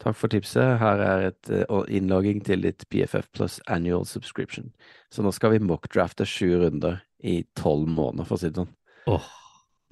takk 0.00 0.16
for 0.16 0.28
tipset. 0.32 0.78
Her 0.80 1.00
er 1.04 1.26
et 1.28 1.50
eh, 1.50 1.64
innlogging 1.88 2.42
til 2.44 2.64
ditt 2.64 2.84
PFF 2.90 3.28
pluss 3.32 3.60
annual 3.68 4.04
subscription. 4.04 4.72
Så 5.12 5.22
nå 5.22 5.32
skal 5.32 5.54
vi 5.54 5.58
mockdrafte 5.64 6.26
sju 6.26 6.56
runder 6.64 7.02
i 7.22 7.44
tolv 7.56 7.86
måneder, 7.88 8.26
for 8.26 8.36
å 8.36 8.40
si 8.40 8.50
det 8.50 8.60
sånn. 8.64 8.72
Åh, 9.12 9.28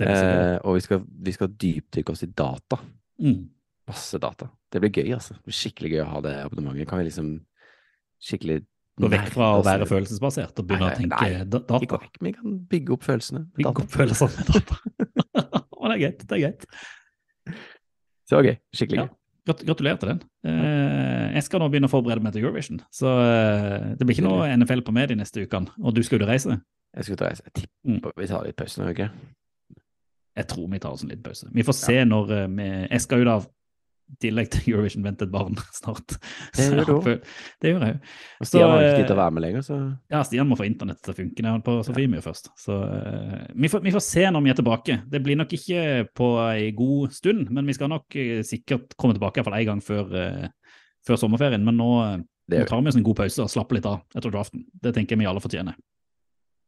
det. 0.00 0.08
Eh, 0.08 0.58
og 0.64 0.74
vi 0.76 0.80
skal, 0.80 1.04
vi 1.06 1.32
skal 1.36 1.48
dypdykke 1.48 2.10
oss 2.12 2.24
i 2.24 2.32
data. 2.32 2.80
Mm. 3.20 3.48
Masse 3.88 4.18
data. 4.18 4.48
Det 4.72 4.80
blir 4.80 4.90
gøy, 4.92 5.12
altså. 5.14 5.36
Det 5.36 5.44
blir 5.44 5.60
skikkelig 5.60 5.92
gøy 5.92 6.02
å 6.04 6.10
ha 6.10 6.20
det 6.24 6.34
abonnementet. 6.46 6.88
Kan 6.88 6.98
vi 7.02 7.08
liksom 7.10 7.32
skikkelig 8.22 8.62
Gå 9.00 9.08
vekk 9.08 9.30
fra 9.32 9.46
å 9.56 9.62
være 9.64 9.86
følelsesbasert 9.88 10.58
og 10.60 10.66
begynne 10.68 10.90
å 10.90 10.96
tenke 10.96 11.16
nei, 11.22 11.44
da- 11.48 11.78
Vi 11.80 11.86
data. 11.86 11.98
vi 12.20 12.32
kan 12.32 12.58
bygge 12.68 12.92
opp 12.92 13.02
følelsene. 13.06 13.46
Bygge 13.56 13.70
Data. 13.72 13.82
opp 13.82 13.90
følelsene 13.90 14.36
med 14.36 14.46
data. 14.52 14.76
Det 15.82 15.96
er 15.96 15.98
greit. 15.98 16.20
Det 16.28 16.36
er 16.36 16.42
greit. 16.44 16.66
Så 18.28 18.36
gøy. 18.38 18.52
Okay. 18.52 18.56
Skikkelig 18.76 18.98
gøy. 19.02 19.08
Ja. 19.08 19.54
gratulerer 19.66 19.98
til 19.98 20.08
den. 20.12 20.20
Eh, 20.46 21.32
jeg 21.34 21.42
skal 21.48 21.60
nå 21.60 21.66
begynne 21.72 21.88
å 21.88 21.92
forberede 21.92 22.22
meg 22.22 22.32
til 22.36 22.44
Eurovision, 22.44 22.78
så 22.94 23.10
eh, 23.18 23.88
det 23.98 24.06
blir 24.06 24.14
ikke 24.14 24.22
noe 24.28 24.46
NFL 24.54 24.84
på 24.86 24.92
meg 24.94 25.08
de 25.10 25.16
neste 25.18 25.42
ukene. 25.42 25.72
Og 25.82 25.92
du 25.96 26.02
skal 26.06 26.20
jo 26.22 26.28
reise? 26.28 26.60
Jeg 26.94 27.04
skal 27.08 27.16
ut 27.16 27.22
og 27.24 27.28
reise. 27.32 27.42
Jeg 27.48 27.66
Mm. 27.82 27.96
tipper 27.98 28.12
vi 28.16 28.26
tar 28.30 28.44
litt 28.46 28.56
pause 28.56 28.78
nå, 28.78 28.90
ikke 28.94 29.08
Jeg 30.36 30.46
tror 30.48 30.68
vi 30.70 30.78
tar 30.78 30.92
oss 30.94 31.02
en 31.02 31.08
liten 31.10 31.24
pause. 31.26 31.48
Vi 31.52 31.62
får 31.66 31.74
se 31.74 31.96
når 32.04 32.30
eh, 32.30 32.46
vi 32.46 32.68
Jeg 32.92 33.00
skal 33.00 33.18
jo 33.18 33.24
da 33.24 33.36
tillegg 34.20 34.50
til 34.52 34.72
Eurovision 34.72 35.04
vente 35.06 35.26
et 35.26 35.32
barn 35.32 35.56
snart. 35.80 36.16
Det 36.56 36.66
gjør 36.68 36.88
du 36.88 37.10
jeg 37.10 37.20
Det 37.62 37.72
gjør 37.72 37.84
jeg 37.86 37.94
jo. 37.94 38.00
Og 38.42 38.48
Stian 38.50 38.72
har 38.72 38.82
ikke 38.82 38.90
eh, 38.90 38.98
tid 38.98 39.08
til 39.08 39.16
å 39.16 39.20
være 39.20 39.36
med 39.36 39.44
lenger, 39.46 39.64
så 39.66 39.78
Ja, 40.12 40.22
Stian 40.26 40.50
må 40.50 40.58
få 40.58 40.66
internett 40.68 41.00
til 41.02 41.14
å 41.14 41.18
funke 41.18 41.46
han 41.46 41.64
på 41.64 41.76
Sofiemyr 41.86 42.24
først. 42.24 42.50
Så 42.60 42.78
eh, 42.86 43.38
vi, 43.54 43.70
får, 43.72 43.84
vi 43.86 43.94
får 43.94 44.04
se 44.06 44.26
når 44.28 44.44
vi 44.44 44.52
er 44.52 44.58
tilbake. 44.60 44.98
Det 45.12 45.22
blir 45.24 45.38
nok 45.40 45.54
ikke 45.58 45.86
på 46.18 46.28
ei 46.48 46.68
god 46.76 47.16
stund, 47.16 47.48
men 47.54 47.68
vi 47.68 47.76
skal 47.78 47.92
nok 47.92 48.18
eh, 48.20 48.42
sikkert 48.46 48.96
komme 49.00 49.16
tilbake 49.16 49.40
iallfall 49.40 49.58
én 49.60 49.70
gang 49.70 49.82
før, 49.84 50.12
eh, 50.18 50.76
før 51.06 51.20
sommerferien. 51.24 51.64
Men 51.66 51.80
nå, 51.80 51.90
eh, 52.06 52.18
nå 52.52 52.66
tar 52.68 52.84
vi 52.84 52.92
oss 52.92 53.00
en 53.00 53.06
god 53.06 53.22
pause 53.22 53.46
og 53.46 53.52
slapper 53.52 53.80
litt 53.80 53.88
av 53.88 54.02
etter 54.16 54.34
draften. 54.34 54.66
Det 54.72 54.94
tenker 54.96 55.16
jeg 55.16 55.24
vi 55.24 55.30
alle 55.30 55.44
fortjener. 55.44 55.78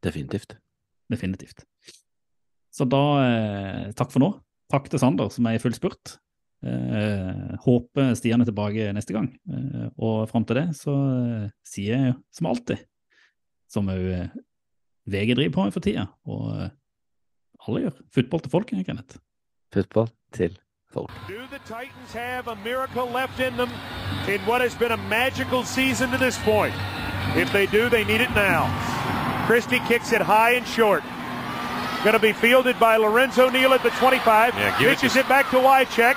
definitivt. 0.04 0.58
Definitivt. 1.08 1.64
Så 2.74 2.86
da 2.90 3.04
eh, 3.22 3.92
takk 3.96 4.10
for 4.12 4.22
nå. 4.24 4.34
takk 4.72 4.88
til 4.90 4.98
Sander, 4.98 5.28
som 5.30 5.46
er 5.46 5.56
i 5.56 5.62
full 5.62 5.74
spurt. 5.76 6.16
Eh, 6.64 7.56
håper 7.66 8.14
Stian 8.16 8.40
er 8.40 8.48
tilbake 8.48 8.86
neste 8.96 9.12
gang. 9.12 9.28
Eh, 9.52 9.88
og 10.00 10.28
fram 10.30 10.44
til 10.48 10.56
det 10.62 10.66
så 10.78 10.94
eh, 10.94 11.50
sier 11.66 11.98
jeg 12.06 12.14
som 12.32 12.48
alltid, 12.48 12.80
som 13.68 13.90
òg 13.92 14.04
eh, 14.14 14.28
VG 15.12 15.34
driver 15.36 15.52
på 15.58 15.64
med 15.66 15.74
for 15.76 15.84
tida, 15.84 16.06
og 16.24 16.46
eh, 16.56 16.70
alle 17.68 17.82
gjør, 17.86 17.98
fotball 18.14 18.40
til 18.44 18.50
folket, 18.54 18.86
Kenneth. 18.86 19.18
Fotball 19.74 20.08
til 20.32 20.56
folk. 20.92 21.12
Do 21.28 21.40
the 21.52 21.60
Titans 21.68 22.12
have 22.12 22.48
a 22.48 22.56
miracle 22.64 23.06
left 23.12 23.40
in 23.40 23.56
them 23.60 23.68
in 24.28 24.40
what 24.48 24.60
has 24.62 24.74
been 24.76 24.92
a 24.92 25.00
magical 25.10 25.64
season 25.64 26.10
to 26.12 26.18
this 26.18 26.38
point? 26.44 26.74
If 27.36 27.50
they 27.52 27.66
do, 27.66 27.88
they 27.90 28.04
need 28.04 28.20
it 28.20 28.30
now. 28.34 28.68
Christie 29.46 29.80
kicks 29.88 30.12
it 30.12 30.22
high 30.22 30.56
and 30.56 30.66
short. 30.66 31.02
Going 32.04 32.14
to 32.14 32.20
be 32.20 32.32
fielded 32.32 32.78
by 32.78 32.96
Lorenzo 32.96 33.48
Neal 33.50 33.72
at 33.74 33.82
the 33.82 33.90
25. 33.90 34.54
Yeah, 34.54 34.68
it 34.68 34.76
Pitches 34.78 35.14
to- 35.14 35.20
it, 35.20 35.28
back 35.28 35.50
to 35.50 35.56
Wycheck. 35.56 36.16